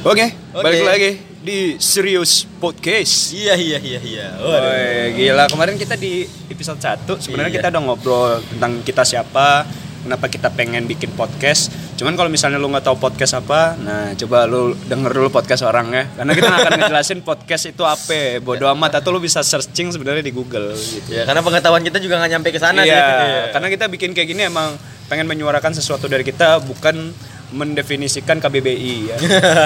Oke, 0.00 0.32
Oke. 0.56 0.64
balik 0.64 0.80
lagi 0.88 1.10
di 1.44 1.76
Serius 1.76 2.48
Podcast. 2.56 3.36
Iya 3.36 3.52
iya 3.52 3.76
iya 3.76 4.00
iya. 4.00 4.26
Woi, 4.40 5.12
gila 5.12 5.44
kemarin 5.44 5.76
kita 5.76 5.92
di 5.92 6.24
episode 6.48 6.80
1 6.80 7.20
sebenarnya 7.20 7.52
Iya. 7.52 7.58
kita 7.60 7.68
udah 7.68 7.82
ngobrol 7.84 8.40
tentang 8.48 8.80
kita 8.80 9.04
siapa, 9.04 9.68
kenapa 10.00 10.32
kita 10.32 10.48
pengen 10.56 10.88
bikin 10.88 11.12
podcast. 11.12 11.68
Cuman 12.00 12.16
kalau 12.16 12.32
misalnya 12.32 12.56
lu 12.56 12.72
nggak 12.72 12.80
tahu 12.88 12.96
podcast 12.96 13.44
apa, 13.44 13.76
nah 13.76 14.16
coba 14.16 14.48
lu 14.48 14.72
denger 14.88 15.12
dulu 15.12 15.28
podcast 15.28 15.68
orang 15.68 15.92
ya. 15.92 16.08
Karena 16.16 16.32
kita 16.32 16.48
akan 16.48 16.72
ngejelasin 16.80 17.20
podcast 17.20 17.64
itu 17.68 17.84
apa, 17.84 18.40
bodo 18.40 18.64
amat 18.72 19.04
atau 19.04 19.12
lu 19.12 19.20
bisa 19.20 19.44
searching 19.44 19.92
sebenarnya 19.92 20.24
di 20.24 20.32
Google 20.32 20.72
gitu. 20.72 21.12
Ya 21.12 21.28
karena 21.28 21.44
pengetahuan 21.44 21.84
kita 21.84 22.00
juga 22.00 22.16
nggak 22.24 22.40
nyampe 22.40 22.48
ke 22.48 22.60
sana 22.60 22.88
iya, 22.88 22.96
sih. 22.96 23.52
karena 23.52 23.68
kita 23.68 23.84
bikin 23.92 24.16
kayak 24.16 24.32
gini 24.32 24.48
emang 24.48 24.80
pengen 25.12 25.28
menyuarakan 25.28 25.76
sesuatu 25.76 26.08
dari 26.08 26.24
kita 26.24 26.56
bukan 26.64 27.12
mendefinisikan 27.50 28.38
KBBI 28.38 28.94
ya. 29.10 29.16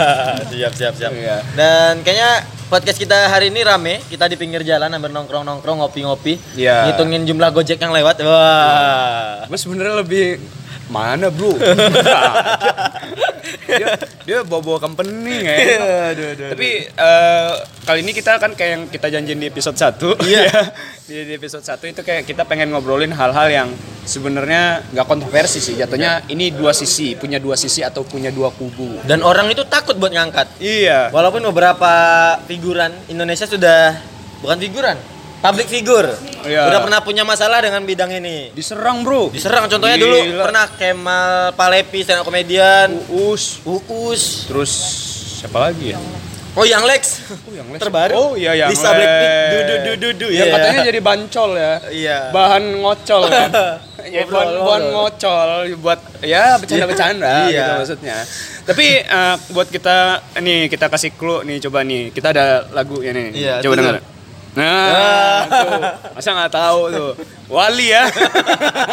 siap 0.50 0.72
siap 0.72 0.94
siap. 0.96 1.12
Iya. 1.12 1.44
Dan 1.52 2.00
kayaknya 2.00 2.44
podcast 2.72 2.96
kita 2.96 3.28
hari 3.28 3.52
ini 3.52 3.60
rame. 3.60 4.00
Kita 4.08 4.28
di 4.28 4.36
pinggir 4.40 4.64
jalan 4.64 4.88
hampir 4.88 5.12
nongkrong 5.12 5.44
nongkrong 5.44 5.84
ngopi 5.84 6.00
ngopi. 6.04 6.34
Iya. 6.56 6.88
Ngitungin 6.90 7.28
jumlah 7.28 7.50
gojek 7.52 7.78
yang 7.80 7.92
lewat. 7.92 8.24
Wah. 8.24 9.44
Gue 9.46 9.58
sebenarnya 9.60 10.00
lebih 10.00 10.40
mana 10.88 11.28
bro? 11.28 11.56
dia 13.66 13.88
dia 14.22 14.38
bawa-bawa 14.42 14.78
company 14.78 15.42
ya. 15.48 15.56
Aduh, 16.10 16.26
aduh, 16.32 16.48
Tapi 16.52 16.68
eh, 16.86 17.52
kali 17.82 17.98
ini 18.00 18.12
kita 18.12 18.36
kan 18.36 18.52
kayak 18.52 18.70
yang 18.70 18.82
kita 18.86 19.06
janjiin 19.08 19.38
di 19.38 19.46
episode 19.48 19.76
1 19.76 20.00
Iya. 20.30 20.44
di, 21.04 21.16
di 21.24 21.32
episode 21.34 21.62
1 21.62 21.80
itu 21.84 22.00
kayak 22.00 22.24
kita 22.24 22.44
pengen 22.44 22.70
ngobrolin 22.70 23.12
hal-hal 23.12 23.48
yang 23.48 23.68
sebenarnya 24.04 24.84
nggak 24.92 25.06
kontroversi 25.06 25.58
sih. 25.58 25.74
Jatuhnya 25.74 26.24
ini 26.28 26.52
dua 26.52 26.72
sisi 26.72 27.16
punya 27.16 27.40
dua 27.40 27.56
sisi 27.56 27.80
atau 27.80 28.04
punya 28.04 28.28
dua 28.28 28.52
kubu. 28.52 29.00
Dan 29.04 29.20
orang 29.20 29.48
itu 29.48 29.64
takut 29.64 29.96
buat 29.96 30.12
ngangkat. 30.12 30.60
iya. 30.60 31.08
Walaupun 31.08 31.40
beberapa 31.48 31.92
figuran 32.44 32.92
Indonesia 33.08 33.48
sudah 33.48 33.96
bukan 34.44 34.60
figuran, 34.60 34.96
public 35.44 35.68
figure. 35.68 36.08
Iya. 36.42 36.66
Udah 36.66 36.80
pernah 36.80 37.00
punya 37.00 37.20
masalah 37.22 37.60
dengan 37.60 37.84
bidang 37.84 38.08
ini. 38.14 38.48
diserang 38.50 39.00
bro 39.00 39.28
Diserang 39.28 39.64
contohnya 39.66 39.96
dulu 39.96 40.16
Gila. 40.16 40.42
pernah 40.42 40.64
Kemal 40.70 41.28
Palepi 41.52 42.00
stand 42.00 42.20
up 42.20 42.24
komedian, 42.24 42.88
Uus 43.10 43.60
Uus, 43.62 44.44
terus 44.44 44.72
siapa 45.36 45.60
lagi 45.62 45.92
ya 45.92 46.00
oh 46.54 46.62
yang 46.62 46.80
Lex. 46.82 47.26
oh 47.44 47.52
yang 47.52 47.66
Les. 47.66 47.80
Terbaru. 47.82 48.12
oh 48.14 48.30
iya 48.32 48.54
yang 48.54 48.70
Lisa 48.70 48.88
Blackpink, 48.88 49.26
Les. 49.26 49.50
du 49.50 49.58
du 49.58 49.74
du 49.74 49.92
du 49.92 50.08
du. 50.14 50.26
yang 50.30 50.46
Iya. 50.46 50.54
katanya 50.54 50.80
jadi 50.86 51.00
bancol 51.00 51.50
ya 51.52 51.72
Iya. 51.90 52.18
bahan 52.30 52.64
ngocol 52.78 53.22
kan 53.26 53.50
ya, 54.14 54.22
Ngobrol, 54.22 54.38
bahan, 54.38 54.62
bahan 54.62 54.82
ngocol 54.86 55.48
buat 55.76 56.00
ya 56.22 56.44
bercanda-bercanda 56.56 57.32
Iya. 57.44 57.58
gitu 57.58 57.72
maksudnya 57.76 58.16
tapi 58.62 58.86
eh, 59.00 59.34
buat 59.50 59.66
kita 59.66 59.96
nih 60.38 60.68
kita 60.68 60.86
kasih 60.86 61.10
clue 61.12 61.42
nih 61.42 61.58
coba 61.58 61.82
nih 61.82 62.12
kita 62.12 62.30
ada 62.30 62.46
lagu 62.70 63.02
ya 63.02 63.10
nih 63.10 63.26
Iya, 63.34 63.54
coba 63.58 63.74
dengar 63.74 63.94
nah 64.54 65.38
tuh. 65.44 65.80
masa 66.14 66.30
nggak 66.30 66.52
tahu 66.52 66.80
tuh 66.88 67.12
wali 67.46 67.90
ya 67.90 68.06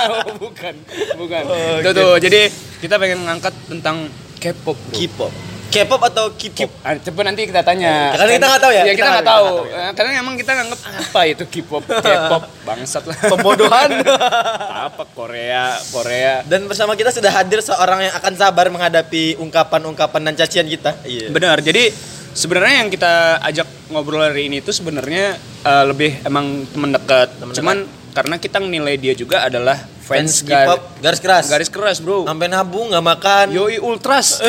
Oh, 0.01 0.33
bukan 0.37 0.73
bukan 1.15 1.41
Oh, 1.45 1.77
tuh 1.79 1.93
tuh 1.93 2.13
jadi 2.17 2.49
kita 2.77 2.97
pengen 2.97 3.21
ngangkat 3.21 3.53
tentang 3.67 4.09
K-pop. 4.35 4.73
K-pop. 4.89 5.29
K-pop 5.69 6.01
atau 6.01 6.33
K-pop? 6.33 6.71
Ah, 6.81 6.97
coba 6.97 7.21
nanti 7.23 7.45
kita 7.45 7.61
tanya. 7.61 8.09
Ya, 8.09 8.17
karena 8.17 8.31
kita 8.33 8.45
nggak 8.49 8.63
tahu 8.65 8.71
ya? 8.73 8.83
Ya 8.83 8.93
Kita 8.97 9.07
nggak 9.07 9.23
tahu. 9.23 9.45
kita 9.45 9.61
nggak 9.61 9.77
Eh, 9.77 9.91
Karena 9.93 10.09
emang 10.17 10.35
kita 10.35 10.51
ngerti 10.57 10.87
apa 10.89 11.21
itu 11.29 11.43
K-pop, 11.47 11.83
K-pop, 12.01 12.43
bangsat 12.65 13.03
lah. 13.05 13.17
Pembodohan. 13.21 13.89
apa 14.89 15.03
Korea, 15.13 15.77
Korea. 15.93 16.41
Dan 16.43 16.65
bersama 16.65 16.97
kita 16.97 17.13
sudah 17.13 17.29
hadir 17.29 17.61
seorang 17.61 18.09
yang 18.09 18.15
akan 18.17 18.33
sabar 18.33 18.65
menghadapi 18.67 19.37
ungkapan-ungkapan 19.37 20.21
dan 20.25 20.33
cacian 20.35 20.65
kita. 20.65 20.97
Iya. 21.05 21.29
Benar. 21.29 21.61
Jadi 21.61 21.93
sebenarnya 22.33 22.75
yang 22.85 22.89
kita 22.89 23.39
ajak 23.43 23.67
ngobrol 23.91 24.23
hari 24.23 24.47
ini 24.47 24.63
itu 24.63 24.71
sebenarnya 24.71 25.35
eh, 25.65 25.83
lebih 25.87 26.23
emang 26.25 26.65
teman 26.71 26.91
dekat. 26.95 27.29
Cuman 27.55 27.85
karena 28.11 28.35
kita 28.35 28.59
nilai 28.59 28.99
dia 28.99 29.15
juga 29.15 29.47
adalah 29.47 29.79
fans, 30.03 30.43
Fans 30.43 30.47
K-pop 30.47 30.81
garis 30.99 31.21
keras. 31.23 31.45
garis 31.47 31.69
keras, 31.71 31.97
Bro. 32.03 32.27
Sampai 32.27 32.51
nabung 32.51 32.91
nggak 32.91 33.05
makan. 33.05 33.45
Yoi 33.55 33.79
Ultras. 33.79 34.39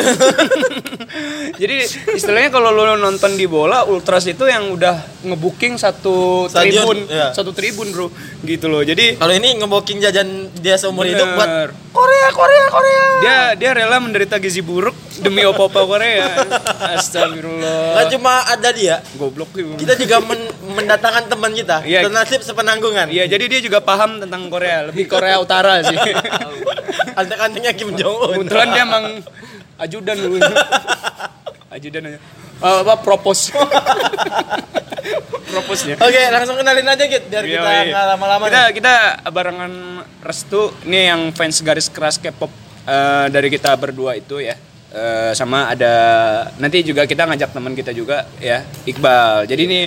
Jadi 1.53 1.85
istilahnya 2.17 2.49
kalau 2.49 2.73
lo 2.73 2.97
nonton 2.97 3.37
di 3.37 3.45
bola, 3.45 3.85
Ultras 3.85 4.25
itu 4.25 4.49
yang 4.49 4.73
udah 4.73 5.21
ngebooking 5.21 5.77
satu 5.77 6.49
Stadion, 6.49 6.81
tribun, 6.81 6.97
iya. 7.05 7.29
satu 7.29 7.53
tribun 7.53 7.93
bro, 7.93 8.07
gitu 8.41 8.65
loh. 8.65 8.81
Jadi 8.81 9.21
Kalau 9.21 9.33
ini 9.37 9.61
ngeboking 9.61 10.01
jajan 10.01 10.49
dia 10.57 10.81
seumur 10.81 11.05
Bener. 11.05 11.21
hidup 11.21 11.27
buat 11.37 11.49
Korea, 11.93 12.27
Korea, 12.33 12.65
Korea. 12.73 13.05
dia 13.21 13.37
dia 13.53 13.71
rela 13.77 14.01
menderita 14.01 14.41
gizi 14.41 14.65
buruk 14.65 14.97
demi 15.21 15.45
opa-opa 15.45 15.85
Korea. 15.85 16.25
Astagfirullah. 16.97 18.09
cuma 18.09 18.49
ada 18.49 18.69
dia, 18.73 19.05
Goblok 19.13 19.53
gitu. 19.53 19.77
kita 19.77 19.93
juga 19.93 20.25
men- 20.25 20.53
mendatangkan 20.73 21.29
teman 21.29 21.53
kita. 21.53 21.85
Iya. 21.85 22.09
Senasib 22.09 22.41
sepenanggungan. 22.41 23.13
Iya, 23.13 23.29
jadi 23.29 23.45
dia 23.45 23.59
juga 23.61 23.77
paham 23.77 24.17
tentang 24.17 24.49
Korea, 24.49 24.89
lebih 24.89 25.05
Korea 25.05 25.37
Utara 25.37 25.85
sih. 25.85 25.97
Antek-anteknya 27.19 27.71
Kim 27.77 27.93
Jong 27.93 28.17
Un. 28.17 28.29
Kebetulan 28.41 28.67
dia 28.73 28.83
emang 28.89 29.05
ajudan 29.77 30.17
dulu. 30.17 30.37
ajudan 31.75 32.13
aja. 32.13 32.19
Eh, 32.63 32.77
apa 32.85 32.93
propose. 33.01 33.51
Propose-nya. 35.53 35.95
Oke, 36.01 36.21
langsung 36.33 36.57
kenalin 36.57 36.87
aja 36.87 37.03
gitu 37.05 37.25
biar 37.29 37.45
kita 37.45 37.61
Yoi. 37.61 37.91
nggak 37.93 38.05
lama-lama. 38.15 38.43
Kita 38.49 38.61
nih. 38.65 38.73
kita 38.73 38.95
barengan 39.29 39.73
Restu 40.25 40.73
nih 40.89 41.13
yang 41.13 41.21
fans 41.35 41.61
garis 41.61 41.87
keras 41.93 42.17
K-pop 42.17 42.49
eh, 42.89 43.25
dari 43.29 43.53
kita 43.53 43.77
berdua 43.77 44.17
itu 44.17 44.41
ya. 44.41 44.57
Eh, 44.93 45.31
sama 45.33 45.73
ada 45.73 45.93
nanti 46.61 46.85
juga 46.85 47.09
kita 47.09 47.25
ngajak 47.25 47.49
teman 47.53 47.73
kita 47.77 47.93
juga 47.93 48.25
ya 48.41 48.65
Iqbal. 48.85 49.45
Jadi 49.45 49.61
ini 49.65 49.79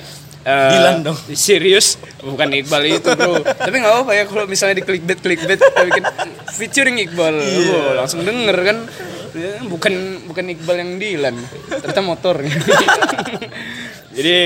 eh, 0.47 0.71
Dilan 0.71 1.03
dong. 1.03 1.19
Serius 1.35 1.99
bukan 2.23 2.47
Iqbal 2.63 2.83
itu 2.87 3.11
bro. 3.15 3.43
Tapi 3.43 3.75
nggak 3.83 3.93
apa-apa 4.03 4.13
ya 4.15 4.25
kalau 4.31 4.47
misalnya 4.47 4.79
di 4.79 4.85
clickbait 4.87 5.19
clickbait 5.19 5.59
kita 5.59 5.83
bikin 5.83 6.05
featuring 6.55 6.97
Iqbal. 7.03 7.35
Iya. 7.43 7.75
Oh, 7.75 7.93
langsung 7.99 8.23
denger 8.23 8.59
kan. 8.63 8.79
Ya, 9.37 9.61
bukan 9.69 10.25
bukan 10.25 10.45
Iqbal 10.57 10.77
yang 10.81 10.93
Dilan. 10.97 11.37
Ternyata 11.69 12.01
motornya. 12.01 12.57
Jadi 14.17 14.37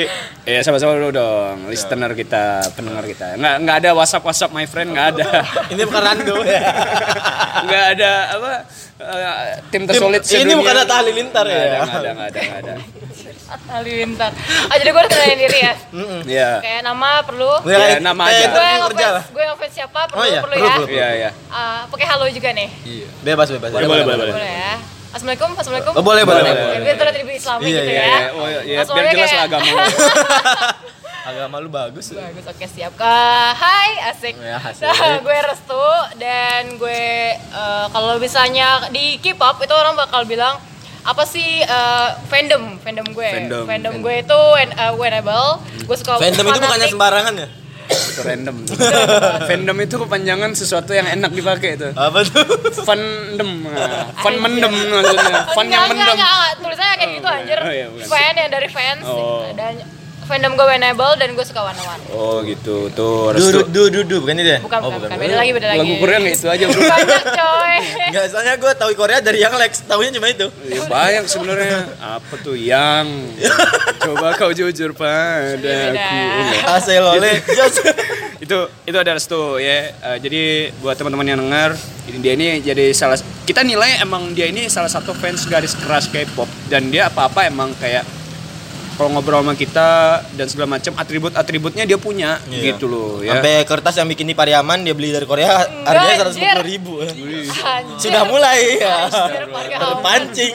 ya 0.43 0.61
sama-sama 0.61 0.99
dulu 0.99 1.15
dong, 1.15 1.71
listener 1.71 2.11
kita, 2.13 2.45
pendengar 2.75 3.07
kita. 3.07 3.39
Nggak 3.39 3.55
nggak 3.63 3.77
ada 3.79 3.91
WhatsApp 3.95 4.25
WhatsApp 4.25 4.51
my 4.51 4.67
friend 4.67 4.91
nggak 4.91 5.07
ada. 5.15 5.29
Ini 5.73 5.83
bukan 5.87 6.03
rando 6.03 6.37
ya. 6.43 6.61
nggak 7.67 7.85
ada 7.93 8.11
apa 8.31 8.53
eh, 8.99 9.31
tim 9.71 9.83
Tim- 9.83 9.87
tersolid 9.87 10.23
ini 10.25 10.53
bukan 10.55 10.75
Atta 10.77 10.95
Halilintar 10.97 11.45
Nggak 11.45 11.55
ya? 11.55 11.67
ada, 11.67 11.79
nggak 11.79 11.95
ada, 11.95 12.11
nggak 12.11 12.27
ada, 12.27 12.41
nggak 12.41 12.59
ada. 12.61 12.75
Halilintar. 13.71 14.31
Ah 14.67 14.75
jadi 14.75 14.91
gue 14.91 15.01
harus 15.01 15.11
kenalin 15.11 15.39
diri 15.39 15.59
ya. 15.61 15.75
Iya. 16.25 16.51
Kayak 16.61 16.81
nama 16.85 17.09
perlu. 17.23 17.53
Ya, 17.65 17.79
Ya, 17.79 17.99
nama 18.01 18.23
aja. 18.25 18.33
kayak 18.33 18.51
Gue 18.51 18.65
yang 18.65 18.83
kerja 18.89 19.07
lah. 19.09 19.25
gue 19.25 19.41
yang 19.41 19.53
ngefans 19.53 19.73
siapa 19.73 20.01
perlu 20.07 20.19
Oh 20.19 20.27
iya, 20.27 20.41
perlu 20.41 20.55
perlu, 20.57 20.67
ya. 20.87 20.87
Iya, 20.87 21.09
iya. 21.17 21.31
Pakai 21.87 22.07
halo 22.07 22.25
juga 22.27 22.51
nih. 22.51 22.69
Iya. 22.83 23.07
Bebas, 23.23 23.49
bebas. 23.51 23.71
Boleh, 23.71 23.87
boleh, 23.87 24.03
boleh, 24.05 24.19
boleh. 24.21 24.35
Boleh 24.35 24.53
ya. 24.57 24.75
Assalamualum, 25.11 25.53
assalamualaikum. 25.53 25.93
Oh, 25.93 26.05
boleh, 26.05 26.23
boleh, 26.23 26.39
Boleh, 26.41 26.55
boleh. 26.55 26.71
Ya, 26.73 26.81
biar 26.81 26.97
terlihat 26.97 27.17
islami 27.33 27.63
Iya, 27.63 27.71
gitu 27.73 27.83
iya, 27.85 27.99
ya. 27.99 28.07
iya. 28.07 28.21
Oh, 28.31 28.47
iya, 28.47 28.61
iya, 28.63 28.77
Langsung 28.79 28.95
biar 28.95 29.07
jelas 29.11 29.27
kayak- 29.29 29.47
agama. 29.49 29.67
Agama 31.23 31.57
lu 31.59 31.69
bagus. 31.69 32.07
Bagus, 32.11 32.45
oke 32.45 32.65
siap. 32.65 32.93
Kak, 32.95 33.53
hai, 33.55 33.91
asik. 34.09 34.35
Ya, 34.41 34.57
asik. 34.59 34.83
Nah, 34.83 35.21
gue 35.21 35.39
Restu 35.45 35.87
dan 36.17 36.63
gue 36.75 37.05
eh, 37.37 37.87
kalau 37.87 38.17
misalnya 38.17 38.89
di 38.89 39.19
K-pop 39.19 39.61
itu 39.61 39.71
orang 39.71 39.95
bakal 39.95 40.25
bilang 40.25 40.57
apa 41.01 41.23
sih 41.25 41.61
eh, 41.61 42.09
fandom 42.25 42.79
fandom 42.79 43.05
gue 43.11 43.29
Fandom. 43.63 44.01
gue 44.01 44.15
itu 44.17 44.39
when, 44.55 44.71
eh, 44.71 44.93
wenable 44.95 45.61
gue 45.81 45.97
suka 45.97 46.17
Fandom 46.17 46.41
itu 46.41 46.45
bukannya 46.47 46.69
fanatik. 46.73 46.93
sembarangan 46.93 47.35
ya? 47.37 47.49
Itu 47.91 48.21
random. 48.23 48.57
Fandom 49.45 49.77
itu 49.77 49.95
kepanjangan 49.97 50.51
sesuatu 50.53 50.91
yang 50.91 51.11
enak 51.11 51.31
dipakai 51.31 51.75
itu. 51.75 51.91
Apa 51.91 52.23
tuh? 52.23 52.47
Fandom. 52.83 53.51
Nah, 53.67 54.15
fun 54.17 54.35
mendem 54.39 54.71
maksudnya. 54.71 55.35
Fun 55.51 55.67
yang 55.67 55.85
Enggak, 55.85 55.91
enggak, 55.91 55.91
mendem. 55.91 56.17
enggak, 56.17 56.49
tulisannya 56.59 56.95
kayak 56.97 57.11
gitu 57.13 57.27
Oh, 57.27 57.35
anjir. 57.35 57.59
oh, 57.59 57.73
iya. 57.73 57.87
Fan 58.07 58.35
yang 58.37 58.51
dari 58.51 58.69
fans 58.69 59.05
Oh. 59.05 59.43
dan 59.53 59.75
fandom 60.31 60.55
gue 60.55 60.67
wenable 60.67 61.13
dan 61.19 61.35
gue 61.35 61.43
suka 61.43 61.67
one 61.67 61.75
Oh 62.15 62.39
gitu. 62.47 62.87
Tuh 62.95 63.35
Du, 63.35 63.43
restu. 63.51 63.61
du, 63.67 63.83
du, 63.91 64.01
du, 64.07 64.17
bukan 64.23 64.39
itu 64.39 64.51
ya? 64.55 64.61
Bukan, 64.63 64.79
Oh, 64.79 64.89
bukan, 64.95 65.11
bukan. 65.11 65.19
Beda 65.19 65.35
lagi, 65.35 65.51
beda 65.51 65.67
lagi. 65.75 65.81
Lagu 65.83 65.95
Korea 65.99 66.17
nggak 66.23 66.35
itu 66.39 66.47
aja 66.47 66.65
bro. 66.71 66.81
Banyak 66.87 67.25
coy. 67.35 67.77
Enggak, 68.11 68.25
soalnya 68.31 68.55
gue 68.55 68.73
tahu 68.79 68.91
Korea 68.95 69.19
dari 69.19 69.39
yang 69.43 69.55
Lex, 69.59 69.83
tahunya 69.85 70.11
cuma 70.15 70.31
itu. 70.31 70.47
Ya, 70.71 70.81
banyak 70.87 71.25
sebenarnya. 71.27 71.79
Apa 71.99 72.35
tuh 72.39 72.55
yang? 72.55 73.07
Coba 74.07 74.39
kau 74.39 74.55
jujur 74.55 74.95
padaku. 74.95 75.67
Beda. 75.67 76.79
Aselole. 76.79 77.43
itu 78.45 78.59
itu 78.89 78.97
ada 78.97 79.11
restu 79.13 79.59
ya. 79.61 79.93
Eh, 79.93 80.17
jadi 80.23 80.43
buat 80.81 80.97
teman-teman 80.97 81.27
yang 81.29 81.39
dengar, 81.43 81.77
ini 82.09 82.19
dia 82.25 82.33
ini 82.35 82.49
jadi 82.65 82.91
salah 82.97 83.21
kita 83.45 83.61
nilai 83.61 84.01
emang 84.01 84.33
dia 84.33 84.49
ini 84.49 84.71
salah 84.71 84.89
satu 84.89 85.13
fans 85.13 85.45
garis 85.45 85.77
keras 85.77 86.09
K-pop 86.09 86.49
dan 86.73 86.89
dia 86.89 87.11
apa-apa 87.13 87.47
emang 87.47 87.75
kayak 87.77 88.03
kalau 89.01 89.17
ngobrol 89.17 89.41
sama 89.41 89.57
kita 89.57 89.89
dan 90.37 90.45
segala 90.45 90.77
macam 90.77 90.93
atribut-atributnya 90.93 91.89
dia 91.89 91.97
punya 91.97 92.37
Iya. 92.53 92.77
gitu 92.77 92.85
loh 92.85 93.25
ya. 93.25 93.41
Sampai 93.41 93.65
kertas 93.65 93.97
yang 93.97 94.05
bikin 94.07 94.29
di 94.29 94.37
Pariaman 94.37 94.85
dia 94.85 94.93
beli 94.93 95.09
dari 95.09 95.25
Korea 95.25 95.65
Enggak, 95.65 95.89
harganya 95.89 96.17
seratus 96.21 96.37
anjir. 96.37 96.61
ribu. 96.61 96.93
Anjir. 97.01 97.97
Sudah 97.97 98.23
mulai 98.29 98.61
ya. 98.77 99.09
Terpancing. 99.73 100.55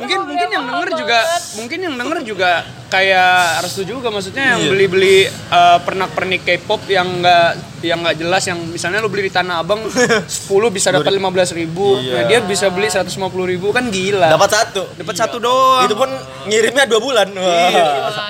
Mungkin 0.00 0.18
mungkin 0.24 0.48
yang 0.48 0.64
denger 0.64 0.88
juga 0.96 1.18
mungkin 1.56 1.78
yang 1.78 1.94
denger 1.94 2.18
juga 2.24 2.50
kayak 2.86 3.60
Restu 3.60 3.82
juga 3.82 4.08
maksudnya 4.08 4.54
yang 4.54 4.60
Iya. 4.60 4.70
beli-beli 4.70 5.16
eh, 5.26 5.78
pernak-pernik 5.80 6.40
K-pop 6.40 6.86
yang 6.86 7.18
enggak 7.18 7.54
yang 7.80 7.98
nggak 7.98 8.16
jelas 8.16 8.42
yang 8.42 8.58
misalnya 8.62 8.98
lu 8.98 9.06
beli 9.06 9.26
di 9.26 9.32
Tanah 9.32 9.58
Abang 9.58 9.82
10 9.90 10.46
bisa 10.70 10.90
dapat 10.90 11.10
15.000 11.10 11.20
ribu 11.56 11.96
Iya. 11.96 12.12
nah 12.12 12.22
dia 12.24 12.38
bisa 12.40 12.66
beli 12.68 12.86
150.000 12.86 13.10
ribu 13.48 13.70
kan 13.70 13.86
gila 13.86 14.30
Dapat 14.30 14.50
satu. 14.52 14.82
dapat 14.92 15.14
satu 15.14 15.36
doang 15.36 15.84
Itu 15.84 15.94
pun 15.94 16.10
ngirimnya 16.46 16.84
dua 16.84 17.00
bulan. 17.00 17.28
Wah. 17.32 17.70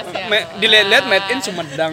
Siap. 0.02 0.26
Me- 0.26 0.48
dilihat-lihat 0.56 1.04
made 1.04 1.28
in 1.28 1.38
Sumedang 1.38 1.92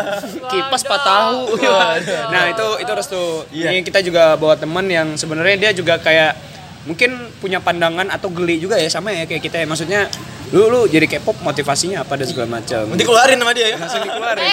kipas 0.50 0.82
patahu 0.82 1.54
Waduh. 1.54 2.28
nah 2.28 2.44
itu 2.46 2.66
itu 2.78 2.90
restu 2.92 3.22
Iya. 3.50 3.70
ini 3.70 3.80
kita 3.80 4.00
juga 4.00 4.34
bawa 4.34 4.54
teman 4.54 4.84
yang 4.84 5.14
sebenarnya 5.14 5.56
dia 5.58 5.70
juga 5.72 5.96
kayak 5.96 6.36
mungkin 6.80 7.12
punya 7.36 7.58
pandangan 7.58 8.08
atau 8.08 8.28
geli 8.30 8.56
juga 8.56 8.74
ya 8.74 8.88
sama 8.88 9.10
ya 9.10 9.24
kayak 9.24 9.42
kita 9.42 9.56
ya 9.58 9.66
maksudnya 9.66 10.08
lu 10.50 10.66
lu 10.66 10.80
jadi 10.90 11.06
K-pop 11.06 11.38
motivasinya 11.46 12.02
apa 12.02 12.18
dan 12.18 12.26
segala 12.26 12.58
macam 12.58 12.82
Nanti 12.90 13.06
keluarin 13.06 13.38
sama 13.38 13.52
dia 13.54 13.70
ya. 13.70 13.76
langsung 13.78 14.02
dikeluarin 14.02 14.50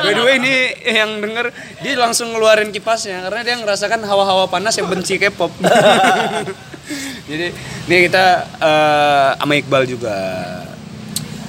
by 0.00 0.12
the 0.16 0.22
way 0.24 0.34
ini 0.40 0.54
yang 0.88 1.10
denger 1.20 1.46
dia 1.84 1.92
langsung 2.00 2.32
ngeluarin 2.32 2.72
kipasnya 2.72 3.28
karena 3.28 3.40
dia 3.44 3.54
ngerasakan 3.60 4.00
hawa-hawa 4.08 4.48
panas 4.48 4.72
yang 4.80 4.88
benci 4.88 5.20
K-pop 5.20 5.52
jadi 7.30 7.52
ini 7.88 7.96
kita 8.08 8.26
eh, 8.56 9.30
sama 9.36 9.52
Iqbal 9.60 9.84
juga 9.84 10.16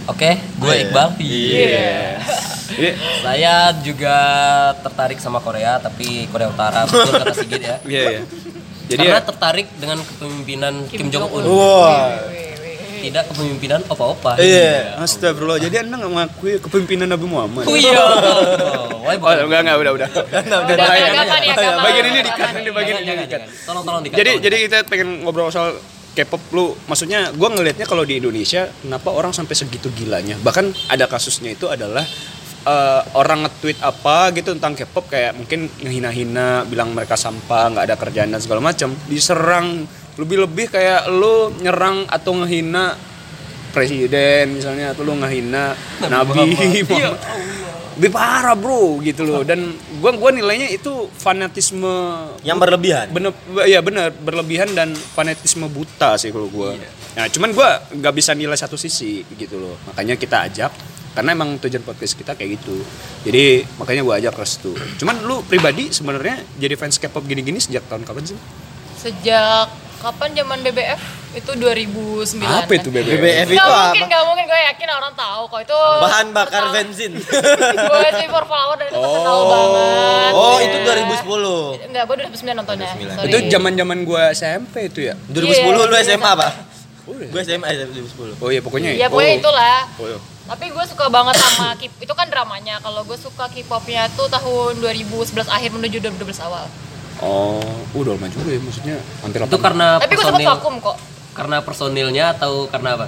Oke, 0.10 0.42
gue 0.42 0.74
Iqbal. 0.90 1.22
Iya. 1.22 2.18
Jadi, 2.74 2.90
Saya 3.22 3.70
juga 3.86 4.18
tertarik 4.82 5.22
sama 5.22 5.38
Korea, 5.38 5.78
tapi 5.78 6.26
Korea 6.34 6.50
Utara 6.50 6.90
betul 6.90 7.14
kata 7.14 7.34
Sigit 7.38 7.62
ya. 7.62 7.78
Iya, 7.86 8.02
iya. 8.18 8.22
Jadi 8.90 9.06
Karena 9.06 9.22
ya, 9.22 9.28
tertarik 9.30 9.68
dengan 9.78 10.02
kepemimpinan 10.02 10.74
Kim, 10.90 11.14
Jong 11.14 11.30
Un, 11.30 11.44
Wah. 11.46 12.18
Tidak 13.00 13.24
kepemimpinan 13.32 13.80
opa-opa. 13.88 14.36
Iya. 14.38 15.00
Astagfirullah. 15.00 15.60
Jadi 15.64 15.76
Anda 15.82 15.96
nggak 16.00 16.12
mengakui 16.12 16.54
kepemimpinan 16.60 17.08
Nabi 17.10 17.26
Muhammad. 17.26 17.66
Oh 17.66 17.76
iya. 17.76 17.98
Oh, 19.00 19.08
why 19.08 19.16
Oh, 19.16 19.48
enggak 19.48 19.62
enggak 19.64 19.78
udah 19.80 19.92
udah. 19.96 20.10
Udah, 20.12 20.60
agama. 20.60 21.82
Bagian 21.88 22.06
ini 22.12 22.20
di 22.20 22.32
Agama 22.32 22.60
di 22.60 22.62
nih. 22.68 22.74
bagian 22.76 22.98
ini 23.02 23.26
jangan. 23.26 23.48
Tolong 23.64 23.84
tolong 23.88 24.02
dikat. 24.04 24.18
Jadi 24.20 24.32
jadi 24.44 24.56
kita 24.68 24.78
pengen 24.92 25.24
ngobrol 25.24 25.50
soal 25.50 25.80
K-pop 26.10 26.42
lu 26.52 26.76
maksudnya 26.90 27.32
gua 27.38 27.54
ngelihatnya 27.54 27.86
kalau 27.88 28.04
di 28.04 28.20
Indonesia 28.20 28.68
kenapa 28.84 29.14
orang 29.14 29.32
sampai 29.32 29.56
segitu 29.56 29.88
gilanya 29.94 30.36
bahkan 30.42 30.74
ada 30.90 31.06
kasusnya 31.08 31.54
itu 31.54 31.70
adalah 31.70 32.04
eh, 32.66 33.02
orang 33.16 33.48
nge-tweet 33.48 33.80
apa 33.80 34.34
gitu 34.36 34.52
tentang 34.58 34.76
K-pop 34.76 35.08
kayak 35.08 35.38
mungkin 35.38 35.70
ngehina-hina 35.80 36.68
bilang 36.68 36.92
mereka 36.92 37.16
sampah 37.16 37.72
nggak 37.72 37.86
ada 37.88 37.96
kerjaan 37.96 38.36
dan 38.36 38.42
segala 38.42 38.60
macam 38.60 38.92
diserang 39.08 39.86
lebih-lebih 40.18 40.72
kayak 40.74 41.12
lu 41.12 41.54
nyerang 41.62 42.08
atau 42.10 42.34
ngehina 42.42 42.98
presiden 43.70 44.58
misalnya 44.58 44.98
atau 44.98 45.06
lu 45.06 45.14
ngehina 45.20 45.78
nabi 46.10 46.50
Muhammad. 46.50 47.18
lebih 48.00 48.16
parah 48.16 48.56
bro 48.56 49.04
gitu 49.04 49.28
loh. 49.28 49.44
Dan 49.44 49.76
gua 50.00 50.16
gua 50.16 50.32
nilainya 50.32 50.72
itu 50.72 51.12
fanatisme 51.20 51.92
Yang 52.48 52.58
berlebihan. 52.64 53.12
bener 53.12 53.36
ya 53.68 53.84
bener. 53.84 54.16
Berlebihan 54.16 54.72
dan 54.72 54.96
fanatisme 54.96 55.68
buta 55.68 56.16
sih 56.16 56.32
kalau 56.32 56.48
gua. 56.48 56.80
Nah 57.20 57.28
cuman 57.28 57.52
gua 57.52 57.84
nggak 57.92 58.14
bisa 58.16 58.32
nilai 58.32 58.56
satu 58.56 58.80
sisi 58.80 59.28
gitu 59.36 59.60
loh. 59.60 59.76
Makanya 59.92 60.16
kita 60.16 60.48
ajak 60.48 60.72
karena 61.12 61.36
emang 61.36 61.60
tujuan 61.60 61.84
podcast 61.84 62.16
kita 62.16 62.40
kayak 62.40 62.64
gitu. 62.64 62.80
Jadi 63.28 63.68
makanya 63.76 64.02
gua 64.08 64.16
ajak 64.16 64.32
restu. 64.40 64.72
Cuman 64.96 65.20
lu 65.28 65.44
pribadi 65.44 65.92
sebenarnya 65.92 66.40
jadi 66.56 66.80
fans 66.80 66.96
K-pop 67.04 67.28
gini-gini 67.28 67.60
sejak 67.60 67.84
tahun 67.92 68.08
kapan 68.08 68.32
sih? 68.32 68.40
Sejak 68.96 69.68
kapan 70.00 70.30
zaman 70.34 70.58
BBF? 70.62 71.02
Itu 71.32 71.54
2009. 71.54 72.42
apa 72.42 72.72
itu 72.74 72.90
BBM 72.90 73.14
BBF 73.14 73.48
itu 73.48 73.54
Nggak 73.54 73.70
mungkin, 73.70 73.86
apa? 73.96 74.10
nggak 74.10 74.24
mungkin 74.26 74.46
gue 74.46 74.60
yakin 74.66 74.88
orang 74.90 75.14
tahu 75.14 75.42
kok 75.46 75.60
itu 75.62 75.78
Bahan 76.02 76.26
bakar 76.32 76.64
bensin. 76.72 77.12
gue 77.94 78.10
sih 78.16 78.28
for 78.28 78.44
flower 78.44 78.76
dan 78.76 78.88
itu 78.88 78.98
terkenal 78.98 79.36
Oh. 79.36 79.46
banget. 79.46 80.32
Oh, 80.32 80.58
Iya. 80.58 80.66
itu 80.66 80.78
2010. 80.82 81.86
Enggak, 81.86 82.04
gue 82.04 82.16
2009 82.24 82.56
nontonnya. 82.56 82.88
Sorry. 82.90 83.30
itu 83.30 83.38
zaman 83.48 83.72
zaman 83.74 83.98
gua 84.02 84.24
SMP 84.32 84.88
itu 84.88 85.00
ya 85.04 85.14
2010 85.28 85.54
lu 85.80 85.86
Iya, 85.92 86.02
SMA, 86.08 86.32
Pak? 86.34 86.52
Oh, 87.06 87.14
iya. 87.14 87.28
Gue 87.28 87.42
SMA 87.44 87.68
2010. 87.70 88.34
oh 88.36 88.50
iya 88.50 88.62
pokoknya 88.62 88.90
Ya 88.94 89.08
pokoknya 89.08 89.32
oh. 89.32 89.40
itulah. 89.40 89.80
oh, 89.96 90.08
iya. 90.08 90.20
Tapi 90.48 90.66
gue 90.66 90.82
suka 90.84 91.06
banget 91.08 91.38
sama 91.38 91.78
K 91.78 91.86
itu 91.86 92.10
kan 92.10 92.26
dramanya. 92.26 92.82
Kalau 92.82 93.06
gue 93.06 93.14
suka 93.16 93.46
K-popnya 93.48 94.10
tuh 94.10 94.26
tahun 94.28 94.82
2011 94.82 95.46
akhir 95.46 95.70
menuju 95.70 96.02
2012 96.02 96.26
awal. 96.42 96.66
Oh 97.22 97.60
udah 97.94 98.14
lama 98.14 98.28
juga 98.28 98.50
ya 98.50 98.60
maksudnya 98.60 98.96
hampir 99.20 99.40
Itu 99.42 99.54
8 99.54 99.62
karena 99.62 99.88
Tapi 99.98 100.10
gue 100.10 100.20
sempat 100.20 100.34
personil 100.36 100.50
vakum 100.54 100.76
kok. 100.80 100.96
karena 101.32 101.58
personilnya 101.60 102.26
atau 102.34 102.52
karena 102.68 102.90
apa? 102.96 103.08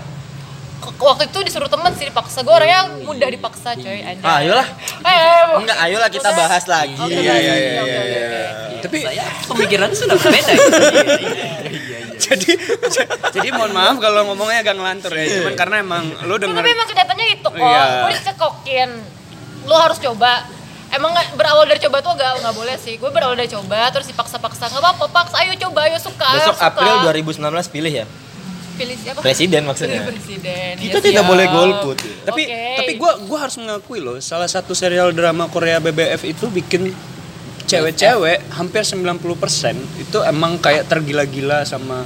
K- 0.80 0.98
Waktu 1.00 1.24
itu 1.28 1.40
disuruh 1.44 1.68
temen 1.68 1.94
sih 1.94 2.06
dipaksa. 2.06 2.42
Gue 2.42 2.52
orangnya 2.52 2.80
mudah 3.02 3.28
dipaksa 3.28 3.76
coy. 3.76 4.00
Anjay. 4.00 4.24
Ah, 4.24 4.42
ayolah. 4.42 4.68
Eh, 5.00 5.22
bu- 5.48 5.60
Enggak, 5.60 5.78
ayolah 5.80 6.10
kita 6.10 6.30
bahas 6.32 6.64
lagi. 6.66 6.96
Oke, 6.96 7.14
Iya, 7.14 7.34
iya, 7.34 7.36
iya, 7.36 7.54
oke, 7.54 7.62
iya, 7.86 8.02
oke, 8.02 8.08
iya. 8.08 8.22
oke. 8.26 8.80
tapi 8.82 8.98
Saya 9.00 9.26
pemikirannya 9.46 9.94
sudah 9.96 10.16
berbeda. 10.16 10.54
jadi 12.24 12.50
jadi 13.30 13.50
mohon 13.52 13.72
maaf 13.72 13.98
kalau 13.98 14.26
ngomongnya 14.26 14.62
agak 14.62 14.74
ngelantur 14.74 15.12
ya 15.12 15.26
cuman 15.32 15.54
karena 15.56 15.76
emang 15.80 16.04
lu 16.20 16.34
Tapi 16.34 16.44
denger 16.44 16.64
emang 16.68 16.88
kenyataannya 16.88 17.28
itu 17.32 17.48
kok. 17.48 17.62
Iya. 17.62 17.84
Gue 18.00 18.12
dicekokin. 18.16 18.90
Lu 19.64 19.76
harus 19.76 19.98
coba. 20.00 20.32
Emang 20.92 21.10
nggak- 21.10 21.34
berawal 21.34 21.64
dari 21.64 21.80
coba 21.80 21.98
tuh 22.00 22.14
gak 22.14 22.32
nggak 22.38 22.52
boleh 22.54 22.76
sih. 22.76 22.96
Gue 22.96 23.10
berawal 23.10 23.34
dari 23.34 23.48
coba 23.48 23.88
terus 23.90 24.06
dipaksa-paksa 24.06 24.68
nggak 24.68 24.82
apa-apa 24.82 25.06
paksa. 25.08 25.36
Ayo 25.40 25.56
coba, 25.58 25.88
ayo 25.88 25.98
suka. 25.98 26.28
Besok 26.34 26.54
suka. 26.54 26.68
April 26.68 26.96
2019 27.06 27.40
pilih 27.68 27.94
ya. 27.94 28.06
Pilih 28.72 28.98
siapa? 28.98 29.20
Presiden 29.20 29.62
maksudnya. 29.64 30.02
Pilih 30.02 30.16
presiden. 30.16 30.74
Kita 30.76 30.98
Ya, 30.98 31.04
tidak 31.04 31.22
siap. 31.22 31.32
boleh 31.32 31.46
golput. 31.48 31.98
tapi 32.22 32.44
Oke. 32.46 32.64
tapi 32.78 32.92
gua 32.96 33.12
gua 33.22 33.40
harus 33.42 33.56
mengakui 33.56 33.98
loh 33.98 34.18
salah 34.20 34.46
satu 34.46 34.72
serial 34.72 35.10
drama 35.12 35.48
Korea 35.48 35.78
BBF 35.78 36.22
itu 36.24 36.46
bikin 36.48 36.94
cewek-cewek 37.64 38.52
hampir 38.52 38.84
90% 38.84 39.18
itu 39.98 40.18
emang 40.22 40.58
kayak 40.58 40.86
tergila-gila 40.86 41.64
sama 41.64 42.04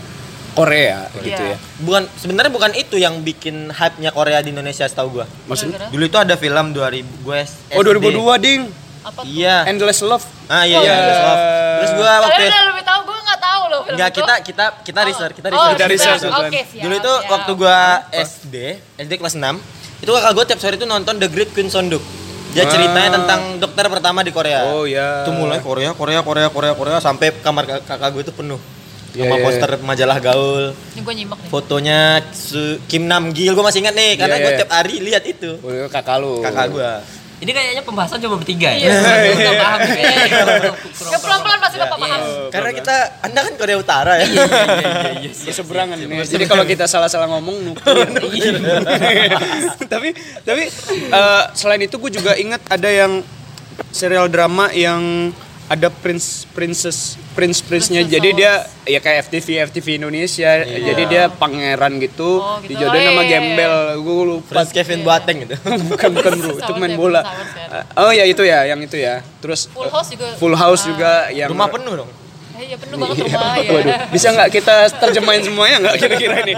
Korea 0.55 0.97
gitu 1.13 1.35
Iya. 1.37 1.51
ya 1.51 1.57
Bukan 1.77 2.03
sebenarnya 2.15 2.49
bukan 2.49 2.71
itu 2.73 2.95
yang 2.95 3.19
bikin 3.19 3.69
hype-nya 3.69 4.09
Korea 4.09 4.39
di 4.39 4.49
Indonesia 4.49 4.83
setahu 4.83 5.09
gua. 5.13 5.25
maksudnya? 5.45 5.87
Dulu 5.87 6.03
itu 6.03 6.17
ada 6.17 6.35
film 6.35 6.71
2000 6.71 7.03
gue 7.21 7.39
oh 7.69 7.81
2002 7.81 8.15
ding 8.39 8.61
Apa 9.01 9.21
tuh? 9.21 9.27
Iya. 9.27 9.67
Endless 9.67 10.01
Love 10.01 10.25
Ah 10.45 10.63
iya, 10.63 10.75
Oh, 10.75 10.81
iya. 10.81 10.87
iya. 10.87 10.93
Endless 10.95 11.21
Love. 11.21 11.41
Terus 11.75 11.91
gua 11.93 12.11
waktu 12.19 12.31
Kalian 12.39 12.49
udah 12.49 12.65
lebih 12.67 12.83
tahu, 12.83 12.99
gue 13.03 13.17
nggak 13.21 13.41
tahu 13.43 13.63
loh 13.65 13.79
film 13.81 13.93
Enggak, 13.93 14.09
kita 14.11 14.33
kita 14.41 14.65
kita 14.81 14.99
research, 15.03 15.33
kita 15.35 15.47
Oh, 15.47 15.53
research. 15.53 15.75
Kita 15.75 15.85
research, 15.87 16.21
Oke, 16.25 16.59
siap. 16.63 16.81
Dulu 16.81 16.93
itu 16.95 17.13
siap. 17.13 17.29
waktu 17.29 17.51
gua 17.53 17.77
SD, 18.09 18.55
SD 18.97 19.11
kelas 19.15 19.35
6, 19.35 19.61
itu 19.97 20.09
kakak 20.09 20.31
gua 20.31 20.43
tiap 20.43 20.57
sore 20.57 20.73
itu 20.73 20.85
nonton 20.85 21.13
The 21.15 21.27
Great 21.27 21.51
Queen 21.51 21.67
Sonduk. 21.67 22.01
Dia 22.49 22.63
Ah. 22.63 22.71
ceritanya 22.71 23.09
tentang 23.13 23.41
dokter 23.59 23.83
pertama 23.85 24.19
di 24.21 24.31
Korea. 24.31 24.63
oh 24.71 24.87
ya 24.87 25.21
Itu 25.21 25.35
mulai 25.35 25.59
Korea, 25.59 25.91
Korea, 25.91 26.23
Korea, 26.23 26.47
Korea, 26.47 26.71
Korea 26.71 26.97
sampai 26.97 27.35
kamar 27.35 27.67
kak- 27.67 27.83
kakak 27.85 28.09
gue 28.09 28.23
itu 28.23 28.31
penuh. 28.31 28.57
Iya, 29.15 29.31
Sama 29.31 29.35
iya, 29.39 29.45
poster 29.47 29.71
majalah 29.79 30.17
gaul, 30.19 30.63
Ini 30.91 31.01
gue 31.01 31.13
nyimak 31.15 31.39
nih. 31.39 31.49
fotonya 31.49 31.99
Su- 32.29 32.79
Kim 32.85 33.07
Nam 33.07 33.31
Gil, 33.31 33.55
gue 33.55 33.63
masih 33.63 33.79
ingat 33.79 33.95
nih 33.95 34.19
karena 34.19 34.35
Iya, 34.35 34.43
gue 34.43 34.51
iya. 34.51 34.59
tiap 34.59 34.71
hari 34.75 34.95
lihat 34.99 35.23
itu. 35.23 35.55
Oh, 35.63 35.71
iya, 35.71 35.87
kakak 35.87 36.19
lu 36.19 36.43
Kakak 36.43 36.67
gua. 36.67 36.99
Ini 37.35 37.51
kayaknya 37.51 37.83
pembahasan 37.83 38.19
cuma 38.19 38.39
bertiga 38.39 38.71
ya. 38.71 38.87
Iya. 38.87 39.35
Kita 39.35 39.51
paham. 39.55 39.79
Ya 41.11 41.17
pelan-pelan 41.19 41.59
pasti 41.59 41.77
bapak 41.77 41.97
paham. 41.99 42.19
Karena 42.47 42.69
kita, 42.71 42.95
anda 43.21 43.39
kan 43.43 43.53
Korea 43.59 43.77
Utara 43.77 44.13
ya. 44.23 44.27
berseberangan 45.43 45.99
nih. 45.99 46.23
Jadi 46.23 46.45
kalau 46.47 46.63
kita 46.63 46.87
salah-salah 46.87 47.27
ngomong 47.27 47.75
nuklir. 47.75 48.55
tapi 49.93 50.15
tapi 50.43 50.63
eh, 51.11 51.43
selain 51.53 51.83
itu 51.83 51.99
gue 51.99 52.11
juga 52.13 52.39
ingat 52.39 52.63
ada 52.71 52.87
yang 52.87 53.19
serial 53.91 54.31
drama 54.31 54.71
yang 54.71 55.31
ada 55.65 55.89
prince 55.89 56.45
princess 56.47 57.17
prince 57.33 57.57
prince 57.59 57.89
nya 57.89 58.01
jadi 58.01 58.29
dia 58.31 58.51
ya 58.85 58.99
kayak 58.99 59.25
FTV 59.25 59.65
FTV 59.65 59.87
Indonesia 59.97 60.61
jadi 60.61 61.03
dia 61.05 61.23
pangeran 61.27 61.97
gitu, 61.97 62.37
Oh, 62.37 62.61
gitu. 62.61 62.77
dijodohin 62.77 63.01
Oh, 63.01 63.09
sama 63.09 63.21
iya, 63.21 63.25
iya, 63.25 63.39
gembel 63.41 63.73
gue 63.97 64.15
lupa 64.27 64.49
Prince 64.51 64.71
Kevin 64.71 65.01
Boateng 65.01 65.37
gitu. 65.41 65.55
bukan 65.91 66.09
bukan 66.11 66.31
bro 66.35 66.51
itu 66.55 66.73
main 66.75 66.93
bola 66.93 67.21
kan. 67.21 67.33
oh 67.97 68.09
ya 68.09 68.23
itu 68.23 68.41
ya 68.41 68.65
yang 68.65 68.77
itu 68.79 68.93
ya 68.95 69.25
terus 69.39 69.65
Full 69.67 69.89
House 69.89 70.09
juga. 70.11 70.25
full 70.37 70.53
house 70.53 70.81
Ah. 70.81 70.87
juga 70.87 71.11
yang 71.31 71.49
Rumah 71.49 71.69
penuh 71.71 71.93
dong. 71.97 72.11
Eh, 72.55 72.63
Iya 72.65 72.77
penuh 72.77 72.95
banget 72.95 73.15
rumah 73.19 73.57
ya. 73.57 73.67
Waduh, 73.67 73.95
bisa 74.09 74.27
nggak 74.31 74.49
kita 74.49 74.75
terjemahin 74.95 75.43
semuanya 75.43 75.75
nggak 75.81 75.95
kira-kira 75.97 76.35
nih? 76.41 76.55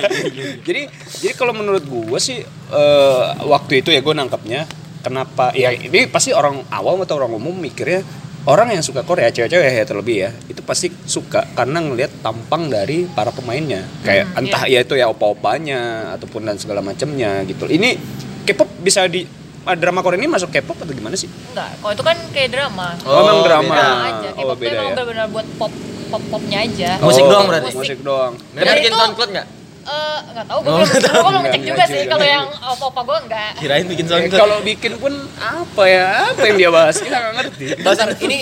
jadi 0.66 0.82
jadi 1.18 1.32
kalau 1.32 1.50
menurut 1.52 1.82
gue 1.82 2.18
sih 2.18 2.38
eh, 2.70 3.24
waktu 3.42 3.80
itu 3.80 3.88
ya 3.88 3.98
gue 3.98 4.12
nangkapnya 4.12 4.68
kenapa 5.00 5.50
ya 5.52 5.68
ini 5.68 6.06
pasti 6.06 6.30
orang 6.30 6.62
awam 6.68 7.02
atau 7.02 7.18
orang 7.18 7.34
umum 7.34 7.52
mikirnya 7.52 8.04
orang 8.44 8.68
yang 8.70 8.84
suka 8.84 9.00
Korea 9.02 9.28
cewek-cewek 9.28 9.64
ya 9.72 9.84
terlebih 9.84 10.16
ya 10.18 10.30
itu 10.46 10.60
pasti 10.60 10.92
suka 11.04 11.48
karena 11.50 11.80
ngelihat 11.80 12.20
tampang 12.20 12.68
dari 12.68 13.08
para 13.08 13.30
pemainnya 13.30 13.84
kayak 14.02 14.36
entah 14.36 14.64
ya 14.64 14.80
itu 14.80 14.94
ya 14.94 15.08
opa-opanya 15.08 16.12
ataupun 16.12 16.44
dan 16.44 16.56
segala 16.56 16.80
macamnya 16.80 17.40
gitu 17.44 17.64
ini 17.66 17.96
K-pop 18.44 18.68
bisa 18.78 19.08
di 19.08 19.24
ah, 19.64 19.72
drama 19.72 20.04
Korea 20.04 20.20
ini 20.20 20.28
masuk 20.28 20.52
K-pop 20.52 20.76
atau 20.76 20.92
gimana 20.92 21.16
sih 21.16 21.24
Enggak, 21.50 21.80
kalau 21.80 21.92
itu 21.92 22.04
kan 22.04 22.16
kayak 22.30 22.50
drama. 22.50 22.86
Oh, 23.02 23.22
emang 23.22 23.40
drama. 23.40 23.72
Drama 23.72 24.04
aja. 24.04 24.28
Oh, 24.28 24.36
K-pop 24.36 24.44
tuh 24.44 24.56
beda 24.60 24.68
emang 24.70 24.84
ya? 24.84 24.92
benar-benar 24.92 25.26
buat 25.32 25.46
pop 25.56 25.72
pop 26.04 26.22
popnya 26.28 26.58
aja. 26.60 26.90
Musik 27.00 27.24
Oh, 27.24 27.30
doang 27.32 27.46
berarti? 27.48 27.72
musik 27.72 27.98
doang 28.04 28.32
Nggak 28.52 28.60
Dan 28.60 28.74
bikin 28.76 28.92
SoundCloud 28.92 29.30
nggak? 29.32 29.46
Eh, 29.84 30.18
nggak 30.30 30.46
tahu, 30.46 30.58
gue 30.58 30.66
Oh, 30.66 30.76
belum, 30.76 30.88
nggak 30.88 31.02
tahu. 31.02 31.12
gue 31.14 31.28
belum 31.28 31.42
ngecek 31.42 31.52
Nggak, 31.54 31.64
juga 31.66 31.76
nggak 31.76 31.88
sih. 31.88 32.00
juga. 32.00 32.10
Kalau 32.10 32.26
yang 32.26 32.44
opa-opa 32.66 33.00
gue 33.02 33.18
enggak. 33.20 33.50
Kirain 33.56 33.84
bikin 33.84 34.04
Eh, 34.06 34.20
kalau 34.30 34.56
bikin 34.60 34.92
pun 34.96 35.12
apa 35.36 35.82
ya 35.84 36.06
apa 36.26 36.42
yang 36.42 36.56
dia 36.56 36.70
bahas 36.70 36.96
kita 36.96 37.12
nggak 37.14 37.34
ngerti 37.36 37.64
Bentar, 37.84 38.08
ini 38.18 38.38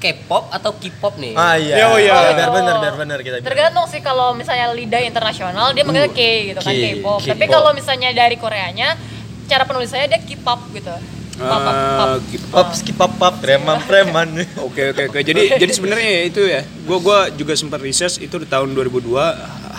K-pop 0.00 0.44
atau 0.48 0.70
K-pop 0.72 1.14
nih? 1.16 1.32
Ah 1.34 1.54
iya. 1.54 1.74
Ya, 1.76 1.84
oh, 1.86 2.00
iya. 2.00 2.10
Oh, 2.10 2.32
biar 2.32 2.48
benar, 2.50 2.76
biar 2.78 2.94
benar 2.96 3.18
kita. 3.20 3.36
bilang. 3.36 3.46
Tergantung 3.46 3.84
sih 3.86 4.00
kalau 4.00 4.32
misalnya 4.32 4.72
lidah 4.72 5.02
internasional 5.02 5.70
dia 5.70 5.84
manggilnya 5.84 6.08
K 6.08 6.20
gitu 6.48 6.60
kan 6.62 6.72
K, 6.72 6.80
K-pop. 6.96 7.18
K-pop. 7.18 7.28
Tapi 7.28 7.44
kalau 7.46 7.70
misalnya 7.70 8.08
dari 8.10 8.36
Koreanya 8.36 8.96
cara 9.44 9.62
penulisannya 9.62 10.08
dia 10.08 10.20
K-pop 10.22 10.60
gitu. 10.72 10.94
Pop, 11.36 11.56
pop, 11.58 11.72
pop. 11.72 11.76
Ah, 12.06 12.16
gitu. 12.26 12.44
Pop, 12.48 12.68
skip 12.70 12.96
pop, 12.96 13.12
pop, 13.14 13.34
preman, 13.38 13.80
preman. 13.82 14.28
Oke 14.66 14.88
oke 14.90 15.08
oke. 15.08 15.20
Jadi 15.20 15.56
jadi 15.56 15.68
sebenarnya 15.70 16.08
itu 16.26 16.44
ya. 16.44 16.64
Gua 16.84 16.96
gua 16.98 17.18
juga 17.28 17.52
sempat 17.52 17.80
research 17.80 18.20
itu 18.20 18.36
di 18.36 18.44
tahun 18.44 18.72
2002 18.72 19.08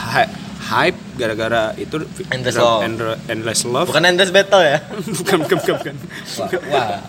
hy- 0.07 0.29
hype 0.61 0.99
gara-gara 1.17 1.73
itu 1.75 1.97
Endless 2.29 2.55
Love. 2.55 2.81
Endless 3.27 3.61
Love. 3.65 3.87
Bukan 3.89 4.03
Endless 4.05 4.29
Battle 4.29 4.61
ya? 4.61 4.77
bukan 5.17 5.37
bukan 5.45 5.57
bukan. 5.57 5.75
bukan. 5.75 5.95
Wah, 6.37 6.49
wah. 6.69 7.01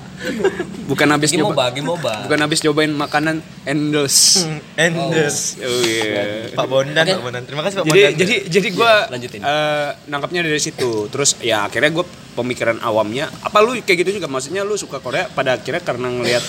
Bukan 0.87 1.09
habis 1.11 1.35
nyoba. 1.35 1.75
MOBA, 1.75 1.83
MOBA. 1.83 2.15
Bukan 2.31 2.39
habis 2.39 2.63
nyobain 2.63 2.95
makanan 2.95 3.43
endless. 3.67 4.47
Endless. 4.79 5.59
Oh 5.59 5.83
iya. 5.83 6.47
Pak 6.55 6.67
Bondan, 6.71 7.03
Oke. 7.03 7.13
Pak 7.19 7.25
Bondan. 7.27 7.43
Terima 7.43 7.63
kasih 7.67 7.77
Pak 7.83 7.85
Jadi 7.91 8.01
Bondan. 8.01 8.21
jadi 8.23 8.35
jadi 8.47 8.69
gua 8.71 8.93
Iya, 9.03 9.11
lanjutin. 9.11 9.41
eh, 9.43 9.89
nangkapnya 10.07 10.41
dari 10.47 10.61
situ. 10.63 11.11
Terus 11.11 11.43
ya 11.43 11.67
akhirnya 11.67 11.91
gua 11.91 12.07
pemikiran 12.39 12.79
awamnya 12.81 13.29
apa 13.43 13.59
lu 13.61 13.77
kayak 13.77 14.07
gitu 14.07 14.23
juga 14.23 14.31
maksudnya 14.31 14.63
lu 14.63 14.79
suka 14.79 15.03
Korea 15.03 15.27
pada 15.27 15.59
akhirnya 15.59 15.83
karena 15.83 16.07
ngelihat 16.09 16.45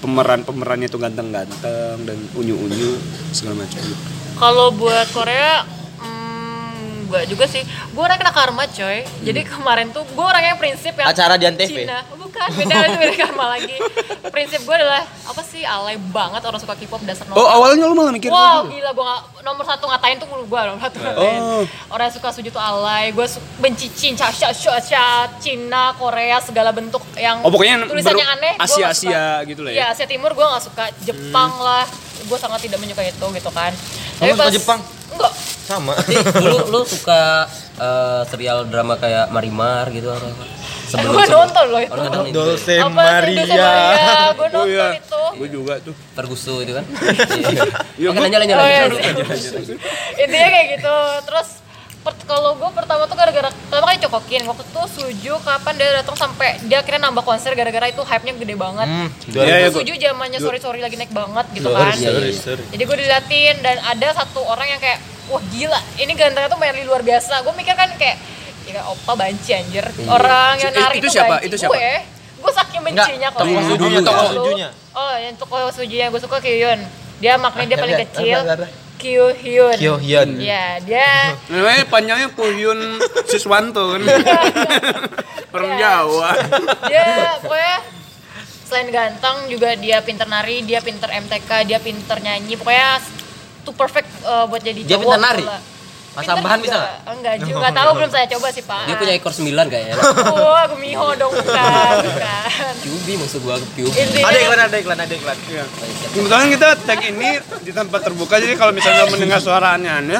pemeran-pemerannya 0.00 0.88
tuh 0.88 0.96
ganteng-ganteng 0.98 1.98
dan 2.08 2.18
unyu-unyu 2.32 2.96
segala 3.36 3.60
macam. 3.60 3.84
Kalau 4.40 4.72
buat 4.72 5.12
Korea 5.12 5.60
hmm, 7.10 7.12
enggak 7.12 7.24
juga 7.26 7.44
sih. 7.44 7.62
Gue 7.90 8.02
orang 8.02 8.16
kena 8.16 8.30
karma 8.30 8.64
coy. 8.64 9.02
Jadi 9.20 9.40
kemarin 9.42 9.90
tuh 9.90 10.06
gue 10.06 10.22
orang 10.22 10.44
yang 10.44 10.56
prinsip 10.56 10.94
yang 10.94 11.10
Acara 11.10 11.34
di 11.34 11.44
Antv? 11.44 11.66
Cina. 11.66 12.06
Bukan, 12.06 12.48
beda 12.54 12.74
itu 12.86 12.96
beda 12.96 13.14
karma 13.18 13.44
lagi. 13.50 13.74
Prinsip 14.30 14.62
gue 14.62 14.72
adalah 14.72 15.02
apa 15.02 15.42
sih 15.42 15.60
alay 15.60 15.98
banget 15.98 16.38
orang 16.40 16.56
suka 16.56 16.78
K-pop 16.78 17.02
dasar 17.02 17.26
Oh, 17.30 17.42
awalnya 17.42 17.84
lu 17.84 17.92
malah 17.92 18.10
mikir 18.10 18.30
Wow, 18.30 18.64
gitu. 18.64 18.78
gila 18.78 18.90
gue 18.94 19.04
nomor 19.40 19.64
satu 19.64 19.84
ngatain 19.84 20.16
tuh 20.16 20.26
gue 20.30 20.38
nomor 20.62 20.78
satu 20.78 20.96
ngatain. 20.96 21.40
Oh. 21.42 21.62
Orang 21.90 22.06
yang 22.06 22.14
suka 22.14 22.28
suju 22.30 22.48
tuh 22.48 22.62
alay, 22.62 23.10
gue 23.10 23.26
benci 23.58 23.90
Cina, 23.90 24.30
Cina, 24.30 25.02
Cina, 25.42 25.82
Korea, 25.94 26.38
segala 26.38 26.70
bentuk 26.70 27.02
yang 27.16 27.42
Oh, 27.42 27.50
pokoknya 27.50 27.82
tulisannya 27.84 28.26
aneh. 28.28 28.54
Asia-Asia 28.56 29.42
suka. 29.42 29.48
gitu 29.48 29.60
lah 29.62 29.70
ya? 29.72 29.76
Iya, 29.76 29.86
Asia 29.90 30.06
Timur 30.06 30.30
gue 30.30 30.44
gak 30.44 30.62
suka, 30.62 30.84
Jepang 31.02 31.50
lah, 31.58 31.82
gue 32.20 32.38
sangat 32.38 32.62
tidak 32.62 32.78
menyukai 32.78 33.10
itu 33.10 33.26
gitu 33.32 33.50
kan. 33.50 33.72
Kamu 34.18 34.36
suka 34.36 34.52
Jepang? 34.52 34.80
Enggak, 35.20 35.32
Sama. 35.62 35.92
Tapi 35.94 36.14
dulu 36.16 36.58
lu 36.72 36.80
suka 36.82 37.46
eh, 37.76 38.22
serial 38.26 38.66
drama 38.66 38.96
kayak 38.96 39.28
Marimar 39.28 39.92
gitu 39.92 40.08
atau 40.08 40.26
apa? 40.26 40.44
gue 40.90 41.26
nonton 41.30 41.66
loh 41.70 41.78
itu. 41.78 41.92
Oh, 41.94 42.02
nonton 42.02 42.24
itu. 42.26 42.34
Dolce 42.34 42.74
Apa 42.76 42.88
sih, 42.90 42.96
Maria. 42.98 43.46
Maria, 43.46 44.18
gue 44.34 44.42
Oh 44.42 44.50
nonton 44.50 44.66
iya. 44.66 44.88
itu. 44.98 45.22
Gue 45.38 45.48
juga 45.48 45.74
tuh. 45.78 45.94
Ferguson 46.16 46.56
itu 46.60 46.72
kan. 46.74 46.84
Iya, 48.00 48.08
Oke, 48.10 48.18
lanjut 48.18 48.38
lanjut 48.40 48.56
Oh 48.56 48.66
iya 48.66 48.80
lanjut. 48.88 48.98
sih. 48.98 49.76
Intinya 50.24 50.48
kayak 50.50 50.66
gitu. 50.74 50.96
Terus 51.28 51.48
kalau 52.22 52.56
gue 52.56 52.70
pertama 52.72 53.04
tuh 53.04 53.12
gara-gara 53.12 53.48
pertama 53.50 53.84
kali 53.86 53.98
cokokin 54.00 54.42
waktu 54.44 54.62
itu 54.62 54.82
Suju 54.90 55.34
kapan 55.38 55.74
dia 55.74 55.88
datang 55.94 56.16
sampai 56.16 56.56
dia 56.64 56.80
akhirnya 56.80 57.06
nambah 57.06 57.20
konser 57.20 57.52
gara-gara 57.52 57.86
itu 57.86 58.00
hype-nya 58.00 58.32
gede 58.34 58.54
banget. 58.54 58.86
Hmm, 58.86 59.08
Iya, 59.28 59.42
iya, 59.42 59.56
Itu 59.62 59.70
gua- 59.70 59.80
Suju 59.82 59.92
zamannya 59.98 60.38
sorry 60.38 60.58
sorry 60.58 60.80
lagi 60.80 60.96
naik 60.96 61.10
banget 61.10 61.46
gitu 61.52 61.68
kan. 61.68 61.92
sorry, 61.92 62.32
sorry. 62.32 62.62
Jadi 62.66 62.82
gue 62.82 62.96
diliatin 62.96 63.56
dan 63.60 63.76
ada 63.80 64.08
satu 64.14 64.40
orang 64.42 64.66
yang 64.68 64.80
kayak 64.80 64.98
wah 65.28 65.42
gila 65.46 65.80
ini 65.96 66.12
gantengnya 66.14 66.48
tuh 66.48 66.56
Merly 66.56 66.82
luar 66.82 67.02
biasa. 67.02 67.42
Gue 67.42 67.52
mikir 67.52 67.74
kan 67.74 67.92
kayak 67.94 68.16
ya 68.64 68.80
opa 68.86 69.12
banci 69.14 69.50
anjir. 69.52 69.84
Orang 70.06 70.56
yang 70.56 70.70
Itu- 70.70 70.80
nari 70.80 70.96
itu 70.96 71.04
tuh 71.04 71.12
siapa? 71.12 71.34
banci. 71.36 71.46
Itu 71.46 71.56
siapa? 71.58 71.74
Gue. 71.74 71.92
Gue 72.40 72.52
saking 72.54 72.80
bencinya 72.82 73.28
kalau 73.28 73.44
toko 73.44 73.52
ya. 73.52 73.68
sujunya, 73.68 73.98
Tahu 73.98 74.08
toko 74.08 74.24
sujunya. 74.32 74.68
Oh, 74.90 75.14
yang 75.14 75.34
toko 75.36 75.56
sujunya 75.70 76.06
gue 76.08 76.20
suka 76.20 76.36
Kyuhyun. 76.38 76.80
Dia 77.20 77.36
maknanya 77.36 77.68
dia 77.68 77.78
paling 77.78 77.94
Ada, 77.94 78.04
kecil. 78.06 78.38
Ada, 79.00 79.24
ada. 79.26 79.34
Kyuhyun. 79.34 79.76
Kyohyun. 79.76 80.30
Iya, 80.36 80.66
dia 80.80 81.08
Namanya 81.48 81.84
panjangnya 81.86 82.28
Kuhyun 82.30 82.78
Siswanto 83.24 83.96
kan. 83.96 84.02
Orang 85.54 85.70
Iya. 85.72 85.78
Jawa. 85.80 86.30
dia 86.86 87.06
pokoknya 87.40 87.76
selain 88.62 88.88
ganteng 88.88 89.36
juga 89.48 89.74
dia 89.74 89.98
pinter 89.98 90.24
nari, 90.24 90.62
dia 90.62 90.78
pinter 90.78 91.10
MTK, 91.10 91.50
dia 91.66 91.78
pinter 91.78 92.16
nyanyi. 92.20 92.54
Pokoknya 92.54 93.02
tuh 93.60 93.74
perfect 93.74 94.06
uh, 94.22 94.46
buat 94.46 94.62
jadi 94.62 94.80
Dia 94.80 94.94
cowok 94.94 95.04
pinter 95.10 95.20
nari? 95.20 95.42
gitu. 95.42 95.58
Mas 96.10 96.26
tambahan 96.26 96.58
juga. 96.58 96.64
bisa 96.64 96.76
nggak? 96.76 96.94
Enggak 97.08 97.34
juga, 97.40 97.54
enggak 97.56 97.74
tahu 97.78 97.90
belum 97.94 98.10
saya 98.10 98.26
coba 98.28 98.46
sih, 98.50 98.64
Pak. 98.64 98.82
Dia 98.82 98.94
punya 98.96 99.12
ekor 99.14 99.32
9 99.32 99.46
kayaknya. 99.64 99.94
Wah, 100.26 100.64
Gumiho 100.66 101.08
dong 101.14 101.32
bukan, 101.32 101.94
bukan. 102.02 102.72
Kyubi 102.78 103.12
maksud 103.14 103.40
gua. 103.40 103.56
Intinya 103.56 104.26
Ada 104.26 104.38
iklan, 104.40 104.60
ada 104.60 104.76
iklan, 104.76 104.98
ada 104.98 105.14
iklan. 105.14 105.38
Iya. 105.46 105.64
Kebetulan 106.10 106.46
kita 106.50 106.68
tag 106.82 107.00
ini 107.04 107.28
di 107.60 107.70
tempat 107.70 108.00
terbuka 108.02 108.34
jadi 108.36 108.54
kalau 108.54 108.72
misalnya 108.72 109.06
mendengar 109.06 109.38
suara 109.38 109.74
aneh-aneh 109.74 110.18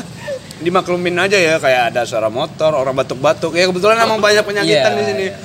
dimaklumin 0.60 1.16
aja 1.16 1.34
ya 1.34 1.56
kayak 1.56 1.90
ada 1.90 2.04
suara 2.04 2.28
motor, 2.28 2.70
orang 2.70 2.94
batuk-batuk. 2.94 3.50
Ya 3.52 3.66
kebetulan 3.66 3.98
emang 3.98 4.20
banyak 4.20 4.44
penyakitan 4.44 4.90
Iya, 4.90 4.94
di 4.94 5.04
sini. 5.04 5.26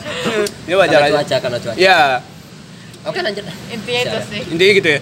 Ya 0.66 0.76
Karena 0.76 0.82
wajar 0.82 1.00
aja. 1.00 1.14
cuaca, 1.16 1.36
karena 1.40 1.58
cuaca. 1.58 1.78
Ya, 1.78 2.00
Oke 3.02 3.20
lanjut. 3.22 3.46
intinya 3.70 4.02
itu 4.04 4.18
sih. 4.28 4.42
intinya 4.50 4.74
gitu 4.76 4.90
ya. 4.92 5.00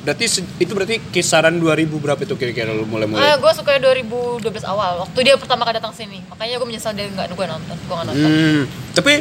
Berarti 0.00 0.24
itu 0.56 0.72
berarti 0.72 0.96
kisaran 1.12 1.60
2000 1.60 1.92
berapa 2.00 2.20
itu 2.24 2.32
kira-kira 2.40 2.72
lu 2.72 2.88
mulai-mulai? 2.88 3.20
Ah, 3.20 3.36
gue 3.36 3.52
suka 3.52 3.76
2012 3.76 4.64
awal, 4.64 5.04
waktu 5.04 5.18
dia 5.28 5.36
pertama 5.36 5.68
kali 5.68 5.76
datang 5.76 5.92
sini. 5.92 6.24
Makanya 6.32 6.56
gue 6.56 6.68
menyesal 6.68 6.96
dia 6.96 7.04
nggak 7.04 7.36
gue 7.36 7.46
nonton, 7.46 7.76
gue 7.76 7.94
nggak 7.94 8.08
nonton. 8.08 8.30
Hmm, 8.32 8.62
tapi 8.96 9.20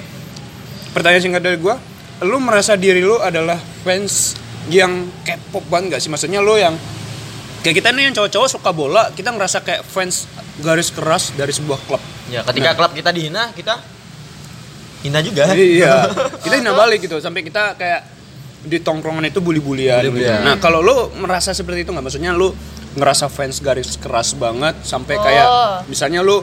pertanyaan 0.95 1.23
singkat 1.23 1.43
dari 1.43 1.57
gua, 1.59 1.75
lu 2.23 2.39
merasa 2.39 2.79
diri 2.79 3.03
lu 3.03 3.19
adalah 3.19 3.59
fans 3.83 4.39
yang 4.71 5.07
K-pop 5.27 5.65
banget 5.67 5.97
gak 5.97 6.01
sih? 6.03 6.09
Maksudnya 6.11 6.39
lu 6.39 6.55
yang 6.55 6.75
kayak 7.59 7.75
kita 7.83 7.91
nih 7.91 8.09
yang 8.09 8.15
cowok-cowok 8.15 8.49
suka 8.49 8.71
bola, 8.71 9.11
kita 9.11 9.35
ngerasa 9.35 9.63
kayak 9.63 9.83
fans 9.83 10.31
garis 10.63 10.91
keras 10.95 11.35
dari 11.35 11.51
sebuah 11.51 11.79
klub. 11.87 12.01
Ya, 12.31 12.43
ketika 12.47 12.75
klub 12.75 12.91
kita 12.95 13.11
dihina, 13.11 13.51
kita 13.51 13.79
hina 15.03 15.19
juga. 15.23 15.51
iya, 15.55 16.07
kita 16.43 16.55
hina 16.59 16.71
balik 16.75 17.03
gitu 17.03 17.19
sampai 17.19 17.43
kita 17.43 17.75
kayak 17.75 18.18
di 18.61 18.77
tongkrongan 18.77 19.23
itu 19.23 19.39
bully-bulian. 19.39 20.01
gitu. 20.01 20.11
Bully-bulian. 20.11 20.41
Nah, 20.41 20.55
kalau 20.57 20.79
lu 20.79 20.95
merasa 21.15 21.51
seperti 21.51 21.83
itu 21.83 21.89
nggak? 21.89 22.03
Maksudnya 22.03 22.31
lu 22.31 22.51
ngerasa 22.91 23.27
fans 23.27 23.57
garis 23.57 23.95
keras 23.95 24.33
banget 24.33 24.75
sampai 24.81 25.13
Oh. 25.13 25.21
kayak 25.21 25.47
misalnya 25.85 26.19
lu 26.19 26.41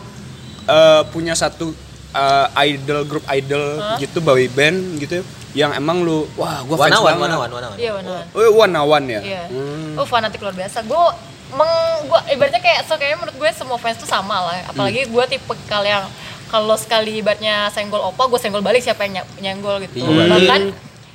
eh, 0.65 1.03
punya 1.09 1.35
satu 1.35 1.75
eh, 2.13 2.47
idol 2.67 3.05
grup 3.05 3.25
idol 3.29 3.63
gitu 3.97 4.19
boy 4.19 4.47
band 4.49 4.97
gitu 4.97 5.21
yang 5.53 5.73
emang 5.73 6.01
lu 6.01 6.27
wah 6.35 6.61
gua 6.63 6.77
fans 6.81 6.95
Wanawan, 6.95 7.13
banget. 7.13 7.29
wanawan, 7.29 7.51
wanawan. 7.51 7.77
Iya 7.77 7.91
benar. 7.95 8.23
Oh, 8.31 8.53
wanawan 8.57 9.03
ya? 9.07 9.21
Iya. 9.23 9.43
Hmm. 9.49 9.97
Oh 9.97 10.05
fanatik 10.05 10.39
luar 10.39 10.53
biasa. 10.53 10.83
Gue 10.83 11.01
meng 11.49 11.73
gua 12.05 12.21
ibaratnya 12.27 12.59
kayak 12.59 12.85
so 12.85 12.95
kayaknya 12.95 13.19
menurut 13.19 13.37
gue 13.37 13.51
semua 13.53 13.77
fans 13.77 13.97
tuh 13.97 14.07
sama 14.07 14.37
lah. 14.43 14.67
Apalagi 14.67 15.07
gue 15.07 15.25
tipe 15.27 15.53
kal 15.65 15.83
yang 15.83 16.05
kalau 16.47 16.75
sekali 16.75 17.19
ibaratnya 17.19 17.71
senggol 17.71 18.05
opa, 18.05 18.27
gue 18.27 18.37
senggol 18.37 18.61
balik 18.61 18.79
siapa 18.81 19.03
yang 19.03 19.19
ny- 19.19 19.33
nyenggol 19.43 19.81
gitu. 19.81 19.99
Iya. 19.99 20.31
Bahkan 20.31 20.63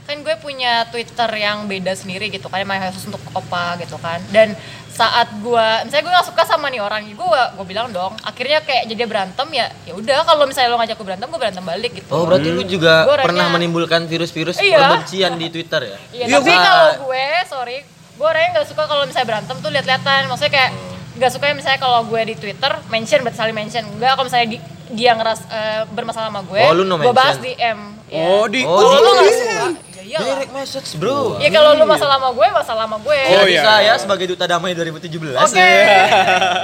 kan 0.01 0.17
gue 0.17 0.36
punya 0.38 0.86
Twitter 0.88 1.29
yang 1.34 1.65
beda 1.65 1.93
sendiri 1.93 2.27
gitu 2.27 2.46
kan, 2.46 2.60
emang 2.60 2.81
khusus 2.86 3.05
untuk 3.05 3.22
opa 3.31 3.77
gitu 3.77 3.96
kan. 3.96 4.20
Dan 4.27 4.53
saat 4.88 5.31
gue, 5.36 5.67
misalnya 5.81 6.03
gue 6.03 6.13
gak 6.13 6.27
suka 6.27 6.43
sama 6.43 6.67
nih 6.67 6.79
orang, 6.79 7.05
gue 7.05 7.15
gue 7.55 7.65
bilang 7.65 7.88
dong. 7.89 8.12
Akhirnya 8.22 8.60
kayak 8.60 8.86
jadi 8.86 9.03
berantem 9.05 9.48
ya, 9.50 9.70
ya 9.84 9.93
udah 9.93 10.22
kalau 10.22 10.43
misalnya 10.43 10.67
lo 10.67 10.77
ngajak 10.77 10.96
gue 10.96 11.08
berantem, 11.08 11.27
gue 11.27 11.39
berantem 11.39 11.63
balik 11.63 11.91
gitu. 11.96 12.10
Oh, 12.10 12.25
berarti 12.25 12.50
lu 12.50 12.63
juga 12.63 13.03
Gua 13.03 13.15
orangnya- 13.15 13.27
pernah 13.29 13.48
menimbulkan 13.51 14.01
virus-virus 14.05 14.58
Iya. 14.58 14.77
kebencian 14.81 15.31
di 15.36 15.48
Twitter 15.48 15.81
ya? 15.86 15.98
Iya, 16.12 16.25
Iya, 16.25 16.36
tapi 16.36 16.51
kalau 16.51 16.89
gue, 17.05 17.25
sorry, 17.48 17.77
gue 18.12 18.27
orangnya 18.27 18.50
nggak 18.53 18.67
suka 18.67 18.84
kalau 18.84 19.03
misalnya 19.05 19.27
berantem 19.29 19.55
tuh 19.58 19.70
lihat-lihatan. 19.70 20.22
Maksudnya 20.27 20.51
kayak 20.51 20.72
nggak 21.12 21.31
suka 21.31 21.46
ya 21.46 21.53
misalnya 21.53 21.79
kalau 21.79 22.00
gue 22.03 22.22
di 22.24 22.36
Twitter 22.36 22.72
mention 22.88 23.20
berarti 23.22 23.38
saling 23.38 23.55
mention. 23.55 23.84
Enggak 23.88 24.12
kalau 24.13 24.27
misalnya 24.27 24.48
di- 24.50 24.63
dia 24.91 25.15
ngeras 25.15 25.39
eh, 25.48 25.81
bermasalah 25.88 26.27
sama 26.27 26.43
gue, 26.43 26.60
Oh, 26.60 26.75
no 26.75 27.00
gue 27.00 27.15
bahas 27.15 27.39
mention. 27.39 27.48
di 27.48 27.53
M. 27.55 27.79
Oh, 28.12 28.43
di 28.46 28.60
Oh, 28.67 28.75
oh, 28.75 28.84
di- 28.84 28.91
lu 28.91 29.00
Lu 29.00 29.00
nggak 29.00 29.15
nggak 29.15 29.31
suka? 29.31 29.39
suka? 29.39 29.55
Ya 29.55 29.67
Iya 29.72 29.90
lah. 30.05 30.25
Direct 30.25 30.53
message, 30.53 30.88
Bro. 30.98 31.38
Ya 31.38 31.50
kalau 31.50 31.77
lu 31.77 31.86
masalah 31.86 32.17
sama 32.17 32.29
gue, 32.34 32.48
masalah 32.50 32.84
sama 32.89 32.98
gue. 33.01 33.20
Oh, 33.38 33.46
iya. 33.46 33.62
saya 33.62 33.93
sebagai 34.00 34.25
duta 34.34 34.46
damai 34.50 34.74
2017. 34.74 35.38
Oke. 35.38 35.72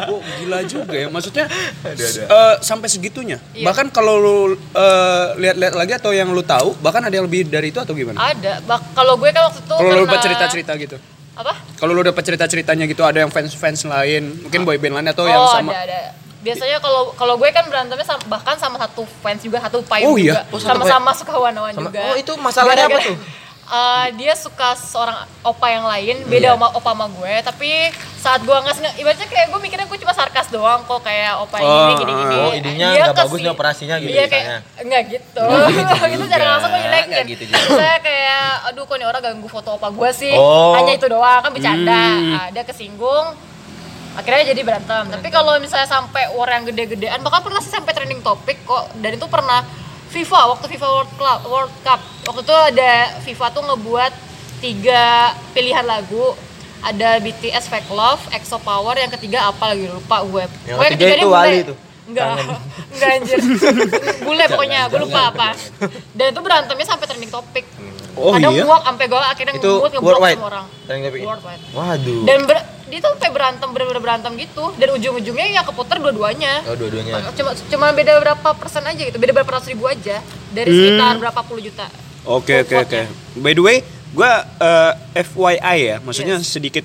Oh, 0.07 0.23
gila 0.39 0.63
juga 0.63 0.95
ya. 0.95 1.07
Maksudnya 1.11 1.45
eh, 1.83 2.55
sampai 2.63 2.87
segitunya. 2.87 3.37
Iya. 3.51 3.67
Bahkan 3.67 3.91
kalau 3.91 4.15
lu 4.17 4.37
eh, 4.55 5.25
lihat-lihat 5.35 5.73
lagi 5.75 5.93
atau 5.99 6.11
yang 6.15 6.31
lu 6.31 6.41
tahu, 6.41 6.79
bahkan 6.79 7.03
ada 7.03 7.11
yang 7.11 7.27
lebih 7.27 7.51
dari 7.51 7.69
itu 7.75 7.79
atau 7.83 7.91
gimana? 7.91 8.15
Ada. 8.17 8.63
Bak- 8.63 8.95
kalau 8.95 9.19
gue 9.19 9.29
kan 9.35 9.51
waktu 9.51 9.59
itu 9.61 9.75
Kalau 9.75 9.83
lu 9.83 10.07
pernah- 10.07 10.07
dapat 10.07 10.19
cerita-cerita 10.23 10.71
gitu. 10.79 10.97
Apa? 11.37 11.53
Kalau 11.77 11.91
lu 11.93 12.01
dapat 12.01 12.23
cerita-ceritanya 12.25 12.85
gitu 12.89 13.05
ada 13.05 13.21
yang 13.21 13.29
fans-fans 13.29 13.85
lain, 13.85 14.47
mungkin 14.47 14.65
boyband 14.65 14.93
lain 14.97 15.07
atau 15.13 15.29
yang 15.29 15.43
oh, 15.43 15.53
sama. 15.53 15.69
ada 15.69 15.85
ada. 15.85 15.99
Biasanya 16.37 16.77
kalau 16.77 17.11
kalau 17.13 17.33
gue 17.35 17.49
kan 17.49 17.65
berantemnya 17.65 18.03
sama, 18.03 18.21
bahkan 18.27 18.55
sama 18.55 18.77
satu 18.77 19.03
fans 19.19 19.41
juga, 19.41 19.57
satu 19.59 19.79
Oh, 19.79 19.83
payung 19.83 20.15
iya? 20.15 20.41
juga. 20.41 20.41
Oh, 20.49 20.59
Sama-sama 20.59 21.09
suka 21.11 21.33
one-one 21.33 21.73
Sama- 21.73 21.89
juga. 21.89 22.01
oh, 22.03 22.15
itu 22.15 22.31
masalahnya 22.37 22.85
apa 22.85 22.99
tuh? 23.01 23.17
Eh, 23.67 24.15
dia 24.15 24.31
suka 24.31 24.79
seorang 24.79 25.11
opa 25.43 25.67
yang 25.67 25.83
lain, 25.83 26.23
beda 26.23 26.55
sama 26.55 26.71
opa 26.71 26.87
sama 26.87 27.11
gue, 27.11 27.33
tapi 27.43 27.91
saat 28.15 28.39
gue 28.39 28.55
nggak 28.55 28.95
ibaratnya 28.95 29.27
kayak 29.27 29.51
gue 29.51 29.59
mikirnya 29.59 29.83
gue 29.83 29.99
cuma 29.99 30.15
sarkas 30.15 30.47
doang 30.47 30.87
kok 30.87 31.03
kayak 31.03 31.35
opa 31.35 31.59
Oh, 31.59 31.67
gini 31.67 31.93
gini 31.99 32.13
gini. 32.15 32.35
oh, 32.39 32.51
idenya 32.55 32.87
Dia 32.87 33.03
nggak 33.03 33.19
bagus 33.19 33.39
nih 33.43 33.51
operasinya 33.51 33.95
gitu 33.99 34.15
Iya 34.15 34.25
kayak 34.25 34.45
enggak 34.79 35.01
gitu. 35.11 35.43
itu 36.07 36.23
cara 36.31 36.39
juga, 36.39 36.47
langsung 36.47 36.71
gue 36.71 36.79
jelekin. 36.79 37.09
nggak 37.11 37.25
gitu. 37.27 37.43
Saya 37.75 37.97
kayak 37.99 38.43
aduh 38.71 38.83
kok 38.87 38.95
nih 38.95 39.03
orang 39.05 39.21
ganggu 39.21 39.47
foto 39.51 39.69
opa 39.75 39.87
gue 39.91 40.09
sih. 40.15 40.31
Oh. 40.31 40.71
Hanya 40.71 40.95
itu 40.95 41.07
doang 41.11 41.39
kan 41.43 41.51
bercanda. 41.51 42.03
Hmm. 42.15 42.31
Ada 42.47 42.61
kesinggung 42.63 43.25
akhirnya 44.17 44.43
jadi 44.51 44.61
berantem 44.65 45.03
tapi 45.13 45.29
kalau 45.29 45.61
misalnya 45.61 45.85
sampai 45.85 46.33
war 46.33 46.49
yang 46.49 46.65
gede-gedean 46.65 47.21
bahkan 47.21 47.45
pernah 47.45 47.61
sih 47.61 47.69
sampai 47.69 47.93
trending 47.93 48.25
topik 48.25 48.57
kok 48.65 48.89
dan 48.97 49.13
itu 49.13 49.29
pernah 49.29 49.61
FIFA 50.09 50.57
waktu 50.57 50.65
FIFA 50.73 50.87
World 50.89 51.11
Cup 51.15 51.39
World 51.45 51.75
Cup 51.85 51.99
waktu 52.25 52.41
itu 52.41 52.55
ada 52.73 52.91
FIFA 53.21 53.45
tuh 53.53 53.63
ngebuat 53.69 54.13
tiga 54.57 55.37
pilihan 55.53 55.85
lagu 55.85 56.33
ada 56.83 57.17
BTS 57.17 57.73
Fake 57.73 57.89
Love, 57.89 58.21
EXO 58.29 58.61
Power, 58.61 58.93
yang 58.97 59.09
ketiga 59.09 59.49
apa 59.49 59.73
lagi 59.73 59.89
lupa 59.89 60.21
gue. 60.21 60.45
Yang 60.69 60.77
ketiga 60.77 60.93
ketiganya 60.93 61.25
itu. 61.25 61.29
Wali 61.33 61.59
tuh. 61.65 61.77
Enggak, 62.07 62.27
enggak 62.93 63.09
anjir. 63.19 63.37
bule 64.25 64.45
pokoknya, 64.47 64.79
gue 64.87 64.99
lupa 65.01 65.21
apa. 65.33 65.47
Dan 66.13 66.25
itu 66.31 66.39
berantemnya 66.39 66.85
sampai 66.87 67.05
trending 67.09 67.33
topik. 67.33 67.65
Oh, 68.17 68.33
ada 68.33 68.49
iya? 68.49 68.63
muak 68.63 68.81
sampai 68.83 69.05
gue 69.05 69.19
akhirnya 69.19 69.53
Itu 69.53 69.71
ngebuat 69.71 69.91
ngeblok 69.93 70.19
semua 70.27 70.47
orang. 70.47 70.65
Trending 70.83 71.03
topic. 71.05 71.21
Worldwide 71.23 71.61
Waduh. 71.71 72.21
dan 72.23 72.39
ber, 72.43 72.57
dia 72.87 72.99
tuh 72.99 73.11
kayak 73.15 73.33
berantem 73.33 73.67
bener-bener 73.69 74.01
berantem 74.01 74.31
gitu 74.35 74.63
dan 74.73 74.87
ujung-ujungnya 74.91 75.47
yang 75.51 75.63
keputar 75.63 75.97
dua-duanya 75.97 76.53
Oh, 76.65 76.73
dua-duanya. 76.73 77.29
cuma 77.31 77.51
cuma 77.53 77.87
beda 77.91 78.17
berapa 78.17 78.49
persen 78.53 78.81
aja 78.81 79.01
gitu 79.01 79.15
beda 79.15 79.31
berapa 79.33 79.51
ratus 79.53 79.69
ribu 79.69 79.85
aja 79.85 80.17
dari 80.49 80.67
Hmm. 80.67 80.79
sekitar 80.89 81.13
berapa 81.19 81.41
puluh 81.41 81.61
juta 81.61 81.85
Oke 82.23 82.59
oke 82.59 82.75
oke. 82.81 82.99
By 83.37 83.51
the 83.51 83.61
way, 83.61 83.77
gua 84.11 84.43
eh, 84.59 84.91
FYI 85.17 85.77
ya, 85.79 85.95
maksudnya 85.97 86.35
sedikit 86.39 86.83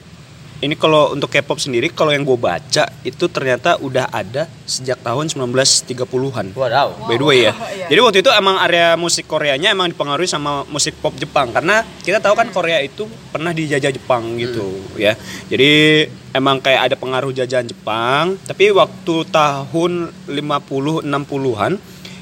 ini 0.62 0.78
kalau 0.78 1.10
untuk 1.10 1.26
K-pop 1.26 1.58
sendiri 1.58 1.90
kalau 1.90 2.14
yang 2.14 2.22
gue 2.22 2.38
baca 2.38 2.86
itu 3.02 3.24
ternyata 3.26 3.74
udah 3.82 4.06
ada 4.14 4.46
sejak 4.62 5.02
tahun 5.02 5.26
1930-an. 5.34 6.54
Wadaw. 6.54 7.10
By 7.10 7.18
the 7.18 7.26
way 7.26 7.38
ya. 7.50 7.52
Iya. 7.52 7.86
Jadi 7.90 8.00
waktu 8.00 8.18
itu 8.22 8.30
emang 8.30 8.56
area 8.62 8.94
musik 8.94 9.26
Koreanya 9.26 9.74
emang 9.74 9.90
dipengaruhi 9.90 10.30
sama 10.30 10.62
musik 10.70 10.94
pop 11.02 11.18
Jepang 11.18 11.50
karena 11.50 11.82
kita 12.06 12.22
tahu 12.22 12.38
kan 12.38 12.54
Korea 12.54 12.78
itu 12.78 13.10
pernah 13.34 13.50
dijajah 13.50 13.90
Jepang 13.90 14.38
gitu 14.38 14.62
ya. 14.94 15.18
Jadi 15.50 16.06
emang 16.30 16.62
kayak 16.62 16.94
ada 16.94 16.96
pengaruh 16.96 17.34
jajahan 17.34 17.66
Jepang, 17.66 18.38
tapi 18.46 18.70
waktu 18.70 19.14
tahun 19.34 20.14
50 20.30 21.10
60-an 21.10 21.72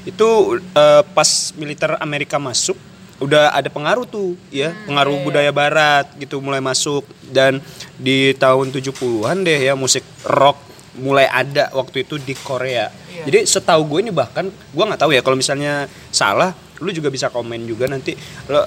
itu 0.09 0.29
eh, 0.57 1.03
pas 1.13 1.29
militer 1.61 1.93
Amerika 2.01 2.41
masuk 2.41 2.73
udah 3.21 3.53
ada 3.53 3.69
pengaruh 3.69 4.09
tuh 4.09 4.33
ya, 4.49 4.73
pengaruh 4.89 5.21
budaya 5.21 5.53
barat 5.53 6.09
gitu 6.17 6.41
mulai 6.41 6.59
masuk 6.59 7.05
dan 7.29 7.61
di 7.95 8.33
tahun 8.35 8.73
70-an 8.73 9.45
deh 9.45 9.59
ya 9.71 9.77
musik 9.77 10.01
rock 10.25 10.57
mulai 10.99 11.29
ada 11.29 11.71
waktu 11.71 12.03
itu 12.03 12.19
di 12.19 12.35
Korea. 12.35 12.91
Jadi 13.21 13.45
setahu 13.45 13.85
gue 13.85 13.99
ini 14.09 14.11
bahkan 14.11 14.49
gue 14.49 14.83
nggak 14.83 14.99
tahu 14.99 15.13
ya 15.13 15.21
kalau 15.21 15.37
misalnya 15.37 15.85
salah, 16.09 16.51
lu 16.81 16.89
juga 16.89 17.13
bisa 17.13 17.29
komen 17.29 17.63
juga 17.69 17.85
nanti. 17.85 18.17
Lo, 18.49 18.65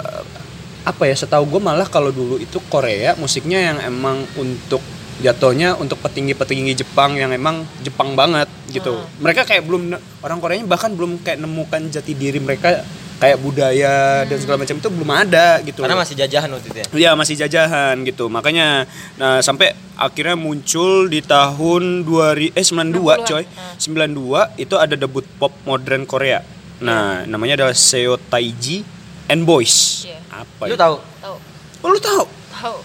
apa 0.85 1.03
ya 1.09 1.17
setahu 1.17 1.49
gue 1.49 1.61
malah 1.61 1.89
kalau 1.89 2.13
dulu 2.13 2.37
itu 2.37 2.61
Korea 2.69 3.17
musiknya 3.17 3.73
yang 3.73 3.79
emang 3.81 4.21
untuk 4.37 4.85
jatuhnya 5.25 5.79
untuk 5.79 5.97
petinggi-petinggi 6.03 6.85
Jepang 6.85 7.15
yang 7.17 7.31
emang 7.31 7.65
Jepang 7.81 8.13
banget 8.13 8.51
gitu. 8.69 8.99
Mereka 9.23 9.47
kayak 9.47 9.63
belum 9.65 9.95
orang 10.21 10.39
Koreanya 10.43 10.67
bahkan 10.67 10.93
belum 10.93 11.23
kayak 11.23 11.39
nemukan 11.41 11.89
jati 11.89 12.13
diri 12.19 12.43
mereka 12.43 12.83
kayak 13.25 13.39
budaya 13.41 13.97
dan 14.29 14.37
segala 14.37 14.61
macam 14.61 14.77
itu 14.77 14.89
belum 14.93 15.09
ada 15.09 15.65
gitu. 15.65 15.81
Karena 15.81 15.97
masih 15.97 16.13
jajahan 16.15 16.49
waktu 16.53 16.69
itu 16.69 16.79
ya. 16.79 16.87
Iya 16.93 17.11
masih 17.17 17.35
jajahan 17.41 17.97
gitu 18.05 18.29
makanya 18.29 18.85
nah 19.17 19.41
sampai 19.41 19.73
akhirnya 19.97 20.37
muncul 20.37 21.09
di 21.09 21.25
tahun 21.25 22.05
2000 22.05 22.53
eh 22.53 22.65
92 22.69 23.25
coy 23.25 23.45
92 23.81 24.61
itu 24.61 24.75
ada 24.77 24.93
debut 24.93 25.25
pop 25.41 25.57
modern 25.65 26.05
Korea 26.05 26.45
nah 26.79 27.25
namanya 27.25 27.65
adalah 27.65 27.73
Seo 27.73 28.21
Taiji 28.21 28.85
and 29.27 29.49
Boys 29.49 30.05
Iya. 30.05 30.21
apa 30.35 30.63
Lu 30.69 30.75
ya? 30.75 30.79
tahu? 30.79 30.97
tahu 31.23 31.37
oh, 31.81 31.89
lu 31.89 31.99
tahu 31.99 32.25
tahu 32.53 32.77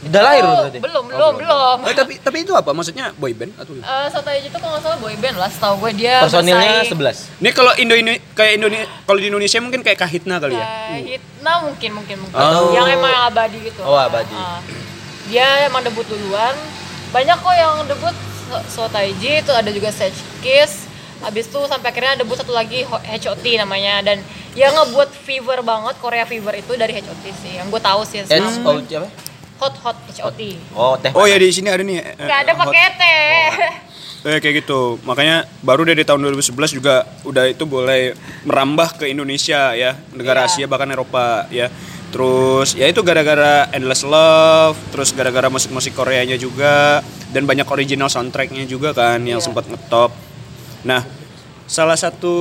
Udah 0.00 0.22
lahir 0.22 0.42
Oh, 0.42 0.54
berarti? 0.60 0.78
belum 0.78 1.04
belum 1.08 1.32
belum. 1.36 1.76
Eh, 1.82 1.90
tapi 1.92 2.12
tapi 2.18 2.36
itu 2.40 2.52
apa? 2.52 2.70
Maksudnya 2.70 3.10
boy 3.12 3.34
band 3.34 3.50
atau 3.56 3.74
Eh, 3.74 4.06
Sotaiji 4.08 4.46
itu 4.46 4.54
kalau 4.54 4.72
nggak 4.72 4.84
salah 4.84 4.98
boyband 4.98 5.36
lah 5.36 5.50
setahu 5.50 5.74
gue 5.80 5.92
dia 5.96 6.22
Personilnya 6.22 6.54
bersaing- 6.80 6.90
11. 6.92 7.18
ini 7.36 7.50
kalau 7.50 7.72
Indo 7.74 7.94
ini 7.94 8.12
kayak 8.30 8.52
Indonesia 8.54 8.86
kalau 9.02 9.18
di 9.18 9.26
Indonesia 9.26 9.58
mungkin 9.58 9.80
kayak 9.82 9.98
Kahitna 9.98 10.38
kali 10.38 10.54
ya? 10.54 10.62
Kayak 10.62 11.02
Hitna 11.12 11.52
mungkin 11.60 11.90
mungkin 11.92 12.16
mungkin. 12.20 12.38
Oh. 12.38 12.70
yang 12.70 12.86
emang 12.88 13.10
yang 13.10 13.24
abadi 13.26 13.58
gitu. 13.60 13.80
Oh, 13.82 13.96
abadi. 13.96 14.30
Ah. 14.32 14.62
dia 15.26 15.44
emang 15.64 15.82
debut 15.82 16.06
duluan. 16.06 16.54
Banyak 17.10 17.36
kok 17.36 17.52
yang 17.52 17.82
debut 17.84 18.14
So- 18.46 18.64
Sotaiji 18.80 19.40
itu 19.40 19.50
ada 19.50 19.68
juga 19.68 19.90
Sage 19.90 20.14
Kiss. 20.38 20.86
Habis 21.18 21.50
itu 21.50 21.58
sampai 21.66 21.90
akhirnya 21.90 22.16
debut 22.16 22.32
satu 22.32 22.48
lagi 22.50 22.80
Ho- 22.84 23.02
HOT 23.02 23.44
namanya. 23.58 24.00
Dan 24.00 24.22
yang 24.54 24.72
ngebuat 24.72 25.10
fever 25.12 25.60
banget 25.60 25.98
Korea 25.98 26.22
fever 26.22 26.54
itu 26.54 26.72
dari 26.72 26.94
HOT 26.94 27.24
sih. 27.34 27.58
Yang 27.58 27.66
gue 27.68 27.82
tahu 27.82 28.00
sih 28.04 28.18
H 28.20 28.30
selama- 28.30 28.62
O 28.64 28.78
apa? 28.78 29.08
Hot 29.58 29.74
hot 29.78 29.98
HOT 30.08 30.40
Oh, 30.72 30.94
teh. 30.94 31.10
oh 31.12 31.24
ya 31.24 31.34
di 31.34 31.48
sini 31.48 31.66
ada 31.66 31.80
nih 31.80 31.98
eh, 31.98 32.14
nggak 32.16 32.38
ada 32.40 32.52
hot- 32.54 32.66
pakai 32.66 32.86
teh 32.94 33.50
Eh, 34.20 34.42
kayak 34.42 34.66
gitu. 34.66 34.98
Makanya 35.04 35.46
baru 35.60 35.86
dari 35.86 36.02
tahun 36.02 36.18
2011 36.20 36.50
juga 36.72 37.06
udah 37.22 37.46
itu 37.46 37.62
boleh 37.62 38.18
merambah 38.42 38.98
ke 38.98 39.04
Indonesia 39.06 39.70
ya, 39.72 39.94
negara 40.10 40.42
Asia 40.42 40.58
Iya. 40.58 40.66
bahkan 40.66 40.90
Eropa 40.90 41.46
ya. 41.48 41.70
Terus 42.08 42.74
ya 42.74 42.90
itu 42.90 42.98
gara-gara 43.00 43.70
Endless 43.70 44.02
Love, 44.02 44.74
terus 44.90 45.12
gara-gara 45.12 45.46
musik-musik 45.46 45.94
Koreanya 45.94 46.34
juga 46.34 46.98
dan 47.30 47.46
banyak 47.46 47.62
original 47.64 48.10
soundtracknya 48.10 48.66
juga 48.66 48.90
kan 48.90 49.22
yang 49.22 49.38
Iya. 49.38 49.44
sempat 49.44 49.70
ngetop. 49.70 50.10
Nah, 50.82 51.06
salah 51.64 51.94
satu 51.94 52.34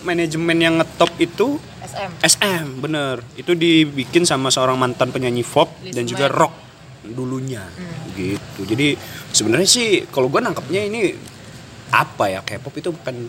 manajemen 0.00 0.54
yang 0.56 0.74
ngetop 0.76 1.10
itu 1.18 1.58
SM 1.82 2.10
SM, 2.22 2.66
bener. 2.78 3.26
Itu 3.34 3.52
dibikin 3.54 4.22
sama 4.22 4.48
seorang 4.48 4.76
mantan 4.76 5.10
penyanyi 5.10 5.42
pop 5.42 5.66
dan 5.84 6.06
juga 6.06 6.30
rock 6.30 6.54
dulunya, 7.04 7.60
gitu. 8.16 8.64
Jadi 8.64 8.96
sebenarnya 9.28 9.68
sih 9.68 10.08
kalau 10.08 10.32
gue 10.32 10.40
nangkepnya 10.40 10.88
ini 10.88 11.12
apa 11.92 12.24
ya 12.26 12.40
K-pop 12.40 12.74
itu 12.80 12.90
bukan 12.90 13.28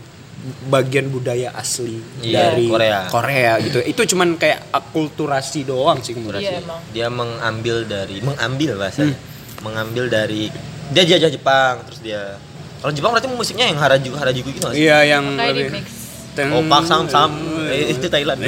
bagian 0.70 1.10
budaya 1.10 1.50
asli 1.58 1.98
Iya, 2.22 2.54
dari 2.54 2.70
Korea. 2.70 3.00
Korea 3.10 3.54
gitu. 3.60 3.80
Itu 3.82 4.02
cuman 4.16 4.38
kayak 4.38 4.70
akulturasi 4.72 5.66
doang 5.66 6.00
sih 6.06 6.14
menurut 6.14 6.40
Iya, 6.40 6.62
emang. 6.62 6.80
Dia 6.94 7.08
mengambil 7.10 7.84
dari 7.84 8.22
mengambil 8.22 8.78
bahasanya. 8.78 9.16
Hmm. 9.18 9.64
Mengambil 9.66 10.06
dari 10.08 10.48
dia 10.94 11.02
jajah 11.02 11.34
Jepang 11.34 11.82
terus 11.90 12.00
dia 12.06 12.38
kalau 12.78 12.94
Jepang 12.94 13.18
berarti 13.18 13.26
musiknya 13.34 13.66
yang 13.66 13.82
harajuku 13.82 14.14
harajuku 14.14 14.50
gitu 14.54 14.70
sih? 14.70 14.86
Iya 14.86 15.18
yang 15.18 15.34
kayak 15.34 15.54
di 15.58 15.62
lebih 15.66 15.82
mix 15.82 15.88
Opak 16.36 16.84
sam 16.84 17.08
sam 17.08 17.32
eh, 17.72 17.96
itu 17.96 18.12
Thailand. 18.12 18.44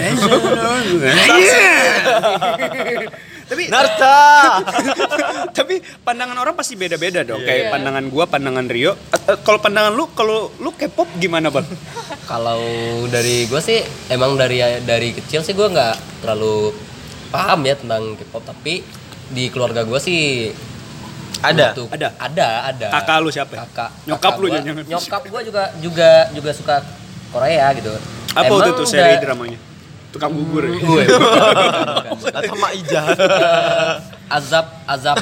Tapi 3.48 3.64
Narta. 3.68 4.18
tapi 5.58 5.76
pandangan 6.02 6.36
orang 6.36 6.54
pasti 6.54 6.76
beda-beda 6.76 7.24
dong. 7.24 7.40
Kayak 7.40 7.60
Iya. 7.60 7.72
pandangan 7.72 8.06
gua, 8.08 8.24
pandangan 8.26 8.66
Rio. 8.66 8.92
Eh, 9.08 9.22
eh, 9.26 9.38
Kalau 9.40 9.58
pandangan 9.58 9.92
lu, 9.92 10.12
kalau 10.12 10.52
lu 10.58 10.72
K-pop 10.72 11.08
gimana 11.16 11.48
bang? 11.48 11.64
Kalau 12.32 12.60
dari 13.08 13.48
gue 13.48 13.58
sih 13.58 13.80
emang 14.08 14.36
dari 14.36 14.60
dari 14.84 15.16
kecil 15.16 15.40
sih 15.42 15.52
gue 15.52 15.64
nggak 15.66 15.96
terlalu 16.20 16.76
paham 17.28 17.64
ya 17.64 17.76
tentang 17.76 18.16
K-pop 18.16 18.44
tapi 18.46 18.84
di 19.28 19.48
keluarga 19.48 19.84
gue 19.84 19.96
sih 19.98 20.52
Ada. 21.38 21.72
untuk- 21.72 21.88
Ada? 21.90 22.08
ada 22.18 22.48
ada 22.66 22.88
Kakak 22.94 23.18
lu 23.22 23.30
siapa? 23.30 23.54
kakak 23.58 23.90
Nyokap 24.04 24.22
kakak 24.28 24.36
lu 24.38 24.48
gua- 24.50 24.88
nyokap 24.90 25.22
gue 25.24 25.42
juga 25.46 25.64
juga 25.78 26.10
juga 26.32 26.52
suka 26.52 26.76
Korea 27.30 27.72
gitu 27.72 27.96
Apa 28.34 28.50
waktu 28.50 28.72
itu 28.74 28.84
seri 28.86 29.16
da- 29.16 29.24
dramanya? 29.24 29.60
Tukang 30.18 30.34
bubur 30.34 30.66
ya? 30.66 30.74
Gue, 30.82 31.04
bukan. 31.06 32.34
Atau 32.34 32.56
Mak 32.58 32.74
Ija. 32.74 33.02
azab 34.28 34.68
azab 34.84 35.16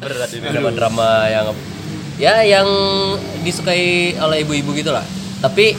Berat 0.00 0.30
ini. 0.32 0.46
drama-drama 0.48 1.28
yang 1.28 1.46
ya 2.16 2.40
yang 2.42 2.68
disukai 3.44 4.16
oleh 4.16 4.40
ibu-ibu 4.42 4.72
gitu 4.72 4.88
lah 4.88 5.04
tapi 5.38 5.76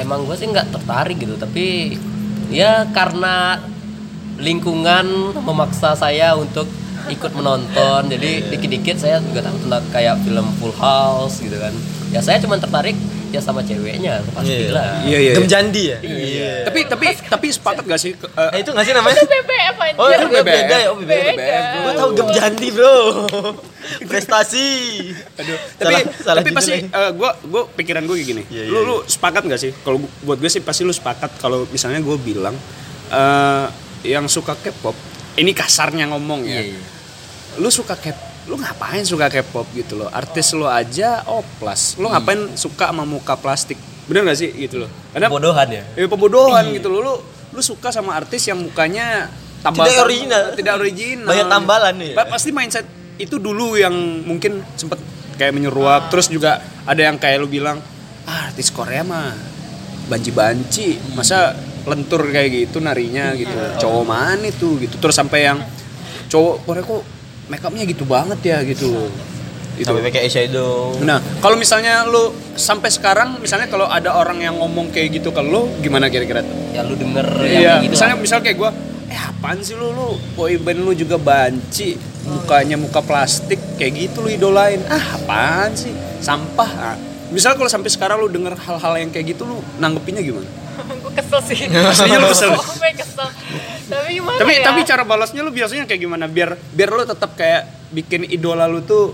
emang 0.00 0.24
gue 0.24 0.34
sih 0.34 0.48
nggak 0.48 0.72
tertarik 0.72 1.20
gitu 1.20 1.36
tapi 1.36 1.94
ya 2.48 2.88
karena 2.90 3.60
lingkungan 4.40 5.36
memaksa 5.44 5.92
saya 5.92 6.32
untuk 6.34 6.64
ikut 7.06 7.32
menonton 7.32 8.00
jadi 8.06 8.30
dikit-dikit 8.46 8.96
saya 8.98 9.16
juga 9.20 9.40
tahu 9.42 9.56
tentang 9.60 9.84
kayak 9.88 10.20
film 10.20 10.44
Full 10.56 10.74
House 10.74 11.38
gitu 11.38 11.54
kan 11.54 11.72
ya 12.08 12.20
saya 12.20 12.36
cuma 12.36 12.56
tertarik 12.56 12.98
ya 13.30 13.38
sama 13.38 13.62
ceweknya 13.62 14.18
pastilah 14.28 15.06
Iya 15.06 15.18
iya. 15.20 15.32
Gem 15.32 15.46
Jandi 15.46 15.82
ya? 15.86 15.98
Iya. 16.02 16.52
Tapi 16.66 16.82
tapi 16.84 17.06
tapi 17.14 17.46
sepakat 17.48 17.86
gak 17.86 17.96
sih? 17.96 18.10
eh, 18.10 18.50
Eh, 18.50 18.58
itu 18.58 18.74
nggak 18.74 18.82
sih 18.82 18.90
namanya? 18.90 19.22
BBF 19.22 19.76
anjir. 19.78 19.94
Oh, 19.96 20.08
itu 20.10 20.26
BBF. 20.28 20.42
beda 20.42 20.76
ya? 20.76 20.88
Oh, 20.90 20.96
BBF. 20.98 21.26
Beda. 21.30 21.58
Gue 21.78 21.92
tahu 21.94 22.10
Gem 22.12 22.28
Jandi, 22.34 22.68
Bro. 22.74 22.94
Prestasi. 24.10 24.66
Aduh, 25.36 25.58
tapi 25.74 25.94
Salah- 25.94 26.14
salah 26.18 26.38
tapi 26.38 26.50
pasti 26.50 26.72
lagi. 26.72 26.86
eh, 26.90 27.10
gua 27.12 27.30
gua 27.44 27.62
pikiran 27.70 28.02
gue 28.02 28.14
kayak 28.14 28.28
gini. 28.28 28.42
Iya, 28.46 28.62
iya, 28.62 28.72
lu 28.72 28.78
lu 28.82 28.96
sepakat 29.04 29.42
gak 29.44 29.60
sih? 29.60 29.70
Kalau 29.76 29.98
buat 30.20 30.36
gue 30.36 30.50
sih 30.50 30.60
pasti 30.60 30.82
lu 30.82 30.90
sepakat 30.90 31.30
kalau 31.38 31.66
misalnya 31.66 32.00
gue 32.00 32.16
bilang 32.18 32.58
eh 33.08 33.66
yang 34.04 34.26
suka 34.26 34.56
K-pop, 34.56 34.96
ini 35.40 35.50
kasarnya 35.50 36.04
ngomong 36.06 36.44
ya. 36.44 36.60
Iya, 36.60 36.76
iya. 36.76 36.82
Lu 37.56 37.72
suka 37.72 37.96
K 37.96 38.12
lu 38.44 38.56
ngapain 38.56 39.02
suka 39.02 39.26
K-pop 39.26 39.68
gitu 39.72 39.96
loh? 39.96 40.08
Artis 40.10 40.52
lu 40.52 40.64
aja 40.64 41.22
oplas. 41.24 41.96
Lu 41.96 42.08
ngapain 42.08 42.52
suka 42.54 42.90
sama 42.90 43.02
muka 43.02 43.34
plastik? 43.34 43.78
Bener 44.04 44.26
gak 44.26 44.36
sih 44.36 44.50
gitu 44.50 44.82
loh? 44.82 44.90
Karena 45.14 45.30
bodohan 45.30 45.68
ya 45.70 45.82
Ya 45.94 46.06
pembodohan 46.06 46.66
gitu 46.70 46.90
loh. 46.90 47.00
Lu 47.00 47.14
lu 47.50 47.60
suka 47.60 47.90
sama 47.90 48.14
artis 48.14 48.46
yang 48.46 48.58
mukanya 48.58 49.30
tambal 49.60 49.86
Tidak 49.86 50.02
original. 50.02 50.42
Tidak 50.54 50.74
original. 50.76 51.26
Banyak 51.26 51.46
tambalan 51.48 51.94
nih 51.98 52.08
ya. 52.12 52.16
Pa- 52.18 52.28
Pasti 52.30 52.50
mindset 52.50 52.86
itu 53.16 53.36
dulu 53.36 53.76
yang 53.76 53.92
mungkin 54.24 54.64
sempet 54.74 54.98
kayak 55.36 55.52
menyeruak. 55.54 56.10
Terus 56.10 56.26
juga 56.26 56.58
ada 56.84 57.00
yang 57.00 57.16
kayak 57.16 57.38
lu 57.38 57.48
bilang, 57.48 57.78
ah, 58.24 58.50
artis 58.50 58.72
Korea 58.72 59.04
mah 59.04 59.30
banci-banci. 60.08 61.14
Masa 61.14 61.54
lentur 61.84 62.22
kayak 62.28 62.50
gitu 62.68 62.78
narinya 62.78 63.32
gitu. 63.34 63.52
Cowok 63.78 64.04
mana 64.04 64.44
itu 64.44 64.76
gitu. 64.78 64.96
Terus 64.96 65.14
sampai 65.14 65.46
yang 65.46 65.58
cowok 66.26 66.54
Korea 66.64 66.82
kok 66.82 67.02
make 67.48 67.64
upnya 67.64 67.84
gitu 67.84 68.04
banget 68.04 68.40
ya 68.44 68.58
gitu. 68.62 69.10
Itu. 69.74 69.88
Sampai 69.88 70.12
pakai 70.12 70.28
eyeshadow. 70.28 71.00
Nah, 71.00 71.18
kalau 71.40 71.56
misalnya 71.56 72.04
lu 72.04 72.28
sampai 72.52 72.92
sekarang 72.92 73.40
misalnya 73.40 73.64
kalau 73.66 73.88
ada 73.88 74.12
orang 74.12 74.36
yang 74.38 74.60
ngomong 74.60 74.92
kayak 74.92 75.16
gitu 75.16 75.32
ke 75.32 75.40
lu 75.40 75.72
gimana 75.80 76.12
kira-kira 76.12 76.44
tuh? 76.44 76.52
ya 76.70 76.84
lu 76.84 76.94
denger 76.94 77.24
yang 77.42 77.60
Iya, 77.64 77.74
gitu 77.82 77.96
misalnya 77.96 78.14
lah. 78.14 78.22
misal 78.22 78.38
kayak 78.44 78.56
gua, 78.60 78.70
eh 79.08 79.16
apaan 79.16 79.58
sih 79.58 79.74
lu 79.74 79.90
lu 79.90 80.20
boyband 80.36 80.84
lu 80.84 80.92
juga 80.92 81.16
banci, 81.16 81.96
mukanya 82.22 82.76
muka 82.76 83.00
plastik 83.00 83.56
kayak 83.74 84.06
gitu 84.06 84.20
lu 84.20 84.28
idolain. 84.28 84.84
Ah, 84.86 85.16
apaan 85.16 85.72
sih? 85.72 85.90
Sampah. 86.20 86.70
Ah. 86.76 86.96
Misal 87.30 87.54
kalau 87.54 87.70
sampai 87.70 87.90
sekarang 87.90 88.20
lu 88.20 88.28
denger 88.28 88.58
hal-hal 88.58 88.94
yang 88.98 89.10
kayak 89.14 89.34
gitu 89.34 89.46
lu 89.46 89.62
nanggepinnya 89.78 90.22
gimana? 90.22 90.48
gue 91.02 91.12
kesel 91.14 91.40
sih 91.46 91.58
Aslinya 91.70 92.18
lu 92.18 92.28
kesel? 92.30 92.50
gue 92.58 92.92
kesel 92.98 93.28
tapi 93.90 94.22
gimana 94.22 94.38
tapi 94.38 94.52
ya 94.54 94.64
tapi 94.70 94.80
cara 94.86 95.02
balasnya 95.02 95.42
lu 95.42 95.50
biasanya 95.50 95.82
kayak 95.82 95.98
gimana 95.98 96.30
biar 96.30 96.54
biar 96.54 96.94
lu 96.94 97.02
tetap 97.02 97.34
kayak 97.34 97.66
bikin 97.90 98.22
idola 98.22 98.70
lu 98.70 98.86
tuh 98.86 99.10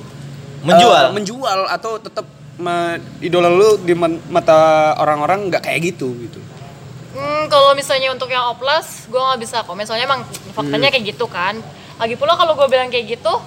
Menjual. 0.60 1.08
eh, 1.08 1.12
menjual 1.16 1.60
atau 1.72 1.96
tetap 1.96 2.28
idola 3.24 3.48
lu 3.48 3.80
di 3.80 3.96
mata 4.28 4.92
orang-orang 5.00 5.48
nggak 5.48 5.64
kayak 5.64 5.96
gitu 5.96 6.12
gitu 6.28 6.40
Hmm, 7.16 7.48
kalau 7.48 7.72
misalnya 7.72 8.12
untuk 8.12 8.28
yang 8.28 8.44
oplas, 8.52 9.08
gue 9.08 9.16
nggak 9.16 9.40
bisa 9.40 9.64
komen. 9.64 9.88
Soalnya 9.88 10.04
emang 10.04 10.20
faktanya 10.52 10.92
kayak 10.92 11.16
gitu 11.16 11.24
kan. 11.24 11.56
Lagi 11.96 12.12
pula 12.12 12.36
kalau 12.36 12.52
gue 12.52 12.68
bilang 12.68 12.92
kayak 12.92 13.16
gitu, 13.16 13.40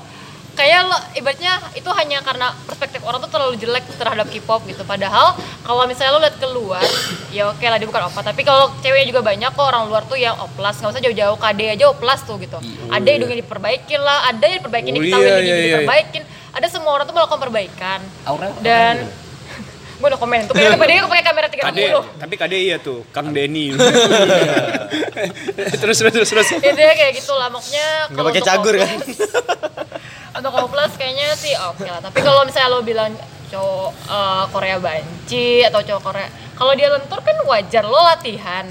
kayak 0.59 0.91
lo 0.91 0.97
ibaratnya 1.15 1.55
itu 1.71 1.87
hanya 1.95 2.19
karena 2.19 2.51
perspektif 2.67 2.99
orang 3.07 3.23
tuh 3.23 3.31
terlalu 3.31 3.55
jelek 3.55 3.87
terhadap 3.95 4.27
K-pop 4.27 4.67
gitu. 4.67 4.83
Padahal 4.83 5.39
kalau 5.63 5.87
misalnya 5.87 6.11
lo 6.11 6.19
lihat 6.19 6.35
keluar, 6.35 6.83
ya 7.31 7.47
oke 7.47 7.63
lah 7.63 7.79
dia 7.79 7.87
bukan 7.87 8.11
opa. 8.11 8.19
Tapi 8.19 8.43
kalau 8.43 8.67
ceweknya 8.83 9.07
juga 9.07 9.23
banyak 9.23 9.55
kok 9.55 9.63
orang 9.63 9.87
luar 9.87 10.03
tuh 10.03 10.19
yang 10.19 10.35
oplas. 10.35 10.83
Nggak 10.83 10.99
usah 10.99 11.03
jauh-jauh 11.07 11.37
KD 11.39 11.79
aja 11.79 11.85
oplas 11.87 12.19
tuh 12.27 12.35
gitu. 12.43 12.59
ada 12.91 13.07
hidungnya 13.07 13.39
diperbaikin 13.39 14.03
lah, 14.03 14.27
ada 14.27 14.43
yang 14.43 14.59
diperbaikin 14.59 14.91
Oh, 14.91 14.99
diketahui 14.99 15.23
iya, 15.23 15.37
iya, 15.39 15.55
iya. 15.55 15.63
diperbaikin. 15.79 16.23
Ada 16.51 16.67
semua 16.67 16.91
orang 16.99 17.07
tuh 17.07 17.15
melakukan 17.15 17.39
perbaikan. 17.39 17.99
Aurel 18.27 18.51
Dan 18.59 19.07
gue 19.99 20.07
udah 20.11 20.19
komen 20.19 20.47
tuh 20.47 20.55
kayak 20.59 20.75
dia 20.75 21.03
pakai 21.07 21.23
kamera 21.23 21.47
30 21.51 21.59
Kade, 21.59 21.83
tapi 22.19 22.33
Kade 22.39 22.55
iya 22.55 22.77
tuh, 22.79 23.03
Kang 23.11 23.35
Denny. 23.35 23.75
terus 25.75 25.99
terus 26.03 26.11
terus 26.15 26.29
terus. 26.31 26.47
intinya 26.55 26.95
kayak 26.95 27.19
gitu 27.19 27.35
lah 27.35 27.51
maksudnya 27.51 28.07
Nggak 28.07 28.25
pakai 28.31 28.43
cagur 28.43 28.75
kan? 28.79 28.95
Untuk 30.39 30.53
oplas 30.55 30.95
kayaknya 30.95 31.35
sih 31.35 31.51
oke 31.55 31.83
lah. 31.83 31.99
Tapi 31.99 32.19
kalau 32.23 32.47
misalnya 32.47 32.71
lo 32.71 32.79
bilang 32.81 33.11
cowok 33.49 33.91
eh, 34.07 34.43
Korea 34.55 34.77
banci 34.79 35.65
atau 35.67 35.81
cowok 35.83 36.01
Korea 36.05 36.29
kalau 36.59 36.75
dia 36.75 36.91
lentur 36.91 37.23
kan 37.23 37.39
wajar 37.47 37.87
lo 37.87 38.03
latihan. 38.03 38.67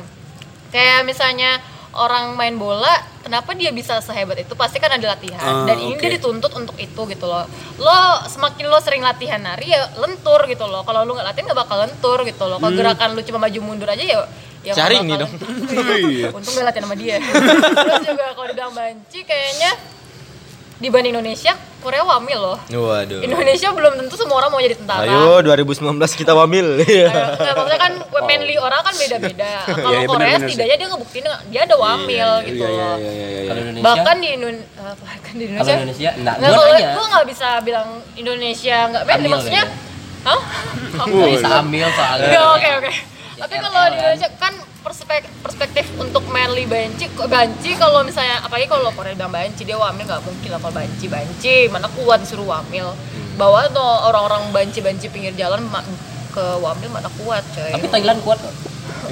Kayak 0.68 1.08
misalnya 1.08 1.56
orang 1.96 2.36
main 2.36 2.60
bola 2.60 2.92
kenapa 3.24 3.56
dia 3.56 3.72
bisa 3.72 3.96
sehebat 4.04 4.36
itu? 4.36 4.52
Pasti 4.52 4.76
kan 4.76 4.92
ada 4.92 5.16
latihan. 5.16 5.40
Ah, 5.40 5.64
dan 5.64 5.80
ini 5.80 5.96
oke. 5.96 6.04
dia 6.04 6.20
dituntut 6.20 6.52
untuk 6.52 6.76
itu 6.76 7.00
gitu 7.08 7.24
loh. 7.24 7.48
Lo 7.80 8.28
semakin 8.28 8.68
lo 8.68 8.76
sering 8.84 9.00
latihan 9.00 9.40
nari 9.40 9.72
ya 9.72 9.88
lentur 9.96 10.44
gitu 10.44 10.68
loh. 10.68 10.84
Kalau 10.84 11.08
lo 11.08 11.16
nggak 11.16 11.32
latihan 11.32 11.48
nggak 11.48 11.60
bakal 11.64 11.76
lentur 11.80 12.18
gitu 12.28 12.44
loh. 12.44 12.60
Kalau 12.60 12.76
gerakan 12.76 13.16
lu 13.16 13.24
cuma 13.24 13.48
maju 13.48 13.58
mundur 13.64 13.88
aja 13.88 14.04
ya 14.04 14.18
ya 14.68 14.72
Cari 14.76 15.00
nih 15.00 15.16
dong. 15.16 15.32
untung 16.36 16.52
gak 16.60 16.66
latihan 16.68 16.84
sama 16.84 16.96
dia. 17.00 17.16
Terus 17.88 18.04
juga 18.04 18.24
kalau 18.36 18.46
dibilang 18.52 18.74
banci 18.76 19.24
kayaknya 19.24 19.70
dibanding 20.78 21.10
Indonesia 21.10 21.52
Korea 21.78 22.02
wamil 22.02 22.38
loh 22.38 22.58
Waduh. 22.66 23.18
Indonesia 23.20 23.70
belum 23.70 23.94
tentu 23.96 24.14
semua 24.14 24.38
orang 24.38 24.50
mau 24.50 24.58
jadi 24.58 24.74
tentara 24.74 25.02
Ayo 25.04 25.42
2019 25.42 25.78
kita 26.12 26.32
wamil. 26.32 26.82
Kayak 26.82 27.54
maksudnya 27.54 27.78
kan 27.80 27.92
manly 28.28 28.54
orang 28.56 28.80
kan 28.80 28.94
beda-beda. 28.94 29.52
Kalau 29.76 29.88
Iya, 29.88 29.98
iya, 29.98 30.08
Korea 30.08 30.26
sih. 30.32 30.42
setidaknya 30.48 30.76
dia 30.76 30.88
ngebuktiin 30.88 31.24
dia 31.48 31.60
ada 31.62 31.76
wamil 31.76 32.30
gitu 32.44 32.56
Iya 32.56 32.68
iya 32.68 32.82
loh. 32.84 32.96
iya 32.96 33.10
iya. 33.10 33.26
iya. 33.28 33.40
kalau 33.44 33.60
Indonesia 33.60 33.84
Bahkan 33.84 34.16
di 34.16 34.28
Indon 34.28 34.56
eh, 34.56 34.64
bahkan 34.96 35.32
di 35.32 35.44
kalau 35.44 35.48
Indonesia. 35.48 35.74
Indonesia 35.76 36.10
enggak 36.12 36.34
Nggak, 36.36 36.48
gua 36.48 36.58
kalau 36.58 36.72
nanya 36.72 36.88
gue 36.88 37.06
nggak 37.08 37.26
bisa 37.28 37.48
bilang 37.60 37.88
Indonesia 38.14 38.76
nggak 38.88 39.02
manly 39.04 39.18
Amil 39.20 39.32
maksudnya. 39.32 39.64
Hah? 40.20 40.40
Oh, 41.00 41.26
bisa 41.28 41.48
ambil 41.56 41.88
soalnya 41.88 42.26
Enggak, 42.28 42.44
oke 42.52 42.68
oke. 42.76 42.92
Tapi 43.38 43.52
Ya, 43.52 43.60
kalau 43.60 43.80
di. 43.80 43.94
Indonesia 43.96 44.28
kan 44.36 44.52
perspektif, 44.82 45.30
perspektif 45.42 45.84
untuk 45.98 46.24
manly 46.30 46.64
banci, 46.64 47.10
banci 47.10 47.70
kalau 47.76 48.06
misalnya 48.06 48.40
apalagi 48.42 48.70
kalau 48.70 48.90
Korea 48.94 49.14
bilang 49.14 49.34
banci 49.34 49.62
dia 49.66 49.76
wamil 49.76 50.04
nggak 50.06 50.22
mungkin 50.24 50.48
lah 50.54 50.60
kalau 50.62 50.74
banci 50.74 51.06
banci 51.10 51.56
mana 51.68 51.88
kuat 51.92 52.22
disuruh 52.22 52.46
wamil. 52.46 52.94
Hmm. 52.94 53.28
Bawa 53.38 53.70
tuh 53.70 53.82
orang-orang 53.82 54.50
banci 54.50 54.82
banci 54.82 55.06
pinggir 55.10 55.34
jalan 55.34 55.66
ke 56.34 56.44
wamil 56.62 56.88
mana 56.90 57.10
kuat 57.22 57.42
coy. 57.54 57.72
tapi 57.72 57.86
Thailand 57.88 58.20
kuat 58.22 58.38
kok 58.38 58.54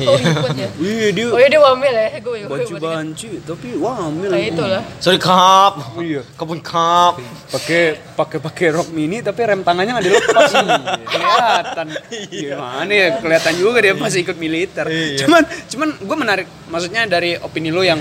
oh 0.04 0.16
iya 0.20 0.32
kuat 0.36 0.56
ya. 0.56 0.68
Wih 0.76 1.08
dia 1.16 1.26
Oh 1.32 1.38
iya 1.40 1.48
dia 1.48 1.60
wamil 1.60 1.92
ya, 1.92 2.08
gue 2.20 2.34
gue 2.44 2.48
banci 2.48 2.72
banci 2.76 3.28
tapi 3.44 3.68
wamil. 3.78 4.28
Kayak 4.28 4.48
itu 4.52 4.64
lah. 4.64 4.82
Sorry 5.00 5.18
kap. 5.20 5.74
Iya. 5.96 6.22
Kebun 6.36 6.60
kap. 6.60 7.18
pakai 7.52 7.96
pakai 8.18 8.38
pakai 8.42 8.66
rok 8.74 8.88
mini 8.92 9.22
tapi 9.24 9.40
rem 9.46 9.62
tangannya 9.62 9.96
nggak 9.96 10.06
dilepas 10.06 10.50
kelihatan. 11.26 11.86
Gimana 12.30 12.92
ya 12.92 13.08
kelihatan 13.18 13.54
juga 13.58 13.78
dia 13.82 13.94
masih 13.98 14.22
ikut 14.22 14.38
militer. 14.38 14.86
Cuman 15.26 15.42
cuman 15.66 15.88
gue 15.98 16.16
menarik 16.16 16.46
maksudnya 16.70 17.02
dari 17.10 17.34
opini 17.36 17.74
lo 17.74 17.82
yang 17.82 17.98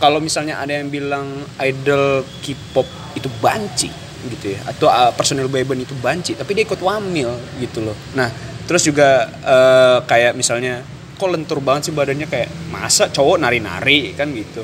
kalau 0.00 0.16
misalnya 0.16 0.56
ada 0.56 0.80
yang 0.80 0.88
bilang 0.88 1.44
idol 1.60 2.24
K-pop 2.40 2.88
itu 3.14 3.28
banci 3.44 3.92
gitu 4.20 4.52
ya 4.52 4.60
atau 4.68 4.88
uh, 4.88 5.12
personil 5.16 5.48
boyband 5.48 5.80
itu 5.80 5.96
banci 5.96 6.36
tapi 6.36 6.52
dia 6.52 6.64
ikut 6.64 6.80
wamil 6.80 7.32
gitu 7.60 7.84
loh. 7.84 7.96
Nah 8.16 8.28
terus 8.70 8.86
juga 8.86 9.26
eh, 9.26 9.98
kayak 10.06 10.38
misalnya 10.38 10.78
kok 11.18 11.26
lentur 11.26 11.58
banget 11.58 11.90
sih 11.90 11.94
badannya 11.96 12.30
kayak 12.30 12.46
masa 12.70 13.10
cowok 13.10 13.42
nari-nari 13.42 14.14
kan 14.14 14.30
gitu. 14.30 14.62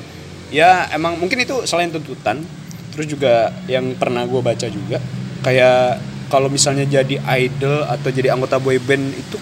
Ya 0.54 0.86
emang 0.94 1.18
mungkin 1.18 1.42
itu 1.42 1.66
selain 1.66 1.90
tuntutan 1.90 2.38
terus 2.94 3.10
juga 3.10 3.50
yang 3.66 3.98
pernah 3.98 4.22
gue 4.24 4.38
baca 4.38 4.70
juga 4.70 5.02
kayak 5.42 5.98
kalau 6.26 6.46
misalnya 6.46 6.84
jadi 6.84 7.16
idol 7.36 7.84
atau 7.84 8.08
jadi 8.08 8.30
anggota 8.30 8.56
boyband 8.56 9.12
itu 9.12 9.36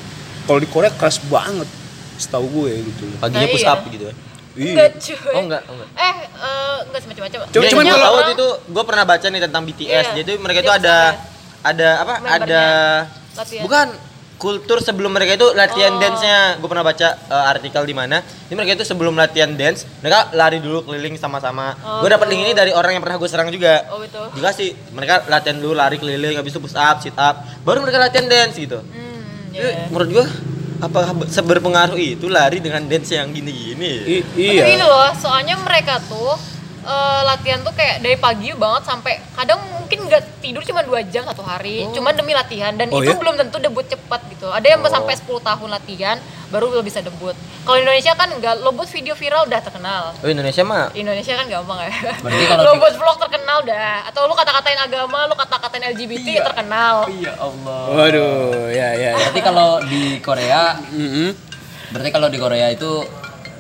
kalau 0.45 0.59
di 0.59 0.67
Korea 0.67 0.91
keras 0.91 1.19
banget 1.23 1.67
setahu 2.15 2.47
gue 2.63 2.73
gitu 2.85 3.05
Paginya 3.17 3.43
Nah, 3.43 3.51
push 3.51 3.63
iya. 3.63 3.73
up 3.73 3.81
gitu 3.85 4.05
ya. 4.07 4.15
Enggak 4.55 4.89
cuy. 4.97 5.17
Oh, 5.35 5.43
enggak, 5.43 5.63
oh, 5.67 5.75
enggak. 5.75 5.89
Eh, 5.97 6.15
eh, 6.39 6.77
enggak 6.87 7.01
sih 7.01 7.09
macam-macam. 7.11 7.39
Cuma- 7.43 7.51
Cuman, 7.51 7.69
cuman 7.69 7.85
kalau 7.85 7.99
tahu 7.99 8.15
orang- 8.15 8.33
itu 8.33 8.47
gue 8.71 8.85
pernah 8.87 9.05
baca 9.05 9.27
nih 9.27 9.43
tentang 9.43 9.63
BTS. 9.65 10.07
Iya. 10.07 10.15
Jadi 10.15 10.33
mereka 10.39 10.59
itu 10.61 10.73
ada 10.73 10.97
ada 11.61 11.89
apa? 11.99 12.15
membernya 12.19 12.39
Ada 12.39 12.63
latihan. 13.35 13.63
bukan 13.63 13.87
kultur 14.35 14.79
sebelum 14.79 15.11
mereka 15.11 15.35
itu 15.35 15.49
latihan 15.53 15.91
Oh. 15.91 15.99
dance-nya. 15.99 16.59
Gue 16.59 16.67
pernah 16.67 16.83
baca 16.83 17.09
eh, 17.15 17.45
artikel 17.49 17.83
di 17.83 17.93
mana. 17.93 18.19
Jadi 18.21 18.55
mereka 18.55 18.73
itu 18.77 18.85
sebelum 18.85 19.15
latihan 19.15 19.51
dance, 19.51 19.87
mereka 19.99 20.31
lari 20.33 20.59
dulu 20.59 20.83
keliling 20.83 21.15
sama-sama. 21.15 21.75
Oh, 21.81 22.01
gue 22.01 22.09
dapat 22.09 22.27
link 22.29 22.43
ini 22.43 22.53
dari 22.53 22.71
orang 22.71 22.93
yang 22.93 23.03
pernah 23.03 23.17
gue 23.17 23.27
serang 23.27 23.49
juga. 23.49 23.87
Oh 23.89 23.99
gitu. 23.99 24.21
Dikasih 24.35 24.69
mereka 24.91 25.25
latihan 25.25 25.57
dulu 25.57 25.73
lari 25.73 25.97
keliling 25.97 26.35
habis 26.35 26.51
itu 26.51 26.61
push 26.61 26.75
up, 26.75 26.99
sit 26.99 27.15
up, 27.15 27.47
baru 27.63 27.81
mereka 27.81 27.99
latihan 27.99 28.27
dance 28.27 28.55
gitu. 28.55 28.79
Hmm, 28.81 29.51
Jadi, 29.51 29.65
ya. 29.65 29.87
menurut 29.89 30.11
gue 30.13 30.27
apa 30.77 31.01
seberpengaruh 31.25 31.97
itu 31.97 32.27
lari 32.27 32.59
dengan 32.59 32.85
dance 32.85 33.09
yang 33.11 33.31
gini-gini? 33.31 33.93
I- 34.05 34.25
Tapi 34.27 34.43
iya 34.43 34.65
gini 34.67 34.83
loh, 34.83 35.09
soalnya 35.15 35.57
mereka 35.57 35.97
tuh 36.03 36.35
eh, 36.85 37.21
latihan 37.25 37.61
tuh 37.61 37.73
kayak 37.73 38.01
dari 38.01 38.17
pagi 38.17 38.53
banget 38.53 38.83
sampai 38.85 39.17
kadang 39.33 39.59
mungkin 39.75 40.05
nggak 40.05 40.41
tidur 40.41 40.63
cuma 40.63 40.81
dua 40.81 41.05
jam 41.05 41.25
satu 41.25 41.41
hari, 41.41 41.85
cuma 41.93 42.13
demi 42.13 42.33
latihan 42.33 42.73
dan 42.73 42.89
Oh, 42.89 43.01
itu 43.01 43.13
ya? 43.13 43.19
belum 43.19 43.37
tentu 43.37 43.57
debut 43.59 43.85
cepat 43.85 44.21
gitu. 44.29 44.49
Ada 44.49 44.65
yang 44.67 44.81
sampai 44.81 45.13
10 45.13 45.41
tahun 45.41 45.69
latihan 45.69 46.17
baru 46.49 46.71
lo 46.71 46.81
bisa 46.81 47.01
debut. 47.01 47.35
Kalau 47.65 47.77
Indonesia 47.77 48.13
kan 48.15 48.29
enggak, 48.31 48.61
lo 48.61 48.71
buat 48.71 48.87
video 48.87 49.13
viral 49.13 49.45
udah 49.45 49.61
terkenal. 49.61 50.15
Oh 50.15 50.29
Indonesia 50.29 50.63
mah 50.63 50.93
Indonesia 50.93 51.35
kan 51.35 51.47
gampang 51.49 51.79
ya. 51.85 51.93
Berarti 52.23 52.45
kalau 52.47 52.63
lo 52.69 52.73
buat 52.79 52.95
vlog 52.95 53.17
terkenal 53.19 53.59
dah, 53.65 54.07
atau 54.07 54.25
lo 54.25 54.33
kata-katain 54.33 54.79
agama, 54.79 55.27
lo 55.27 55.35
kata-katain 55.35 55.85
LGBT 55.93 56.45
terkenal. 56.45 57.09
Iya 57.11 57.33
Allah. 57.37 57.83
Waduh, 57.91 58.69
ya 58.71 58.89
ya. 58.95 59.11
ya. 59.11 59.13
Berarti 59.19 59.41
kalau 59.43 59.71
di 59.83 60.21
Korea, 60.21 60.79
Mm-mm. 60.93 61.29
berarti 61.91 62.11
kalau 62.11 62.29
di 62.31 62.39
Korea 62.39 62.69
itu 62.71 63.03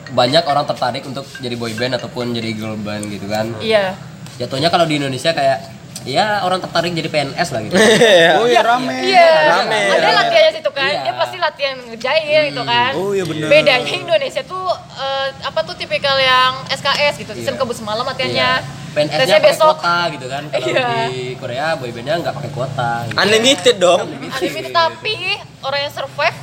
banyak 0.06 0.42
orang 0.42 0.64
tertarik 0.64 1.02
untuk 1.02 1.24
jadi 1.36 1.54
boy 1.54 1.72
band 1.72 1.94
ataupun 1.94 2.32
jadi 2.32 2.50
girl 2.52 2.76
band 2.76 3.06
gitu 3.06 3.24
kan. 3.24 3.48
Iya. 3.58 3.94
Jatuhnya 4.36 4.66
kalau 4.66 4.84
di 4.84 4.96
Indonesia 4.96 5.30
kayak 5.30 5.58
ya 6.04 6.42
orang 6.42 6.60
tertarik 6.60 6.92
jadi 6.92 7.08
PNS 7.08 7.48
lah 7.48 7.60
gitu. 7.62 7.76
Oh 8.38 8.44
iya 8.44 8.60
rame. 8.60 8.92
Iya, 9.04 9.30
Rame, 9.54 9.78
ada 9.90 10.02
rame. 10.02 10.16
latihannya 10.20 10.52
situ 10.52 10.70
kan. 10.70 10.84
Iya. 10.86 11.00
Dia 11.02 11.14
pasti 11.14 11.36
latihan 11.38 11.76
ngerjain 11.80 12.42
gitu 12.50 12.62
kan. 12.62 12.92
Oh 12.94 13.10
iya 13.10 13.24
bener. 13.24 13.46
Bedanya 13.46 13.92
Indonesia 13.94 14.42
tuh 14.42 14.66
eh, 14.94 15.28
apa 15.40 15.60
tuh 15.62 15.74
tipikal 15.74 16.16
yang 16.16 16.60
SKS 16.68 17.14
gitu. 17.16 17.32
Sistem 17.32 17.54
Iya. 17.54 17.60
kebut 17.60 17.76
semalam 17.76 18.04
latihannya. 18.04 18.50
PNS-nya 18.94 19.18
Tesnya 19.18 19.38
pakai 19.38 19.50
besok. 19.50 19.74
kuota 19.74 19.96
gitu 20.12 20.26
kan. 20.28 20.42
Kalau 20.46 20.66
Iya. 20.68 20.86
di 21.08 21.18
Korea 21.34 21.66
boy 21.74 21.90
bandnya 21.90 22.14
nggak 22.20 22.34
pakai 22.34 22.50
kuota. 22.50 22.90
Gitu. 23.04 23.16
unlimited 23.16 23.76
dong. 23.76 24.00
Unlimited 24.04 24.64
tapi 24.70 25.14
orang 25.62 25.80
yang 25.82 25.92
survive 25.92 26.38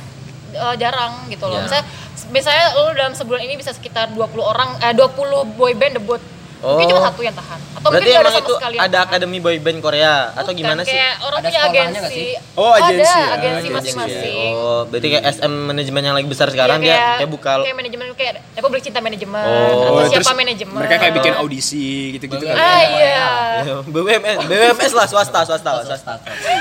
eh, 0.52 0.74
jarang 0.76 1.12
gitu 1.28 1.44
loh. 1.44 1.56
Iya. 1.56 1.64
Misalnya 1.64 1.86
biasanya 2.32 2.72
lo 2.80 2.96
dalam 2.96 3.12
sebulan 3.12 3.44
ini 3.44 3.60
bisa 3.60 3.76
sekitar 3.76 4.08
20 4.16 4.40
orang 4.40 4.80
eh 4.80 4.96
20 4.96 5.52
boy 5.54 5.72
band 5.76 6.00
debut. 6.00 6.20
Mungkin 6.62 6.84
Oh. 6.84 6.90
cuma 6.92 7.02
satu 7.04 7.20
yang 7.20 7.34
tahan. 7.34 7.58
Atau 7.72 7.88
Berarti 7.90 8.06
mungkin 8.06 8.22
emang 8.22 8.32
sama 8.32 8.46
itu 8.46 8.54
ada 8.78 8.98
akademi 9.02 9.38
boy 9.38 9.56
band 9.58 9.78
Korea 9.78 10.14
atau 10.30 10.46
Bukan, 10.46 10.54
gimana 10.56 10.80
sih? 10.82 10.94
Kayak 10.94 11.14
orang 11.20 11.34
Ada 11.36 11.48
punya 11.48 11.60
agensi. 11.60 11.98
nggak 11.98 12.12
sih? 12.12 12.28
Oh, 12.54 12.70
agensi 12.70 13.02
Ada 13.02 13.18
ya. 13.18 13.26
agensi 13.28 13.42
Agensi 13.42 13.68
masing-masing. 13.72 14.52
Oh, 14.54 14.80
berarti 14.86 15.08
kayak 15.08 15.24
SM 15.32 15.52
manajemen 15.64 16.02
yang 16.04 16.14
lagi 16.14 16.28
besar 16.28 16.46
sekarang 16.48 16.78
Iya, 16.78 16.86
dia 16.86 16.98
kayak 17.18 17.30
buka 17.30 17.52
kayak 17.58 17.76
manajemen 17.76 18.06
kayak 18.14 18.32
Republik 18.54 18.80
Cinta 18.80 19.00
Manajemen 19.00 19.42
Oh, 19.42 19.66
atau 19.66 19.90
terus 20.06 20.22
siapa 20.22 20.32
manajemen. 20.32 20.78
Mereka 20.78 20.94
kayak 20.96 21.14
bikin 21.16 21.34
audisi 21.34 21.86
gitu-gitu 22.14 22.44
kan. 22.44 22.54
Ah 22.54 22.80
iya. 22.84 23.26
BUMN, 23.82 24.36
BUMS 24.44 24.92
lah 24.92 25.06
swasta, 25.06 25.40
swasta, 25.42 25.70
swasta. 25.76 25.82
Swasta. 25.88 26.14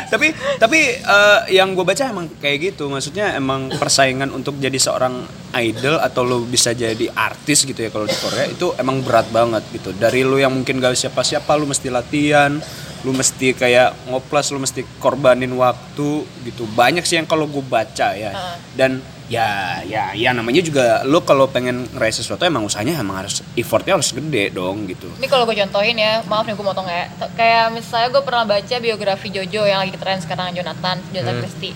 tapi 0.09 0.27
tapi 0.57 0.79
eh, 0.97 1.39
yang 1.51 1.71
gue 1.71 1.83
baca 1.83 2.03
emang 2.03 2.25
kayak 2.35 2.73
gitu 2.73 2.87
maksudnya 2.87 3.31
emang 3.33 3.69
persaingan 3.71 4.27
untuk 4.29 4.57
jadi 4.57 4.75
seorang 4.75 5.23
idol 5.53 5.99
atau 5.99 6.23
lo 6.23 6.41
bisa 6.41 6.71
jadi 6.71 7.05
artis 7.11 7.63
gitu 7.63 7.77
ya 7.77 7.89
kalau 7.89 8.03
di 8.03 8.15
Korea 8.15 8.47
itu 8.47 8.71
emang 8.75 8.99
berat 9.01 9.27
banget 9.29 9.63
gitu 9.71 9.90
dari 9.95 10.21
lo 10.25 10.37
yang 10.39 10.51
mungkin 10.51 10.79
gak 10.79 10.97
siapa 10.97 11.21
siapa 11.23 11.55
lo 11.55 11.67
mesti 11.67 11.87
latihan 11.91 12.59
lu 13.01 13.17
mesti 13.17 13.57
kayak 13.57 14.13
ngoplas 14.13 14.53
lu 14.53 14.61
mesti 14.61 14.85
korbanin 15.01 15.49
waktu 15.57 16.21
gitu 16.45 16.69
banyak 16.77 17.01
sih 17.01 17.17
yang 17.17 17.25
kalau 17.25 17.49
gue 17.49 17.65
baca 17.65 18.13
ya 18.13 18.29
Heeh. 18.29 18.55
dan 18.77 19.01
ya 19.31 19.79
ya 19.87 20.11
ya 20.11 20.35
namanya 20.35 20.59
juga 20.59 21.07
lo 21.07 21.23
kalau 21.23 21.47
pengen 21.47 21.87
ngeraih 21.95 22.11
sesuatu 22.13 22.43
emang 22.43 22.67
usahanya 22.67 22.99
emang 22.99 23.25
harus 23.25 23.39
effortnya 23.55 23.95
harus 23.95 24.11
gede 24.11 24.51
dong 24.51 24.85
gitu 24.91 25.07
Ini 25.17 25.27
kalau 25.31 25.47
gue 25.47 25.55
contohin 25.55 25.95
ya, 25.95 26.19
maaf 26.27 26.43
nih 26.43 26.51
gue 26.51 26.67
motong 26.67 26.83
ya. 26.83 27.07
Kayak 27.39 27.71
misalnya 27.71 28.11
gue 28.11 28.23
pernah 28.27 28.43
baca 28.43 28.75
biografi 28.83 29.31
Jojo 29.31 29.63
yang 29.63 29.79
lagi 29.87 29.95
tren 29.95 30.19
sekarang 30.19 30.51
Jonathan, 30.51 30.99
Jonathan 31.15 31.35
Christie. 31.47 31.71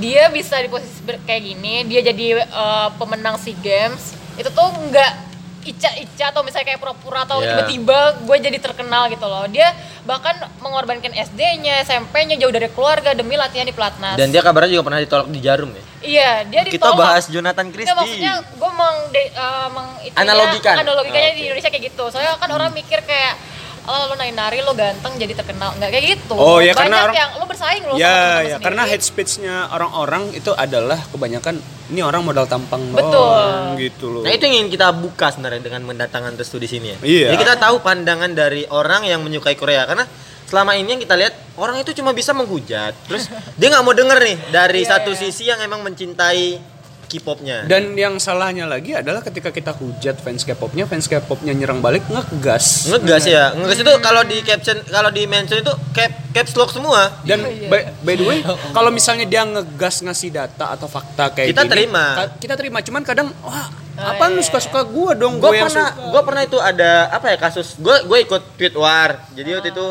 Dia 0.00 0.32
bisa 0.32 0.56
di 0.58 0.72
posisi 0.72 1.04
kayak 1.04 1.42
gini, 1.44 1.84
dia 1.84 2.00
jadi 2.00 2.48
eh, 2.48 2.88
pemenang 2.96 3.36
SEA 3.36 3.54
Games. 3.60 4.16
Itu 4.40 4.48
tuh 4.48 4.72
nggak 4.88 5.33
ica-ica 5.64 6.24
atau 6.28 6.40
misalnya 6.40 6.66
kayak 6.66 6.78
pura-pura 6.78 7.22
atau 7.22 7.38
Iya. 7.38 7.56
tiba-tiba 7.56 7.98
gue 8.20 8.36
jadi 8.38 8.58
terkenal 8.58 9.08
gitu 9.08 9.24
loh. 9.24 9.44
Dia 9.46 9.72
bahkan 10.02 10.32
mengorbankan 10.58 11.10
SD-nya, 11.10 11.80
SMP-nya 11.80 12.36
jauh 12.36 12.50
dari 12.50 12.68
keluarga 12.68 13.12
demi 13.12 13.34
latihan 13.34 13.64
di 13.64 13.72
pelatnas. 13.72 14.14
Dan 14.14 14.28
dia 14.28 14.40
kabarnya 14.40 14.70
juga 14.70 14.84
pernah 14.84 15.00
ditolak 15.00 15.26
di 15.26 15.40
Jarum 15.40 15.70
ya. 15.70 15.82
iya, 16.00 16.32
dia 16.42 16.60
Kita 16.62 16.92
ditolak. 16.92 17.00
bahas 17.00 17.24
Jonathan 17.26 17.64
Nggak, 17.64 17.74
Christie. 17.74 17.96
maksudnya 17.96 18.32
gue 18.54 18.70
meng, 18.70 18.96
de- 19.10 19.32
eh, 19.32 19.68
meng 19.70 19.88
Analogikan. 20.14 20.74
analogikanya 20.76 21.24
Oh, 21.24 21.32
di 21.32 21.40
oke. 21.40 21.46
Indonesia 21.46 21.70
kayak 21.70 21.84
gitu. 21.86 22.04
Soalnya 22.06 22.36
kan 22.36 22.50
orang 22.50 22.70
mikir 22.70 23.00
kayak 23.00 23.34
oh 23.84 24.08
lo 24.08 24.14
nari-nari 24.14 24.58
lo 24.60 24.72
ganteng 24.72 25.12
jadi 25.14 25.32
terkenal 25.34 25.76
nggak 25.76 25.90
kayak 25.90 26.04
gitu 26.14 26.34
Oh, 26.34 26.58
ya, 26.58 26.72
banyak 26.72 26.76
karena 26.78 26.96
orang- 27.02 27.16
yang 27.16 27.30
lo 27.36 27.44
bersaing 27.44 27.82
lo 27.82 27.92
sama 27.92 28.00
ya 28.00 28.08
teman-teman 28.08 28.44
ya 28.46 28.56
karena 28.58 28.82
head 28.86 29.02
speech-nya 29.02 29.54
orang-orang 29.68 30.22
itu 30.32 30.50
adalah 30.50 30.98
kebanyakan 31.06 31.54
ini 31.86 32.00
orang 32.00 32.22
modal 32.22 32.44
tampang 32.44 32.80
Betul. 32.90 33.12
doang 33.12 33.76
gitu 33.76 34.06
loh 34.08 34.22
Nah 34.24 34.32
itu 34.32 34.42
yang 34.42 34.54
ingin 34.58 34.70
kita 34.70 34.88
buka 34.90 35.28
sebenarnya 35.28 35.60
dengan 35.60 35.84
mendatangkan 35.84 36.32
Restu 36.34 36.56
di 36.56 36.64
sini 36.64 36.90
ya. 36.90 36.98
Iya. 36.98 37.26
Jadi 37.28 37.36
kita 37.38 37.54
tahu 37.56 37.78
pandangan 37.78 38.32
dari 38.32 38.64
orang 38.66 39.04
yang 39.04 39.20
menyukai 39.20 39.52
Korea 39.52 39.84
karena 39.84 40.08
selama 40.44 40.72
ini 40.74 40.88
yang 40.90 41.02
kita 41.02 41.12
lihat 41.14 41.34
orang 41.54 41.76
itu 41.76 41.92
cuma 41.92 42.10
bisa 42.10 42.32
menghujat. 42.32 42.96
Terus 43.04 43.28
dia 43.60 43.68
nggak 43.68 43.84
mau 43.84 43.92
denger 43.92 44.16
nih 44.18 44.36
dari 44.48 44.80
Iya, 44.80 44.96
satu 44.96 45.12
iya. 45.12 45.20
sisi 45.20 45.44
yang 45.44 45.60
emang 45.60 45.84
mencintai 45.84 46.73
K-popnya. 47.04 47.64
Dan 47.64 47.94
yang 47.94 48.16
salahnya 48.16 48.64
lagi 48.64 48.92
adalah 48.92 49.20
ketika 49.20 49.48
kita 49.48 49.70
hujat 49.70 50.18
fans 50.18 50.42
K-popnya, 50.42 50.84
fans 50.84 51.04
K-popnya 51.04 51.52
nyerang 51.52 51.78
balik 51.78 52.04
ngegas. 52.06 52.88
Ngegas 52.88 53.24
ya. 53.24 53.52
Ngegas 53.52 53.78
itu 53.80 53.92
kalau 54.00 54.22
di 54.22 54.40
caption 54.40 54.78
kalau 54.86 55.08
di 55.08 55.24
mention 55.24 55.60
itu 55.60 55.74
cap 55.92 56.12
caps 56.30 56.52
lock 56.54 56.70
semua. 56.70 57.12
Dan 57.22 57.44
Iya, 57.44 57.50
iya. 57.56 57.68
by, 57.68 57.80
by 58.02 58.14
the 58.14 58.24
way, 58.24 58.38
kalau 58.76 58.88
misalnya 58.88 59.24
dia 59.24 59.42
ngegas 59.42 60.00
ngasih 60.00 60.30
data 60.30 60.72
atau 60.72 60.86
fakta 60.86 61.30
kayak 61.30 61.52
Kita 61.52 61.62
gini, 61.62 61.72
terima. 61.72 62.04
kita 62.36 62.54
terima. 62.54 62.78
Cuman 62.80 63.02
kadang 63.02 63.28
wah, 63.40 63.68
Oh, 63.94 64.02
apa 64.02 64.26
lu 64.26 64.42
iya, 64.42 64.46
suka-suka 64.50 64.82
gua 64.82 65.14
dong, 65.14 65.38
Gue 65.38 65.54
pernah 65.54 65.94
suka. 65.94 66.10
gue 66.10 66.22
pernah 66.26 66.42
itu 66.42 66.58
ada 66.58 67.14
apa 67.14 67.30
ya 67.30 67.38
kasus 67.38 67.78
gue 67.78 67.94
gue 68.02 68.18
ikut 68.26 68.42
tweet 68.58 68.74
war. 68.74 69.22
Jadi 69.32 69.54
waktu 69.54 69.70
itu 69.70 69.86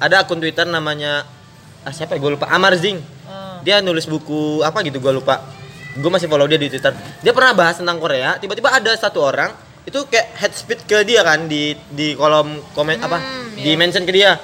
ada 0.00 0.24
akun 0.24 0.40
Twitter 0.40 0.64
namanya 0.64 1.28
ah, 1.84 1.92
siapa 1.92 2.16
ya 2.16 2.24
gue 2.24 2.32
lupa 2.32 2.48
Amar 2.48 2.72
Zing. 2.80 2.96
Hmm. 3.28 3.60
Dia 3.60 3.84
nulis 3.84 4.08
buku 4.08 4.64
apa 4.64 4.80
gitu 4.80 4.96
gue 4.98 5.12
lupa. 5.12 5.44
Gue 5.92 6.08
masih 6.08 6.24
follow 6.26 6.48
dia 6.48 6.56
di 6.56 6.72
Twitter. 6.72 6.92
Dia 7.20 7.32
pernah 7.32 7.52
bahas 7.52 7.76
tentang 7.76 8.00
Korea. 8.00 8.40
Tiba-tiba 8.40 8.72
ada 8.72 8.92
satu 8.96 9.20
orang 9.20 9.52
itu 9.82 9.98
kayak 10.06 10.38
head 10.38 10.52
speed 10.54 10.80
ke 10.86 11.02
dia 11.02 11.20
kan 11.20 11.50
di 11.50 11.74
di 11.90 12.14
kolom 12.14 12.62
komen 12.72 13.02
apa 13.02 13.18
Hmm, 13.18 13.58
di 13.58 13.74
iya. 13.74 13.76
mention 13.76 14.06
ke 14.06 14.12
dia. 14.14 14.38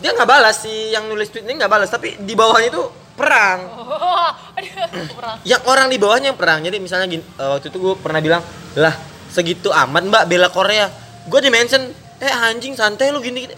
Dia 0.00 0.12
nggak 0.12 0.28
balas 0.28 0.64
si 0.64 0.90
yang 0.90 1.06
nulis 1.06 1.28
tweet 1.28 1.44
ini 1.44 1.56
nggak 1.56 1.70
balas 1.70 1.88
tapi 1.88 2.16
di 2.18 2.34
bawahnya 2.34 2.68
itu 2.72 2.82
perang. 3.14 3.58
oh, 3.68 4.28
aduh 4.56 5.40
Yang 5.44 5.62
orang 5.64 5.86
di 5.88 5.96
bawahnya 5.96 6.32
yang 6.32 6.38
perang. 6.40 6.60
Jadi 6.64 6.76
misalnya 6.80 7.06
gini, 7.06 7.22
eh, 7.22 7.48
waktu 7.48 7.68
itu 7.68 7.78
gue 7.78 7.94
pernah 8.00 8.20
bilang, 8.20 8.42
lah 8.76 8.96
segitu 9.28 9.68
amat 9.70 10.04
mbak 10.08 10.24
bela 10.26 10.48
Korea. 10.48 10.88
Gue 11.28 11.40
di 11.40 11.52
mention, 11.52 11.84
eh 12.18 12.32
anjing 12.32 12.74
santai 12.74 13.12
lu 13.12 13.20
gini. 13.20 13.44
gini. 13.44 13.56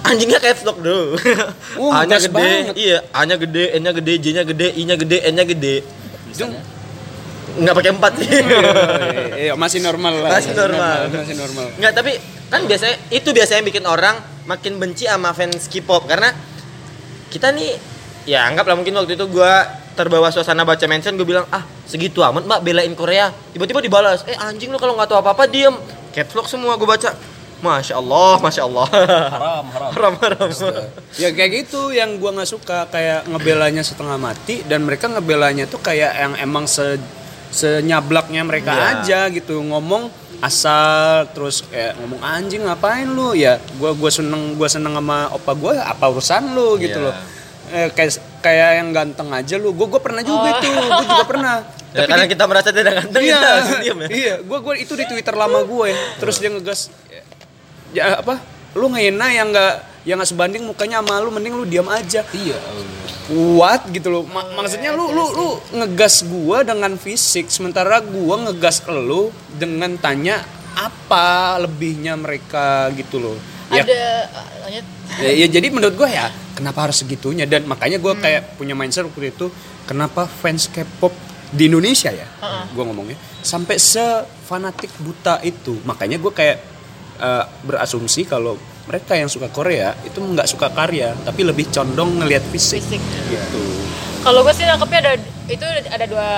Anjingnya 0.00 0.40
caps 0.40 0.64
lock 0.64 0.80
bro. 0.80 1.14
Uh, 1.76 1.92
A-nya 1.92 2.18
gede, 2.18 2.32
banget. 2.32 2.74
iya. 2.76 2.98
A-nya 3.12 3.36
gede, 3.36 3.64
N-nya 3.76 3.92
gede, 3.92 4.12
J-nya 4.16 4.44
gede, 4.48 4.68
I-nya 4.74 4.96
gede, 4.96 5.16
N-nya 5.28 5.44
gede. 5.44 5.74
Itu 6.32 6.44
Nggak 7.50 7.74
pakai 7.82 7.90
empat 7.92 8.12
sih. 8.16 8.28
iya, 9.42 9.52
masih 9.58 9.82
normal 9.82 10.22
lah. 10.22 10.30
Masih 10.38 10.54
normal. 10.54 10.98
Masih 11.10 11.36
normal. 11.36 11.66
Nggak, 11.76 11.92
tapi 11.98 12.12
kan 12.46 12.60
biasanya 12.66 12.96
itu 13.10 13.28
biasanya 13.30 13.62
bikin 13.66 13.84
orang 13.86 14.16
makin 14.46 14.78
benci 14.78 15.06
sama 15.06 15.30
fans 15.34 15.66
K-pop 15.70 16.06
karena 16.06 16.34
kita 17.30 17.54
nih 17.54 17.78
ya 18.26 18.46
anggaplah 18.50 18.74
mungkin 18.74 18.94
waktu 18.98 19.14
itu 19.14 19.26
gua 19.30 19.62
terbawa 19.94 20.32
suasana 20.34 20.66
baca 20.66 20.82
mention 20.90 21.14
gue 21.14 21.26
bilang 21.28 21.44
ah 21.52 21.62
segitu 21.84 22.24
amat 22.24 22.46
mbak 22.48 22.60
belain 22.64 22.90
Korea 22.96 23.30
tiba-tiba 23.52 23.84
dibalas 23.84 24.24
eh 24.24 24.34
anjing 24.34 24.72
lu 24.72 24.80
kalau 24.80 24.96
nggak 24.96 25.12
tahu 25.12 25.18
apa-apa 25.20 25.44
diem 25.50 25.76
lock 26.34 26.46
semua 26.48 26.74
gue 26.74 26.88
baca 26.88 27.12
masya 27.60 27.94
Allah 27.96 28.32
masya 28.40 28.62
Allah. 28.64 28.86
Haram 28.90 29.64
haram. 29.70 29.90
Haram 29.92 30.14
haram. 30.18 30.48
Ya 31.16 31.28
kayak 31.30 31.50
gitu 31.64 31.92
yang 31.92 32.16
gua 32.16 32.32
nggak 32.32 32.50
suka 32.50 32.88
kayak 32.88 33.28
ngebelanya 33.28 33.80
setengah 33.80 34.16
mati 34.16 34.64
dan 34.64 34.82
mereka 34.82 35.06
ngebelanya 35.06 35.64
tuh 35.64 35.78
kayak 35.78 36.12
yang 36.12 36.32
emang 36.36 36.64
se 36.64 36.96
senyablaknya 37.50 38.46
mereka 38.46 38.72
Iya. 38.72 38.86
aja 39.02 39.20
gitu. 39.28 39.58
Ngomong 39.60 40.08
asal 40.40 41.26
terus 41.34 41.66
kayak 41.66 41.98
ngomong 41.98 42.22
anjing 42.22 42.62
ngapain 42.64 43.06
lu? 43.06 43.34
Ya 43.34 43.58
gua 43.76 43.92
gua 43.92 44.08
seneng 44.08 44.54
gua 44.54 44.68
seneng 44.70 44.94
sama 44.94 45.28
opa 45.30 45.52
gua 45.52 45.82
apa 45.82 46.04
urusan 46.08 46.54
lu? 46.54 46.78
Gitu 46.78 46.96
Iya. 46.96 47.06
loh. 47.10 47.14
Eh, 47.70 47.88
kayak 47.90 48.12
kayak 48.40 48.70
yang 48.82 48.88
ganteng 48.90 49.28
aja 49.30 49.54
lu. 49.58 49.74
Gua 49.74 49.86
gua 49.86 50.00
pernah 50.00 50.22
juga 50.22 50.58
itu. 50.58 50.70
Gua 50.70 51.04
juga 51.04 51.26
pernah. 51.26 51.56
Ya, 51.90 52.06
karena 52.06 52.30
kita 52.30 52.46
merasa 52.46 52.70
tidak 52.70 53.02
ganteng 53.02 53.18
iya, 53.18 53.34
kita 53.34 53.48
langsung 53.50 53.80
diem 53.82 53.98
ya. 53.98 54.08
Iya, 54.14 54.34
gue 54.46 54.58
gua 54.62 54.74
itu 54.78 54.94
di 54.94 55.10
Twitter 55.10 55.34
lama 55.34 55.58
gue, 55.66 55.90
terus 56.22 56.38
dia 56.38 56.46
ngegas, 56.46 56.86
ya 57.94 58.22
apa, 58.22 58.38
lu 58.78 58.90
ngehina 58.92 59.30
yang 59.32 59.50
nggak 59.50 59.74
yang 60.08 60.16
nggak 60.16 60.30
sebanding 60.30 60.62
mukanya 60.64 61.04
sama 61.04 61.20
lu, 61.20 61.28
mending 61.34 61.54
lu 61.54 61.64
diam 61.68 61.86
aja, 61.90 62.24
iya 62.32 62.58
kuat 63.30 63.86
gitu 63.94 64.10
loh, 64.10 64.26
Ma- 64.26 64.58
maksudnya 64.58 64.90
lu 64.90 65.12
lu 65.14 65.24
lu 65.34 65.48
ngegas 65.76 66.26
gua 66.26 66.66
dengan 66.66 66.98
fisik, 66.98 67.46
sementara 67.46 68.02
gua 68.02 68.50
ngegas 68.50 68.82
lu 68.90 69.30
dengan 69.54 69.94
tanya 70.00 70.42
apa 70.74 71.58
lebihnya 71.62 72.18
mereka 72.18 72.90
gitu 72.94 73.18
loh, 73.22 73.36
ya. 73.70 73.82
Ada 73.86 74.02
lanjut. 74.66 74.86
Ya, 75.18 75.30
ya 75.34 75.46
jadi 75.50 75.66
menurut 75.74 75.98
gue 75.98 76.06
ya 76.06 76.30
kenapa 76.54 76.86
harus 76.86 77.02
segitunya? 77.02 77.42
Dan 77.42 77.66
makanya 77.66 77.98
gue 77.98 78.14
kayak 78.14 78.54
punya 78.54 78.78
mindset 78.78 79.02
waktu 79.10 79.34
itu 79.34 79.50
kenapa 79.82 80.30
fans 80.30 80.70
K-pop 80.70 81.10
di 81.50 81.66
Indonesia 81.66 82.14
ya 82.14 82.30
gue 82.70 82.78
ngomongnya 82.86 83.18
sampai 83.42 83.74
sefanatik 83.82 84.94
buta 85.02 85.42
itu. 85.42 85.82
Makanya 85.82 86.22
gue 86.22 86.30
kayak 86.30 86.69
eh, 87.20 87.44
berasumsi 87.68 88.24
kalau 88.24 88.56
mereka 88.88 89.14
yang 89.14 89.30
suka 89.30 89.46
Korea 89.52 89.94
itu 90.02 90.18
nggak 90.18 90.48
suka 90.50 90.72
karya 90.72 91.14
tapi 91.22 91.46
lebih 91.46 91.70
condong 91.70 92.18
ngelihat 92.18 92.42
fisik, 92.50 92.82
Fisik. 92.82 93.02
gitu 93.30 93.62
Kalau 94.20 94.44
gue 94.44 94.52
sih 94.52 94.66
nangkepnya 94.68 95.00
ada 95.00 95.12
itu 95.48 95.64
ada 95.88 96.04
dua 96.04 96.28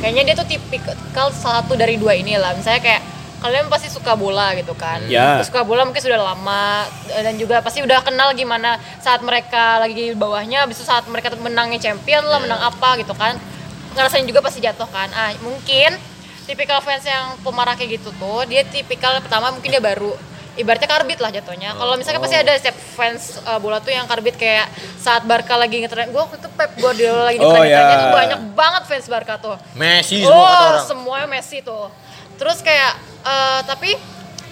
kayaknya 0.00 0.32
dia 0.32 0.34
tuh 0.36 0.48
tipikal 0.48 1.32
satu 1.32 1.72
dari 1.74 1.96
dua 1.96 2.12
ini 2.16 2.36
lah. 2.36 2.52
Misalnya 2.52 2.82
kayak 2.84 3.02
kalian 3.40 3.68
pasti 3.68 3.88
suka 3.92 4.16
bola 4.16 4.52
gitu 4.56 4.72
kan. 4.76 5.04
Ya. 5.08 5.40
Suka 5.44 5.64
bola 5.64 5.84
mungkin 5.84 6.00
sudah 6.00 6.18
lama 6.20 6.88
dan 7.08 7.34
juga 7.36 7.60
pasti 7.60 7.84
udah 7.84 8.00
kenal 8.04 8.32
gimana 8.32 8.80
saat 9.00 9.20
mereka 9.20 9.80
lagi 9.80 9.94
di 9.94 10.04
bawahnya, 10.16 10.64
habis 10.64 10.80
itu 10.80 10.86
saat 10.88 11.04
mereka 11.08 11.32
menangnya 11.36 11.78
champion 11.80 12.24
lah, 12.26 12.40
menang 12.42 12.60
apa 12.60 13.00
gitu 13.00 13.12
kan. 13.16 13.36
Ngerasain 13.96 14.28
juga 14.28 14.44
pasti 14.44 14.60
jatuh 14.60 14.88
kan. 14.88 15.08
Ah, 15.12 15.32
mungkin 15.40 15.96
tipikal 16.46 16.78
fans 16.78 17.02
yang 17.02 17.34
pemarah 17.42 17.74
kayak 17.74 17.98
gitu 17.98 18.14
tuh, 18.14 18.46
dia 18.46 18.62
tipikal 18.62 19.18
pertama 19.18 19.50
mungkin 19.50 19.66
dia 19.66 19.82
baru 19.82 20.14
ibaratnya 20.56 20.88
karbit 20.88 21.20
lah 21.20 21.28
jatuhnya. 21.28 21.74
Kalau 21.74 21.94
misalnya 21.94 22.16
pasti 22.16 22.36
ada 22.38 22.52
setiap 22.54 22.72
fans 22.96 23.36
uh, 23.44 23.58
bola 23.58 23.76
tuh 23.76 23.92
yang 23.92 24.08
karbit 24.08 24.34
kayak 24.34 24.70
saat 24.96 25.20
Barca 25.22 25.52
lagi 25.52 25.84
ngetren, 25.84 26.08
gue 26.08 26.16
waktu 26.16 26.38
itu 26.38 26.48
Pep 26.48 26.70
Guardiola 26.80 27.28
lagi 27.28 27.36
Oh, 27.36 27.52
ngetren-ngetrennya 27.52 27.92
ya. 27.92 28.00
tuh 28.00 28.14
banyak 28.14 28.40
banget 28.56 28.82
fans 28.88 29.06
Barca 29.06 29.34
tuh. 29.36 29.56
Messi 29.74 30.24
semua 30.24 30.32
kata 30.40 30.56
Oh, 30.56 30.68
orang. 30.72 30.86
semuanya 30.88 31.26
Messi 31.28 31.58
tuh. 31.60 31.92
Terus 32.40 32.64
kayak 32.64 32.92
eh, 33.20 33.60
tapi 33.68 33.90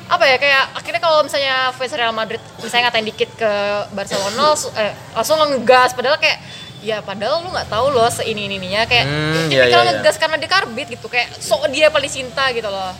apa 0.04 0.24
ya 0.28 0.37
kayak 0.37 0.64
akhirnya 0.76 1.00
kalau 1.00 1.24
misalnya 1.24 1.72
fans 1.72 1.96
Real 1.96 2.12
Madrid 2.12 2.42
misalnya 2.61 2.92
ngatain 2.92 3.09
dikit 3.09 3.30
ke 3.40 3.52
Barcelona 3.96 4.52
langsung, 4.52 4.72
eh, 4.76 4.92
langsung 5.16 5.40
ngegas 5.40 5.96
padahal 5.96 6.20
kayak 6.20 6.37
ya 6.84 7.00
padahal 7.00 7.40
lu 7.40 7.48
nggak 7.48 7.72
tahu 7.72 7.88
loh 7.96 8.12
seini 8.12 8.44
ininya 8.44 8.84
kayak 8.84 9.08
Hmm, 9.08 9.48
iya, 9.48 9.64
iya, 9.64 9.72
iya. 9.72 9.82
ngegas 9.88 10.20
karena 10.20 10.36
dia 10.36 10.50
karbit 10.52 10.86
gitu 10.92 11.08
kayak 11.08 11.32
sok 11.40 11.72
dia 11.72 11.88
paling 11.88 12.12
cinta 12.12 12.52
gitu 12.52 12.68
loh 12.68 12.92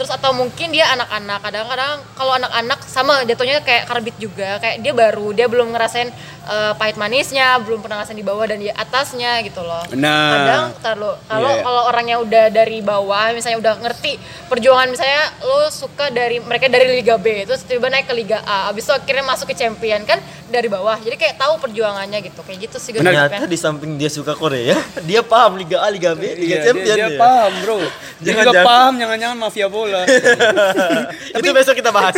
terus 0.00 0.14
atau 0.14 0.30
mungkin 0.30 0.70
dia 0.70 0.86
anak-anak 0.94 1.42
kadang-kadang 1.42 1.98
kalau 2.14 2.32
anak-anak 2.38 2.78
sama 2.86 3.26
jatuhnya 3.26 3.60
kayak 3.66 3.84
karbit 3.90 4.14
juga 4.16 4.56
kayak 4.62 4.78
dia 4.80 4.94
baru 4.94 5.34
dia 5.34 5.50
belum 5.50 5.74
ngerasain 5.74 6.08
eh, 6.48 6.72
pahit 6.74 6.96
manisnya 6.96 7.54
belum 7.58 7.78
pernah 7.78 7.96
ngerasain 7.98 8.14
di 8.14 8.24
bawah 8.24 8.44
dan 8.44 8.56
di 8.56 8.68
atasnya 8.68 9.40
gitu 9.42 9.60
loh 9.60 9.84
Nah. 9.92 10.32
kadang 10.32 10.64
ntar 10.74 10.94
lo 10.96 11.12
kalau 11.22 11.46
Iya, 11.46 11.54
iya. 11.54 11.62
kalau 11.62 11.82
orangnya 11.84 12.16
udah 12.18 12.44
dari 12.48 12.78
bawah 12.80 13.30
misalnya 13.30 13.58
udah 13.58 13.74
ngerti 13.78 14.16
perjuangan 14.46 14.88
misalnya 14.88 15.20
lo 15.42 15.68
suka 15.68 16.08
dari 16.08 16.40
mereka 16.40 16.66
dari 16.66 16.88
Liga 16.94 17.14
B 17.14 17.44
terus 17.44 17.62
tiba 17.62 17.86
naik 17.86 18.04
ke 18.04 18.14
Liga 18.14 18.40
A 18.42 18.68
abis 18.68 18.82
itu 18.82 18.92
akhirnya 18.92 19.24
masuk 19.24 19.46
ke 19.46 19.56
champion 19.56 20.02
kan 20.02 20.16
dari 20.46 20.66
bawah 20.66 20.96
jadi 20.96 21.14
kayak 21.14 21.36
tahu 21.36 21.58
perjuangannya 21.58 22.18
gitu 22.22 22.40
kayak 22.40 22.58
gitu 22.64 22.76
sih 22.76 22.90
gue 22.90 23.00
Ternyata 23.00 23.44
di 23.44 23.58
samping 23.58 23.94
dia 23.94 24.08
suka 24.08 24.32
Korea, 24.32 24.72
dia 25.08 25.20
paham 25.22 25.56
Liga 25.56 25.78
A, 25.78 25.88
Liga 25.88 26.12
B, 26.12 26.24
Liga 26.34 26.56
Iya, 26.56 26.64
Champion 26.66 26.96
dia, 26.96 27.06
dia 27.06 27.08
ya. 27.10 27.18
paham 27.18 27.52
bro 27.60 27.76
dia 27.78 27.88
Jangan- 28.24 28.36
juga 28.38 28.52
jangan. 28.54 28.64
paham 28.66 28.92
jangan-jangan 28.96 29.36
mafia 29.38 29.66
bola 29.68 30.00
Itu 31.38 31.48
besok 31.50 31.74
kita 31.74 31.90
bahas. 31.90 32.14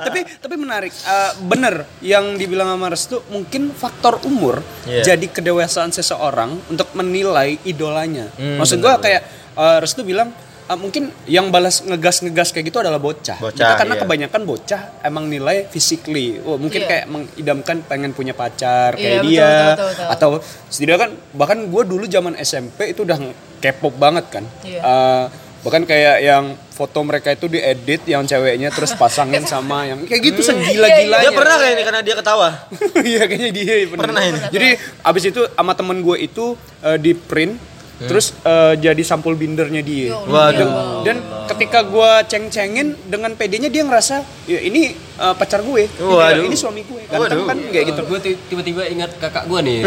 tapi 0.00 0.20
tapi 0.34 0.54
menarik 0.56 0.92
Eh, 0.92 1.30
bener 1.42 1.74
yang 2.00 2.34
dibilang 2.34 2.70
sama 2.70 2.86
Restu 2.88 3.20
mungkin 3.28 3.49
faktor 3.72 4.22
umur 4.22 4.62
Iya. 4.82 5.12
jadi 5.12 5.26
kedewasaan 5.26 5.90
seseorang 5.90 6.54
untuk 6.66 6.86
menilai 6.92 7.58
idolanya 7.62 8.30
Hmm, 8.32 8.56
maksud 8.56 8.78
gua 8.78 8.96
kayak 8.96 9.22
eh, 9.52 9.78
Restu 9.78 10.00
bilang 10.00 10.30
eh, 10.64 10.74
mungkin 10.74 11.10
yang 11.26 11.50
balas 11.50 11.82
ngegas-ngegas 11.82 12.50
kayak 12.50 12.68
gitu 12.68 12.78
adalah 12.78 12.96
bocah, 12.96 13.36
Bocah, 13.36 13.50
Kita 13.52 13.74
karena 13.76 13.94
iya. 13.94 14.00
kebanyakan 14.00 14.42
bocah 14.44 14.80
emang 15.02 15.26
nilai 15.26 15.66
physically 15.66 16.38
oh, 16.40 16.54
mungkin 16.54 16.80
Iya. 16.80 16.88
kayak 16.88 17.04
mengidamkan 17.06 17.76
pengen 17.84 18.10
punya 18.10 18.32
pacar 18.32 18.94
kayak 18.94 19.20
betul, 19.20 19.28
dia 19.28 19.42
betul, 19.42 19.66
betul, 19.66 19.88
betul. 19.90 20.06
atau 20.08 20.30
setidaknya 20.66 21.00
kan 21.00 21.10
bahkan 21.32 21.58
gue 21.64 21.82
dulu 21.84 22.04
zaman 22.06 22.34
SMP 22.36 22.94
itu 22.94 23.02
udah 23.02 23.18
K-pop 23.58 23.92
banget 23.92 24.24
kan 24.30 24.44
Iya. 24.62 24.80
Eh, 24.80 25.24
bahkan 25.60 25.84
kayak 25.84 26.24
yang 26.24 26.44
foto 26.72 27.04
mereka 27.04 27.36
itu 27.36 27.44
diedit 27.44 28.00
yang 28.08 28.24
ceweknya 28.24 28.72
terus 28.72 28.96
pasangin 28.96 29.44
sama 29.44 29.84
yang 29.84 30.00
kayak 30.08 30.32
gitu 30.32 30.40
segila-gilanya 30.40 31.28
dia 31.28 31.36
pernah 31.36 31.56
kayak 31.60 31.72
ini 31.76 31.82
karena 31.84 32.00
dia 32.00 32.16
ketawa. 32.16 32.48
Iya 33.10 33.22
kayaknya 33.28 33.50
dia 33.52 33.74
bener. 33.88 34.04
Pernah 34.08 34.22
ini. 34.24 34.38
Jadi 34.52 34.68
abis 35.04 35.24
itu 35.28 35.40
sama 35.52 35.72
temen 35.76 36.00
gue 36.00 36.16
itu 36.20 36.56
eh, 36.80 36.96
di 36.96 37.12
print 37.12 37.69
Hmm. 38.00 38.08
terus 38.08 38.32
eh, 38.40 38.80
jadi 38.80 39.02
sampul 39.02 39.36
bindernya 39.36 39.80
dia. 39.80 40.08
Ya 40.08 40.16
Waduh. 40.18 41.04
Dan 41.04 41.20
ketika 41.46 41.84
gue 41.84 42.10
ceng-cengin 42.26 42.96
dengan 43.04 43.32
PD-nya 43.32 43.68
dia 43.68 43.84
ngerasa 43.84 44.24
ya 44.44 44.56
ini 44.58 44.90
eh, 44.96 45.34
pacar 45.36 45.60
gue, 45.60 45.84
Waduh. 45.94 46.42
ini 46.42 46.56
suami 46.56 46.80
gue, 46.80 47.04
ganteng 47.04 47.44
Waduh. 47.44 47.46
kan 47.46 47.58
kayak 47.68 47.84
gitu. 47.92 48.00
gue 48.02 48.18
tiba-tiba 48.48 48.82
ingat 48.86 49.12
kakak 49.14 49.44
gue 49.44 49.60
nih 49.60 49.78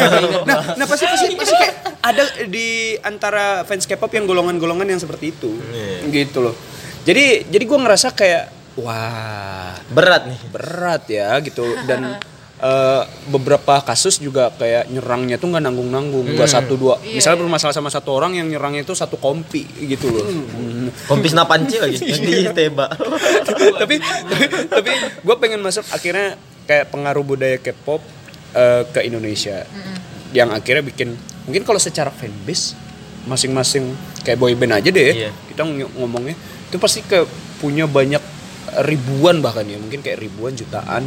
nah, 0.48 0.76
nah 0.76 0.84
pasti 0.84 1.04
pasti 1.06 1.32
pasti 1.32 1.54
kayak 1.54 1.74
ada 1.98 2.22
di 2.44 2.68
antara 3.00 3.64
fans 3.64 3.84
K-pop 3.84 4.12
yang 4.12 4.26
golongan-golongan 4.26 4.86
yang 4.86 5.00
seperti 5.00 5.32
itu, 5.32 5.56
Iya. 5.72 6.12
gitu 6.12 6.44
loh. 6.44 6.54
Jadi 7.02 7.48
jadi 7.48 7.64
gue 7.64 7.78
ngerasa 7.80 8.12
kayak 8.12 8.44
wah 8.76 9.72
Berat 9.88 10.22
nih. 10.26 10.38
berat 10.48 11.02
ya 11.06 11.40
gitu 11.40 11.64
dan 11.82 12.20
eh, 12.62 13.02
beberapa 13.26 13.82
kasus 13.82 14.16
juga 14.16 14.48
kayak 14.52 14.86
nyerangnya 14.88 15.36
tuh 15.36 15.50
nggak 15.50 15.62
nanggung-nanggung 15.62 16.26
nggak 16.32 16.46
satu 16.48 16.74
dua 16.74 16.94
Iya, 16.98 17.18
misalnya 17.18 17.36
iya. 17.36 17.44
bermasalah 17.44 17.74
sama 17.74 17.90
satu 17.90 18.10
orang 18.12 18.32
yang 18.34 18.46
nyerangnya 18.46 18.82
itu 18.82 18.94
satu 18.94 19.16
kompi 19.16 19.66
gitu 19.82 20.08
loh 20.08 20.22
Hmm. 20.22 20.88
Kompis 21.10 21.32
napanci 21.32 21.76
lagi. 21.76 21.96
Yang 21.98 22.20
di 22.20 22.32
teba. 22.52 22.86
tapi 23.80 23.96
tapi, 23.98 24.44
tapi 24.68 24.90
gue 25.18 25.36
pengen 25.36 25.58
masuk 25.58 25.82
akhirnya 25.88 26.36
kayak 26.62 26.88
pengaruh 26.88 27.22
budaya 27.22 27.58
K-pop 27.58 28.02
eh, 28.52 28.82
ke 28.86 29.00
Indonesia 29.02 29.66
yang 30.30 30.48
akhirnya 30.48 30.80
bikin 30.80 31.12
mungkin 31.42 31.62
kalau 31.62 31.76
secara 31.76 32.08
fanbase 32.08 32.78
masing-masing 33.22 33.94
kayak 34.20 34.34
boyband 34.36 34.72
aja 34.72 34.88
deh 34.88 35.02
ya, 35.04 35.14
Iya. 35.18 35.30
kita 35.46 35.62
ng- 35.62 35.94
ngomongnya 35.96 36.34
itu 36.66 36.76
pasti 36.76 37.02
ke 37.02 37.22
punya 37.58 37.84
banyak 37.84 38.22
ribuan 38.82 39.38
bahkan 39.38 39.62
ya 39.62 39.76
mungkin 39.76 40.00
kayak 40.00 40.18
ribuan 40.18 40.52
jutaan 40.52 41.04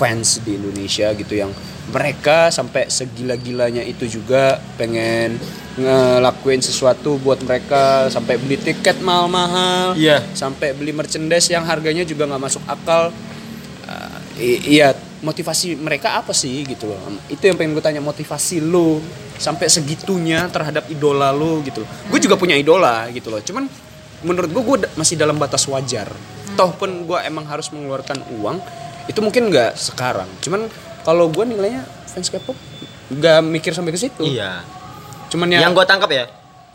fans 0.00 0.40
di 0.40 0.56
Indonesia 0.56 1.12
gitu 1.12 1.36
yang 1.36 1.52
mereka 1.92 2.48
sampai 2.48 2.88
segila-gilanya 2.88 3.84
itu 3.84 4.08
juga 4.08 4.56
pengen 4.80 5.36
ngelakuin 5.76 6.64
sesuatu 6.64 7.20
buat 7.20 7.44
mereka 7.44 8.08
sampai 8.08 8.40
beli 8.40 8.56
tiket 8.56 9.04
mahal-mahal 9.04 9.92
Iya. 9.92 10.24
sampai 10.32 10.72
beli 10.72 10.96
merchandise 10.96 11.52
yang 11.52 11.68
harganya 11.68 12.02
juga 12.08 12.24
nggak 12.24 12.42
masuk 12.42 12.62
akal. 12.64 13.12
Uh, 13.84 14.18
iya 14.40 14.94
motivasi 15.20 15.76
mereka 15.76 16.16
apa 16.16 16.32
sih 16.32 16.64
gitu 16.64 16.88
loh? 16.88 17.00
Itu 17.28 17.44
yang 17.50 17.60
pengen 17.60 17.76
gue 17.76 17.84
tanya 17.84 18.00
motivasi 18.00 18.64
lo 18.64 19.02
sampai 19.36 19.68
segitunya 19.68 20.48
terhadap 20.48 20.88
idola 20.88 21.28
lo 21.34 21.60
gitu. 21.60 21.84
Gue 22.08 22.18
juga 22.22 22.40
punya 22.40 22.56
idola 22.56 23.04
gitu 23.12 23.28
loh 23.28 23.42
cuman 23.42 23.66
menurut 24.22 24.48
gue 24.52 24.62
gue 24.62 24.76
masih 24.96 25.18
dalam 25.18 25.36
batas 25.36 25.66
wajar. 25.66 26.08
Toh 26.54 26.70
pun 26.76 26.88
gue 27.04 27.18
emang 27.24 27.46
harus 27.46 27.68
mengeluarkan 27.72 28.20
uang 28.40 28.58
itu 29.10 29.18
mungkin 29.18 29.50
nggak 29.50 29.74
sekarang 29.74 30.30
cuman 30.38 30.70
kalau 31.02 31.26
gue 31.26 31.42
nilainya 31.42 31.82
fans 32.06 32.30
K-pop 32.30 32.54
nggak 33.10 33.38
mikir 33.42 33.74
sampai 33.74 33.90
ke 33.90 33.98
situ 33.98 34.22
Iya. 34.22 34.62
cuman 35.34 35.50
ya 35.50 35.66
Yang 35.66 35.82
gue 35.82 35.86
tangkap 35.86 36.10
ya. 36.10 36.24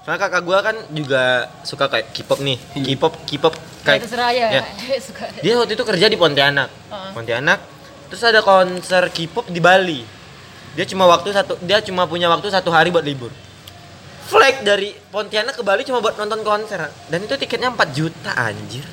Soalnya 0.06 0.22
kakak 0.22 0.44
gue 0.46 0.58
kan 0.62 0.76
juga 0.94 1.24
suka 1.66 1.90
kayak 1.90 2.14
K-pop 2.14 2.38
nih. 2.46 2.62
K-pop, 2.78 3.14
K-pop 3.26 3.58
Ya, 3.58 4.02
kayak 4.02 4.34
ya, 4.38 4.48
ya. 4.62 4.64
suka 5.08 5.26
Dia 5.42 5.58
waktu 5.58 5.74
itu 5.74 5.82
kerja 5.82 6.06
di 6.06 6.18
Pontianak. 6.18 6.70
Pontianak. 7.18 7.60
Terus 8.14 8.22
ada 8.22 8.46
konser 8.46 9.10
K-pop 9.10 9.50
di 9.50 9.58
Bali. 9.58 10.06
Dia 10.78 10.86
cuma 10.86 11.10
waktu 11.10 11.34
satu 11.34 11.58
dia 11.66 11.82
cuma 11.82 12.06
punya 12.06 12.30
waktu 12.30 12.54
satu 12.54 12.70
hari 12.70 12.94
buat 12.94 13.02
libur. 13.02 13.34
Flight 14.30 14.62
dari 14.62 14.94
Pontianak 15.10 15.58
ke 15.58 15.66
Bali 15.66 15.82
cuma 15.82 16.02
buat 16.06 16.18
nonton 16.22 16.46
konser 16.46 16.86
dan 16.86 17.20
itu 17.26 17.34
tiketnya 17.38 17.74
4 17.74 17.98
juta 17.98 18.32
anjir. 18.38 18.86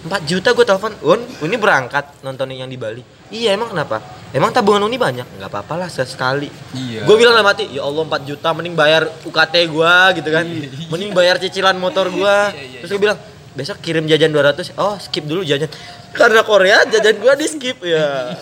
4 0.00 0.24
juta 0.24 0.56
gue 0.56 0.64
telepon, 0.64 0.92
"Un, 1.04 1.20
Uni 1.40 1.56
berangkat 1.56 2.24
nontonin 2.24 2.64
yang 2.64 2.70
di 2.70 2.80
Bali." 2.80 3.04
Iya, 3.28 3.52
emang 3.52 3.68
kenapa? 3.68 4.00
Emang 4.32 4.48
tabungan 4.48 4.80
Uni 4.82 4.96
banyak? 4.96 5.26
Nggak 5.36 5.50
apa-apa 5.50 5.74
lah 5.76 5.88
sekali. 5.88 6.48
Iya. 6.72 7.04
Gue 7.04 7.20
bilang 7.20 7.36
dalam 7.36 7.44
hati, 7.44 7.68
"Ya 7.68 7.84
Allah 7.84 8.02
4 8.02 8.24
juta 8.24 8.48
mending 8.50 8.72
bayar 8.72 9.04
UKT 9.22 9.54
gua 9.68 10.10
gitu 10.16 10.32
kan. 10.32 10.48
Mending 10.88 11.12
bayar 11.12 11.36
cicilan 11.36 11.76
motor 11.76 12.08
gua." 12.08 12.48
Terus 12.50 12.90
gue 12.90 13.02
bilang, 13.02 13.20
"Besok 13.52 13.76
kirim 13.78 14.08
jajan 14.08 14.32
200." 14.32 14.72
Oh, 14.74 14.96
skip 14.96 15.22
dulu 15.22 15.44
jajan. 15.44 15.68
Karena 16.10 16.42
Korea 16.42 16.82
jajan 16.88 17.20
gua 17.20 17.36
di 17.36 17.46
skip 17.46 17.78
ya. 17.84 18.34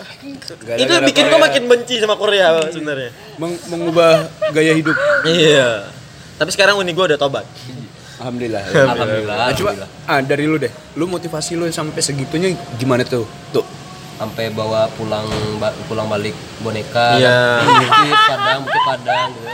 Gara-gara 0.63 0.79
itu 0.79 0.93
bikin 1.05 1.23
gua 1.27 1.37
Korea. 1.37 1.45
makin 1.45 1.63
benci 1.67 1.95
sama 1.99 2.15
Korea 2.15 2.65
sebenarnya. 2.65 3.11
meng- 3.37 3.61
mengubah 3.67 4.25
gaya 4.49 4.73
hidup 4.73 4.95
Iya. 5.21 5.85
Tapi 6.33 6.49
sekarang 6.49 6.79
uni 6.79 6.95
gua 6.95 7.11
udah 7.11 7.19
tobat. 7.19 7.45
Alhamdulillah. 8.19 8.61
Alhamdulillah, 8.61 9.35
Nah, 9.35 9.49
coba 9.49 9.71
alhamdulillah. 9.73 9.89
ah, 10.05 10.19
dari 10.21 10.43
lu 10.43 10.57
deh. 10.57 10.71
Lu 10.93 11.05
motivasi 11.05 11.55
lu 11.55 11.65
sampai 11.69 11.99
segitunya 11.99 12.49
gimana 12.75 13.01
tuh? 13.01 13.23
Tuh. 13.49 13.63
Sampai 14.15 14.51
bawa 14.51 14.91
pulang 14.93 15.23
pulang 15.87 16.05
balik 16.05 16.35
boneka 16.59 17.15
Iya. 17.15 17.63
bukit 17.63 18.19
padang 18.27 18.59
bukit 18.61 18.83
padang 18.85 19.27
gitu 19.31 19.47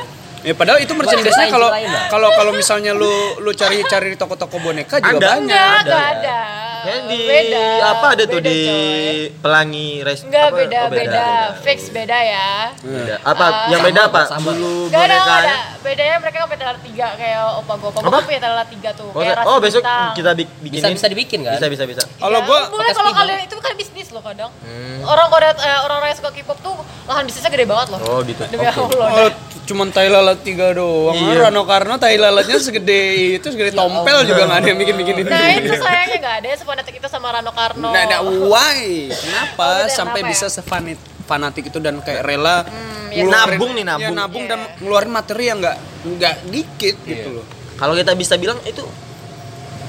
Ya 0.45 0.53
padahal 0.53 0.77
itu 0.77 0.93
merchandise-nya 0.93 1.47
kalau 1.49 1.69
kalau 2.07 2.29
kalau 2.31 2.51
misalnya 2.53 2.93
lu 2.93 3.09
lu 3.41 3.51
cari-cari 3.51 4.13
di 4.13 4.17
toko-toko 4.17 4.61
boneka 4.61 5.01
juga 5.01 5.17
Ada. 5.17 5.27
banyak. 5.33 5.41
Enggak, 5.41 5.65
ada. 5.65 5.81
enggak 5.81 6.05
ada. 6.13 6.39
Di 6.85 7.17
beda. 7.19 7.65
apa 7.83 8.07
ada 8.13 8.23
tuh 8.23 8.37
Beda, 8.37 8.45
di 8.45 8.59
coy. 8.61 9.17
pelangi 9.41 9.89
res 10.05 10.21
Enggak 10.21 10.45
apa? 10.45 10.55
beda, 10.55 10.77
Oh, 10.77 10.89
beda, 10.93 11.25
fix 11.65 11.79
beda 11.89 12.13
ya. 12.13 12.49
Beda. 12.77 13.15
Apa 13.25 13.45
Ah. 13.45 13.69
yang 13.73 13.81
beda 13.81 14.01
apa? 14.05 14.21
Sama. 14.29 14.53
Bulu 14.53 14.85
Gak 14.87 15.01
ada, 15.01 15.17
gak 15.17 15.25
bonekanya. 15.25 15.55
ada. 15.57 15.81
Bedanya 15.81 16.15
mereka 16.21 16.37
kan 16.45 16.57
telar 16.61 16.77
tiga 16.79 17.07
kayak 17.17 17.41
opa 17.57 17.73
gue. 17.73 17.89
Opa 17.89 17.99
gue 17.99 18.05
Apa? 18.05 18.17
kan 18.21 18.25
punya 18.29 18.41
tiga 18.69 18.89
tuh. 18.93 19.09
Oh, 19.09 19.17
kayak 19.17 19.37
oh, 19.43 19.57
besok 19.57 19.81
bintang. 19.81 20.13
kita 20.13 20.31
bi- 20.31 20.53
bikinin. 20.61 20.77
Bisa 20.77 20.87
bisa 20.93 21.07
dibikin 21.09 21.39
kan? 21.41 21.53
Bisa 21.57 21.67
bisa 21.67 21.83
bisa. 21.89 22.01
Kalau 22.15 22.39
Iya, 22.39 22.45
gua- 22.45 22.67
boleh 22.69 22.93
kalau 22.93 23.11
kalian 23.11 23.39
itu 23.41 23.55
kan 23.57 23.73
bisnis 23.73 24.07
loh 24.13 24.21
kadang. 24.21 24.51
Hmm. 24.61 25.01
Orang 25.03 25.25
ada- 25.31 25.57
eh, 25.57 25.79
orang-orang 25.81 26.09
yang 26.13 26.19
suka 26.21 26.29
K-pop 26.31 26.57
tuh 26.61 26.75
lahan 27.05 27.25
bisnisnya 27.25 27.49
gede 27.49 27.65
banget 27.65 27.87
loh. 27.89 27.99
Oh, 28.03 28.21
gitu. 28.21 28.45
Demi 28.45 28.61
Oke. 28.63 28.77
Allah. 28.93 29.09
Oh, 29.09 29.29
cuman 29.65 29.89
tai 29.89 30.09
lalat 30.35 30.43
tiga 30.43 30.67
doang. 30.75 31.15
Iya. 31.15 31.47
Rano 31.47 31.63
Karno 31.63 31.95
tai 31.95 32.19
lalatnya 32.19 32.59
segede 32.59 33.01
itu 33.39 33.47
segede 33.47 33.71
tompel 33.71 34.27
juga 34.27 34.43
nggak 34.43 34.59
ada 34.59 34.67
yang 34.67 34.79
bikin-bikin 34.79 35.15
itu. 35.23 35.29
Nah 35.31 35.47
itu 35.55 35.73
sayangnya 35.73 36.17
nggak 36.19 36.35
ada 36.43 36.47
ya 36.51 36.55
sefanatik 36.59 36.93
itu 36.99 37.07
sama 37.07 37.31
Rano 37.31 37.51
Karno. 37.55 37.89
Nah, 37.89 38.03
nah, 38.03 38.19
why? 38.21 39.07
Kenapa 39.09 39.65
Oh, 39.81 39.89
sampai 39.89 40.19
kenapa 40.21 40.31
bisa 40.35 40.45
ya? 40.45 40.51
sefanit 40.51 40.99
fanatik 41.25 41.63
itu 41.67 41.79
dan 41.79 41.97
kayak 41.99 42.21
rela 42.21 42.67
ya. 43.09 43.23
ngeluarin- 43.23 43.55
Nabung 43.55 43.71
nih, 43.73 43.85
nabung. 43.87 44.03
Ya, 44.03 44.09
nabung 44.13 44.43
Iya. 44.43 44.51
dan 44.51 44.59
ngeluarin 44.77 45.11
materi 45.11 45.43
yang 45.47 45.57
nggak 45.57 45.77
nggak 46.05 46.35
dikit 46.51 46.95
gitu 47.01 47.27
loh. 47.31 47.45
Kalau 47.75 47.95
kita 47.95 48.11
bisa 48.13 48.35
bilang 48.35 48.59
itu 48.61 48.83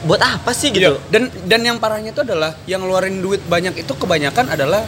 buat 0.02 0.22
apa 0.22 0.54
sih 0.54 0.70
Iya. 0.70 0.76
gitu? 0.78 0.92
Dan 1.10 1.22
dan 1.44 1.60
yang 1.60 1.76
parahnya 1.76 2.14
itu 2.14 2.22
adalah 2.22 2.54
yang 2.64 2.80
ngeluarin 2.80 3.18
duit 3.18 3.42
banyak 3.42 3.74
itu 3.76 3.92
kebanyakan 3.92 4.46
adalah 4.48 4.86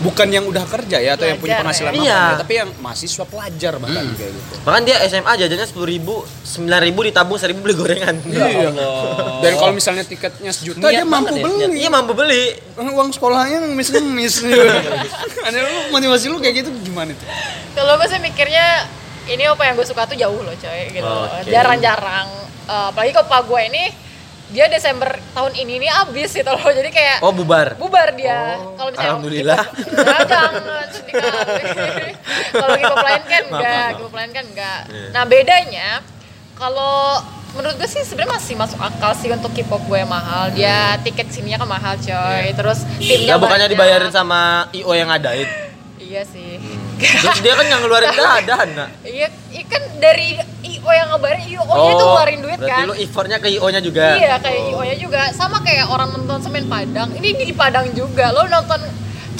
bukan 0.00 0.28
yang 0.32 0.44
udah 0.48 0.64
kerja 0.64 0.96
ya 0.96 1.12
atau 1.12 1.28
yang 1.28 1.36
punya 1.36 1.60
penghasilan 1.60 1.92
ya. 1.92 1.96
mapan 1.96 2.04
Iya. 2.04 2.20
ya, 2.20 2.38
tapi 2.40 2.52
yang 2.56 2.70
mahasiswa 2.80 3.24
pelajar 3.28 3.72
bahkan 3.76 4.04
kayak 4.16 4.32
gitu. 4.32 4.54
Bahkan 4.64 4.82
dia 4.88 4.96
SMA 5.04 5.32
jajannya 5.36 5.66
sepuluh 5.68 5.88
ribu, 5.88 6.14
sembilan 6.40 6.80
ribu 6.80 7.00
ditabung 7.04 7.36
seribu 7.36 7.60
beli 7.60 7.74
gorengan. 7.76 8.16
Ya 8.30 8.72
Allah. 8.72 9.40
Dan 9.44 9.52
kalau 9.56 9.72
misalnya 9.72 10.04
tiketnya 10.04 10.50
sejuta 10.50 10.80
Niat 10.80 10.92
dia 10.92 11.04
mampu 11.04 11.36
ya, 11.36 11.44
beli. 11.44 11.64
Iya 11.76 11.88
mampu 11.92 12.12
beli. 12.16 12.44
Uang 12.80 13.12
sekolahnya 13.12 13.60
ngemis-ngemis. 13.62 14.34
Aneh 15.46 15.60
lu 15.60 15.92
motivasi 15.92 16.26
lu 16.28 16.40
kayak 16.40 16.64
gitu 16.64 16.68
gimana 16.82 17.12
tuh? 17.12 17.28
Kalau 17.76 18.00
gue 18.00 18.08
sih 18.08 18.18
mikirnya 18.18 18.88
ini 19.28 19.44
apa 19.44 19.62
yang 19.62 19.76
gue 19.76 19.84
suka 19.84 20.08
tuh 20.08 20.16
jauh 20.16 20.40
loh 20.40 20.56
coy 20.56 20.80
gitu. 20.90 21.04
Oke. 21.04 21.52
Jarang-jarang. 21.52 22.28
Eh, 22.64 22.86
apalagi 22.88 23.12
kalau 23.12 23.28
pak 23.28 23.40
gue 23.44 23.60
ini 23.68 23.84
dia 24.50 24.66
Desember 24.66 25.06
tahun 25.30 25.52
ini 25.54 25.78
nih 25.78 25.90
abis 26.00 26.30
gitu 26.32 26.48
loh. 26.48 26.66
Jadi 26.68 26.90
kayak 26.90 27.16
Oh 27.20 27.30
bubar. 27.30 27.74
bubar 27.74 28.10
dia. 28.12 28.58
Kalau 28.74 28.90
misalnya 28.90 29.10
alhamdulillah. 29.10 29.62
Nah. 30.00 30.50
Kalau 32.52 32.76
K-pop 32.76 32.98
lain 33.00 33.22
kan 33.24 33.42
enggak, 33.48 33.88
K-pop 33.94 34.14
lain 34.14 34.30
kan 34.30 34.44
enggak. 34.44 34.80
Iya. 34.86 35.06
Nah, 35.10 35.22
bedanya 35.24 35.88
kalau 36.54 37.18
menurut 37.50 37.74
gue 37.74 37.88
sih 37.88 38.02
sebenarnya 38.02 38.30
masih 38.32 38.54
masuk 38.54 38.78
akal 38.78 39.10
sih 39.14 39.28
untuk 39.28 39.50
K-pop 39.50 39.82
gue 39.82 40.02
mahal. 40.04 40.50
Dia 40.52 40.98
tiket 41.00 41.30
sininya 41.30 41.58
kan 41.58 41.68
mahal 41.68 41.94
coy. 41.96 42.46
Terus 42.52 42.78
timnya 42.96 43.34
Ya 43.34 43.36
bukannya 43.36 43.66
banyak. 43.66 43.74
dibayarin 43.74 44.10
sama 44.10 44.40
IO 44.72 44.92
yang 44.92 45.08
ngadain. 45.08 45.48
Iya 45.96 46.22
sih. 46.24 46.58
Terus 46.96 47.38
dia 47.40 47.54
kan 47.54 47.66
yang 47.66 47.80
ngeluarin 47.80 48.12
dana. 48.46 48.86
Iya, 49.02 49.28
iya 49.50 49.64
kan 49.64 49.82
dari 49.98 50.36
IO 50.80 50.90
yang 50.90 51.08
ngebayarin 51.10 51.44
IO 51.46 51.62
nya 51.62 51.90
itu 51.90 52.02
ngeluarin 52.02 52.40
duit 52.40 52.52
Oh, 52.52 52.58
berarti 52.58 52.72
kan. 52.74 52.88
lu 52.88 52.94
effortnya 52.96 53.38
ke 53.38 53.48
IO-nya 53.50 53.80
juga. 53.80 54.06
Iya, 54.14 54.34
kayak 54.36 54.60
IO 54.66 54.80
nya 54.80 54.96
juga 54.96 55.20
sama 55.30 55.60
kayak 55.60 55.86
orang 55.86 56.08
nonton 56.10 56.40
semen 56.40 56.64
Padang. 56.66 57.08
Ini 57.12 57.28
di 57.36 57.52
Padang 57.52 57.86
juga. 57.90 58.30
Lo 58.30 58.44
nonton 58.46 58.80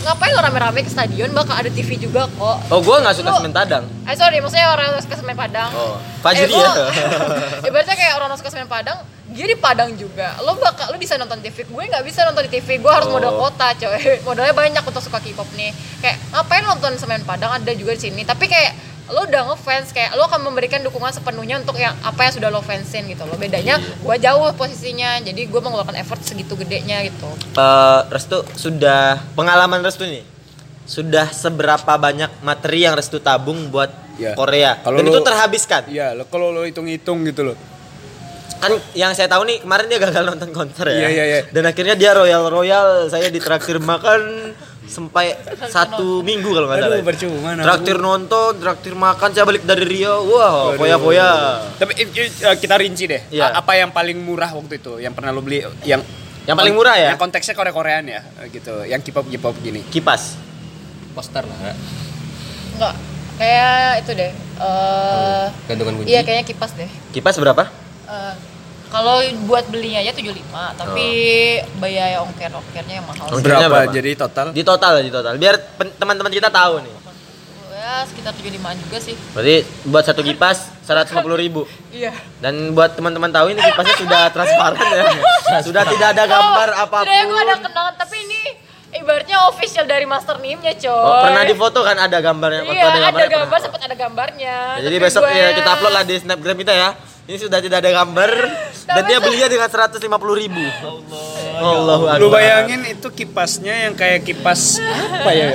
ngapain 0.01 0.32
lo 0.32 0.41
rame-rame 0.41 0.80
ke 0.80 0.88
stadion 0.88 1.28
bakal 1.30 1.53
ada 1.55 1.68
TV 1.68 1.97
juga 1.99 2.24
kok. 2.26 2.57
Oh, 2.66 2.80
gua 2.80 3.01
nggak 3.01 3.14
suka 3.14 3.30
Lu- 3.30 3.38
semen 3.38 3.53
Padang. 3.53 3.84
Eh 4.03 4.14
sorry, 4.14 4.38
maksudnya 4.38 4.68
orang 4.68 4.97
suka 4.99 5.12
semen 5.14 5.34
Padang. 5.34 5.68
Oh, 5.70 5.97
Fajri 6.20 6.45
Eh, 6.45 6.49
gua- 6.49 6.72
ya. 6.72 6.86
Ibaratnya 7.68 7.95
kayak 7.95 8.14
orang 8.14 8.32
suka 8.34 8.49
semen 8.49 8.64
Padang, 8.64 8.97
dia 9.28 9.45
di 9.45 9.55
Padang 9.55 9.93
juga. 9.95 10.41
Lo 10.41 10.57
bakal 10.57 10.88
lo 10.88 10.97
bisa 10.97 11.14
nonton 11.14 11.38
TV. 11.38 11.64
Gue 11.64 11.84
nggak 11.86 12.01
bisa 12.01 12.24
nonton 12.24 12.43
di 12.43 12.51
TV. 12.51 12.76
Gue 12.76 12.88
harus 12.88 13.07
Oh. 13.07 13.12
modal 13.12 13.36
kota, 13.38 13.72
coy. 13.74 14.01
Modalnya 14.26 14.53
banyak 14.53 14.80
untuk 14.82 15.01
suka 15.01 15.18
K-pop 15.18 15.49
nih. 15.53 15.68
Kayak 15.99 16.16
ngapain 16.30 16.64
nonton 16.64 16.93
semen 16.97 17.20
Padang 17.22 17.53
ada 17.53 17.72
juga 17.72 17.93
di 17.93 18.01
sini. 18.03 18.22
Tapi 18.22 18.45
kayak 18.45 18.89
lo 19.11 19.24
udah 19.24 19.42
ngefans 19.48 19.90
kayak 19.90 20.14
lo 20.14 20.24
akan 20.24 20.40
memberikan 20.42 20.80
dukungan 20.80 21.11
sepenuhnya 21.11 21.58
untuk 21.58 21.74
yang 21.74 21.94
apa 22.00 22.20
yang 22.22 22.32
sudah 22.32 22.48
lo 22.48 22.61
fansin 22.61 23.04
gitu 23.04 23.22
lo 23.22 23.34
bedanya 23.34 23.74
gue 23.76 24.16
jauh 24.16 24.46
posisinya 24.54 25.18
jadi 25.18 25.44
gue 25.44 25.61
mengeluarkan 25.61 25.96
effort 25.96 26.20
segitu 26.20 26.54
gedenya 26.54 27.02
gitu 27.02 27.26
Eh, 27.52 28.00
Restu 28.08 28.40
sudah 28.54 29.18
pengalaman 29.32 29.80
Restu 29.80 30.04
nih. 30.04 30.22
Sudah 30.82 31.28
seberapa 31.28 31.92
banyak 31.92 32.40
materi 32.40 32.82
yang 32.82 32.94
Restu 32.94 33.18
tabung 33.18 33.68
buat 33.68 33.90
Ya. 34.14 34.34
Korea? 34.34 34.76
Kalau 34.78 34.96
Dan 34.96 35.06
lu- 35.06 35.12
itu 35.12 35.22
terhabiskan. 35.22 35.82
Iya, 35.86 36.12
lo 36.12 36.26
kalau 36.26 36.50
lo 36.50 36.62
hitung-hitung 36.62 37.24
gitu 37.24 37.40
loh. 37.42 37.56
Kan 38.58 38.76
yang 38.92 39.11
saya 39.11 39.24
tahu 39.26 39.42
nih 39.42 39.58
kemarin 39.58 39.86
dia 39.86 39.96
gagal 39.98 40.22
nonton 40.22 40.52
konser 40.52 40.86
ya. 40.88 40.98
Iya, 40.98 41.08
iya, 41.08 41.24
iya. 41.26 41.40
Dan 41.48 41.64
akhirnya 41.64 41.96
dia 41.96 42.12
royal 42.12 42.44
royal 42.46 43.08
saya 43.08 43.26
ditraktir 43.26 43.80
makan 43.80 44.52
sampai 44.91 45.38
satu 45.64 46.20
minggu 46.20 46.51
kalau 46.51 46.66
nggak 46.66 46.78
salah. 46.78 46.97
Aduh, 46.99 47.07
percuma. 47.07 47.51
Traktir 47.55 47.97
nonton, 47.97 48.51
traktir 48.59 48.95
makan, 48.95 49.28
saya 49.30 49.47
balik 49.47 49.62
dari 49.62 49.86
Rio, 49.86 50.26
wah, 50.26 50.74
Aduh. 50.74 50.76
foya-foya. 50.76 51.28
Tapi 51.78 51.93
eh, 51.97 52.09
eh, 52.26 52.57
kita 52.59 52.74
rinci 52.74 53.07
deh. 53.07 53.22
Iya. 53.30 53.49
A- 53.49 53.62
Apa 53.62 53.78
yang 53.78 53.88
paling 53.88 54.18
murah 54.18 54.51
waktu 54.51 54.76
itu? 54.76 54.99
Yang 54.99 55.14
pernah 55.14 55.30
lo 55.30 55.41
beli 55.41 55.62
yang 55.84 56.03
Yang 56.43 56.57
paling 56.57 56.74
murah 56.74 56.97
ya? 56.97 57.14
Yang 57.14 57.20
konteksnya 57.20 57.55
Korea-Koreaan 57.55 58.05
ya, 58.05 58.20
eh, 58.43 58.51
gitu. 58.51 58.82
Yang 58.82 59.01
K-pop 59.07 59.30
K-pop 59.30 59.55
gini. 59.61 59.86
Kipas. 59.86 60.34
Poster 61.11 61.45
lah. 61.45 61.59
Enggak, 62.74 62.95
kayak 63.36 64.03
itu 64.03 64.12
deh 64.14 64.32
eh 64.61 65.47
Gantungan 65.64 65.95
kunci. 65.97 66.09
iya 66.09 66.20
kayaknya 66.20 66.45
kipas 66.45 66.72
deh 66.74 66.88
Kipas 67.11 67.36
berapa? 67.36 67.64
Eh, 68.05 68.34
kalau 68.91 69.16
buat 69.47 69.64
belinya 69.66 70.01
aja 70.01 70.11
75 70.11 70.34
tapi 70.74 71.07
biaya 71.76 72.18
ongkir-ongkirnya 72.20 72.95
yang 72.97 73.07
mahal. 73.07 73.26
Ongkirnya 73.30 73.68
Berapa? 73.68 73.86
Jadi 73.88 74.11
total? 74.14 74.47
Di 74.51 74.62
total 74.62 74.93
di 74.99 75.09
total. 75.09 75.34
Biar 75.36 75.55
teman-teman 75.95 76.30
kita 76.30 76.51
tahu 76.51 76.82
nih. 76.82 76.95
ya 77.72 78.05
sekitar 78.05 78.36
75 78.36 78.53
juga 78.76 78.99
sih 79.01 79.16
Berarti 79.32 79.57
buat 79.88 80.05
satu 80.05 80.20
kipas 80.20 80.68
150 80.84 81.16
ribu. 81.34 81.64
iya 81.97 82.12
Dan 82.36 82.74
buat 82.74 82.93
teman-teman 82.93 83.30
tahu 83.30 83.51
ini 83.51 83.59
kipasnya 83.59 83.97
sudah 83.97 84.22
transparan 84.28 84.76
ya. 84.76 85.05
sudah 85.66 85.82
tidak 85.86 86.09
ada 86.12 86.24
gambar 86.26 86.68
Oh, 86.68 86.82
apa 86.82 86.99
pun. 86.99 87.07
Sebenarnya 87.07 87.24
gue 87.24 87.41
ada 87.41 87.55
kenangan, 87.57 87.95
tapi 87.97 88.16
ini 88.20 88.41
ibaratnya 88.93 89.38
official 89.47 89.86
dari 89.86 90.03
Master 90.05 90.36
Nim-nya, 90.38 90.74
coy. 90.74 90.91
Oh, 90.91 91.22
pernah 91.22 91.43
difoto 91.43 91.80
kan 91.80 91.97
ada 91.97 92.18
gambarnya. 92.18 92.61
Iya, 92.64 92.84
ada 92.84 92.99
gambarnya 93.01 93.28
gambar, 93.28 93.47
pernah. 93.49 93.62
sempat 93.62 93.80
ada 93.80 93.97
gambarnya. 93.97 94.57
Ya, 94.76 94.82
jadi 94.82 94.97
besok 94.99 95.22
gue- 95.24 95.34
ya 95.36 95.49
kita 95.55 95.68
upload 95.72 95.93
lah 95.93 96.05
di 96.05 96.14
snapgram 96.16 96.59
kita 96.59 96.74
ya. 96.74 96.91
Ini 97.22 97.36
sudah 97.38 97.58
tidak 97.58 97.78
ada 97.78 97.90
gambar 97.94 98.30
dan 98.86 99.02
dia 99.06 99.18
belinya 99.18 99.46
dengan 99.46 99.68
150 99.68 100.02
ribu. 100.36 100.64
Allah. 101.54 102.16
Lu 102.16 102.26
bayangin 102.28 102.82
itu 102.84 103.06
kipasnya 103.08 103.86
yang 103.86 103.94
kayak 103.94 104.24
kipas 104.24 104.80
apa 105.14 105.30
ya? 105.30 105.48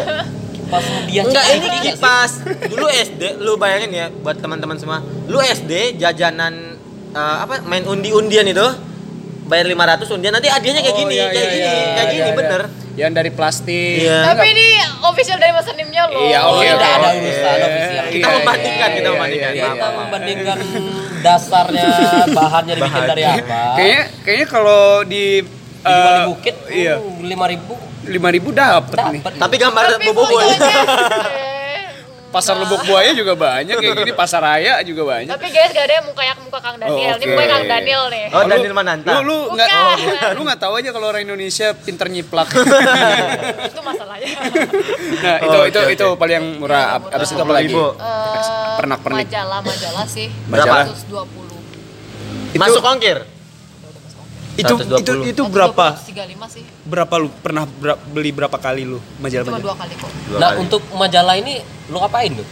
Pas 0.65 0.81
dia 1.05 1.21
Enggak 1.21 1.45
ini 1.51 1.67
sih? 1.67 1.81
kipas. 1.91 2.31
Dulu 2.65 2.85
SD, 2.87 3.21
lu 3.37 3.53
bayangin 3.55 3.91
ya 3.91 4.05
buat 4.09 4.35
teman-teman 4.35 4.77
semua. 4.77 4.99
Lu 5.25 5.37
SD 5.37 5.99
jajanan 5.99 6.79
eh, 7.11 7.35
apa 7.37 7.59
main 7.61 7.83
undi-undian 7.83 8.45
itu 8.45 8.65
bayar 9.45 9.67
500 9.67 10.09
undian 10.11 10.33
nanti 10.33 10.49
hadiahnya 10.49 10.81
kayak 10.81 10.95
Oh, 10.95 11.01
gini, 11.01 11.13
iya, 11.13 11.25
kayak 11.27 11.35
iya, 11.35 11.45
gini, 11.45 11.59
iya, 11.59 11.69
kayak 11.69 11.91
iya, 11.99 12.13
gini 12.13 12.23
iya. 12.23 12.35
bener. 12.35 12.61
Yang 12.95 13.11
dari 13.13 13.29
plastik. 13.29 13.97
Iya. 13.99 14.19
Tapi 14.25 14.45
ini 14.47 14.67
official 15.03 15.37
dari 15.37 15.51
Master 15.51 15.75
Nim-nya 15.75 16.03
loh. 16.07 16.23
Iya, 16.23 16.39
Oh, 16.41 16.55
oke, 16.55 16.63
tidak 16.63 16.79
oke, 16.79 16.87
ada 16.87 17.05
oke. 17.05 17.19
urusan 17.19 17.57
official. 17.59 18.05
Kita 18.07 18.27
membandingkan, 18.31 18.89
kita 18.89 19.07
membandingkan. 19.11 19.51
iya, 19.51 19.65
Kita 19.67 19.75
iya. 19.83 19.97
membandingkan 19.99 20.57
dasarnya 21.25 21.89
bahannya 22.37 22.73
dibikin 22.77 23.01
Bahan. 23.01 23.09
dari 23.09 23.23
apa. 23.25 23.59
Kayaknya 23.73 24.01
kayaknya 24.21 24.47
kalau 24.47 24.83
di 25.01 25.25
Dijual 25.85 26.01
di 26.01 26.17
eh, 26.17 26.25
bukit, 26.25 26.55
iya. 26.73 26.93
lima 27.21 27.45
ribu 27.45 27.73
lima 28.09 28.29
ribu 28.33 28.49
dapet 28.49 28.97
nih. 28.97 29.21
dapat. 29.21 29.31
Tapi 29.37 29.55
gambar 29.57 29.83
bobo 30.01 30.23
boy. 30.29 30.45
Pasar 32.25 32.53
enggak. 32.53 32.67
Lebok 32.67 32.81
Buaya 32.85 33.11
juga 33.11 33.33
banyak 33.33 33.75
kayak 33.75 33.95
gini, 33.97 34.11
pasar 34.21 34.41
raya 34.41 34.73
juga 34.83 35.01
banyak. 35.07 35.31
Tapi 35.31 35.47
guys, 35.49 35.71
gak 35.71 35.85
ada 35.87 35.93
yang 35.95 36.05
muka 36.05 36.19
kayak 36.19 36.35
muka 36.41 36.59
Kang 36.59 36.75
Daniel. 36.75 36.95
Oh, 36.95 37.15
Ini 37.15 37.15
oke. 37.15 37.31
muka 37.31 37.45
Kang 37.47 37.65
Daniel 37.65 38.03
nih. 38.09 38.23
Oh, 38.27 38.39
Lu- 38.39 38.49
Daniel 38.49 38.73
Mananta. 38.73 39.11
Lu 39.11 39.21
lu 39.21 39.37
nggak 39.55 39.67
Bukan. 39.67 40.31
lu 40.35 40.41
nggak 40.43 40.59
tahu 40.59 40.73
aja 40.75 40.89
kalau 40.91 41.07
orang 41.07 41.23
Indonesia 41.23 41.67
pinter 41.73 42.07
nyiplak. 42.07 42.47
Itu 43.71 43.81
masalahnya. 43.81 44.29
nah, 45.15 45.37
itu 45.37 45.55
Oh, 45.55 45.63
itu 45.65 45.79
oke, 45.79 45.91
itu 45.91 46.07
paling 46.15 46.35
yang 46.35 46.47
murah. 46.59 46.83
Ab- 46.97 47.09
Abis 47.11 47.29
itu 47.31 47.39
apa 47.39 47.53
lagi? 47.53 47.71
Ribu. 47.71 47.85
Eh, 47.93 48.75
Pernak-pernik. 48.75 49.25
Majalah, 49.25 49.59
majalah 49.61 50.05
sih. 50.05 50.27
Majalah. 50.45 50.85
120. 50.91 52.51
Itu- 52.51 52.59
Masuk 52.59 52.83
ongkir. 52.83 53.17
Itu 54.55 54.73
itu 54.77 55.13
120. 55.21 55.31
itu 55.31 55.41
berapa? 55.45 55.85
35 55.93 56.47
sih. 56.49 56.63
Berapa 56.83 57.13
lu 57.17 57.27
pernah 57.35 57.63
ber- 57.67 57.99
beli 58.07 58.31
berapa 58.31 58.55
kali 58.55 58.83
lu 58.83 58.97
Cuma 58.97 59.23
majalah-majalah? 59.23 59.61
dua 59.61 59.75
kali 59.75 59.93
kok. 59.95 60.11
Dua 60.25 60.37
Nah 60.37 60.49
kali. 60.49 60.59
untuk 60.61 60.81
majalah 60.91 61.35
ini 61.35 61.53
lu 61.85 61.97
ngapain 61.97 62.31
tuh? 62.31 62.47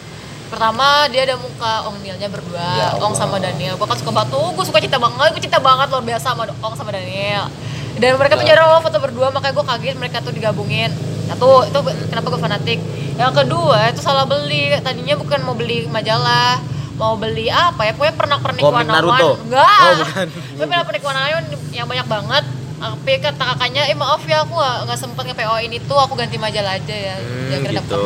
Pertama 0.48 0.86
dia 1.10 1.24
ada 1.24 1.36
muka 1.36 1.88
Ong 1.88 1.98
Nilnya 2.00 2.30
berdua, 2.30 2.62
Ya 2.62 2.94
Allah. 2.94 3.02
Ong 3.02 3.16
sama 3.16 3.40
Daniel. 3.40 3.74
Gua 3.74 3.88
kan 3.88 3.98
suka 3.98 4.12
banget 4.12 4.30
tuh, 4.30 4.48
gue 4.54 4.64
suka 4.64 4.78
cinta 4.78 4.98
banget, 4.98 5.30
gue 5.32 5.42
cinta 5.42 5.58
banget 5.58 5.88
luar 5.90 6.04
biasa 6.04 6.26
sama 6.30 6.46
Ong 6.62 6.76
sama 6.76 6.92
Daniel. 6.92 7.50
Dan 7.94 8.18
mereka 8.18 8.36
tuh 8.36 8.46
jarang 8.46 8.78
foto 8.78 8.98
berdua, 8.98 9.30
makanya 9.30 9.54
gue 9.54 9.66
kaget 9.66 9.96
mereka 9.98 10.18
tuh 10.20 10.30
digabungin. 10.30 10.94
Satu, 11.26 11.64
itu 11.64 11.80
kenapa 12.06 12.28
gue 12.28 12.38
fanatik. 12.38 12.80
Yang 13.16 13.34
kedua, 13.36 13.90
itu 13.90 14.02
salah 14.02 14.26
beli. 14.26 14.78
Tadinya 14.78 15.16
bukan 15.16 15.40
mau 15.42 15.54
beli 15.54 15.86
majalah, 15.88 16.62
mau 16.94 17.14
beli 17.14 17.48
apa 17.48 17.82
ya? 17.84 17.92
Pokoknya 17.92 18.16
pernak-pernik 18.16 18.62
Komik 18.62 18.76
warna-warni. 18.80 19.10
Naruto? 19.12 19.30
Enggak. 19.42 19.78
Oh, 19.80 19.94
bukan. 20.00 20.26
Gue 20.30 20.66
pernak-pernik 20.66 21.04
warna 21.04 21.22
yang 21.72 21.86
banyak 21.86 22.08
banget. 22.08 22.46
tapi 22.76 23.16
kata 23.16 23.40
kakaknya 23.48 23.88
eh 23.88 23.96
maaf 23.96 24.20
ya 24.24 24.44
aku 24.44 24.60
nggak 24.60 25.00
sempat 25.00 25.24
nge 25.24 25.32
PO 25.34 25.56
ini 25.62 25.80
tuh 25.82 25.96
aku 25.96 26.14
ganti 26.14 26.36
majalah 26.36 26.76
aja 26.76 26.92
ya 26.92 27.16
Hmm, 27.16 27.48
dapet 27.72 27.80
gitu. 27.80 28.04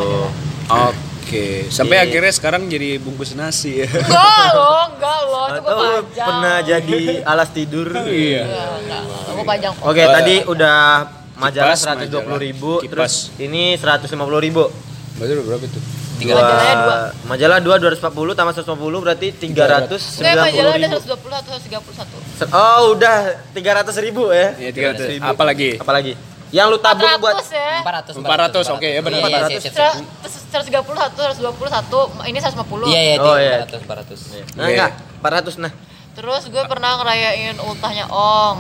majalah 0.70 0.94
Oke, 1.18 1.46
sampai 1.68 1.98
Iya. 1.98 2.04
akhirnya 2.06 2.32
sekarang 2.32 2.62
jadi 2.68 2.90
bungkus 2.98 3.34
nasi 3.34 3.82
ya. 3.82 3.90
enggak 3.90 4.48
loh 4.54 4.82
enggak 4.88 5.20
loh 5.26 5.46
itu 5.46 5.60
gue 5.60 5.66
Atau 5.68 5.82
pajang 5.98 6.28
pernah 6.30 6.56
jadi 6.62 7.02
alas 7.26 7.50
tidur. 7.52 7.88
Iya. 8.06 8.44
enggak 8.46 8.68
enggak 8.78 9.02
enggak 9.02 9.22
gue 9.28 9.74
kok 9.74 9.84
Oke, 9.84 9.98
Eh, 9.98 10.08
tadi 10.08 10.36
udah 10.46 10.78
majalah 11.36 11.68
kipas, 11.68 11.82
seratus 11.82 12.08
dua 12.08 12.22
puluh 12.22 12.40
ribu, 12.40 12.72
majalah, 12.78 12.88
terus 12.88 13.14
ini 13.40 13.64
seratus 13.76 14.08
lima 14.08 14.24
puluh 14.24 14.40
ribu. 14.40 14.64
Berarti 15.16 15.34
berapa 15.42 15.64
itu? 15.64 15.80
Tiga 16.18 16.34
Dua- 16.34 16.42
Majalahnya 16.42 16.76
dua. 16.76 16.98
Majalah 17.24 17.58
dua 17.60 17.76
dua 17.78 17.88
ratus 17.88 18.02
empat 18.02 18.14
puluh 18.14 18.34
tambah 18.34 18.52
seratus 18.52 18.68
lima 18.68 18.80
puluh 18.80 19.00
berarti 19.00 19.28
tiga 19.32 19.64
ratus 19.66 20.02
sembilan 20.18 20.34
puluh 20.34 20.50
majalah 20.50 20.74
ada 20.74 20.88
ribu. 20.88 20.98
120 20.98 21.30
atau 21.32 21.52
131 21.54 22.54
Oh 22.54 22.82
udah 22.92 23.18
tiga 23.52 23.72
ratus 23.74 23.96
ribu 23.98 24.24
ya? 24.30 24.48
Iya, 24.56 24.70
300. 24.72 25.22
Apa 25.24 25.44
lagi? 25.44 25.70
Apalagi? 25.78 26.14
Yang 26.48 26.68
lu 26.70 26.78
tabung 26.80 27.12
400 27.12 27.20
buat 27.20 27.36
ya 27.44 27.72
400 27.84 28.16
400, 28.16 28.72
oke, 28.72 28.88
ya 28.88 29.02
benar, 29.04 29.20
400. 29.20 29.68
131, 30.48 31.44
121, 31.44 32.24
ini 32.24 32.40
150 32.40 32.88
Iya 32.88 33.02
iya 33.04 33.16
Oh, 33.20 33.28
oh, 33.28 33.38
iya. 33.38 33.68
400 33.68 33.84
400. 33.84 34.56
Nah, 34.56 34.66
enggak, 34.66 34.92
400 35.20 35.60
nah. 35.60 35.72
Terus 36.18 36.50
gue 36.50 36.64
pernah 36.66 36.98
ngerayain 36.98 37.54
ultahnya 37.60 38.10
Ong 38.10 38.58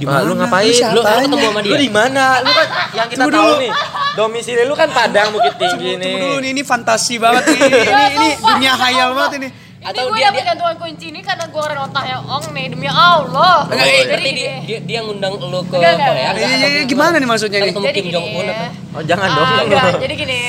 Ah, 0.00 0.22
lu 0.22 0.32
ngapain? 0.32 0.70
Lu 0.94 0.96
lu 0.96 1.02
ketemu 1.04 1.36
sama 1.42 1.60
dia? 1.60 1.68
Lu 1.68 1.76
di 1.76 1.90
mana? 1.90 2.40
Lu 2.40 2.48
kan 2.48 2.66
yang 2.96 3.06
kita 3.06 3.18
Tunggu 3.20 3.34
tahu 3.34 3.44
dulu. 3.44 3.60
nih. 3.60 3.70
Domisili 4.10 4.62
lu 4.62 4.72
kan 4.72 4.88
Padang 4.88 5.28
Bukit 5.28 5.54
Tinggi 5.54 5.92
nih. 5.92 6.06
Tunggu 6.06 6.18
dulu 6.24 6.36
nih, 6.40 6.50
ini 6.50 6.62
fantasi 6.62 7.14
banget 7.18 7.42
nih. 7.44 7.58
ini, 7.60 7.76
ini 8.08 8.28
sumpah. 8.32 8.48
dunia 8.48 8.72
khayal 8.72 9.08
banget 9.12 9.32
ini. 9.36 9.48
Ini 9.50 9.86
Atau 9.86 10.02
gue 10.06 10.16
dapet 10.16 10.32
dia- 10.34 10.46
gantungan 10.46 10.76
kunci 10.78 11.06
ini 11.08 11.20
karena 11.20 11.44
gue 11.46 11.60
ngerayain 11.60 11.82
ultahnya 11.82 12.16
Ong 12.22 12.44
nih 12.48 12.64
Demi 12.68 12.86
Allah 12.86 13.56
Enggak, 13.66 13.76
Oh, 13.76 13.84
eh, 13.84 13.92
iya. 13.92 14.04
berarti 14.06 14.30
dia, 14.30 14.52
dia 14.62 14.78
dia 14.80 14.98
ngundang 15.02 15.32
lu 15.34 15.60
ke 15.62 15.74
Enggak. 15.74 15.94
Korea. 15.98 16.16
Iya, 16.16 16.30
enggak? 16.30 16.48
iya, 16.54 16.68
iya, 16.70 16.82
gimana 16.86 17.14
nih 17.14 17.28
maksudnya 17.28 17.58
nih? 17.58 17.68
Ketemu 17.68 17.84
Jadi 17.84 17.92
Kim 17.92 18.04
gini 18.04 18.14
Jong 18.14 18.26
Un 18.30 18.46
apa? 18.46 18.66
Oh, 18.90 19.02
jangan 19.02 19.26
Ah, 19.26 19.36
dong. 19.36 19.48
enggak, 19.66 19.84
jadi 19.98 20.14
gini 20.16 20.40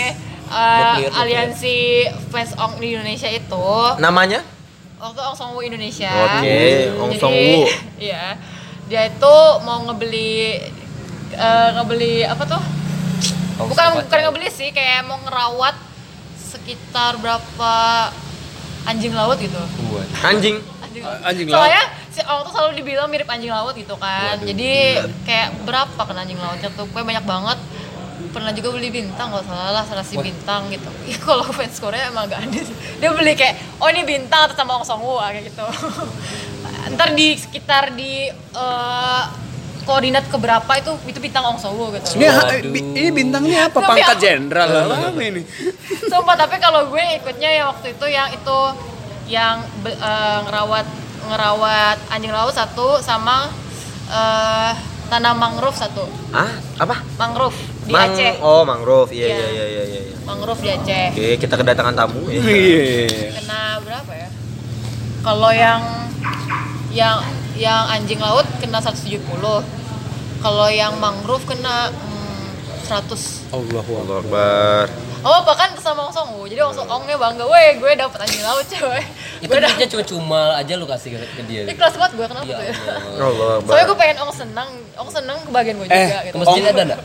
eh, 0.48 0.84
nuklir. 0.94 1.12
aliansi 1.12 1.76
fans 2.30 2.52
Ong 2.56 2.74
di 2.78 2.88
Indonesia 2.90 3.28
itu 3.28 3.66
Namanya? 3.98 4.40
Waktu 5.02 5.20
Ong 5.26 5.36
Song 5.36 5.52
Woo 5.58 5.66
Indonesia. 5.66 6.14
Oke, 6.14 6.62
Ong 7.02 7.12
Jadi, 7.12 7.22
Song 7.22 7.34
Woo. 7.34 7.66
Iya. 8.08 8.38
Dia 8.86 9.02
itu 9.10 9.36
mau 9.66 9.82
ngebeli 9.90 10.62
eh, 11.34 11.70
ngebeli 11.74 12.22
apa 12.28 12.44
tuh? 12.46 12.62
Oh, 13.58 13.66
bukan 13.66 14.06
bukan 14.06 14.20
ngebeli 14.30 14.50
sih, 14.54 14.70
kayak 14.70 15.06
mau 15.10 15.18
ngerawat 15.26 15.76
sekitar 16.38 17.18
berapa 17.18 17.74
anjing 18.86 19.14
laut 19.18 19.38
gitu. 19.42 19.58
Buat. 19.90 20.08
Anjing. 20.22 20.62
Anjing, 20.86 21.04
Anjing 21.26 21.48
laut. 21.50 21.66
Soalnya 21.66 21.84
si 22.12 22.22
Ong 22.28 22.42
tuh 22.46 22.52
selalu 22.54 22.72
dibilang 22.84 23.08
mirip 23.10 23.26
anjing 23.26 23.50
laut 23.50 23.74
gitu 23.74 23.96
kan. 23.98 24.38
Jadi 24.44 25.02
kayak 25.26 25.66
berapa 25.66 25.98
kan 25.98 26.18
anjing 26.20 26.38
lautnya 26.38 26.70
tuh? 26.78 26.86
Kayak 26.94 27.08
banyak 27.10 27.26
banget. 27.26 27.58
Pernah 28.32 28.52
juga 28.52 28.72
beli 28.72 28.90
bintang 28.90 29.28
kalau 29.28 29.44
salah 29.44 29.72
lah, 29.72 29.84
salah 29.84 30.02
si 30.02 30.16
bintang 30.18 30.72
gitu. 30.72 30.88
Ih, 31.12 31.18
kalau 31.18 31.44
fans 31.46 31.76
Korea 31.78 32.08
emang 32.08 32.26
gak 32.26 32.48
ada 32.48 32.60
sih. 32.60 32.72
Dia 32.98 33.12
beli 33.12 33.36
kayak, 33.36 33.78
oh 33.78 33.88
ini 33.88 34.02
bintang 34.02 34.48
atas 34.48 34.56
sama 34.56 34.80
Ong 34.80 34.86
Song 34.86 35.00
Woo 35.00 35.20
kayak 35.20 35.46
gitu. 35.46 35.66
Ntar 36.96 37.12
di 37.12 37.36
sekitar 37.36 37.92
di 37.92 38.28
eh, 38.32 39.24
koordinat 39.82 40.30
keberapa 40.30 40.72
itu 40.78 40.92
itu 41.06 41.20
bintang 41.20 41.44
Ong 41.46 41.60
Song 41.60 41.76
Woo 41.76 41.92
gitu. 41.92 42.16
Ini, 42.62 42.80
ini 42.98 43.10
bintangnya 43.12 43.68
apa? 43.68 43.78
Tapi 43.78 44.00
Pangkat 44.00 44.18
jenderal 44.18 44.70
apa 44.88 45.22
ini? 45.22 45.42
Sumpah 46.08 46.36
tapi 46.36 46.56
kalau 46.58 46.88
gue 46.88 47.04
ikutnya 47.18 47.50
ya 47.52 47.64
waktu 47.68 47.92
itu 47.92 48.06
yang 48.08 48.32
itu 48.32 48.58
yang 49.28 49.56
be- 49.82 49.96
eh, 49.96 50.40
ngerawat 50.46 50.88
ngerawat 51.22 51.98
anjing 52.10 52.32
laut 52.32 52.52
satu 52.52 53.00
sama 53.00 53.52
eh, 54.08 54.72
tanam 55.08 55.36
mangrove 55.36 55.76
satu. 55.76 56.08
Ah, 56.32 56.48
apa? 56.78 57.04
Mangrove 57.18 57.56
di 57.92 57.94
Mang- 57.94 58.08
Aceh. 58.10 58.34
Oh, 58.40 58.64
mangrove. 58.64 59.12
Iya, 59.12 59.28
Iya. 59.28 59.36
iya, 59.36 59.66
iya, 59.68 59.84
iya, 59.84 60.00
iya. 60.02 60.16
Mangrove 60.24 60.62
di 60.62 60.70
Aceh. 60.72 61.06
Oke, 61.12 61.28
kita 61.38 61.54
kedatangan 61.54 61.94
tamu 61.94 62.24
ya. 62.26 62.40
Iya. 62.40 63.36
Kena 63.36 63.62
berapa 63.78 64.12
ya? 64.14 64.28
Kalau 65.22 65.52
yang 65.52 65.80
yang 66.90 67.18
yang 67.54 67.84
anjing 67.86 68.18
laut 68.18 68.48
kena 68.58 68.80
170. 68.80 69.20
Kalau 70.40 70.68
yang 70.68 70.96
mangrove 70.98 71.44
kena 71.46 71.92
hmm, 71.92 72.48
100. 72.82 73.52
Allah 73.52 73.84
Allahu 73.84 74.14
Akbar. 74.18 74.86
Oh, 75.22 75.38
bahkan 75.46 75.70
sama 75.78 76.02
Ong 76.04 76.10
Song. 76.12 76.34
Jadi 76.44 76.58
Ong 76.60 76.74
Song 76.74 76.90
Ongnya 76.90 77.14
bangga, 77.14 77.46
"Weh, 77.46 77.78
gue 77.78 77.92
dapet 77.94 78.18
anjing 78.18 78.42
laut, 78.42 78.66
coy." 78.66 78.98
Itu 79.38 79.46
Gue 79.48 79.60
dapet 79.60 79.78
duitnya 79.78 79.88
cuma 79.88 80.04
cuma 80.04 80.42
aja 80.56 80.74
lu 80.74 80.86
kasih 80.86 81.14
ke, 81.14 81.18
ke 81.32 81.42
dia. 81.46 81.62
Ikhlas 81.64 81.94
banget 81.94 82.12
gue 82.16 82.26
kenapa 82.26 82.42
Ya 82.44 82.58
tuh 82.58 82.64
ya? 82.64 82.74
Allah. 82.74 82.98
Allahu 83.22 83.52
Akbar. 83.56 83.70
Soalnya 83.70 83.86
gue 83.86 83.98
pengen 84.00 84.18
Ong 84.18 84.34
senang, 84.34 84.70
Ong 84.96 85.12
senang 85.12 85.38
kebagian 85.44 85.76
gue 85.78 85.86
Eh, 85.86 85.94
juga 86.02 86.18
Ke 86.18 86.26
gitu. 86.26 86.36
masjid 86.40 86.58
Om- 86.60 86.70
ada 86.72 86.82
enggak? 86.84 87.02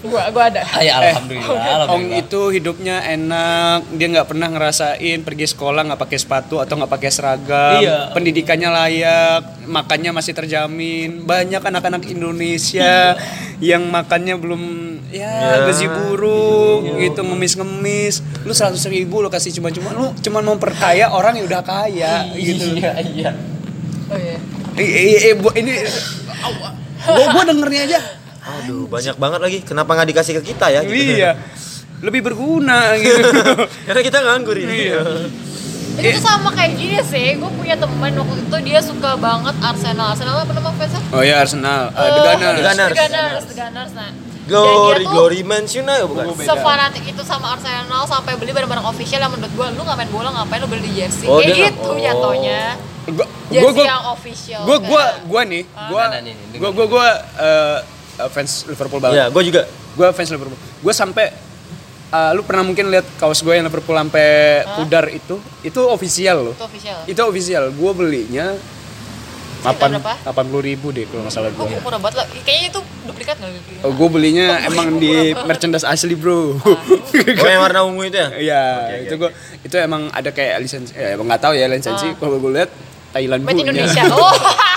Gue 0.00 0.20
gue 0.20 0.42
ada. 0.44 0.62
Ya, 0.80 0.92
alhamdulillah. 0.96 1.48
Ong 1.48 1.60
alhamdulillah. 1.60 2.20
itu 2.20 2.40
hidupnya 2.50 2.96
enak, 3.02 3.90
dia 3.92 4.06
nggak 4.08 4.28
pernah 4.28 4.48
ngerasain 4.48 5.18
pergi 5.20 5.46
sekolah 5.46 5.82
nggak 5.82 5.98
pakai 5.98 6.18
sepatu 6.18 6.58
atau 6.58 6.74
nggak 6.74 6.90
pakai 6.90 7.10
seragam, 7.10 7.80
Iya. 7.80 8.12
pendidikannya 8.12 8.68
layak, 8.68 9.40
makannya 9.64 10.10
masih 10.10 10.32
terjamin. 10.32 11.22
Banyak 11.22 11.58
anak-anak 11.60 12.04
Indonesia 12.06 13.16
yang 13.60 13.86
makannya 13.86 14.36
belum 14.36 14.62
ya 15.08 15.30
Ya. 15.30 15.62
gaji 15.64 15.86
burung 15.86 16.98
gitu 16.98 17.20
ngemis-ngemis. 17.20 18.18
Lu 18.42 18.50
seratus 18.50 18.84
ribu 18.86 19.18
lu 19.18 19.28
kasih 19.28 19.50
cuma-cuma, 19.52 19.90
lu 19.90 20.10
cuma 20.18 20.38
memperkaya 20.40 21.08
orang 21.08 21.34
yang 21.34 21.46
udah 21.46 21.62
kaya 21.62 22.28
gitu. 22.34 22.74
Iya, 22.74 22.92
iya. 23.04 23.30
Oh 24.04 24.18
iya. 24.18 24.36
Eh, 24.74 24.84
eh, 24.84 25.18
eh, 25.24 25.34
bu- 25.34 25.54
ini 25.54 25.70
gua, 27.06 27.24
gua 27.30 27.42
dengernya 27.46 27.82
aja. 27.86 28.00
Aduh, 28.44 28.84
banyak 28.86 29.16
banget 29.16 29.40
lagi. 29.40 29.58
Kenapa 29.64 29.90
nggak 29.92 30.08
dikasih 30.12 30.32
ke 30.40 30.52
kita 30.52 30.68
ya? 30.68 30.80
gitu? 30.84 30.92
Iya. 30.92 31.32
Lebih 32.04 32.20
berguna 32.22 32.92
gitu. 33.00 33.24
Karena 33.88 34.00
kita 34.00 34.18
nganggur 34.20 34.56
ini. 34.56 34.92
Iya. 34.92 35.00
Itu 35.94 36.18
tuh 36.18 36.24
sama 36.26 36.50
kayak 36.50 36.74
gini 36.74 36.98
sih, 37.06 37.38
gue 37.38 37.50
punya 37.54 37.78
temen 37.78 38.12
waktu 38.18 38.42
itu 38.42 38.56
dia 38.66 38.82
suka 38.82 39.14
banget 39.14 39.54
Arsenal. 39.62 40.10
Arsenal 40.10 40.42
apa 40.42 40.50
nama 40.50 40.74
fansnya? 40.74 41.00
Oh 41.14 41.22
ya 41.22 41.38
Arsenal, 41.38 41.88
uh, 41.88 42.02
Eh, 42.02 42.10
The 42.10 42.20
Gunners. 42.20 42.56
The 42.58 42.64
Gunners. 42.66 42.90
The 42.90 42.98
Gunners, 42.98 43.44
The 43.46 43.54
Gunners. 43.54 43.92
Nah, 43.94 44.10
Glory, 44.44 45.08
glory 45.08 45.40
mansion 45.40 45.88
ya 45.88 46.04
bukan? 46.04 46.36
beda. 46.36 46.52
Sefanatik 46.52 47.00
itu 47.08 47.22
sama 47.24 47.56
Arsenal 47.56 48.04
sampai 48.04 48.36
beli 48.36 48.52
barang-barang 48.52 48.84
official 48.84 49.22
yang 49.22 49.32
menurut 49.32 49.54
gue, 49.54 49.66
lu 49.72 49.82
nggak 49.86 49.96
main 49.96 50.10
bola 50.12 50.28
ngapain 50.34 50.60
lu 50.60 50.68
beli 50.68 50.82
di 50.84 50.92
jersey? 51.00 51.24
Oh, 51.24 51.40
kayak 51.40 51.72
gitu 51.72 51.88
oh. 51.88 51.96
jatuhnya. 51.96 52.76
Gua 53.08 53.26
Jersey 53.48 53.62
gua 53.62 53.72
gua 53.72 53.84
yang 53.86 54.04
official. 54.10 54.60
gua 54.66 54.76
gua 54.82 55.00
kayak- 55.00 55.16
gua 55.24 55.40
nih, 55.46 55.62
gua 55.88 56.02
Nah, 56.02 56.08
nah, 56.10 56.20
nih, 56.20 56.34
uh, 58.18 58.26
uh, 58.26 58.30
fans 58.30 58.64
Liverpool 58.66 59.00
banget. 59.02 59.16
Iya, 59.18 59.26
gue 59.30 59.42
juga. 59.42 59.62
Gua 59.94 60.08
fans 60.10 60.30
Liverpool. 60.30 60.58
Gua 60.82 60.94
sampai 60.94 61.30
uh, 62.10 62.30
lu 62.34 62.42
pernah 62.42 62.62
mungkin 62.62 62.90
lihat 62.90 63.06
kaos 63.18 63.40
gue 63.40 63.54
yang 63.54 63.66
Liverpool 63.66 63.94
sampai 63.94 64.28
pudar 64.74 65.04
itu, 65.10 65.38
itu 65.62 65.80
official 65.86 66.52
loh. 66.52 66.54
Itu 66.54 66.64
official. 66.66 66.98
Itu 67.06 67.20
official. 67.26 67.64
Gua 67.74 67.90
belinya 67.94 68.54
8 69.64 69.80
berapa? 69.96 70.12
80 70.28 70.68
ribu 70.68 70.92
deh 70.92 71.08
kalau 71.08 71.24
nggak 71.24 71.32
salah 71.32 71.48
Oh, 71.56 71.64
gue. 71.64 71.80
murah 71.80 71.96
banget 71.96 72.20
lah. 72.20 72.26
Kayaknya 72.44 72.68
itu 72.68 72.80
duplikat 73.08 73.36
nggak? 73.40 73.80
Oh, 73.80 73.92
gue 73.96 74.08
belinya 74.12 74.46
Oh, 74.60 74.68
emang 74.68 75.00
di 75.00 75.32
merchandise 75.48 75.88
asli 75.88 76.12
bro. 76.12 76.52
Oh, 77.40 77.48
yang 77.48 77.64
warna 77.64 77.80
ungu 77.88 78.04
itu 78.04 78.18
ya? 78.20 78.28
Iya, 78.36 78.62
Oke, 78.84 78.96
itu 79.08 79.14
oke, 79.16 79.20
gua 79.24 79.30
itu 79.64 79.76
emang 79.80 80.02
ada 80.12 80.28
kayak 80.28 80.60
lisensi, 80.60 80.92
ya 80.92 81.16
emang 81.16 81.24
nggak 81.32 81.40
tahu 81.40 81.56
ya 81.56 81.64
lisensi. 81.64 82.12
Kalau 82.20 82.36
gue 82.36 82.52
lihat 82.52 82.70
Thailand 83.16 83.40
punya. 83.48 83.64
Indonesia. 83.64 84.02
Oh. 84.12 84.28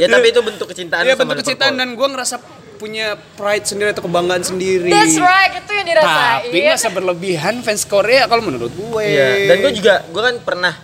Ya 0.00 0.06
tapi 0.08 0.32
itu 0.32 0.40
bentuk 0.40 0.66
kecintaan 0.70 1.02
Iya 1.04 1.14
sama 1.14 1.34
bentuk 1.34 1.44
kecintaan 1.44 1.74
dan 1.76 1.88
gue 1.92 2.08
ngerasa 2.08 2.36
punya 2.80 3.12
pride 3.36 3.68
sendiri 3.68 3.92
atau 3.92 4.08
kebanggaan 4.08 4.40
sendiri. 4.40 4.88
That's 4.88 5.20
right, 5.20 5.52
itu 5.52 5.68
yang 5.68 5.84
dirasain. 5.84 6.48
Tapi 6.48 6.56
nggak 6.64 6.80
seberlebihan 6.80 7.54
fans 7.60 7.84
Korea 7.84 8.24
kalau 8.24 8.40
menurut 8.40 8.72
gue. 8.72 9.04
Iya, 9.04 9.52
dan 9.52 9.56
gue 9.60 9.72
juga 9.76 9.94
gue 10.08 10.22
kan 10.24 10.36
pernah 10.40 10.74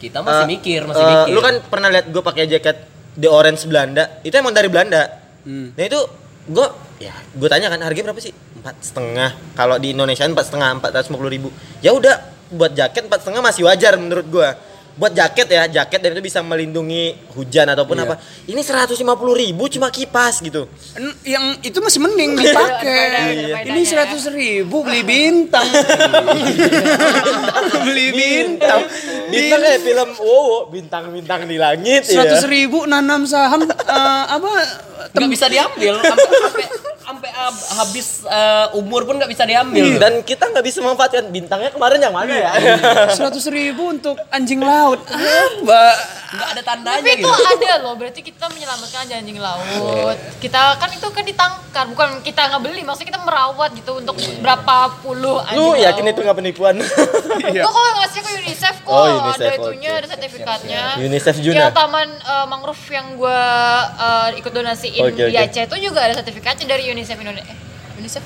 Kita 0.00 0.24
masih 0.24 0.48
eh, 0.48 0.48
mikir, 0.48 0.80
masih 0.88 1.02
eh, 1.04 1.10
mikir. 1.12 1.32
Lu 1.36 1.40
kan 1.44 1.54
pernah 1.68 1.88
lihat 1.92 2.06
gue 2.08 2.22
pakai 2.24 2.48
jaket 2.48 2.88
The 3.20 3.28
Orange 3.28 3.68
Belanda. 3.68 4.22
Itu 4.24 4.32
emang 4.38 4.56
dari 4.56 4.70
Belanda. 4.72 5.02
Hmm. 5.44 5.76
Nah 5.76 5.84
itu 5.84 6.00
gue 6.48 6.66
ya 7.04 7.12
gue 7.36 7.48
tanya 7.52 7.68
kan 7.68 7.84
harganya 7.84 8.08
berapa 8.08 8.22
sih? 8.24 8.32
Empat 8.32 8.80
setengah. 8.80 9.36
Kalau 9.52 9.76
di 9.76 9.92
Indonesia 9.92 10.24
empat 10.24 10.48
setengah 10.48 10.80
empat 10.80 10.90
ratus 10.96 11.12
ribu. 11.28 11.52
Ya 11.84 11.92
udah 11.92 12.16
buat 12.48 12.72
jaket 12.72 13.12
empat 13.12 13.26
setengah 13.26 13.44
masih 13.44 13.68
wajar 13.68 14.00
menurut 14.00 14.24
gue. 14.24 14.48
Buat 15.00 15.16
jaket 15.16 15.48
ya 15.48 15.64
jaket 15.80 15.96
dan 16.04 16.12
itu 16.12 16.20
bisa 16.20 16.44
melindungi 16.44 17.16
hujan 17.32 17.64
ataupun 17.72 17.96
Iya. 17.96 18.04
apa. 18.04 18.14
Ini 18.44 18.60
seratus 18.60 19.00
ribu 19.00 19.64
cuma 19.72 19.88
kipas 19.88 20.44
gitu. 20.44 20.68
Yang 21.24 21.44
itu 21.64 21.78
masih 21.80 22.04
mending 22.04 22.36
dipakai. 22.36 23.48
Iya. 23.48 23.56
Ini 23.64 23.80
seratus 23.88 24.28
ribu 24.28 24.84
beli 24.84 25.00
bintang. 25.00 25.64
beli 27.88 28.12
bintang. 28.12 28.84
Bintang 29.30 29.60
kayak 29.62 29.80
film 29.80 30.08
wow 30.20 30.68
bintang-bintang 30.68 31.40
di 31.48 31.56
langit 31.56 32.04
Seratus 32.04 32.44
ya. 32.44 32.50
ribu 32.50 32.84
nanam 32.84 33.24
saham 33.24 33.64
eh, 33.64 34.24
apa? 34.28 34.52
nggak 35.10 35.30
bisa 35.32 35.48
diambil 35.48 35.96
sampai 36.04 36.28
sampai 37.10 37.30
ab- 37.32 37.64
habis 37.76 38.06
eh, 38.22 38.66
umur 38.72 39.02
pun 39.02 39.14
nggak 39.14 39.26
bisa 39.28 39.42
diambil. 39.42 39.98
Dan 39.98 40.22
kita 40.22 40.46
nggak 40.46 40.62
bisa 40.62 40.78
memanfaatkan 40.78 41.26
bintangnya 41.26 41.70
kemarin 41.70 41.98
yang 41.98 42.14
mana 42.14 42.30
ya? 42.30 42.50
Seratus 43.16 43.46
ribu 43.48 43.90
untuk 43.90 44.14
anjing 44.30 44.60
laut. 44.60 45.02
Apa? 45.04 45.84
nggak 46.30 46.48
ada 46.48 46.62
tandanya 46.62 47.02
Tapi 47.02 47.10
itu 47.16 47.26
gitu 47.26 47.42
ada 47.58 47.82
loh, 47.82 47.98
berarti 47.98 48.22
kita 48.22 48.46
menyelamatkan 48.46 49.02
anjing 49.10 49.34
laut. 49.36 50.14
Kita 50.38 50.78
kan 50.78 50.86
itu 50.88 51.02
kan 51.04 51.26
ditangkar, 51.26 51.90
bukan 51.90 52.22
kita 52.22 52.46
nggak 52.46 52.62
beli, 52.62 52.86
maksudnya 52.86 53.10
kita 53.10 53.20
merawat 53.20 53.74
gitu 53.74 53.98
untuk 53.98 54.14
berapa 54.38 54.94
puluh 55.02 55.42
anjing 55.42 55.58
Lu 55.58 55.74
laut. 55.74 55.82
yakin 55.82 56.04
itu 56.06 56.20
nggak 56.20 56.38
penipuan? 56.38 56.76
Iya. 57.40 57.64
Kok 57.64 57.72
kalau 57.72 57.92
ngasih 57.96 58.20
ke 58.20 58.30
UNICEF 58.36 58.76
kok 58.80 58.90
Oh, 58.90 59.06
UNICEF, 59.24 59.48
ada 59.48 59.56
itunya, 59.56 59.90
oke. 59.90 59.98
ada 59.98 60.08
sertifikatnya. 60.08 60.82
UNICEF 60.98 61.36
Juna. 61.40 61.56
Yang 61.56 61.72
taman 61.72 62.08
eh, 62.12 62.46
mangrove 62.46 62.84
yang 62.90 63.06
gua 63.16 63.40
eh, 63.96 64.28
ikut 64.36 64.52
donasiin 64.52 65.02
Oke, 65.04 65.24
di 65.24 65.34
oke. 65.34 65.40
Aceh 65.40 65.62
itu 65.64 65.76
juga 65.80 66.00
ada 66.04 66.14
sertifikatnya 66.14 66.66
dari 66.68 66.84
UNICEF 66.86 66.99
Indonesia. 67.02 67.40
Eh, 67.42 67.56
UNICEF? 67.96 68.24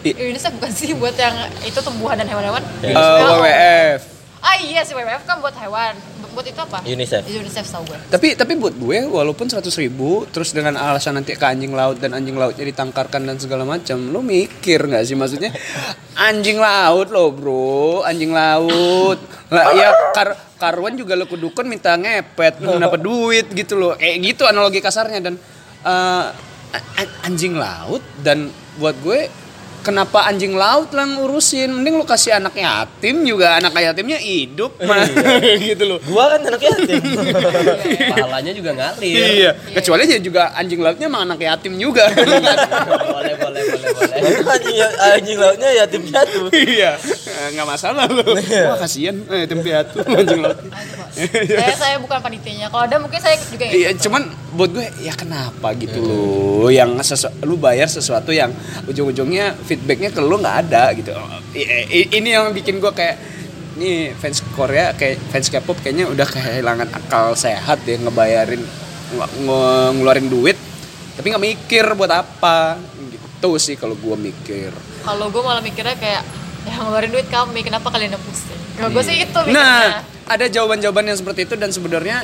I- 0.00 0.16
UNICEF 0.16 0.52
bukan 0.56 0.72
sih 0.72 0.92
buat 0.92 1.12
yang 1.12 1.36
itu 1.60 1.80
tumbuhan 1.80 2.16
dan 2.16 2.24
hewan-hewan? 2.24 2.60
Eh, 2.80 2.92
WWF. 2.92 4.00
Ah 4.40 4.56
iya 4.56 4.80
si 4.80 4.96
WWF 4.96 5.24
kan 5.24 5.36
buat 5.38 5.52
hewan. 5.52 5.92
Buat 6.30 6.46
itu 6.46 6.56
apa? 6.56 6.80
UNICEF. 6.80 7.28
UNICEF 7.28 7.66
tau 7.68 7.84
gue. 7.84 7.98
Tapi 8.08 8.32
tapi 8.32 8.56
buat 8.56 8.72
gue 8.72 9.04
walaupun 9.04 9.44
100 9.44 9.60
ribu 9.76 10.24
terus 10.26 10.52
dengan 10.52 10.76
alasan 10.76 11.16
nanti 11.16 11.34
ke 11.34 11.44
anjing 11.44 11.72
laut 11.72 11.98
dan 11.98 12.14
anjing 12.14 12.36
lautnya 12.36 12.64
ditangkarkan 12.64 13.24
dan 13.24 13.36
segala 13.36 13.68
macam, 13.68 14.00
lu 14.00 14.20
mikir 14.20 14.80
nggak 14.80 15.04
sih 15.04 15.12
maksudnya 15.12 15.52
anjing 16.16 16.56
laut 16.56 17.12
loh 17.12 17.28
bro, 17.28 18.00
anjing 18.00 18.32
laut. 18.32 19.20
Lah 19.50 19.74
ya 19.74 19.92
kar 20.12 20.32
karuan 20.56 20.96
juga 20.96 21.12
lu 21.12 21.26
kudukun 21.26 21.66
minta 21.66 21.92
ngepet, 21.92 22.62
lu 22.62 22.78
dapat 22.78 23.00
duit 23.02 23.46
gitu 23.50 23.76
loh. 23.76 23.92
Kayak 23.92 24.16
gitu 24.24 24.48
analogi 24.48 24.80
kasarnya 24.80 25.20
dan 25.20 25.34
eh, 25.84 26.24
a- 26.24 26.32
anjing 27.26 27.56
laut 27.58 28.02
dan 28.22 28.50
buat 28.78 28.96
gue 29.02 29.26
Kenapa 29.80 30.22
anjing 30.22 30.52
laut 30.52 30.92
lah 30.92 31.08
ngurusin? 31.08 31.72
Mending 31.72 31.94
lu 31.94 32.04
kasih 32.04 32.36
anak 32.36 32.52
yatim 32.52 33.24
juga 33.24 33.56
anak 33.56 33.72
yatimnya 33.72 34.16
hidup 34.16 34.76
mah 34.78 35.08
gitu 35.62 35.84
loh. 35.86 35.98
Gua 36.02 36.28
kan 36.28 36.40
anak 36.42 36.60
yatim. 36.60 37.00
pahalanya 38.12 38.52
juga 38.52 38.70
ngalir 38.72 39.08
Iya, 39.10 39.50
kecuali 39.72 40.04
dia 40.04 40.18
juga 40.18 40.52
anjing 40.52 40.78
lautnya 40.78 41.06
emang 41.06 41.24
anak 41.24 41.40
yatim 41.40 41.74
juga. 41.74 42.06
boleh 42.12 43.34
boleh 43.34 43.62
boleh 43.66 43.88
boleh 43.90 44.18
anjing 44.46 44.76
anjing 45.00 45.38
lautnya 45.38 45.68
yatim 45.74 46.02
piatu. 46.04 46.40
iya, 46.52 47.00
Eh, 47.30 47.48
nggak 47.54 47.66
masalah 47.66 48.04
loh. 48.04 48.36
Wah 48.36 48.76
kasihan, 48.76 49.16
eh, 49.26 49.44
yatim 49.44 49.60
piatu 49.60 50.04
anjing 50.04 50.40
laut. 50.40 50.60
saya 51.16 51.74
saya 51.74 51.94
bukan 51.96 52.20
panitianya. 52.20 52.68
Kalau 52.68 52.84
ada 52.84 52.96
mungkin 52.96 53.16
saya 53.16 53.40
juga. 53.40 53.64
Iya, 53.64 53.96
cuman 53.96 54.22
buat 54.50 54.70
gue 54.70 54.84
ya 55.00 55.14
kenapa 55.14 55.72
gitu 55.74 55.98
loh, 55.98 56.68
yang 56.68 56.98
sesu- 57.00 57.30
lu 57.40 57.56
bayar 57.56 57.86
sesuatu 57.86 58.28
yang 58.30 58.50
ujung-ujungnya 58.84 59.54
feedbacknya 59.70 60.10
ke 60.10 60.18
lu 60.18 60.34
nggak 60.36 60.56
ada 60.66 60.90
gitu. 60.98 61.14
Ini 62.10 62.28
yang 62.28 62.50
bikin 62.50 62.82
gue 62.82 62.90
kayak 62.90 63.16
nih 63.78 64.12
fans 64.18 64.42
Korea 64.52 64.92
kayak 64.92 65.22
fans 65.30 65.46
K-pop 65.46 65.78
kayaknya 65.78 66.10
udah 66.10 66.26
kehilangan 66.26 66.90
akal 66.90 67.32
sehat 67.32 67.86
ya 67.86 67.96
ngebayarin 67.96 68.60
nge- 69.14 69.32
nge- 69.40 69.90
ngeluarin 69.96 70.26
duit 70.26 70.58
tapi 71.14 71.30
nggak 71.30 71.40
mikir 71.40 71.84
buat 71.94 72.10
apa 72.10 72.76
gitu 73.08 73.56
sih 73.56 73.78
kalau 73.78 73.94
gue 73.94 74.16
mikir 74.18 74.74
Kalau 75.00 75.32
gue 75.32 75.40
malah 75.40 75.62
mikirnya 75.62 75.96
kayak 75.96 76.22
ya 76.60 76.76
ngeluarin 76.76 77.08
duit 77.08 77.24
kami, 77.32 77.64
kenapa 77.64 77.88
kalian 77.88 78.12
pusing? 78.20 78.60
Kalau 78.76 78.92
gue 78.92 79.00
sih 79.00 79.16
itu 79.24 79.38
mikirnya. 79.48 79.56
Nah, 79.56 80.04
ada 80.28 80.44
jawaban-jawaban 80.44 81.08
yang 81.08 81.16
seperti 81.16 81.48
itu 81.48 81.54
dan 81.56 81.72
sebenarnya 81.72 82.20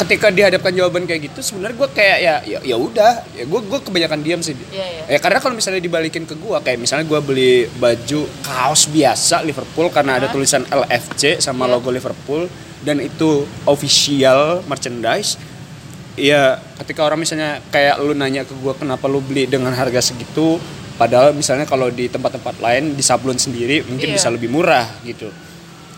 ketika 0.00 0.32
dihadapkan 0.32 0.72
jawaban 0.72 1.04
kayak 1.04 1.28
gitu 1.28 1.44
sebenarnya 1.44 1.76
gue 1.76 1.88
kayak 1.92 2.18
ya 2.18 2.34
ya 2.42 2.58
ya 2.64 2.76
udah 2.76 3.12
ya 3.30 3.44
gue 3.44 3.60
gue 3.60 3.78
kebanyakan 3.80 4.20
diam 4.20 4.40
sih 4.40 4.56
Iya, 4.72 4.80
iya. 4.80 5.02
ya 5.06 5.18
karena 5.18 5.38
kalau 5.38 5.52
misalnya 5.52 5.78
dibalikin 5.78 6.24
ke 6.24 6.32
gue 6.32 6.56
kayak 6.58 6.80
misalnya 6.80 7.04
gue 7.04 7.20
beli 7.20 7.52
baju 7.76 8.20
kaos 8.40 8.88
biasa 8.88 9.44
Liverpool 9.44 9.92
karena 9.92 10.16
ada 10.16 10.26
Hah? 10.26 10.32
tulisan 10.32 10.64
LFC 10.64 11.36
sama 11.38 11.64
Iya. 11.64 11.72
logo 11.72 11.88
Liverpool 11.88 12.48
dan 12.80 12.96
itu 12.98 13.44
official 13.64 14.64
merchandise 14.64 15.36
ya 16.16 16.56
ketika 16.78 17.04
orang 17.04 17.20
misalnya 17.20 17.60
kayak 17.68 18.00
lu 18.00 18.12
nanya 18.12 18.42
ke 18.42 18.52
gue 18.52 18.72
kenapa 18.72 19.04
lu 19.04 19.20
beli 19.20 19.44
dengan 19.44 19.72
harga 19.72 20.00
segitu 20.02 20.56
padahal 20.96 21.32
misalnya 21.32 21.64
kalau 21.64 21.88
di 21.88 22.08
tempat-tempat 22.08 22.56
lain 22.56 22.92
di 22.92 23.00
sablon 23.00 23.36
sendiri 23.36 23.84
mungkin 23.84 24.12
Iya. 24.12 24.16
bisa 24.16 24.28
lebih 24.28 24.48
murah 24.48 24.88
gitu 25.00 25.28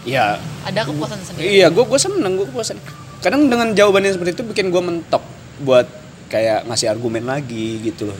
ya 0.02 0.38
Ada 0.66 0.82
kepuasan 0.82 1.18
sendiri. 1.22 1.46
Iya, 1.58 1.70
gue 1.70 1.84
gue 1.86 1.94
seneng, 1.96 2.34
gue 2.34 2.46
kepuasan. 2.46 2.74
Kadang 3.22 3.46
dengan 3.46 3.70
jawaban 3.70 4.02
yang 4.02 4.12
seperti 4.12 4.34
itu 4.34 4.44
bikin 4.44 4.68
gue 4.68 4.82
mentok 4.82 5.22
buat 5.62 5.86
kayak 6.26 6.66
ngasih 6.66 6.90
argumen 6.90 7.22
lagi 7.22 7.78
gitu 7.80 8.10
loh. 8.10 8.18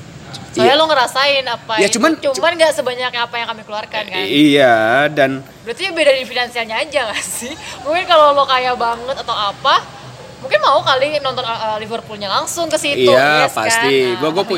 Soalnya 0.53 0.77
Iya. 0.77 0.79
lo 0.79 0.85
ngerasain 0.87 1.45
apa 1.45 1.73
Ya, 1.77 1.89
itu, 1.89 1.97
cuman- 1.97 2.17
cuman 2.21 2.53
nggak 2.55 2.73
sebanyak 2.73 3.11
apa 3.11 3.35
yang 3.35 3.49
kami 3.49 3.63
keluarkan 3.65 4.03
kan. 4.07 4.21
Iya, 4.23 4.77
dan 5.09 5.31
Berarti 5.65 5.91
beda 5.91 6.13
di 6.13 6.25
finansialnya 6.25 6.77
aja 6.79 7.09
gak 7.09 7.19
sih? 7.21 7.53
Mungkin 7.83 8.05
kalau 8.05 8.33
lo 8.33 8.45
kaya 8.45 8.77
banget 8.77 9.17
atau 9.17 9.33
apa, 9.33 9.81
mungkin 10.39 10.59
mau 10.61 10.81
kali 10.83 11.19
nonton 11.19 11.41
uh, 11.41 11.79
Liverpoolnya 11.79 12.29
langsung 12.29 12.69
ke 12.69 12.77
situ. 12.77 13.09
iya 13.09 13.43
yes 13.43 13.51
kan? 13.51 13.65
pasti. 13.65 13.97
Nah, 14.07 14.21
Gue 14.21 14.31
gue 14.31 14.45
Tapi 14.45 14.57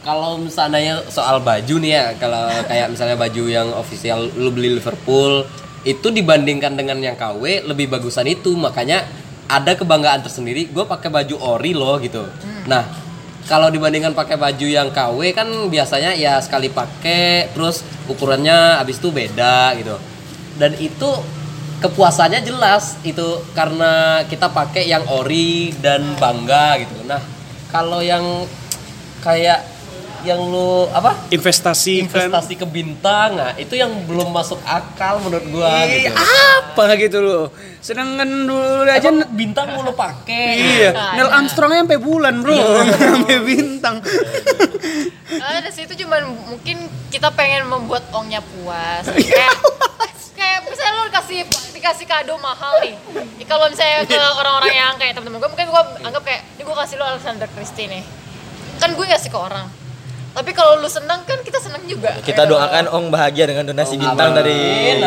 kalau 0.00 0.30
misalnya 0.36 1.04
soal 1.08 1.38
baju 1.38 1.74
nih 1.78 1.92
ya, 1.92 2.04
kalau 2.16 2.40
kayak 2.64 2.88
misalnya 2.88 3.16
baju 3.16 3.42
yang 3.44 3.68
official 3.72 4.24
lu 4.34 4.48
beli 4.48 4.74
Liverpool 4.74 5.44
itu 5.82 6.08
dibandingkan 6.08 6.72
dengan 6.72 6.96
yang 6.98 7.12
KW 7.14 7.64
lebih 7.64 7.88
bagusan 7.90 8.24
itu, 8.24 8.52
makanya 8.54 9.04
ada 9.48 9.72
kebanggaan 9.76 10.24
tersendiri. 10.24 10.70
Gue 10.72 10.84
pakai 10.88 11.12
baju 11.12 11.36
ori 11.56 11.72
loh 11.76 12.00
gitu. 12.00 12.24
Nah, 12.64 12.84
kalau 13.44 13.68
dibandingkan 13.68 14.16
pakai 14.16 14.40
baju 14.40 14.66
yang 14.66 14.88
KW 14.88 15.20
kan 15.36 15.48
biasanya 15.68 16.16
ya 16.16 16.40
sekali 16.40 16.72
pakai, 16.72 17.52
terus 17.52 17.84
ukurannya 18.08 18.80
habis 18.80 18.96
itu 18.96 19.12
beda 19.12 19.76
gitu. 19.76 19.96
Dan 20.56 20.72
itu 20.80 21.10
kepuasannya 21.84 22.40
jelas 22.40 22.96
itu 23.04 23.44
karena 23.52 24.24
kita 24.24 24.48
pakai 24.48 24.88
yang 24.88 25.04
ori 25.12 25.76
dan 25.84 26.16
bangga 26.16 26.80
gitu. 26.80 27.04
Nah, 27.04 27.20
kalau 27.68 28.00
yang 28.00 28.48
kayak 29.20 29.73
yang 30.24 30.40
lu 30.40 30.88
apa 30.90 31.28
investasi 31.28 32.04
kan. 32.04 32.26
investasi 32.28 32.56
ke 32.56 32.66
bintang 32.66 33.36
nah 33.36 33.52
itu 33.54 33.76
yang 33.76 33.92
belum 34.08 34.32
masuk 34.32 34.58
akal 34.64 35.20
menurut 35.20 35.46
gua 35.52 35.84
Ih, 35.84 36.08
gitu 36.08 36.16
apa 36.74 36.98
gitu 36.98 37.18
loh. 37.22 37.44
Sedangkan 37.78 38.26
dulu 38.48 38.82
aja 38.88 39.12
bintang 39.30 39.76
mau 39.76 39.86
lu 39.86 39.94
pakai 39.94 40.58
Iya, 40.58 40.90
Neil 41.14 41.30
Armstrongnya 41.30 41.86
sampai 41.86 42.00
bulan 42.02 42.42
bro, 42.42 42.56
sampai 42.98 43.38
bintang. 43.44 44.02
Ah, 45.38 45.60
dari 45.60 45.70
situ 45.70 45.92
cuman 46.02 46.34
mungkin 46.50 46.88
kita 47.12 47.30
pengen 47.36 47.70
membuat 47.70 48.08
ongnya 48.10 48.42
puas. 48.42 49.06
Kayak 49.14 49.54
kayak 50.34 50.66
misalnya 50.66 50.92
lo 50.98 51.02
dikasih 51.14 51.38
dikasih 51.78 52.06
kado 52.10 52.34
mahal 52.42 52.82
nih. 52.82 52.98
Ya, 53.38 53.46
kalau 53.46 53.70
misalnya 53.70 54.02
ke 54.02 54.18
orang-orang 54.18 54.74
yang 54.74 54.94
kayak 54.98 55.14
temen-temen 55.14 55.38
gue 55.38 55.50
mungkin 55.54 55.68
gue 55.70 55.82
anggap 56.02 56.22
kayak 56.26 56.42
ini 56.58 56.62
gue 56.66 56.76
kasih 56.82 56.96
lo 56.98 57.04
Alexander 57.06 57.46
Christie 57.54 57.86
nih. 57.86 58.02
Kan 58.82 58.98
gue 58.98 59.04
ngasih 59.06 59.30
ke 59.30 59.38
orang. 59.38 59.83
Tapi 60.34 60.50
kalau 60.50 60.82
lu 60.82 60.90
senang 60.90 61.22
kan 61.22 61.38
kita 61.46 61.62
senang 61.62 61.86
juga. 61.86 62.18
Kita 62.18 62.42
doakan 62.42 62.90
Ong 62.90 63.06
bahagia 63.06 63.46
dengan 63.46 63.70
donasi 63.70 63.94
bintang 63.94 64.34
amin. 64.34 64.38
dari 64.42 64.58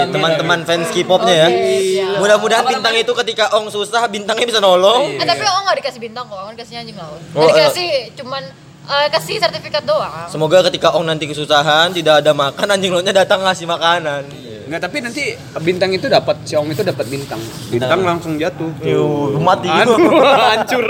teman-teman 0.07 0.63
fans 0.63 0.87
K-popnya 0.87 1.35
ya. 1.35 1.47
Oke, 1.51 1.75
siap. 1.83 2.17
Mudah-mudahan 2.23 2.63
bintang 2.63 2.95
itu 2.95 3.11
ketika 3.11 3.51
Ong 3.59 3.67
susah 3.67 4.07
bintangnya 4.07 4.47
bisa 4.47 4.63
nolong. 4.63 5.19
Eh, 5.19 5.27
tapi 5.27 5.43
oh 5.43 5.59
nggak 5.67 5.83
dikasih 5.83 5.99
bintang 5.99 6.31
kok, 6.31 6.39
oh 6.39 6.47
dikasihnya 6.55 6.79
anjing 6.87 6.95
laut. 6.95 7.19
Oh, 7.35 7.43
Oh, 7.43 7.47
dikasih 7.51 8.15
cuman 8.15 8.43
eh, 8.87 9.07
kasih 9.11 9.35
sertifikat 9.35 9.83
doang. 9.83 10.31
Semoga 10.31 10.63
ketika 10.71 10.95
Ong 10.95 11.03
nanti 11.03 11.27
kesusahan 11.27 11.91
tidak 11.91 12.23
ada 12.23 12.31
makan 12.31 12.67
anjing 12.71 12.95
lautnya 12.95 13.11
datang 13.11 13.43
ngasih 13.43 13.67
makanan. 13.67 14.46
Nggak, 14.67 14.81
tapi 14.83 14.97
nanti 14.99 15.23
bintang 15.63 15.95
itu 15.95 16.11
dapat, 16.11 16.43
si 16.43 16.53
Ong 16.59 16.67
itu 16.67 16.83
dapat 16.83 17.07
bintang. 17.07 17.39
Bintang 17.71 18.03
langsung 18.03 18.35
jatuh. 18.35 18.67
Yuh, 18.83 19.39
mati. 19.39 19.71
Aduh, 19.71 19.97
hancur. 20.51 20.87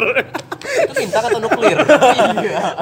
itu 0.68 0.94
bintang 1.00 1.24
atau 1.32 1.40
nuklir 1.40 1.80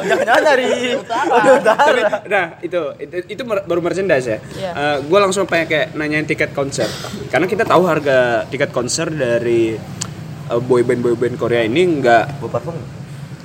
Jangan-jangan 0.10 0.42
dari 0.42 0.96
utara. 0.98 1.94
Nah 2.26 2.46
itu 2.64 2.82
itu, 2.98 3.16
itu 3.30 3.42
baru 3.46 3.80
merchandise 3.84 4.26
ya. 4.26 4.38
Iya. 4.58 4.72
gue 5.06 5.20
langsung 5.22 5.46
pengen 5.46 5.68
kayak 5.70 5.88
nanyain 5.94 6.26
tiket 6.26 6.56
konser. 6.56 6.90
Karena 7.30 7.46
kita 7.46 7.68
tahu 7.68 7.86
harga 7.86 8.48
tiket 8.50 8.74
konser 8.74 9.12
dari 9.12 9.78
uh, 10.50 10.62
boyband 10.62 11.02
boyband 11.04 11.36
Korea 11.38 11.62
ini 11.66 12.02
nggak 12.02 12.42
Bawa 12.42 12.50
parfum. 12.50 12.78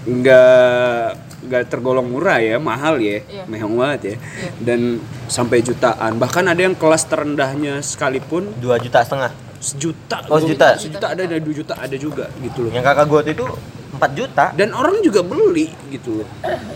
nggak 0.00 1.29
nggak 1.40 1.68
tergolong 1.68 2.04
murah 2.04 2.36
ya, 2.36 2.56
mahal 2.56 2.96
ya, 2.96 3.20
Iya. 3.22 3.44
mehong 3.44 3.74
banget 3.74 4.00
ya. 4.02 4.16
Dan 4.58 5.00
sampai 5.26 5.60
jutaan. 5.60 6.16
Bahkan 6.16 6.44
ada 6.46 6.60
yang 6.60 6.74
kelas 6.74 7.04
terendahnya 7.04 7.80
sekalipun 7.80 8.52
Dua 8.56 8.76
juta 8.76 9.00
setengah. 9.00 9.32
sejuta. 9.56 10.24
Oh, 10.26 10.36
sejuta? 10.36 10.72
Sejuta 10.74 11.06
ada, 11.10 11.20
ada 11.22 11.36
dua 11.36 11.52
juta 11.54 11.76
ada 11.76 11.92
juga 11.92 12.32
gitu 12.38 12.64
loh. 12.64 12.72
Yang 12.72 12.84
kakak 12.86 13.06
gue 13.06 13.20
itu 13.30 13.46
4 13.90 14.10
juta. 14.14 14.44
Dan 14.54 14.72
orang 14.72 15.00
juga 15.00 15.20
beli 15.20 15.68
gitu 15.90 16.24
loh. 16.24 16.28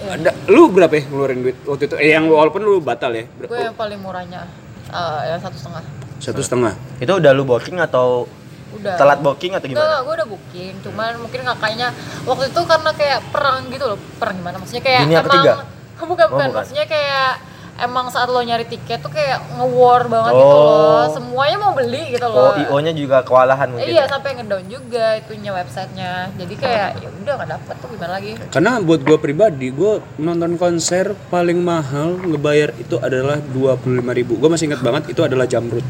Ada, 0.05 0.37
lu 0.47 0.69
berapa 0.69 0.93
ya 0.93 1.09
ngeluarin 1.09 1.41
duit 1.41 1.57
waktu 1.65 1.85
itu? 1.87 1.97
Eh, 1.97 2.13
yang 2.13 2.29
walaupun 2.29 2.61
lu 2.61 2.81
batal 2.81 3.09
ya. 3.11 3.25
Gue 3.41 3.57
yang 3.59 3.73
paling 3.73 3.97
murahnya 3.97 4.45
eh, 4.87 5.21
yang 5.29 5.41
satu 5.41 5.57
setengah. 5.57 5.83
Satu 6.21 6.41
setengah. 6.41 6.73
Itu 6.99 7.17
udah 7.17 7.33
lu 7.33 7.45
booking 7.45 7.81
atau 7.81 8.29
Udah. 8.75 8.97
telat 8.97 9.19
booking 9.21 9.53
atau 9.53 9.67
gimana? 9.67 9.83
enggak, 9.83 10.01
gue 10.01 10.15
udah 10.15 10.29
booking. 10.29 10.73
Cuman 10.81 11.13
mungkin 11.19 11.41
kakaknya 11.45 11.89
waktu 12.23 12.45
itu 12.47 12.61
karena 12.63 12.91
kayak 12.93 13.19
perang 13.29 13.63
gitu 13.69 13.85
loh. 13.87 13.99
Perang 14.17 14.37
gimana? 14.37 14.57
Maksudnya 14.57 14.83
kayak 14.83 15.01
Dunia 15.03 15.17
emang 15.17 15.27
ketiga? 15.29 15.53
bukan, 15.53 15.67
bukan. 16.11 16.27
Oh, 16.27 16.31
bukan. 16.31 16.49
Maksudnya 16.53 16.87
kayak 16.87 17.31
emang 17.77 18.07
saat 18.07 18.31
lo 18.31 18.39
nyari 18.39 18.63
tiket 18.65 19.03
tuh 19.03 19.11
kayak 19.11 19.35
nge-war 19.53 20.07
banget 20.07 20.31
gitu 20.33 20.47
Oh. 20.47 20.63
loh 20.95 21.07
semuanya 21.11 21.57
mau 21.59 21.75
beli 21.75 22.07
gitu 22.09 22.23
Oh, 22.25 22.31
loh 22.47 22.55
IO-nya 22.55 22.95
juga 22.95 23.19
kewalahan 23.21 23.67
mungkin. 23.67 23.91
iya 23.91 24.07
sampai 24.07 24.39
ngedown 24.39 24.63
juga 24.69 25.19
itunya 25.19 25.51
websitenya 25.51 26.31
jadi 26.39 26.55
kayak 26.55 26.89
ya 27.03 27.09
udah 27.13 27.33
nggak 27.35 27.51
dapet 27.51 27.75
tuh 27.75 27.89
gimana 27.91 28.13
lagi 28.15 28.31
Karena 28.47 28.79
buat 28.79 29.03
gue 29.03 29.19
pribadi, 29.19 29.67
gue 29.71 29.93
nonton 30.17 30.55
konser 30.55 31.19
paling 31.27 31.59
mahal 31.59 32.15
ngebayar 32.17 32.79
itu 32.79 32.95
adalah 32.97 33.43
25.000 33.43 33.91
ribu. 34.15 34.39
Gue 34.39 34.47
masih 34.49 34.71
ingat 34.71 34.79
banget 34.79 35.11
itu 35.11 35.21
adalah 35.21 35.43
Jamrut. 35.45 35.83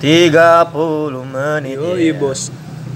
30 0.00 1.12
menit. 1.28 1.76
Yoi 1.76 2.10
bos, 2.16 2.48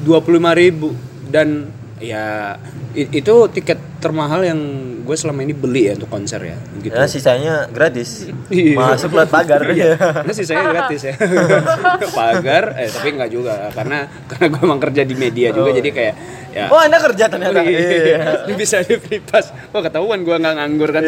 25.000 0.09 0.57
ribu 0.57 0.96
dan 1.28 1.68
ya 2.03 2.59
itu 2.95 3.34
tiket 3.55 3.78
termahal 3.99 4.45
yang 4.45 4.61
gue 5.01 5.16
selama 5.16 5.40
ini 5.40 5.57
beli 5.57 5.88
ya 5.88 5.92
untuk 5.97 6.11
konser 6.11 6.40
ya 6.42 6.57
gitu. 6.80 6.92
Ya, 6.92 7.09
sisanya 7.09 7.55
gratis. 7.68 8.28
Iya. 8.53 8.76
Masuk 8.76 9.16
lewat 9.16 9.30
pagar. 9.32 9.61
Karena 10.20 10.32
sisanya 10.32 10.64
gratis 10.68 11.01
ya. 11.03 11.14
Pagar, 12.18 12.76
eh 12.76 12.88
tapi 12.88 13.09
nggak 13.12 13.30
juga 13.32 13.72
karena 13.72 14.07
karena 14.28 14.47
gue 14.49 14.61
emang 14.62 14.80
kerja 14.80 15.03
di 15.03 15.14
media 15.16 15.49
juga 15.51 15.70
jadi 15.72 15.90
kayak 15.90 16.14
ya. 16.53 16.66
Oh, 16.68 16.78
Anda 16.78 16.99
kerja 17.01 17.24
ternyata. 17.26 17.61
Iya. 17.64 18.47
Ini 18.47 18.55
bisa 18.55 18.80
di 18.80 18.97
free 18.97 19.18
pass. 19.18 19.51
Oh 19.72 19.80
ketahuan 19.80 20.22
gua 20.22 20.36
nggak 20.38 20.55
nganggur 20.55 20.90
kan. 20.92 21.03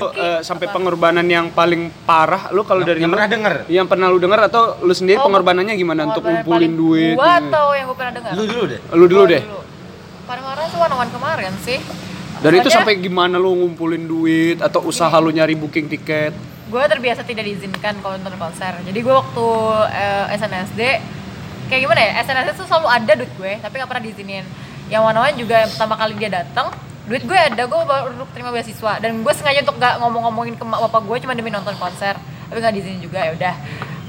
Oh, 0.00 0.10
eh, 0.10 0.40
sampai 0.42 0.68
pengorbanan 0.68 1.24
yang 1.24 1.48
paling 1.50 1.88
parah 2.04 2.50
lu 2.50 2.62
kalau 2.62 2.82
dari 2.82 3.00
yang 3.00 3.08
lu- 3.08 3.16
pernah 3.16 3.30
denger? 3.30 3.54
Yang 3.66 3.86
pernah 3.88 4.06
lu 4.10 4.18
dengar 4.18 4.40
atau 4.44 4.82
lu 4.82 4.92
sendiri 4.92 5.18
Oh, 5.18 5.26
pengorbanannya 5.26 5.74
gimana 5.74 6.10
untuk 6.10 6.22
ngumpulin 6.22 6.72
duit? 6.74 7.14
gua 7.14 7.40
atau 7.40 7.72
yang 7.72 7.86
gue 7.86 7.96
pernah 7.96 8.12
dengar 8.12 8.30
Lu 8.34 8.42
dulu 8.44 8.64
deh. 8.66 8.80
Lu 8.92 9.06
dulu 9.06 9.24
Gua 9.24 9.32
deh. 9.32 9.42
One 10.76 11.10
kemarin 11.10 11.52
sih. 11.62 11.78
Dan 12.42 12.60
itu 12.60 12.68
sampai 12.68 12.98
gimana 13.00 13.40
lu 13.40 13.56
ngumpulin 13.56 14.04
duit 14.04 14.58
atau 14.60 14.84
usaha 14.84 15.14
lu 15.22 15.32
nyari 15.32 15.56
booking 15.56 15.88
tiket? 15.88 16.34
gue 16.64 16.82
terbiasa 16.88 17.22
tidak 17.22 17.44
diizinkan 17.44 18.00
kalau 18.00 18.16
nonton 18.16 18.34
konser. 18.40 18.72
Jadi 18.82 18.98
gue 18.98 19.14
waktu 19.14 19.46
eh, 19.92 20.34
SNSD 20.34 20.80
kayak 21.68 21.80
gimana 21.86 22.00
ya? 22.00 22.12
SNSD 22.24 22.48
tuh 22.56 22.66
selalu 22.66 22.88
ada 22.88 23.12
duit 23.14 23.32
gue 23.36 23.52
tapi 23.60 23.74
nggak 23.78 23.90
pernah 23.90 24.04
diizinin. 24.04 24.44
Yang 24.88 25.02
one 25.06 25.20
juga 25.38 25.56
yang 25.64 25.70
pertama 25.70 25.94
kali 25.96 26.14
dia 26.16 26.30
datang 26.32 26.72
duit 27.04 27.22
gue 27.22 27.36
ada 27.36 27.62
gue 27.68 27.80
baru 27.84 28.24
terima 28.32 28.50
beasiswa. 28.50 28.92
Dan 28.98 29.20
gue 29.20 29.32
sengaja 29.36 29.60
untuk 29.62 29.76
gak 29.76 30.00
ngomong-ngomongin 30.00 30.56
ke 30.56 30.64
bapak 30.64 31.02
gue 31.04 31.16
cuma 31.28 31.36
demi 31.36 31.52
nonton 31.52 31.76
konser. 31.76 32.16
Tapi 32.48 32.58
nggak 32.58 32.74
diizinin 32.74 33.00
juga 33.00 33.22
ya 33.22 33.32
udah 33.36 33.54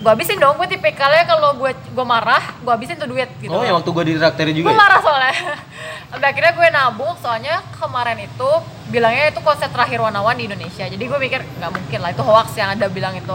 gue 0.05 0.13
habisin 0.13 0.37
dong 0.37 0.53
gue 0.61 0.69
tipikalnya 0.69 1.25
kalau 1.25 1.57
gue 1.57 1.73
gue 1.73 2.05
marah 2.05 2.53
gue 2.61 2.69
habisin 2.69 2.93
tuh 2.93 3.09
duit 3.09 3.25
gitu 3.41 3.49
Oh, 3.49 3.65
yang 3.65 3.81
waktu 3.81 3.89
gua 3.89 4.05
di 4.05 4.13
traktir 4.13 4.53
juga. 4.53 4.69
gue 4.69 4.75
ya? 4.77 4.77
marah 4.77 5.01
soalnya. 5.01 5.33
Sampai 6.13 6.27
akhirnya 6.29 6.53
gue 6.53 6.67
nabung 6.69 7.13
soalnya 7.17 7.65
kemarin 7.73 8.21
itu 8.21 8.49
bilangnya 8.93 9.33
itu 9.33 9.41
konser 9.41 9.65
terakhir 9.73 10.05
Wanawan 10.05 10.37
di 10.37 10.45
Indonesia. 10.45 10.85
Jadi 10.85 11.01
gue 11.01 11.17
mikir 11.17 11.41
nggak 11.41 11.71
mungkin 11.73 11.99
lah 12.05 12.13
itu 12.13 12.21
hoax 12.21 12.53
yang 12.53 12.77
ada 12.77 12.85
bilang 12.85 13.17
itu. 13.17 13.33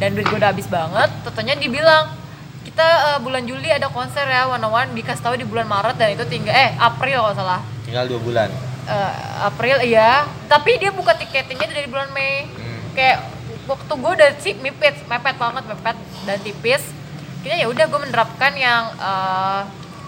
Dan 0.00 0.16
duit 0.16 0.24
gue 0.24 0.40
udah 0.40 0.48
habis 0.48 0.64
banget 0.64 1.12
tentunya 1.20 1.52
dibilang 1.54 2.16
kita 2.64 2.86
eh, 3.12 3.18
bulan 3.20 3.44
Juli 3.44 3.68
ada 3.68 3.92
konser 3.92 4.24
ya 4.24 4.48
Wanawan 4.48 4.96
dikasih 4.96 5.20
tahu 5.20 5.36
di 5.36 5.44
bulan 5.44 5.68
Maret 5.68 6.00
dan 6.00 6.16
itu 6.16 6.24
tinggal 6.24 6.56
eh 6.56 6.72
April 6.80 7.20
kalau 7.20 7.36
salah. 7.36 7.60
Tinggal 7.84 8.08
dua 8.08 8.20
bulan. 8.24 8.48
Eh, 8.88 9.12
April 9.44 9.84
iya. 9.84 10.24
Tapi 10.48 10.80
dia 10.80 10.96
buka 10.96 11.12
tiketingnya 11.12 11.68
dari 11.68 11.84
bulan 11.84 12.08
Mei. 12.16 12.48
Kayak 12.96 13.20
waktu 13.64 13.92
gue 13.92 14.12
udah 14.12 14.30
sih 14.36 14.52
mepet 14.56 14.96
mepet 15.04 15.36
banget 15.36 15.64
mepet 15.66 15.96
dan 16.22 16.38
tipis 16.38 16.82
kayaknya 17.38 17.56
ya 17.58 17.68
udah 17.68 17.84
gue 17.86 18.00
menerapkan 18.00 18.52
yang 18.54 18.82
eh, 18.94 19.62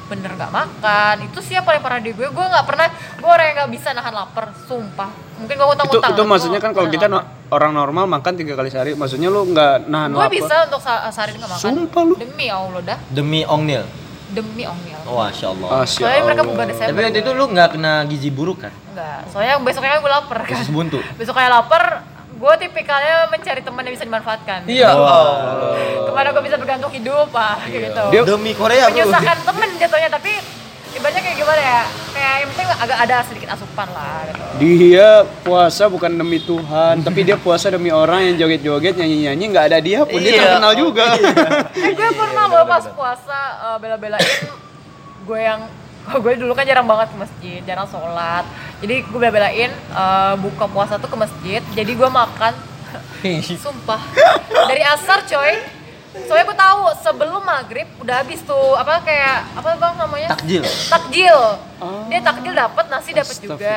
bener 0.05 0.31
nggak 0.31 0.53
makan 0.53 1.17
itu 1.25 1.39
sih 1.41 1.55
yang 1.55 1.65
paling 1.65 1.81
parah 1.81 1.97
di 1.97 2.11
gue 2.11 2.27
gue 2.27 2.47
nggak 2.47 2.65
pernah 2.65 2.85
gue 2.91 3.25
orang 3.27 3.47
yang 3.47 3.57
nggak 3.59 3.73
bisa 3.73 3.89
nahan 3.91 4.13
lapar 4.13 4.53
sumpah 4.63 5.09
mungkin 5.35 5.55
gue 5.55 5.69
utang 5.69 5.87
Itu 5.87 5.99
utang 5.99 6.13
itu 6.13 6.23
maksudnya 6.23 6.61
kan 6.61 6.71
kalau 6.71 6.89
kita 6.89 7.07
no- 7.07 7.25
orang 7.49 7.73
normal 7.73 8.05
makan 8.07 8.33
tiga 8.35 8.53
kali 8.53 8.69
sehari, 8.69 8.93
maksudnya 8.93 9.27
lu 9.27 9.45
nggak 9.47 9.87
nahan 9.87 10.09
gue 10.11 10.19
lapar. 10.19 10.33
bisa 10.35 10.55
untuk 10.67 10.81
sehari 10.83 11.33
nggak 11.35 11.51
makan 11.51 11.61
Sumpah 11.63 12.03
lu. 12.03 12.15
demi 12.17 12.47
Allah 12.47 12.81
dah 12.83 12.99
Demi 13.09 13.41
Ongnil. 13.43 13.85
demi 14.31 14.65
ongmil 14.65 14.97
Oh, 15.05 15.21
Masya 15.21 15.47
Allah. 15.47 15.69
Asya 15.83 16.01
soalnya 16.01 16.23
mereka 16.25 16.43
buka 16.43 16.63
Desember 16.65 16.89
Tapi 16.91 17.05
waktu 17.05 17.21
itu 17.21 17.31
lu 17.31 17.45
nggak 17.47 17.69
kena 17.71 17.93
gizi 18.07 18.29
buruk 18.29 18.59
kan? 18.59 18.73
Enggak, 18.89 19.29
soalnya 19.29 19.55
besoknya 19.59 19.97
gue 19.99 20.09
lapar 20.11 20.39
kan 20.41 20.49
Khusus 20.51 20.69
buntu. 20.69 20.99
besoknya 21.15 21.49
lapar 21.51 22.01
gue 22.43 22.55
tipikalnya 22.59 23.31
mencari 23.31 23.63
teman 23.63 23.83
yang 23.83 23.95
bisa 23.95 24.03
dimanfaatkan 24.03 24.67
Iya. 24.67 24.91
ke 26.03 26.11
mana 26.11 26.29
gue 26.29 26.43
bisa 26.43 26.57
bergantung 26.57 26.91
hidup 26.91 27.31
ah 27.33 27.55
kayak 27.63 27.83
gitu 27.89 28.03
Dia- 28.11 28.27
Demi 28.27 28.53
Korea, 28.53 28.85
Bro. 28.85 28.99
menyusahkan 28.99 29.37
temen 29.43 29.69
jatuhnya 29.79 30.11
tapi 30.11 30.33
ibaratnya 30.93 31.23
kayak 31.23 31.37
gimana 31.39 31.63
ya 31.63 31.83
kayak 32.11 32.35
yang 32.37 32.49
penting 32.51 32.69
agak 32.75 32.99
ada 33.01 33.17
sedikit 33.23 33.49
asupan 33.49 33.89
lah 33.89 34.19
gitu 34.27 34.43
Dia 34.59 35.09
puasa 35.41 35.87
bukan 35.87 36.11
demi 36.13 36.39
Tuhan, 36.39 36.95
tapi 37.01 37.21
dia 37.23 37.37
puasa 37.37 37.67
demi 37.69 37.89
orang 37.89 38.21
yang 38.25 38.37
joget-joget, 38.39 38.95
nyanyi-nyanyi, 38.95 39.45
nggak 39.49 39.67
ada 39.69 39.79
dia 39.79 40.03
pun 40.03 40.19
dia 40.19 40.33
Iya. 40.33 40.43
terkenal 40.45 40.73
juga. 40.75 41.07
eh 41.79 41.93
gue 41.93 42.11
pernah 42.13 42.45
loh 42.45 42.67
pas 42.67 42.85
puasa 42.89 43.39
eh, 43.65 43.77
bela-belain 43.79 44.31
gue 45.23 45.39
yang 45.41 45.61
gue 46.03 46.35
dulu 46.35 46.53
kan 46.53 46.67
jarang 46.67 46.87
banget 46.87 47.15
ke 47.15 47.17
masjid 47.17 47.61
jarang 47.63 47.87
sholat. 47.87 48.45
Jadi 48.83 49.07
gue 49.07 49.19
bela-belain 49.19 49.71
eh, 49.71 50.35
buka 50.43 50.67
puasa 50.67 50.99
tuh 50.99 51.09
ke 51.09 51.17
masjid. 51.17 51.63
Jadi 51.73 51.93
gue 51.95 52.11
makan. 52.11 52.55
Sumpah. 53.57 54.03
Dari 54.69 54.83
asar 54.83 55.23
coy. 55.25 55.55
Soalnya 56.29 56.45
gue 56.45 56.59
tahu 56.61 56.81
sebelum 57.01 57.41
maghrib 57.41 57.89
udah 58.03 58.21
habis 58.21 58.43
tuh. 58.45 58.77
Apa 58.77 59.01
kayak 59.01 59.49
apa 59.57 59.69
bang 59.79 59.95
namanya? 59.97 60.29
Takjil. 60.37 60.63
takjil. 60.91 61.39
Dia 62.13 62.21
takjil 62.21 62.53
dapat 62.53 62.85
nasi 62.93 63.11
dapat 63.17 63.37
juga. 63.41 63.77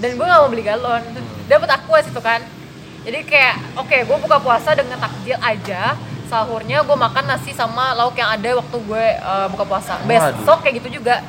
Dan 0.00 0.10
gue 0.16 0.24
nggak 0.24 0.40
mau 0.40 0.48
beli 0.48 0.64
galon. 0.64 1.02
Dapat 1.50 1.68
aquas 1.82 2.06
itu 2.08 2.20
kan. 2.22 2.40
Jadi 3.06 3.22
kayak 3.22 3.54
oke 3.78 3.96
gue 4.06 4.16
buka 4.22 4.38
puasa 4.40 4.72
dengan 4.72 4.96
takjil 5.02 5.36
aja. 5.42 5.98
Sahurnya 6.26 6.82
gue 6.82 6.96
makan 6.96 7.24
nasi 7.28 7.54
sama 7.54 7.94
lauk 7.94 8.18
yang 8.18 8.34
ada 8.34 8.50
waktu 8.56 8.76
gue 8.80 9.04
eh, 9.18 9.46
buka 9.52 9.64
puasa. 9.68 10.00
Besok 10.06 10.64
kayak 10.64 10.80
gitu 10.80 11.02
juga 11.02 11.20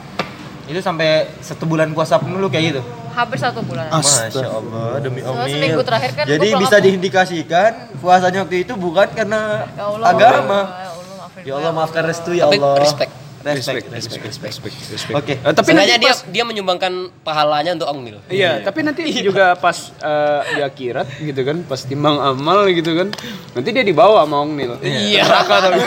Itu 0.68 0.80
sampai 0.80 1.10
satu 1.40 1.64
bulan 1.64 1.90
puasa 1.92 2.16
pun 2.16 2.32
lu 2.34 2.48
kayak 2.48 2.66
gitu. 2.70 2.82
hampir 3.12 3.42
satu 3.42 3.66
bulan 3.66 3.90
Masya 3.90 4.46
Allah, 4.46 5.02
demi 5.02 5.26
Omil. 5.26 5.50
seminggu 5.50 5.82
terakhir 5.82 6.12
kan 6.14 6.24
Jadi 6.28 6.48
gua 6.48 6.60
bisa 6.62 6.78
diindikasikan 6.78 7.72
puasanya 7.98 8.46
waktu 8.46 8.62
itu 8.62 8.78
bukan 8.78 9.10
karena 9.10 9.66
Ya 9.74 9.86
Allah, 9.86 10.08
agama. 10.08 10.60
ya 10.62 10.90
Allah, 10.94 11.16
maafin 11.18 11.42
Ya 11.42 11.72
maafkan 11.74 12.04
restu 12.06 12.32
ya 12.32 12.46
Tapi 12.46 12.58
Allah. 12.58 12.78
respect. 12.78 13.12
Respect, 13.38 13.88
Respect, 13.88 13.88
respect, 13.88 14.24
respect, 14.28 14.54
respect, 14.60 14.76
respect. 14.92 15.16
Oke. 15.16 15.34
Eh, 15.40 15.54
tapi 15.56 15.72
nanti 15.72 15.96
dia 15.96 16.12
pas, 16.12 16.20
dia 16.28 16.44
menyumbangkan 16.44 16.94
pahalanya 17.24 17.72
untuk 17.74 17.88
Ongmil. 17.88 18.20
iya, 18.28 18.60
tapi 18.60 18.84
nanti 18.84 19.08
juga 19.24 19.56
pas 19.56 19.78
eh, 19.96 20.42
di 20.52 20.62
akhirat 20.62 21.08
gitu 21.18 21.42
kan, 21.42 21.64
pas 21.64 21.80
timbang 21.80 22.20
amal 22.20 22.68
gitu 22.68 22.92
kan, 22.92 23.08
nanti 23.56 23.70
dia 23.72 23.82
dibawa 23.82 24.22
sama 24.22 24.44
Ong 24.44 24.52
Nil. 24.52 24.76
Iya. 24.84 25.24
Neraka 25.24 25.56
tapi. 25.64 25.80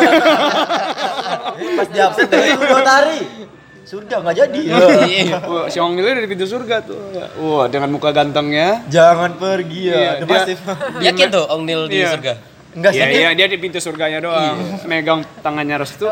Pas 1.77 1.87
di 1.87 1.99
absen 2.01 2.27
dari 2.27 2.51
dua 2.57 2.81
hari. 2.81 3.19
Surga 3.91 4.23
nggak 4.23 4.37
jadi. 4.39 4.61
Iya. 5.27 5.39
Wah, 5.43 5.67
si 5.67 5.83
Ong 5.83 5.99
Nil 5.99 6.07
dari 6.07 6.31
pintu 6.31 6.47
surga 6.47 6.79
tuh. 6.87 7.11
Wah, 7.43 7.67
dengan 7.67 7.91
muka 7.91 8.15
gantengnya. 8.15 8.87
Jangan 8.87 9.35
pergi 9.35 9.91
ya. 9.91 9.97
Iya, 9.99 10.13
dia- 10.23 10.31
Massive. 10.31 10.63
Yakin 11.03 11.27
tuh 11.29 11.45
Ongnil 11.51 11.91
di 11.91 11.99
Iya. 11.99 12.15
surga. 12.15 12.33
Enggak 12.71 12.91
sih. 12.93 13.01
Iya, 13.01 13.07
iya, 13.11 13.29
dia 13.33 13.47
di 13.47 13.57
pintu 13.57 13.79
surganya 13.79 14.19
doang. 14.19 14.57
Megang 14.85 15.21
tangannya 15.39 15.77
restu. 15.77 16.07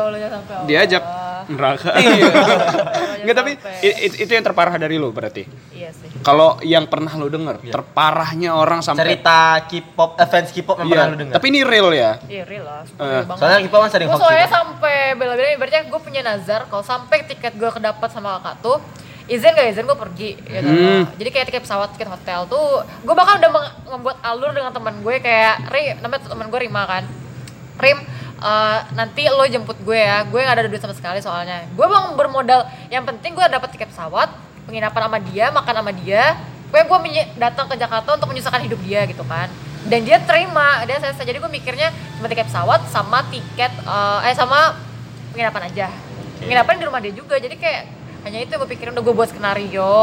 Diajak 0.63 1.03
neraka. 1.47 1.95
Jangan 1.95 3.19
Enggak, 3.19 3.35
tapi 3.35 3.51
sampai. 3.53 3.79
i- 3.81 3.97
i- 4.05 4.17
itu 4.19 4.29
yang 4.29 4.43
terparah 4.43 4.75
dari 4.75 4.95
lu 4.95 5.09
berarti. 5.09 5.43
iya 5.71 5.89
sih 5.89 6.07
Kalau 6.19 6.59
yang 6.61 6.83
pernah 6.85 7.15
lu 7.15 7.27
denger, 7.27 7.63
terparahnya 7.63 8.51
orang 8.53 8.79
sampai 8.79 9.15
Cerita 9.15 9.39
K-pop, 9.65 10.15
eh, 10.15 10.27
fans 10.27 10.51
K-pop 10.51 10.75
yang 10.77 10.87
Iya, 10.87 10.93
pernah 10.93 11.07
lu 11.07 11.17
dengar. 11.17 11.33
Tapi 11.35 11.45
ini 11.47 11.59
real 11.63 11.89
ya. 11.89 12.11
iya 12.25 12.43
real 12.43 12.63
lah 12.63 12.83
banget. 12.85 13.39
Soalnya 13.39 13.59
K-pop 13.61 13.79
kan 13.79 13.89
sering 13.89 14.07
hoax 14.09 14.19
soalnya 14.19 14.47
sampai 14.47 14.95
bela-belain 15.15 15.53
ibaratnya 15.55 15.81
gue 15.85 16.01
punya 16.01 16.21
nazar 16.21 16.61
kalau 16.65 16.83
sampai 16.83 17.23
tiket 17.23 17.55
gue 17.55 17.69
kedapat 17.69 18.09
sama 18.09 18.37
kakak 18.37 18.55
tuh 18.61 18.77
izin 19.29 19.53
gak 19.53 19.69
izin 19.69 19.85
gue 19.85 19.97
pergi 19.97 20.29
gitu. 20.41 20.69
Hmm. 20.69 21.05
jadi 21.13 21.29
kayak 21.29 21.45
tiket 21.53 21.63
pesawat 21.63 21.93
tiket 21.93 22.09
hotel 22.09 22.49
tuh 22.49 22.81
gue 23.05 23.15
bakal 23.15 23.37
udah 23.37 23.51
membuat 23.85 24.17
alur 24.25 24.51
dengan 24.51 24.73
teman 24.73 24.97
gue 25.05 25.15
kayak 25.21 25.69
Ri 25.69 25.93
namanya 26.01 26.25
teman 26.25 26.49
gue 26.49 26.59
Rima 26.59 26.83
kan. 26.89 27.03
Rim 27.79 27.99
eh, 28.43 28.79
nanti 28.97 29.23
lo 29.29 29.45
jemput 29.47 29.77
gue 29.85 29.95
ya. 29.95 30.25
Gue 30.27 30.43
gak 30.43 30.57
ada 30.59 30.67
duit 30.67 30.81
sama 30.81 30.97
sekali 30.97 31.21
soalnya. 31.23 31.63
Gue 31.77 31.85
bang 31.87 32.17
bermodal. 32.17 32.67
Yang 32.91 33.15
penting 33.15 33.31
gue 33.37 33.45
dapat 33.45 33.69
tiket 33.71 33.89
pesawat 33.93 34.33
penginapan 34.67 35.01
sama 35.07 35.19
dia 35.23 35.45
makan 35.53 35.73
sama 35.79 35.91
dia. 35.95 36.23
Gue 36.69 36.81
gue 36.85 36.99
datang 37.39 37.65
ke 37.71 37.75
Jakarta 37.79 38.17
untuk 38.17 38.27
menyusahkan 38.29 38.61
hidup 38.65 38.79
dia 38.83 39.05
gitu 39.07 39.23
kan. 39.23 39.47
Dan 39.87 40.03
dia 40.03 40.19
terima 40.19 40.83
dia 40.83 40.99
selesai. 40.99 41.23
Jadi 41.23 41.37
gue 41.39 41.51
mikirnya 41.51 41.93
cuma 42.19 42.27
tiket 42.27 42.49
pesawat 42.51 42.83
sama 42.89 43.23
tiket 43.29 43.71
eh, 43.71 44.27
eh 44.27 44.35
sama 44.35 44.75
penginapan 45.31 45.71
aja. 45.71 45.87
Penginapan 46.41 46.73
di 46.81 46.83
rumah 46.83 46.99
dia 46.99 47.13
juga. 47.15 47.39
Jadi 47.39 47.55
kayak 47.55 47.98
hanya 48.27 48.39
itu 48.43 48.53
gue 48.59 48.69
pikirin 48.69 48.91
udah 48.95 49.03
gue 49.03 49.15
buat 49.15 49.29
skenario 49.31 49.95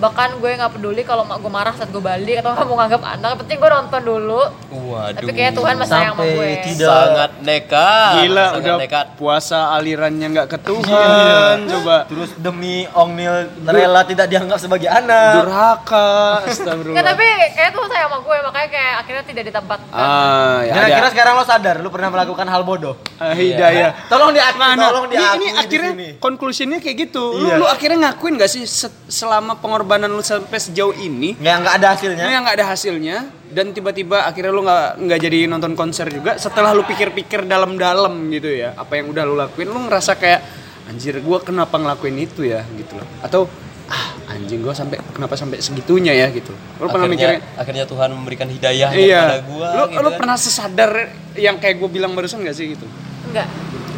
bahkan 0.00 0.32
gue 0.34 0.50
nggak 0.50 0.72
peduli 0.72 1.02
kalau 1.02 1.22
mak 1.22 1.38
gue 1.38 1.52
marah 1.52 1.70
saat 1.70 1.88
gue 1.88 2.00
balik 2.00 2.40
atau 2.40 2.56
kamu 2.56 2.72
nganggap 2.74 3.02
anak 3.10 3.30
penting 3.38 3.56
gue 3.56 3.70
nonton 3.70 4.00
dulu 4.02 4.42
Waduh. 4.72 5.12
tapi 5.14 5.30
kayak 5.30 5.52
Tuhan 5.52 5.74
masih 5.76 5.92
sayang 5.92 6.14
sama 6.14 6.24
gue 6.26 6.48
tidak- 6.64 6.88
sangat 6.90 7.30
nekat. 7.40 8.12
Gila 8.18 8.44
sangat 8.46 8.58
udah 8.58 8.76
nekat. 8.80 9.06
puasa 9.14 9.58
alirannya 9.70 10.26
nggak 10.30 10.48
ke 10.48 10.58
Tuhan, 10.58 11.56
coba 11.68 11.96
Terus 12.06 12.30
demi 12.34 12.88
Ong 12.90 13.12
Nil 13.12 13.36
rela 13.62 14.00
tidak 14.02 14.26
dianggap 14.26 14.56
sebagai 14.56 14.88
anak. 14.88 15.32
durhaka, 15.38 16.08
Nggak, 16.40 16.48
astagfirullah. 16.50 17.04
tapi 17.04 17.26
kayak 17.52 17.70
Tuhan 17.70 17.88
sayang 17.88 18.08
sama 18.08 18.18
gue 18.20 18.36
makanya 18.42 18.68
kayak 18.70 18.94
akhirnya 18.98 19.24
tidak 19.26 19.44
ditempatkan 19.46 19.92
Ah, 19.92 20.58
ya 20.62 20.72
Kira-kira 20.72 20.96
ada. 21.02 21.12
sekarang 21.12 21.32
lo 21.34 21.44
sadar 21.44 21.76
lu 21.78 21.88
pernah 21.88 22.08
melakukan 22.08 22.46
hal 22.46 22.62
bodoh. 22.62 22.96
Ah, 23.16 23.36
hidayah. 23.36 23.92
Tolong 24.08 24.32
diakui, 24.32 24.64
tolong 24.78 25.06
Ini, 25.06 25.12
diakui 25.12 25.36
ini 25.36 25.46
di 25.46 25.58
akhirnya 25.58 25.92
sini. 25.92 26.08
konklusinya 26.16 26.78
kayak 26.78 26.96
gitu. 27.02 27.24
Lu, 27.34 27.46
Iya. 27.46 27.58
lu 27.58 27.66
akhirnya 27.66 27.98
ngakuin 28.08 28.34
gak 28.34 28.48
sih 28.48 28.64
se- 28.64 28.88
selama 29.06 29.54
pengorbanan 29.54 29.88
lu 29.98 30.22
sampai 30.22 30.58
sejauh 30.60 30.94
ini? 31.00 31.34
Nggak 31.40 31.56
nggak 31.64 31.74
ada 31.80 31.86
hasilnya. 31.96 32.24
yang 32.28 32.42
nggak 32.44 32.56
ada 32.60 32.66
hasilnya. 32.70 33.16
Dan 33.50 33.74
tiba-tiba 33.74 34.28
akhirnya 34.28 34.52
lu 34.54 34.62
nggak 34.62 35.02
nggak 35.02 35.18
jadi 35.26 35.38
nonton 35.50 35.74
konser 35.74 36.06
juga. 36.12 36.38
Setelah 36.38 36.70
lu 36.76 36.86
pikir-pikir 36.86 37.48
dalam-dalam 37.48 38.12
gitu 38.30 38.52
ya 38.52 38.76
apa 38.78 39.00
yang 39.00 39.10
udah 39.10 39.22
lu 39.26 39.34
lakuin 39.34 39.66
lu 39.66 39.80
ngerasa 39.90 40.14
kayak 40.20 40.40
anjir 40.86 41.18
gua 41.24 41.42
kenapa 41.42 41.74
ngelakuin 41.80 42.16
itu 42.20 42.46
ya? 42.46 42.62
gitu 42.78 42.94
loh. 42.94 43.06
Atau 43.24 43.50
ah 43.90 44.14
anjing 44.30 44.62
gua 44.62 44.70
sampai 44.70 45.02
kenapa 45.10 45.34
sampai 45.34 45.58
segitunya 45.58 46.14
ya? 46.14 46.30
gitu. 46.30 46.54
Lu 46.78 46.86
pernah 46.86 47.10
akhirnya, 47.10 47.38
mikirin 47.38 47.58
akhirnya 47.58 47.84
Tuhan 47.90 48.08
memberikan 48.14 48.46
hidayah 48.46 48.90
iya. 48.94 49.22
kepada 49.26 49.40
gua 49.50 49.66
lu 49.74 49.84
gitu 49.90 50.02
lu 50.04 50.10
kan. 50.14 50.18
pernah 50.22 50.36
sesadar 50.38 50.90
yang 51.34 51.56
kayak 51.58 51.78
gue 51.78 51.90
bilang 51.90 52.12
barusan 52.14 52.42
gak 52.42 52.54
sih 52.54 52.74
gitu? 52.74 52.86
Enggak. 53.30 53.46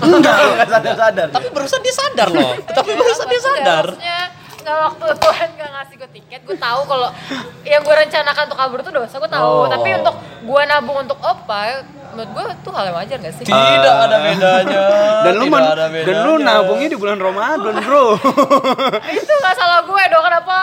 Enggak, 0.03 0.35
enggak. 0.35 0.69
sadar-sadar. 0.69 1.29
tapi 1.31 1.49
barusan 1.55 1.81
dia 1.81 1.95
sadar 1.95 2.29
loh. 2.35 2.53
Tapi 2.67 2.91
barusan 2.99 3.27
dia 3.31 3.41
sadar. 3.41 3.87
Maksudnya 3.95 4.42
nggak 4.63 4.77
waktu 4.89 5.05
Tuhan 5.19 5.49
nggak 5.59 5.71
ngasih 5.75 5.95
gue 5.99 6.11
tiket, 6.15 6.41
gue 6.47 6.57
tahu 6.57 6.81
kalau 6.87 7.09
yang 7.67 7.83
gue 7.83 7.95
rencanakan 7.95 8.43
untuk 8.47 8.59
kabur 8.59 8.79
itu 8.81 8.91
dosa, 8.91 9.15
gue 9.19 9.31
tahu. 9.31 9.45
Oh. 9.45 9.67
Tapi 9.67 9.89
untuk 9.99 10.15
gue 10.43 10.63
nabung 10.65 10.99
untuk 11.03 11.19
opa, 11.19 11.83
menurut 12.15 12.31
gue 12.33 12.45
itu 12.55 12.71
hal 12.71 12.85
yang 12.93 12.97
wajar 12.97 13.17
gak 13.19 13.35
sih? 13.41 13.45
tidak 13.49 13.95
ada 14.05 14.17
bedanya 14.21 14.81
dan 15.25 15.35
lu 15.41 15.45
men- 15.49 15.69
dan 16.05 16.17
lu 16.29 16.33
nabungnya 16.39 16.89
di 16.93 16.99
bulan 17.01 17.17
Ramadan 17.17 17.75
bro 17.81 18.21
itu 19.17 19.33
nggak 19.33 19.55
salah 19.57 19.81
gue 19.81 20.03
dong, 20.13 20.21
kenapa 20.21 20.57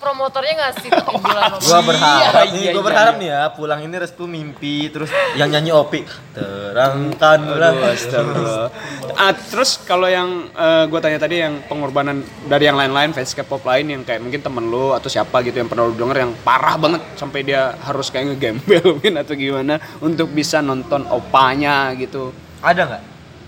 promotornya 0.00 0.54
ngasih 0.56 0.88
bulan 0.96 1.52
Ramadan? 1.52 1.68
Gua 1.68 1.80
berharap 1.84 2.24
Iya, 2.24 2.48
nih, 2.48 2.60
iya, 2.64 2.72
gua 2.72 2.80
iya, 2.80 2.88
berharap 2.88 3.14
iya. 3.14 3.20
nih 3.20 3.28
ya 3.28 3.42
pulang 3.52 3.80
ini 3.84 3.96
restu 4.00 4.24
mimpi 4.24 4.88
terus 4.88 5.12
yang 5.36 5.52
nyanyi 5.52 5.70
Opi 5.76 6.00
terangkanlah. 6.32 8.72
Ah, 9.20 9.36
terus 9.36 9.76
kalau 9.84 10.08
yang 10.08 10.48
gue 10.88 11.00
tanya 11.04 11.20
tadi 11.20 11.44
yang 11.44 11.60
pengorbanan 11.68 12.24
dari 12.48 12.64
yang 12.64 12.80
lain-lain 12.80 13.12
fans 13.12 13.36
K-pop 13.36 13.60
lain 13.68 13.92
yang 13.92 14.02
kayak 14.02 14.24
mungkin 14.24 14.40
temen 14.40 14.64
lu 14.72 14.96
atau 14.96 15.12
siapa 15.12 15.44
gitu 15.44 15.60
yang 15.60 15.68
pernah 15.68 15.84
lu 15.84 15.92
denger 15.92 16.24
yang 16.24 16.32
parah 16.40 16.80
banget 16.80 17.04
sampai 17.20 17.44
dia 17.44 17.76
harus 17.84 18.08
kayak 18.08 18.32
ngegembel 18.34 18.84
mungkin 18.96 19.20
atau 19.20 19.36
gimana 19.36 19.76
untuk 20.00 20.32
bisa 20.32 20.64
nonton 20.64 21.04
opanya 21.12 21.92
gitu. 21.98 22.32
Ada 22.64 22.88
nggak? 22.88 23.02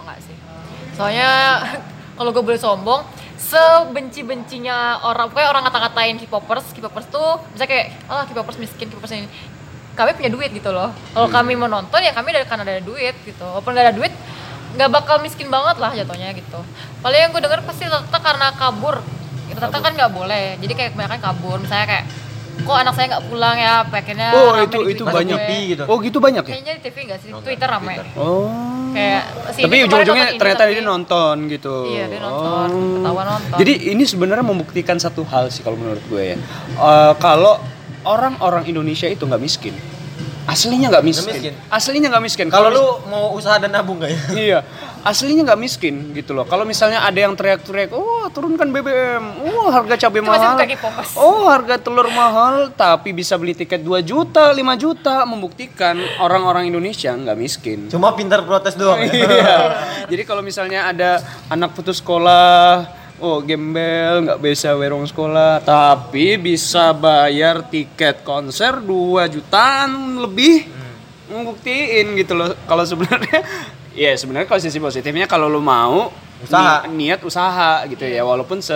Enggak 0.05 0.19
sih. 0.21 0.37
Soalnya 0.99 1.31
kalau 2.21 2.31
gue 2.35 2.45
boleh 2.45 2.61
sombong, 2.61 3.01
sebenci-bencinya 3.43 5.03
orang, 5.03 5.27
pokoknya 5.29 5.49
orang 5.51 5.63
ngata-ngatain 5.67 6.17
K-popers, 6.23 6.71
K-popers 6.71 7.07
tuh 7.11 7.43
bisa 7.51 7.67
kayak, 7.67 7.91
ah 8.07 8.23
K-popers 8.25 8.57
miskin, 8.63 8.87
K-popers 8.87 9.13
ini. 9.19 9.29
Kami 9.93 10.17
punya 10.17 10.33
duit 10.33 10.49
gitu 10.55 10.73
loh. 10.73 10.89
Kalau 11.13 11.29
kami 11.29 11.53
mau 11.53 11.69
nonton 11.69 12.01
ya 12.01 12.17
kami 12.17 12.33
dari 12.33 12.49
karena 12.49 12.65
ada 12.65 12.81
duit 12.81 13.13
gitu. 13.29 13.45
Walaupun 13.45 13.77
nggak 13.77 13.85
ada 13.93 13.95
duit, 13.95 14.13
nggak 14.79 14.89
bakal 14.89 15.21
miskin 15.21 15.53
banget 15.53 15.77
lah 15.77 15.93
jatuhnya 15.93 16.33
gitu. 16.33 16.65
Paling 17.05 17.29
yang 17.29 17.31
gue 17.35 17.43
denger 17.45 17.61
pasti 17.69 17.85
rata 17.85 18.19
karena 18.23 18.57
kabur. 18.57 19.05
Rata 19.53 19.79
kan 19.85 19.93
nggak 19.93 20.13
boleh. 20.17 20.57
Jadi 20.65 20.73
kayak 20.73 20.91
kebanyakan 20.97 21.21
kabur. 21.21 21.61
Misalnya 21.61 21.87
kayak, 21.93 22.05
kok 22.55 22.77
anak 22.77 22.93
saya 22.93 23.07
nggak 23.11 23.25
pulang 23.27 23.57
ya? 23.57 23.75
Akhirnya 23.83 24.29
Oh, 24.33 24.49
rame 24.51 24.65
itu 24.65 24.79
di 24.79 24.85
itu 24.89 25.03
Twitter 25.03 25.15
banyak. 25.15 25.39
gitu. 25.65 25.83
Oh, 25.87 25.97
gitu 25.99 26.19
banyak 26.19 26.45
ya? 26.45 26.53
Kayaknya 26.53 26.73
di 26.73 26.83
TV 26.83 26.97
nggak 27.05 27.21
sih? 27.21 27.31
Twitter 27.35 27.69
rame. 27.69 27.95
Oh. 28.15 28.49
Kayak 28.93 29.23
sini 29.51 29.65
Tapi 29.65 29.77
ujung-ujungnya 29.83 30.27
ini, 30.29 30.39
ternyata 30.39 30.63
tapi- 30.63 30.75
dia 30.75 30.85
nonton 30.85 31.37
gitu. 31.49 31.75
Iya, 31.89 32.05
dia 32.07 32.21
nonton, 32.21 32.69
ketahuan 33.01 33.27
nonton. 33.27 33.57
Jadi 33.57 33.73
ini 33.89 34.05
sebenarnya 34.05 34.45
membuktikan 34.45 34.97
satu 34.97 35.25
hal 35.25 35.49
sih 35.49 35.61
kalau 35.61 35.75
menurut 35.75 36.05
gue 36.07 36.23
ya. 36.23 36.37
Eh, 36.71 37.13
kalau 37.17 37.57
orang-orang 38.03 38.69
Indonesia 38.69 39.07
itu 39.07 39.25
nggak 39.25 39.41
miskin. 39.41 39.73
Aslinya 40.43 40.91
nggak 40.91 41.05
miskin. 41.07 41.33
miskin. 41.33 41.55
Aslinya 41.71 42.09
nggak 42.11 42.25
miskin. 42.27 42.47
Kalau 42.47 42.69
lu 42.69 42.85
mau 43.07 43.31
usaha 43.33 43.57
dan 43.57 43.71
nabung 43.71 43.97
nggak 43.97 44.11
ya? 44.11 44.21
Iya, 44.35 44.59
aslinya 45.03 45.43
nggak 45.43 45.61
miskin 45.61 46.15
gitu 46.15 46.33
loh. 46.33 46.47
Kalau 46.47 46.63
misalnya 46.63 47.03
ada 47.03 47.19
yang 47.19 47.35
teriak-teriak, 47.35 47.91
oh 47.91 48.31
turunkan 48.31 48.71
BBM, 48.71 49.43
oh 49.43 49.67
harga 49.69 50.07
cabai 50.07 50.23
mahal, 50.23 50.55
oh 51.19 51.51
harga 51.51 51.77
telur 51.79 52.07
mahal, 52.15 52.71
tapi 52.73 53.11
bisa 53.11 53.35
beli 53.35 53.55
tiket 53.59 53.83
2 53.83 53.99
juta, 54.03 54.55
5 54.55 54.63
juta, 54.79 55.27
membuktikan 55.27 55.99
orang-orang 56.23 56.71
Indonesia 56.71 57.11
nggak 57.11 57.39
miskin. 57.39 57.91
Cuma 57.91 58.15
pintar 58.15 58.47
protes 58.47 58.79
doang. 58.79 59.03
ya? 59.03 59.11
Iya. 59.33 59.59
Jadi 60.13 60.23
kalau 60.29 60.43
misalnya 60.45 60.93
ada 60.93 61.23
anak 61.49 61.73
putus 61.73 61.99
sekolah, 61.99 62.85
oh 63.23 63.39
gembel 63.43 64.27
nggak 64.27 64.39
bisa 64.43 64.75
werong 64.75 65.07
sekolah, 65.07 65.63
tapi 65.63 66.39
bisa 66.39 66.95
bayar 66.95 67.67
tiket 67.67 68.23
konser 68.23 68.79
2 68.79 69.35
jutaan 69.35 70.21
lebih, 70.23 70.69
membuktiin 71.31 72.19
gitu 72.19 72.35
loh. 72.37 72.55
Kalau 72.69 72.85
sebenarnya, 72.85 73.41
ya 73.95 74.13
sebenarnya 74.13 74.47
kalau 74.47 74.59
sisi 74.59 74.77
positifnya 74.77 75.25
kalau 75.25 75.47
lu 75.47 75.59
mau 75.59 76.11
Usaha. 76.41 76.85
ni- 76.87 77.07
niat 77.07 77.23
usaha 77.23 77.87
gitu 77.87 78.03
ya, 78.03 78.23
walaupun 78.23 78.59
se 78.59 78.75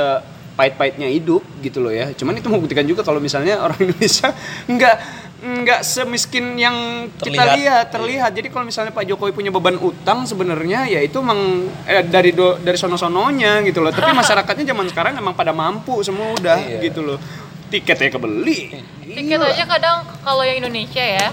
pahit-pahitnya 0.55 1.05
hidup 1.07 1.45
gitu 1.61 1.81
loh 1.81 1.91
ya. 1.91 2.13
Cuman 2.13 2.33
itu 2.35 2.47
membuktikan 2.47 2.81
juga 2.83 3.01
kalau 3.01 3.19
misalnya 3.19 3.61
orang 3.65 3.77
Indonesia 3.83 4.33
nggak 4.67 4.97
nggak 5.37 5.81
semiskin 5.83 6.57
yang 6.57 6.75
kita 7.15 7.29
Terlihat. 7.37 7.55
lihat 7.55 7.87
terlihat. 7.91 8.31
Jadi 8.33 8.49
kalau 8.49 8.65
misalnya 8.65 8.89
Pak 8.89 9.05
Jokowi 9.05 9.33
punya 9.33 9.51
beban 9.51 9.77
utang 9.77 10.25
sebenarnya 10.25 10.87
ya 10.87 10.99
itu 10.99 11.19
emang 11.19 11.37
eh, 11.85 12.01
dari 12.03 12.33
do, 12.33 12.57
dari 12.57 12.75
sono-sononya 12.75 13.61
gitu 13.63 13.81
loh. 13.81 13.93
Tapi 13.93 14.17
masyarakatnya 14.17 14.65
zaman 14.67 14.89
sekarang 14.89 15.13
emang 15.15 15.35
pada 15.35 15.53
mampu 15.53 16.01
semua 16.01 16.33
udah 16.33 16.57
Iya. 16.57 16.81
gitu 16.83 17.05
loh. 17.05 17.19
Tiketnya 17.67 18.09
kebeli. 18.09 18.81
Tiket 19.03 19.39
aja 19.39 19.65
kadang 19.67 19.97
kalau 20.21 20.41
yang 20.41 20.63
Indonesia 20.63 21.03
ya 21.03 21.29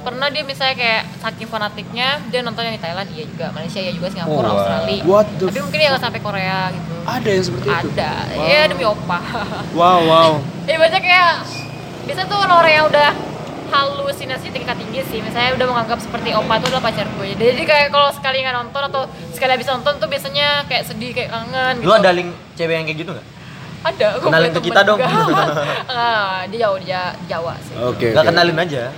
pernah 0.00 0.26
dia 0.26 0.42
misalnya 0.42 0.74
kayak 0.74 1.02
saking 1.18 1.46
fanatiknya 1.46 2.08
dia 2.26 2.40
nonton 2.40 2.62
yang 2.62 2.74
di 2.74 2.80
Thailand 2.80 3.08
iya 3.10 3.24
juga 3.24 3.46
Malaysia 3.50 3.78
iya 3.78 3.90
juga 3.90 4.06
Singapura 4.08 4.36
Oh, 4.40 4.44
wow. 4.44 4.54
Australia 4.54 5.00
What 5.02 5.26
the 5.34 5.44
tapi 5.46 5.58
mungkin 5.60 5.78
ya 5.78 5.88
nggak 5.88 6.02
sampai 6.02 6.20
Korea 6.20 6.58
gitu 6.70 6.94
Ada 7.04 7.28
yang 7.28 7.44
seperti 7.44 7.66
itu. 7.66 7.88
ada 7.92 8.10
ya 8.38 8.60
demi 8.66 8.84
opa 8.84 9.18
Wow 9.72 9.98
wow. 10.04 10.30
ya 10.68 10.76
baca 10.76 10.98
kayak 10.98 11.32
biasa 12.04 12.20
tuh 12.24 12.38
orang-orang 12.38 12.72
yang 12.74 12.86
udah 12.86 13.10
halusinasi 13.68 14.48
tingkat 14.48 14.76
tinggi 14.76 15.04
sih 15.04 15.20
misalnya 15.20 15.52
udah 15.54 15.66
menganggap 15.66 15.98
seperti 15.98 16.32
opa 16.32 16.56
itu 16.56 16.66
adalah 16.66 16.80
pacar 16.82 17.04
gue 17.06 17.36
jadi 17.36 17.62
kayak 17.62 17.86
kalau 17.88 18.08
sekali 18.08 18.40
nggak 18.40 18.56
nonton 18.56 18.82
atau 18.82 19.02
sekali 19.28 19.50
habis 19.52 19.68
nonton 19.68 19.92
tuh 19.94 20.08
biasanya 20.08 20.64
kayak 20.64 20.84
sedih 20.84 21.12
kayak 21.12 21.28
kangen 21.28 21.74
gitu 21.76 21.84
Lu 21.84 21.92
ada 21.92 22.10
link 22.10 22.32
cewek 22.54 22.74
yang 22.74 22.86
kayak 22.86 22.98
gitu 22.98 23.12
nggak? 23.12 23.26
ada 23.78 24.06
Kenalin 24.18 24.50
ke 24.50 24.60
kita 24.60 24.80
dong. 24.82 24.98
juga. 24.98 25.44
ah, 25.92 26.42
dia 26.48 26.58
jauh 26.60 26.78
dia 26.80 27.14
Jawa 27.26 27.54
sih 27.60 27.76
Oke. 27.78 28.10
Gak 28.10 28.20
oke. 28.20 28.28
kenalin 28.28 28.56
aja. 28.56 28.90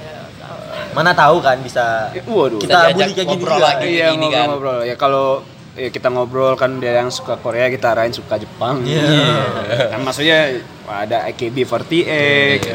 Mana 0.91 1.11
tahu 1.13 1.39
kan 1.39 1.59
bisa 1.61 2.11
Eh, 2.11 2.23
Waduh. 2.23 2.59
kita 2.59 2.91
bully 2.91 3.13
kayak 3.13 3.27
gini 3.27 3.27
ngobrol 3.39 3.57
juga. 3.57 3.69
lagi. 3.69 3.87
Iya 3.89 4.07
ini 4.11 4.27
kan. 4.27 4.47
ngobrol-ngobrol 4.49 4.79
ya 4.85 4.95
kalau 4.95 5.27
ya 5.73 5.89
kita 5.89 6.09
ngobrol 6.09 6.53
kan 6.55 6.71
dia 6.77 6.93
yang 6.95 7.09
suka 7.09 7.37
Korea 7.37 7.67
kita 7.67 7.87
arahin 7.91 8.11
suka 8.11 8.37
Jepang. 8.37 8.83
Iya. 8.83 9.07
Kan 9.89 10.01
maksudnya 10.03 10.39
ada 10.87 11.25
AKB48 11.27 11.93
gitu. 12.59 12.71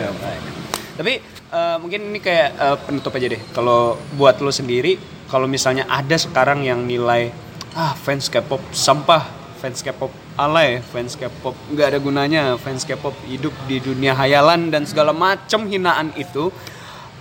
Tapi 0.96 1.14
eh, 1.52 1.76
mungkin 1.78 2.02
ini 2.10 2.20
kayak 2.20 2.50
eh, 2.54 2.78
penutup 2.82 3.12
aja 3.12 3.28
deh. 3.28 3.42
Kalau 3.52 3.80
buat 4.14 4.40
lo 4.40 4.50
sendiri 4.50 4.96
kalau 5.26 5.46
misalnya 5.46 5.84
ada 5.86 6.16
sekarang 6.16 6.62
yang 6.62 6.86
nilai 6.86 7.34
ah 7.74 7.92
fans 7.94 8.30
K-pop 8.30 8.62
sampah, 8.72 9.26
fans 9.58 9.82
K-pop 9.82 10.08
alay, 10.36 10.80
fans 10.82 11.14
K-pop 11.14 11.52
nggak 11.68 11.88
ada 11.90 12.00
gunanya, 12.00 12.44
fans 12.56 12.84
K-pop 12.84 13.12
hidup 13.26 13.52
di 13.66 13.80
dunia 13.80 14.14
hayalan 14.14 14.70
dan 14.70 14.88
segala 14.88 15.12
macam 15.12 15.68
hinaan 15.68 16.16
itu. 16.16 16.54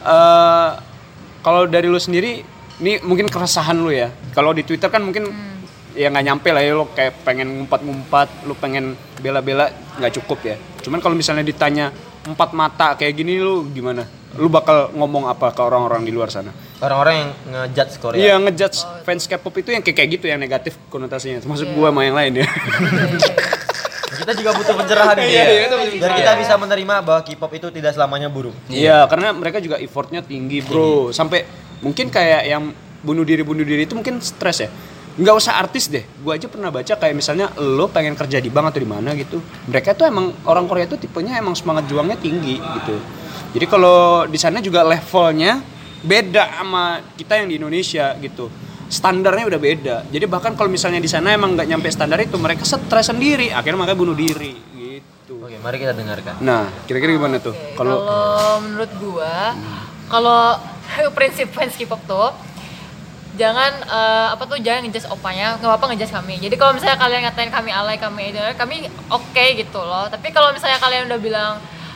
Eh 0.04 0.70
kalau 1.44 1.68
dari 1.68 1.88
lu 1.88 2.00
sendiri, 2.00 2.40
ini 2.80 2.92
mungkin 3.04 3.28
keresahan 3.28 3.76
lu 3.76 3.92
ya. 3.92 4.08
Kalau 4.32 4.52
di 4.56 4.64
Twitter 4.64 4.88
kan 4.88 5.04
mungkin 5.04 5.28
ya 5.94 6.10
nggak 6.10 6.24
nyampe 6.24 6.48
lah 6.50 6.62
ya 6.64 6.72
lo 6.74 6.90
kayak 6.92 7.24
pengen 7.24 7.64
ngumpat-ngumpat, 7.64 8.48
lu 8.48 8.54
pengen 8.56 8.96
bela-bela 9.20 9.68
nggak 10.00 10.12
cukup 10.20 10.40
ya. 10.44 10.56
Cuman 10.80 11.00
kalau 11.04 11.16
misalnya 11.16 11.44
ditanya 11.44 11.92
empat 12.24 12.56
mata 12.56 12.96
kayak 12.96 13.12
gini 13.14 13.40
lu 13.40 13.68
gimana? 13.72 14.08
Lu 14.34 14.50
bakal 14.50 14.90
ngomong 14.96 15.30
apa 15.30 15.54
ke 15.54 15.62
orang-orang 15.62 16.02
di 16.02 16.10
luar 16.10 16.26
sana? 16.32 16.50
Orang-orang 16.82 17.14
yang 17.14 17.30
ngejudge 17.54 17.94
Korea. 18.02 18.18
Iya 18.18 18.34
ngejudge 18.42 19.06
fans 19.06 19.30
K-pop 19.30 19.54
itu 19.62 19.70
yang 19.70 19.84
kayak 19.86 19.96
kayak 19.96 20.10
gitu 20.18 20.26
yang 20.26 20.40
negatif 20.42 20.74
konotasinya. 20.90 21.38
Termasuk 21.38 21.70
gua 21.76 21.94
sama 21.94 22.02
yang 22.02 22.16
lain 22.18 22.42
ya. 22.42 22.48
Kita 24.14 24.32
juga 24.34 24.50
butuh 24.54 24.74
pencerahan 24.78 25.16
nih. 25.18 25.28
Iya, 25.28 25.44
iya, 25.50 25.66
Biar 25.98 26.12
kita 26.14 26.32
bisa 26.38 26.54
menerima 26.54 26.94
bahwa 27.02 27.20
K-pop 27.26 27.52
itu 27.54 27.68
tidak 27.74 27.92
selamanya 27.92 28.30
buruk. 28.30 28.54
Iya, 28.70 29.04
karena 29.10 29.34
mereka 29.34 29.58
juga 29.58 29.76
effortnya 29.82 30.22
tinggi, 30.22 30.62
bro. 30.62 31.10
Sampai 31.10 31.44
mungkin 31.84 32.08
kayak 32.08 32.42
yang 32.48 32.72
bunuh 33.04 33.22
diri 33.22 33.44
bunuh 33.44 33.62
diri 33.62 33.84
itu 33.84 33.92
mungkin 33.92 34.16
stres 34.24 34.64
ya. 34.64 34.70
nggak 35.14 35.36
usah 35.38 35.62
artis 35.62 35.86
deh 35.94 36.02
gue 36.02 36.32
aja 36.34 36.50
pernah 36.50 36.74
baca 36.74 36.90
kayak 36.98 37.14
misalnya 37.14 37.46
lo 37.62 37.86
pengen 37.86 38.18
kerja 38.18 38.42
di 38.42 38.50
bank 38.50 38.74
atau 38.74 38.82
di 38.82 38.88
mana 38.90 39.14
gitu 39.14 39.38
mereka 39.70 39.94
tuh 39.94 40.10
emang 40.10 40.34
orang 40.42 40.66
Korea 40.66 40.90
tuh 40.90 40.98
tipenya 40.98 41.38
emang 41.38 41.54
semangat 41.54 41.86
juangnya 41.86 42.18
tinggi 42.18 42.58
gitu 42.58 42.98
jadi 43.54 43.66
kalau 43.70 44.26
di 44.26 44.34
sana 44.34 44.58
juga 44.58 44.82
levelnya 44.82 45.62
beda 46.02 46.58
sama 46.58 46.98
kita 47.14 47.38
yang 47.38 47.46
di 47.46 47.54
Indonesia 47.62 48.10
gitu 48.18 48.50
standarnya 48.88 49.44
udah 49.48 49.60
beda. 49.60 49.96
Jadi 50.08 50.24
bahkan 50.28 50.52
kalau 50.54 50.70
misalnya 50.70 51.00
di 51.00 51.10
sana 51.10 51.32
emang 51.32 51.56
nggak 51.56 51.68
nyampe 51.68 51.88
standar 51.88 52.20
itu 52.20 52.36
mereka 52.36 52.64
stres 52.66 53.08
sendiri. 53.08 53.50
Akhirnya 53.50 53.80
makanya 53.80 53.98
bunuh 53.98 54.16
diri 54.16 54.54
gitu. 54.76 55.40
Oke, 55.40 55.56
mari 55.60 55.76
kita 55.80 55.96
dengarkan. 55.96 56.40
nah 56.44 56.68
kira-kira 56.84 57.16
gimana 57.16 57.40
tuh? 57.40 57.56
Kalau 57.74 58.04
kalau 58.04 58.54
menurut 58.64 58.92
gua, 59.00 59.56
kalau 60.12 60.60
prinsip 61.16 61.48
fans 61.52 61.74
K-pop 61.74 62.00
tuh 62.04 62.30
jangan 63.34 63.72
eh, 63.82 64.26
apa 64.30 64.42
tuh 64.46 64.62
jangan 64.62 64.86
ngejudge 64.86 65.10
opanya 65.10 65.58
nggak 65.58 65.68
apa-apa 65.68 65.94
ngejudge 65.94 66.14
kami. 66.14 66.34
Jadi 66.38 66.54
kalau 66.54 66.72
misalnya 66.76 66.98
kalian 67.00 67.20
ngatain 67.26 67.50
kami 67.50 67.70
alay 67.74 67.96
kami 67.98 68.30
itu 68.30 68.38
kami 68.54 68.76
oke 69.10 69.44
gitu 69.58 69.80
loh. 69.82 70.06
Tapi 70.06 70.30
kalau 70.30 70.54
misalnya 70.54 70.78
kalian 70.78 71.10
udah 71.10 71.20
bilang 71.20 71.52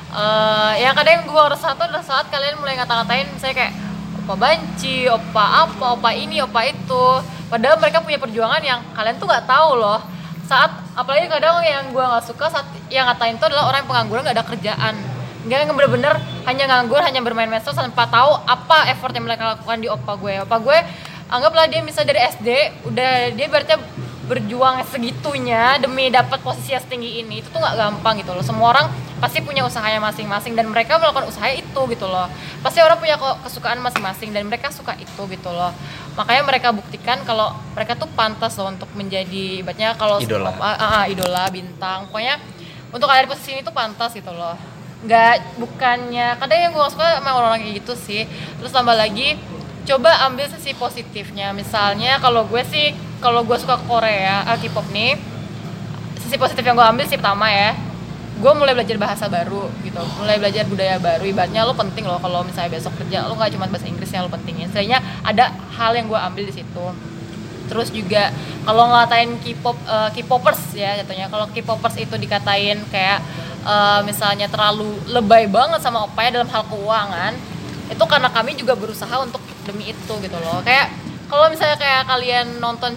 eh 0.09 0.73
ya 0.83 0.97
kadang 0.97 1.29
gue 1.29 1.45
resah 1.53 1.77
tuh 1.77 1.85
adalah 1.85 2.01
saat 2.01 2.33
kalian 2.33 2.57
mulai 2.57 2.81
ngata-ngatain 2.81 3.29
saya 3.37 3.53
kayak 3.53 3.77
opa 4.29 4.37
banci 4.37 5.09
opa 5.09 5.65
apa 5.65 5.97
opa 5.97 6.13
ini 6.13 6.45
opa 6.45 6.61
itu. 6.69 7.07
Padahal 7.49 7.81
mereka 7.81 8.05
punya 8.05 8.21
perjuangan 8.21 8.61
yang 8.61 8.85
kalian 8.93 9.17
tuh 9.17 9.25
nggak 9.25 9.49
tahu 9.49 9.81
loh. 9.81 10.05
Saat 10.45 10.69
apalagi 10.93 11.33
kadang 11.33 11.65
yang 11.65 11.89
gue 11.97 12.05
nggak 12.05 12.29
suka 12.29 12.53
saat 12.53 12.69
yang 12.93 13.09
ngatain 13.09 13.41
itu 13.41 13.45
adalah 13.49 13.73
orang 13.73 13.81
yang 13.81 13.89
pengangguran 13.89 14.21
nggak 14.29 14.37
ada 14.37 14.45
kerjaan. 14.45 14.95
Nggak 15.49 15.59
yang 15.65 15.73
bener-bener 15.73 16.15
hanya 16.45 16.65
nganggur 16.69 17.01
hanya 17.01 17.25
bermain 17.25 17.49
medsos 17.49 17.73
tanpa 17.73 18.05
tahu 18.05 18.37
apa 18.45 18.93
effort 18.93 19.17
yang 19.17 19.25
mereka 19.25 19.57
lakukan 19.57 19.81
di 19.81 19.89
opa 19.89 20.13
gue. 20.21 20.45
Opa 20.45 20.61
gue 20.61 20.77
anggaplah 21.33 21.65
dia 21.65 21.81
misal 21.81 22.05
dari 22.05 22.21
SD 22.21 22.49
udah 22.85 23.33
dia 23.33 23.47
berarti 23.49 23.81
berjuang 24.29 24.85
segitunya 24.93 25.81
demi 25.81 26.13
dapat 26.13 26.45
posisi 26.45 26.77
yang 26.77 26.85
setinggi 26.85 27.25
ini 27.25 27.41
itu 27.41 27.49
tuh 27.49 27.59
nggak 27.59 27.77
gampang 27.81 28.21
gitu 28.21 28.37
loh. 28.37 28.45
Semua 28.45 28.77
orang 28.77 28.87
pasti 29.19 29.41
punya 29.41 29.65
usahanya 29.65 29.99
masing-masing 29.99 30.55
dan 30.55 30.69
mereka 30.69 31.01
melakukan 31.01 31.27
usaha 31.27 31.49
itu 31.49 31.81
gitu 31.89 32.07
loh. 32.07 32.29
Pasti 32.61 32.79
orang 32.85 33.01
punya 33.01 33.17
kok 33.17 33.41
kesukaan 33.49 33.81
masing-masing 33.81 34.31
dan 34.31 34.45
mereka 34.45 34.69
suka 34.69 34.95
itu 35.01 35.23
gitu 35.33 35.51
loh. 35.51 35.73
Makanya 36.15 36.43
mereka 36.45 36.69
buktikan 36.71 37.25
kalau 37.25 37.57
mereka 37.73 37.97
tuh 37.97 38.07
pantas 38.13 38.55
loh 38.61 38.69
untuk 38.69 38.93
menjadi 38.93 39.65
ibaratnya 39.65 39.97
kalau 39.97 40.21
Idola. 40.21 40.53
ah, 40.61 40.77
ah, 40.77 40.91
ah, 41.03 41.05
idola 41.09 41.49
bintang. 41.49 42.07
Pokoknya 42.13 42.37
untuk 42.93 43.09
ada 43.09 43.25
di 43.25 43.29
posisi 43.33 43.57
ini 43.57 43.65
tuh 43.65 43.73
pantas 43.73 44.13
gitu 44.13 44.31
loh. 44.31 44.55
Nggak 45.09 45.57
bukannya 45.57 46.37
kadang 46.37 46.59
yang 46.69 46.73
gue 46.77 46.87
suka 46.93 47.19
sama 47.19 47.33
orang-orang 47.33 47.65
kayak 47.65 47.77
gitu 47.81 47.95
sih. 47.97 48.23
Terus 48.61 48.71
tambah 48.71 48.93
lagi 48.93 49.41
coba 49.89 50.29
ambil 50.29 50.47
sisi 50.53 50.77
positifnya. 50.77 51.57
Misalnya 51.57 52.21
kalau 52.21 52.45
gue 52.45 52.61
sih 52.69 52.93
kalau 53.25 53.41
gue 53.43 53.57
suka 53.57 53.81
Korea 53.89 54.45
ah, 54.45 54.61
K-pop 54.61 54.85
nih 54.93 55.17
sisi 56.21 56.37
positif 56.37 56.61
yang 56.61 56.77
gue 56.77 56.85
ambil 56.85 57.09
sih 57.09 57.17
pertama 57.17 57.49
ya 57.49 57.73
gue 58.39 58.53
mulai 58.55 58.71
belajar 58.71 58.95
bahasa 59.01 59.27
baru 59.27 59.67
gitu. 59.83 59.99
Mulai 60.23 60.39
belajar 60.39 60.63
budaya 60.71 60.97
baru. 61.03 61.27
Ibaratnya 61.27 61.67
lo 61.67 61.75
penting 61.75 62.07
loh 62.07 62.23
kalau 62.23 62.47
misalnya 62.47 62.71
besok 62.71 62.95
kerja. 63.03 63.27
Lo 63.27 63.35
nggak 63.35 63.51
cuma 63.59 63.67
bahasa 63.67 63.91
Inggris 63.91 64.15
yang 64.15 64.29
lo 64.29 64.31
pentingin. 64.31 64.71
Istilahnya 64.71 65.03
ada 65.27 65.51
hal 65.75 65.99
yang 65.99 66.07
gue 66.07 66.15
ambil 66.15 66.47
di 66.47 66.55
situ. 66.55 66.87
Terus 67.67 67.91
juga 67.91 68.31
kalau 68.63 68.95
ngatain 68.95 69.43
K-pop 69.43 69.75
eh, 69.75 70.09
K-popers 70.15 70.79
ya 70.79 71.03
jatuhnya 71.03 71.27
kalau 71.27 71.51
K-popers 71.51 71.99
itu 71.99 72.15
dikatain 72.15 72.79
kayak 72.95 73.19
eh, 73.67 74.01
misalnya 74.07 74.47
terlalu 74.47 74.95
lebay 75.11 75.51
banget 75.51 75.83
sama 75.83 76.07
opaya 76.07 76.31
dalam 76.31 76.47
hal 76.47 76.63
keuangan 76.71 77.35
itu 77.89 78.05
karena 78.05 78.29
kami 78.29 78.53
juga 78.55 78.77
berusaha 78.77 79.17
untuk 79.25 79.41
demi 79.65 79.93
itu 79.93 80.13
gitu 80.21 80.37
loh. 80.45 80.61
Kayak 80.65 80.93
kalau 81.29 81.49
misalnya 81.49 81.77
kayak 81.77 82.03
kalian 82.09 82.47
nonton 82.61 82.97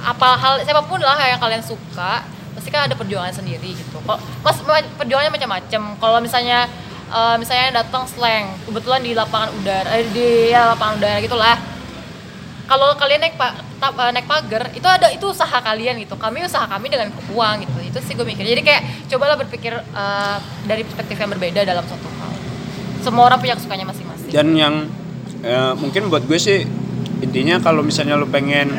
apa 0.00 0.28
hal 0.36 0.54
siapa 0.64 0.80
pun 0.88 0.96
lah 1.00 1.20
yang 1.20 1.40
kalian 1.40 1.60
suka 1.60 2.24
pasti 2.56 2.68
kan 2.72 2.88
ada 2.88 2.96
perjuangan 2.96 3.32
sendiri 3.32 3.76
gitu. 3.76 3.96
Kok 4.04 4.18
mas 4.44 4.58
ma- 4.64 4.92
perjuangannya 4.96 5.32
macam-macam. 5.32 5.82
Kalau 5.96 6.18
misalnya 6.20 6.68
eh, 7.08 7.36
misalnya 7.36 7.84
datang 7.84 8.04
slang 8.08 8.56
kebetulan 8.68 9.00
di 9.04 9.12
lapangan 9.12 9.50
udara 9.56 9.88
eh, 9.96 10.08
di 10.12 10.52
ya, 10.52 10.72
lapangan 10.72 10.94
udara 11.00 11.18
gitulah. 11.20 11.56
Kalau 12.70 12.94
kalian 12.94 13.18
naik 13.18 13.34
pa, 13.34 13.56
eh, 13.82 14.10
naik 14.14 14.26
pagar 14.30 14.70
itu 14.72 14.88
ada 14.88 15.08
itu 15.12 15.26
usaha 15.28 15.58
kalian 15.60 16.00
gitu. 16.00 16.16
Kami 16.16 16.44
usaha 16.44 16.64
kami 16.64 16.88
dengan 16.88 17.12
uang 17.32 17.54
gitu. 17.64 17.78
Itu 17.82 17.98
sih 18.04 18.16
gue 18.16 18.24
mikir. 18.24 18.44
Jadi 18.44 18.62
kayak 18.64 18.82
cobalah 19.12 19.36
berpikir 19.36 19.76
eh, 19.76 20.36
dari 20.64 20.82
perspektif 20.84 21.16
yang 21.20 21.30
berbeda 21.32 21.60
dalam 21.64 21.84
suatu 21.84 22.08
hal 22.20 22.39
semua 23.00 23.26
orang 23.26 23.38
punya 23.38 23.54
kesukaannya 23.54 23.86
masing-masing 23.86 24.30
dan 24.30 24.46
yang 24.52 24.74
eh, 25.40 25.72
mungkin 25.74 26.08
buat 26.08 26.24
gue 26.24 26.36
sih 26.36 26.64
intinya 27.20 27.58
kalau 27.58 27.80
misalnya 27.80 28.16
lu 28.16 28.24
pengen 28.24 28.72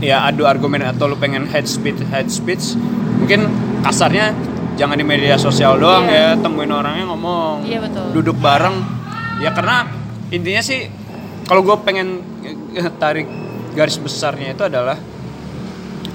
ya 0.00 0.24
adu 0.24 0.44
argumen 0.44 0.82
atau 0.82 1.06
lu 1.06 1.16
pengen 1.16 1.46
head 1.46 1.64
speech 1.64 2.00
head 2.08 2.26
speech 2.26 2.74
mungkin 3.16 3.46
kasarnya 3.80 4.32
jangan 4.74 4.96
di 4.96 5.04
media 5.04 5.36
sosial 5.36 5.76
doang 5.76 6.08
Iya. 6.08 6.34
ya 6.34 6.40
temuin 6.40 6.72
orangnya 6.72 7.04
ngomong 7.06 7.62
Iya, 7.62 7.78
betul. 7.84 8.06
duduk 8.16 8.36
bareng 8.36 8.76
ya 9.38 9.52
karena 9.52 9.84
intinya 10.28 10.62
sih 10.64 10.88
kalau 11.44 11.60
gue 11.60 11.76
pengen 11.84 12.24
tarik 12.96 13.28
garis 13.72 13.96
besarnya 13.96 14.52
itu 14.52 14.64
adalah 14.64 14.96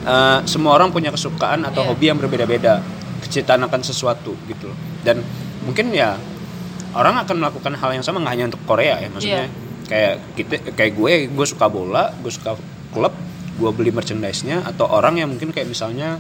eh, 0.03 0.39
semua 0.45 0.73
orang 0.73 0.89
punya 0.89 1.09
kesukaan 1.09 1.63
atau 1.63 1.85
Iya. 1.85 1.89
hobi 1.93 2.05
yang 2.09 2.17
berbeda-beda 2.17 2.81
kecintaan 3.23 3.65
akan 3.65 3.81
sesuatu 3.81 4.33
gitu 4.45 4.69
loh 4.69 4.77
dan 5.01 5.21
mungkin 5.63 5.89
ya 5.91 6.17
orang 6.97 7.21
akan 7.21 7.35
melakukan 7.37 7.73
hal 7.73 7.89
yang 7.91 8.01
sama 8.01 8.17
nggak 8.19 8.33
hanya 8.33 8.45
untuk 8.49 8.61
Korea 8.63 8.97
ya 8.97 9.07
maksudnya 9.07 9.45
Iya. 9.45 9.49
kayak 9.87 10.13
kita 10.35 10.53
kayak 10.73 10.91
gue 10.93 11.13
gue 11.29 11.45
suka 11.45 11.65
bola 11.67 12.11
gue 12.13 12.27
suka 12.29 12.57
klub 12.89 13.13
gue 13.57 13.69
beli 13.71 13.89
merchandise-nya 13.89 14.65
atau 14.65 14.85
orang 14.85 15.17
yang 15.17 15.29
mungkin 15.29 15.49
kayak 15.49 15.65
misalnya 15.65 16.17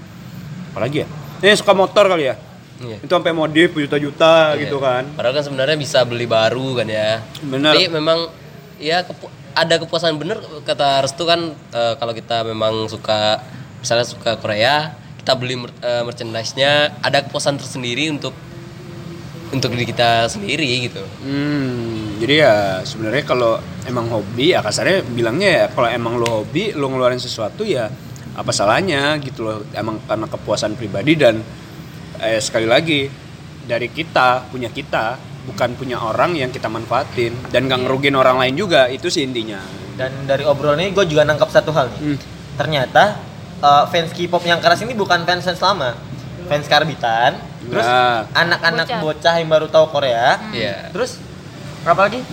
apalagi 0.71 1.03
ya 1.03 1.07
ini 1.39 1.53
suka 1.53 1.73
motor 1.73 2.07
kali 2.07 2.25
ya 2.25 2.35
Iya. 2.77 3.01
itu 3.01 3.09
sampai 3.09 3.33
modif 3.33 3.73
juta-juta 3.73 4.53
Iya. 4.53 4.61
gitu 4.63 4.77
kan 4.77 5.09
Padahal 5.13 5.33
kan 5.33 5.43
sebenarnya 5.43 5.75
bisa 5.75 6.01
beli 6.01 6.25
baru 6.25 6.77
kan 6.77 6.85
ya. 6.85 7.25
Bener. 7.41 7.73
Tapi 7.73 7.89
memang 7.89 8.29
ya 8.77 9.01
kepu- 9.01 9.33
ada 9.51 9.75
kepuasan 9.75 10.13
bener 10.15 10.37
kata 10.61 11.01
Restu 11.01 11.25
kan 11.25 11.41
eh, 11.73 11.93
kalau 11.97 12.13
kita 12.13 12.45
memang 12.45 12.85
suka 12.85 13.41
misalnya 13.77 14.05
suka 14.05 14.37
Korea, 14.37 14.93
kita 15.17 15.33
beli 15.33 15.57
mer- 15.57 15.73
eh, 15.79 16.05
merchandise-nya 16.05 16.71
ada 17.01 17.21
kepuasan 17.21 17.57
tersendiri 17.57 18.09
untuk 18.09 18.37
untuk 19.53 19.71
diri 19.71 19.87
kita 19.87 20.27
sendiri 20.27 20.91
gitu. 20.91 21.03
Hmm, 21.23 22.19
jadi 22.19 22.33
ya 22.43 22.55
sebenarnya 22.83 23.23
kalau 23.23 23.61
emang 23.87 24.11
hobi 24.11 24.51
ya 24.51 24.59
kasarnya 24.59 25.07
bilangnya 25.07 25.49
ya 25.49 25.65
kalau 25.71 25.87
emang 25.87 26.19
lo 26.19 26.43
hobi 26.43 26.75
lo 26.75 26.91
ngeluarin 26.91 27.21
sesuatu 27.21 27.63
ya 27.63 27.87
apa 28.37 28.51
salahnya 28.53 29.17
gitu 29.23 29.47
loh 29.47 29.57
emang 29.73 29.97
karena 30.05 30.27
kepuasan 30.29 30.77
pribadi 30.77 31.17
dan 31.17 31.41
eh, 32.21 32.37
sekali 32.43 32.69
lagi 32.69 33.09
dari 33.67 33.89
kita 33.89 34.51
punya 34.51 34.69
kita 34.69 35.17
bukan 35.47 35.79
punya 35.79 35.97
orang 35.97 36.35
yang 36.35 36.51
kita 36.51 36.67
manfaatin 36.67 37.31
dan 37.49 37.71
nggak 37.71 37.87
ngerugin 37.87 38.15
orang 38.19 38.37
lain 38.37 38.55
juga 38.59 38.91
itu 38.91 39.07
sih 39.07 39.23
intinya 39.23 39.59
Dan 39.97 40.29
dari 40.29 40.45
obrolan 40.45 40.77
ini 40.77 40.93
gue 40.93 41.09
juga 41.09 41.25
nangkap 41.25 41.49
satu 41.49 41.73
hal 41.73 41.89
nih. 41.89 42.01
Hmm. 42.13 42.17
Ternyata 42.53 43.17
uh, 43.65 43.89
fans 43.89 44.13
K-pop 44.13 44.45
yang 44.45 44.61
keras 44.61 44.85
ini 44.85 44.93
bukan 44.93 45.25
fans 45.25 45.41
fans 45.41 45.57
lama, 45.57 45.97
fans 46.47 46.65
karbitan. 46.65 47.31
Terus 47.67 47.83
Nah. 47.83 48.23
anak-anak 48.31 48.87
Bocah. 48.87 49.01
bocah 49.03 49.33
yang 49.37 49.49
baru 49.51 49.67
tahu 49.67 49.85
Korea. 49.91 50.39
Iya. 50.51 50.89
Terus 50.95 51.19
apa 51.83 52.01
lagi? 52.01 52.23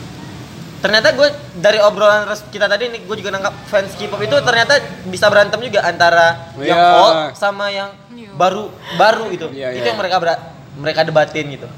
Ternyata 0.79 1.17
gue 1.17 1.29
dari 1.57 1.81
obrolan 1.81 2.29
kita 2.53 2.69
tadi 2.69 2.93
nih 2.93 3.09
gue 3.09 3.17
juga 3.17 3.33
nangkap 3.33 3.57
fans 3.67 3.97
K-pop 3.97 4.21
itu 4.21 4.37
ternyata 4.45 4.77
bisa 5.09 5.33
berantem 5.33 5.57
juga 5.65 5.81
antara 5.81 6.53
yang 6.61 6.77
Iya. 6.77 7.01
old 7.01 7.17
sama 7.35 7.73
yang 7.73 7.89
New. 8.12 8.37
baru 8.37 8.69
baru 8.95 9.33
itu. 9.33 9.49
Iya, 9.49 9.73
itu 9.73 9.81
iya. 9.81 9.91
yang 9.91 9.99
mereka 9.99 10.17
mereka 10.77 11.01
debatin 11.03 11.47
gitu. 11.57 11.69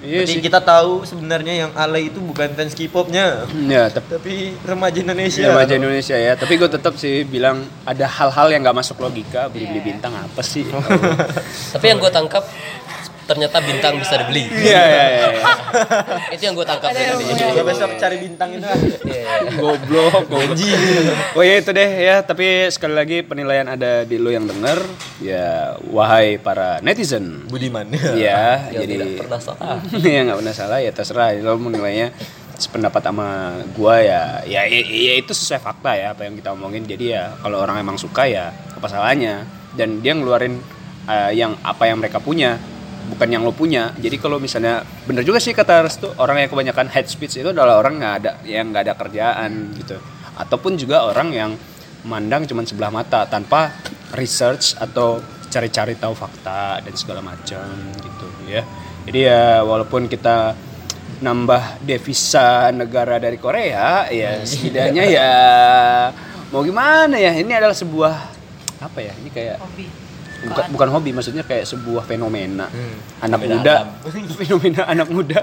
Iya 0.00 0.22
Jadi 0.22 0.32
sih 0.32 0.40
kita 0.40 0.58
tahu 0.58 1.02
sebenarnya 1.02 1.54
yang 1.58 1.70
alay 1.74 2.06
itu 2.06 2.18
bukan 2.18 2.50
fans 2.50 2.72
K-popnya, 2.72 3.44
ya 3.64 3.88
tapi 3.88 4.06
tapi 4.10 4.34
remaja 4.62 4.94
Indonesia. 4.96 5.48
remaja 5.48 5.74
Indonesia 5.74 6.14
ya 6.14 6.32
tapi 6.32 6.54
gue 6.54 6.66
tetap 6.66 6.94
sih 6.94 7.22
bilang 7.22 7.56
ada 7.82 8.04
hal-hal 8.04 8.46
yang 8.48 8.62
nggak 8.62 8.78
masuk 8.78 8.98
logika 8.98 9.46
beli-beli 9.46 9.76
Iya. 9.76 9.86
bintang 9.88 10.12
apa 10.12 10.40
sih 10.40 10.62
Tapi 11.74 11.84
yang 11.84 11.98
gue 11.98 12.08
tangkap 12.08 12.42
ternyata 13.28 13.60
bintang 13.60 14.00
bisa 14.00 14.16
dibeli. 14.24 14.48
iya 14.64 14.82
iya 14.88 15.04
iya 15.12 15.28
Itu 16.34 16.42
yang 16.48 16.56
gue 16.56 16.64
tangkap 16.64 16.96
dari 16.96 17.12
tadi. 17.12 17.56
Ya 17.60 17.62
besok 17.62 17.90
cari 18.00 18.16
bintang 18.16 18.56
itu. 18.56 18.64
Iya. 19.04 19.52
goblok 19.60 20.24
goblok 20.32 20.56
oh 21.36 21.44
ya 21.44 21.54
itu 21.60 21.70
deh 21.76 21.90
ya 22.00 22.24
tapi 22.24 22.72
sekali 22.72 22.94
lagi 22.96 23.20
penilaian 23.20 23.68
ada 23.68 24.08
di 24.08 24.16
lo 24.16 24.32
yang 24.32 24.48
denger 24.48 24.80
ya 25.20 25.76
wahai 25.92 26.40
para 26.40 26.80
netizen 26.80 27.44
Budiman. 27.52 27.92
ya 28.16 28.72
Yang 28.72 28.80
jadi 28.80 28.92
tidak 28.96 29.08
pernah 29.20 29.40
salah. 29.44 29.76
ya 30.16 30.20
nggak 30.24 30.38
pernah 30.40 30.54
salah 30.56 30.78
ya 30.80 30.90
terserah 30.90 31.28
lo 31.36 31.60
mau 31.60 31.68
nilainya 31.68 32.08
sependapat 32.58 33.02
sama 33.06 33.28
gua 33.76 34.02
ya 34.02 34.42
ya, 34.42 34.66
ya 34.66 34.82
ya 34.82 35.14
itu 35.20 35.30
sesuai 35.30 35.62
fakta 35.62 35.94
ya 35.94 36.16
apa 36.16 36.26
yang 36.26 36.34
kita 36.34 36.50
omongin 36.56 36.82
jadi 36.88 37.04
ya 37.06 37.24
kalau 37.38 37.62
orang 37.62 37.78
emang 37.78 37.94
suka 37.94 38.26
ya 38.26 38.50
apa 38.50 38.86
salahnya 38.90 39.46
dan 39.78 40.02
dia 40.02 40.16
ngeluarin 40.16 40.58
eh, 41.06 41.30
yang 41.38 41.54
apa 41.62 41.86
yang 41.86 42.02
mereka 42.02 42.18
punya 42.18 42.58
bukan 43.08 43.28
yang 43.28 43.42
lo 43.42 43.52
punya. 43.56 43.96
Jadi 43.96 44.16
kalau 44.20 44.36
misalnya 44.36 44.84
bener 45.08 45.24
juga 45.24 45.40
sih 45.40 45.56
kata 45.56 45.88
Restu 45.88 46.12
orang 46.20 46.44
yang 46.44 46.50
kebanyakan 46.52 46.86
head 46.92 47.08
speech 47.08 47.40
itu 47.40 47.48
adalah 47.50 47.80
orang 47.80 47.98
nggak 47.98 48.14
ada 48.22 48.30
yang 48.44 48.68
nggak 48.70 48.82
ada 48.84 48.94
kerjaan 48.94 49.72
gitu. 49.74 49.96
Ataupun 50.38 50.78
juga 50.78 51.08
orang 51.08 51.28
yang 51.34 51.50
memandang 52.06 52.46
cuman 52.46 52.64
sebelah 52.68 52.92
mata 52.94 53.26
tanpa 53.26 53.74
research 54.14 54.78
atau 54.78 55.18
cari-cari 55.48 55.96
tahu 55.96 56.14
fakta 56.14 56.84
dan 56.84 56.94
segala 56.94 57.24
macam 57.24 57.66
gitu 57.98 58.28
ya. 58.46 58.62
Jadi 59.08 59.18
ya 59.24 59.64
walaupun 59.64 60.06
kita 60.06 60.52
nambah 61.18 61.82
devisa 61.82 62.70
negara 62.70 63.18
dari 63.18 63.40
Korea 63.42 64.06
ya 64.06 64.38
setidaknya 64.46 65.04
ya 65.10 65.34
mau 66.54 66.62
gimana 66.62 67.18
ya 67.18 67.34
ini 67.34 67.50
adalah 67.50 67.74
sebuah 67.74 68.14
apa 68.78 68.98
ya 69.02 69.12
ini 69.18 69.30
kayak 69.34 69.58
hobi 69.58 69.90
bukan, 70.46 70.64
bukan 70.70 70.88
hobi 70.94 71.10
maksudnya 71.10 71.42
kayak 71.42 71.66
sebuah 71.66 72.06
fenomena. 72.06 72.70
Anak 73.18 73.42
Fenomena 73.42 73.54
muda. 73.58 73.74
alam. 73.74 73.88
fenomena 74.38 74.82
anak 74.86 75.08
muda 75.10 75.38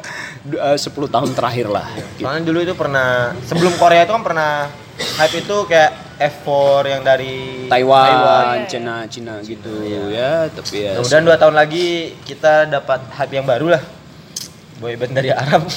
eh, 0.48 0.78
10 0.80 0.88
tahun 1.12 1.30
terakhir 1.36 1.68
lah 1.68 1.86
gitu. 1.96 2.24
Soalnya 2.24 2.44
dulu 2.48 2.60
itu 2.64 2.74
pernah 2.74 3.36
sebelum 3.44 3.74
Korea 3.76 4.08
itu 4.08 4.14
kan 4.16 4.24
pernah 4.24 4.52
hype 4.96 5.36
itu 5.44 5.58
kayak 5.68 5.92
F4 6.16 6.48
yang 6.88 7.02
dari 7.04 7.68
Taiwan, 7.68 8.64
Cina, 8.72 8.96
Cina 9.12 9.34
gitu 9.44 9.84
ya 9.84 10.48
tapi 10.48 10.88
ya 10.88 10.96
Kemudian 10.96 11.28
dua 11.28 11.36
tahun 11.36 11.56
lagi 11.60 12.16
kita 12.24 12.72
dapat 12.72 13.04
hype 13.20 13.36
yang 13.36 13.44
baru 13.44 13.76
lah. 13.76 13.84
Boyband 14.76 15.16
dari 15.16 15.32
Arab. 15.32 15.72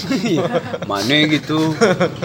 mana 0.91 1.17
gitu? 1.31 1.71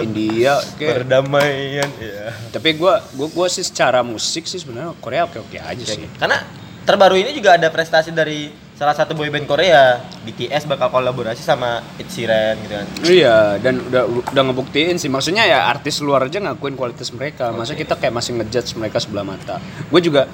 India 0.02 0.58
kayak 0.74 1.06
Perdamaian 1.06 1.86
ya. 2.02 2.34
tapi 2.50 2.74
gua 2.74 2.98
gua 3.14 3.30
gua 3.30 3.46
sih 3.46 3.62
secara 3.62 4.02
musik 4.02 4.42
sih 4.46 4.58
sebenarnya 4.58 4.90
Korea 4.98 5.22
oke 5.26 5.38
oke 5.38 5.54
aja 5.54 5.84
sih. 5.86 6.02
Karena 6.18 6.42
terbaru 6.84 7.16
ini 7.16 7.32
juga 7.32 7.56
ada 7.56 7.68
prestasi 7.68 8.12
dari 8.12 8.48
salah 8.74 8.92
satu 8.92 9.14
boyband 9.14 9.46
Korea. 9.46 10.02
BTS 10.24 10.64
bakal 10.64 10.88
kolaborasi 10.88 11.40
sama 11.40 11.80
Ed 11.96 12.08
Sheeran 12.08 12.54
gitu 12.64 12.74
kan. 12.74 12.86
Iya, 13.04 13.36
dan 13.60 13.80
udah 13.84 14.02
udah 14.30 14.42
ngebuktiin 14.50 14.96
sih. 14.96 15.08
Maksudnya 15.08 15.44
ya 15.44 15.68
artis 15.68 16.00
luar 16.00 16.26
aja 16.26 16.40
ngakuin 16.40 16.74
kualitas 16.74 17.10
mereka. 17.10 17.50
Masa 17.50 17.72
kita 17.72 17.94
kayak 17.94 18.14
masih 18.14 18.36
ngejudge 18.36 18.76
mereka 18.76 18.98
sebelah 18.98 19.24
mata. 19.24 19.60
Gue 19.88 20.00
juga 20.00 20.26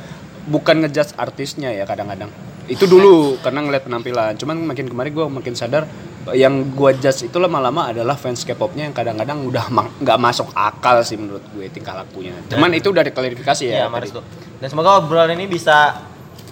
bukan 0.46 0.82
ngejudge 0.82 1.14
artisnya 1.14 1.70
ya 1.70 1.84
kadang-kadang. 1.84 2.30
Itu 2.70 2.86
dulu 2.86 3.34
karena 3.42 3.66
ngeliat 3.66 3.82
penampilan. 3.82 4.38
Cuman 4.38 4.62
makin 4.62 4.86
kemarin 4.86 5.10
gue 5.10 5.26
makin 5.26 5.54
sadar 5.58 5.84
yang 6.36 6.70
gue 6.70 6.90
judge 7.00 7.26
itu 7.26 7.36
lama-lama 7.40 7.90
adalah 7.90 8.14
fans 8.14 8.44
K-popnya 8.44 8.86
yang 8.86 8.94
kadang-kadang 8.94 9.40
udah 9.42 9.72
ma- 9.72 9.90
nggak 9.98 10.18
masuk 10.20 10.52
akal 10.54 11.00
sih 11.02 11.18
menurut 11.18 11.42
gue 11.50 11.66
tingkah 11.68 11.98
lakunya. 11.98 12.32
Cuman 12.46 12.70
itu 12.72 12.88
udah 12.88 13.02
diklarifikasi 13.02 13.64
ya. 13.66 13.84
Iya, 13.84 13.86
Maris 13.90 14.14
tuh. 14.14 14.22
Dan 14.60 14.68
semoga 14.70 15.00
obrolan 15.02 15.34
ini 15.34 15.50
bisa 15.50 15.98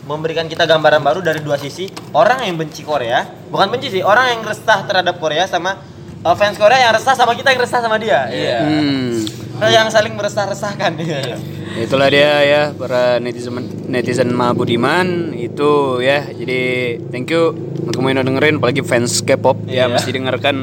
memberikan 0.09 0.49
kita 0.49 0.65
gambaran 0.65 1.05
baru 1.05 1.21
dari 1.21 1.45
dua 1.45 1.61
sisi. 1.61 1.85
Orang 2.17 2.41
yang 2.41 2.57
benci 2.57 2.81
Korea, 2.81 3.29
bukan 3.53 3.69
benci 3.69 3.93
sih, 3.93 4.01
orang 4.01 4.33
yang 4.33 4.41
resah 4.41 4.81
terhadap 4.89 5.21
Korea 5.21 5.45
sama 5.45 5.77
uh, 6.25 6.33
fans 6.35 6.57
Korea 6.57 6.89
yang 6.89 6.97
resah 6.97 7.13
sama 7.13 7.37
kita 7.37 7.53
yang 7.53 7.61
resah 7.61 7.85
sama 7.85 8.01
dia. 8.01 8.25
Iya. 8.33 8.59
Hmm. 8.65 9.13
Nah, 9.59 9.69
yang 9.75 9.91
saling 9.91 10.15
meresah-resahkan. 10.15 10.97
Iya. 11.03 11.35
Itulah 11.79 12.09
dia 12.11 12.43
ya 12.43 12.63
para 12.75 13.19
netizen 13.23 13.55
netizen 13.91 14.31
Ma 14.33 14.55
Budiman 14.57 15.35
itu 15.37 16.01
ya. 16.01 16.25
Jadi 16.31 16.97
thank 17.13 17.29
you 17.29 17.53
untuk 17.85 18.03
yang 18.03 18.19
udah 18.19 18.27
dengerin 18.27 18.57
apalagi 18.63 18.83
fans 18.87 19.21
K-pop 19.23 19.67
ya 19.69 19.87
Iya. 19.87 19.95
mesti 19.95 20.11
dengarkan 20.15 20.57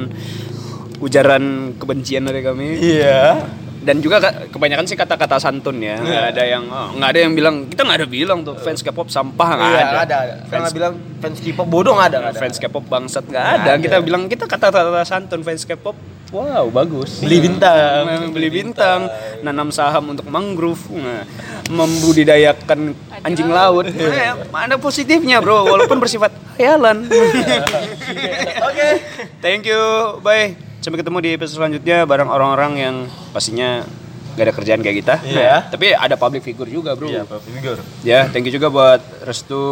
ujaran 1.03 1.75
kebencian 1.75 2.23
dari 2.25 2.41
kami. 2.41 2.67
Iya. 2.79 3.45
Dan 3.86 4.01
juga 4.01 4.17
ka- 4.17 4.49
kebanyakan 4.49 4.86
sih 4.89 4.97
kata-kata 4.97 5.38
santun 5.38 5.77
ya. 5.77 5.95
Nggak 5.95 6.25
ada 6.33 6.43
yang 6.43 6.63
oh, 6.65 6.89
nggak 6.97 7.09
ada 7.13 7.19
yang 7.21 7.33
bilang 7.38 7.55
kita 7.69 7.86
nggak 7.86 7.99
ada 8.01 8.07
bilang 8.09 8.39
tuh 8.41 8.57
fans 8.57 8.81
K-pop 8.81 9.07
sampah 9.07 9.49
nggak 9.53 9.69
Iya, 9.69 9.77
ada. 9.77 9.86
nggak 9.86 10.03
ada. 10.03 10.17
Fans, 10.49 10.69
bilang 10.73 10.93
fans 11.21 11.38
K-pop 11.38 11.67
bodoh 11.69 11.93
nggak 11.93 12.09
ada. 12.09 12.19
fans 12.33 12.57
K-pop 12.57 12.81
bangsat 12.83 13.29
nggak 13.29 13.45
ada. 13.45 13.71
ada. 13.71 13.71
Kita 13.77 14.01
bilang 14.01 14.25
kita 14.25 14.49
kata-kata 14.49 15.05
santun 15.05 15.45
fans 15.45 15.61
K-pop. 15.63 15.93
Wow, 16.33 16.73
bagus. 16.73 17.21
Beli 17.21 17.38
bintang. 17.39 18.01
Nah, 18.03 18.27
beli 18.36 18.49
bintang, 18.49 19.07
nanam 19.39 19.69
saham 19.69 20.09
untuk 20.09 20.25
mangrove, 20.25 20.81
nah, 20.89 21.21
membudidayakan 21.69 22.91
anjing 23.21 23.47
laut. 23.47 23.86
Nah, 23.88 24.33
ada 24.65 24.75
positifnya, 24.75 25.39
Bro, 25.39 25.69
walaupun 25.69 26.01
bersifat 26.01 26.33
khayalan. 26.57 27.05
Oke. 28.67 28.88
Thank 29.39 29.69
you. 29.69 30.17
Bye. 30.19 30.64
Sampai 30.86 31.01
ketemu 31.01 31.17
di 31.17 31.33
episode 31.33 31.57
selanjutnya 31.57 32.05
bareng 32.05 32.29
orang-orang 32.29 32.77
yang 32.77 32.95
pastinya 33.33 33.81
gak 34.38 34.45
ada 34.45 34.53
kerjaan 34.53 34.86
kayak 34.86 34.97
kita. 35.01 35.15
Iya. 35.25 35.41
Nah, 35.41 35.61
tapi 35.73 35.97
ada 35.97 36.13
public 36.13 36.45
figure 36.45 36.69
juga, 36.69 36.93
Bro. 36.93 37.09
Iya, 37.09 37.25
Pak 37.25 37.41
Figure. 37.41 37.81
Ya, 38.05 38.29
thank 38.29 38.45
you 38.45 38.53
juga 38.53 38.69
buat 38.69 39.01
Restu. 39.25 39.65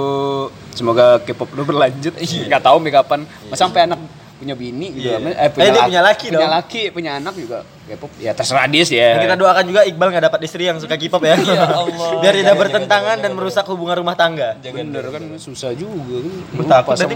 Semoga 0.74 1.22
K-pop 1.22 1.54
lu 1.54 1.70
berlanjut. 1.70 2.18
Gak 2.50 2.66
tahu 2.66 2.82
nih 2.82 2.98
kapan. 2.98 3.30
Masa 3.46 3.70
sampai 3.70 3.86
anak 3.86 4.02
punya 4.42 4.58
bini 4.58 4.90
gitu. 4.90 5.14
Iya. 5.14 5.22
Eh, 5.38 5.54
Eh, 5.54 5.70
dia 5.70 5.86
punya 5.86 6.02
laki 6.02 6.26
punya 6.34 6.42
dong. 6.42 6.50
laki, 6.58 6.82
punya 6.90 7.12
anak 7.22 7.34
juga 7.38 7.62
K-pop. 7.62 8.10
Ya 8.18 8.34
terserah 8.34 8.66
dia 8.66 8.82
sih 8.82 8.98
ya. 8.98 9.14
Dan 9.14 9.30
kita 9.30 9.38
doakan 9.38 9.64
juga 9.70 9.82
Iqbal 9.86 10.08
nggak 10.18 10.26
dapat 10.34 10.40
istri 10.50 10.66
yang 10.66 10.82
suka 10.82 10.98
K-pop 10.98 11.22
ya. 11.30 11.38
Biar 12.26 12.34
tidak 12.34 12.58
bertentangan 12.58 13.22
dan 13.22 13.38
merusak 13.38 13.70
hubungan 13.70 14.02
rumah 14.02 14.18
tangga. 14.18 14.58
Bener 14.66 15.14
kan 15.14 15.22
susah 15.38 15.78
juga 15.78 16.26
kan. 16.26 16.34
Lu 16.58 17.14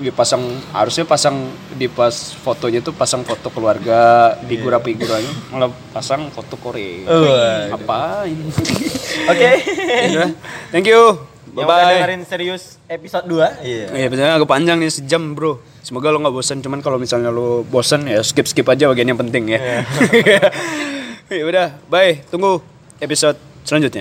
Takut 0.00 0.08
pasang, 0.16 0.40
Iya 0.40 0.72
harusnya 0.72 1.04
pasang 1.04 1.36
di 1.76 1.84
pas 1.84 2.32
fotonya 2.40 2.80
tuh 2.80 2.96
pasang 2.96 3.20
foto 3.20 3.52
keluarga 3.52 4.32
figura-figuranya 4.48 5.28
malah 5.52 5.68
pasang 5.92 6.32
foto 6.32 6.56
Korea. 6.56 7.04
Waduh. 7.04 7.76
Apain? 7.76 8.38
Oke. 9.30 9.50
Udah. 10.08 10.30
Thank 10.72 10.88
you. 10.88 11.20
Yang 11.50 11.66
Bye 11.66 11.66
udah 11.66 11.66
bye. 11.66 11.92
dengerin 11.98 12.22
serius 12.24 12.62
episode 12.86 13.26
2. 13.26 13.60
Iya. 13.60 13.84
Iya, 13.92 14.06
biasanya 14.08 14.32
agak 14.38 14.48
panjang 14.48 14.78
nih 14.80 14.88
sejam, 14.88 15.34
Bro. 15.34 15.60
Semoga 15.82 16.14
lo 16.14 16.22
nggak 16.22 16.32
bosan. 16.32 16.62
Cuman 16.62 16.80
kalau 16.80 16.96
misalnya 16.96 17.28
lo 17.34 17.66
bosan 17.66 18.06
ya 18.06 18.22
skip 18.22 18.46
skip 18.46 18.64
aja 18.70 18.86
bagian 18.88 19.10
yang 19.12 19.20
penting 19.20 19.52
ya. 19.52 19.82
ya 21.28 21.44
udah, 21.50 21.76
bye. 21.90 22.22
Tunggu 22.30 22.62
episode 23.02 23.34
selanjutnya. 23.66 23.98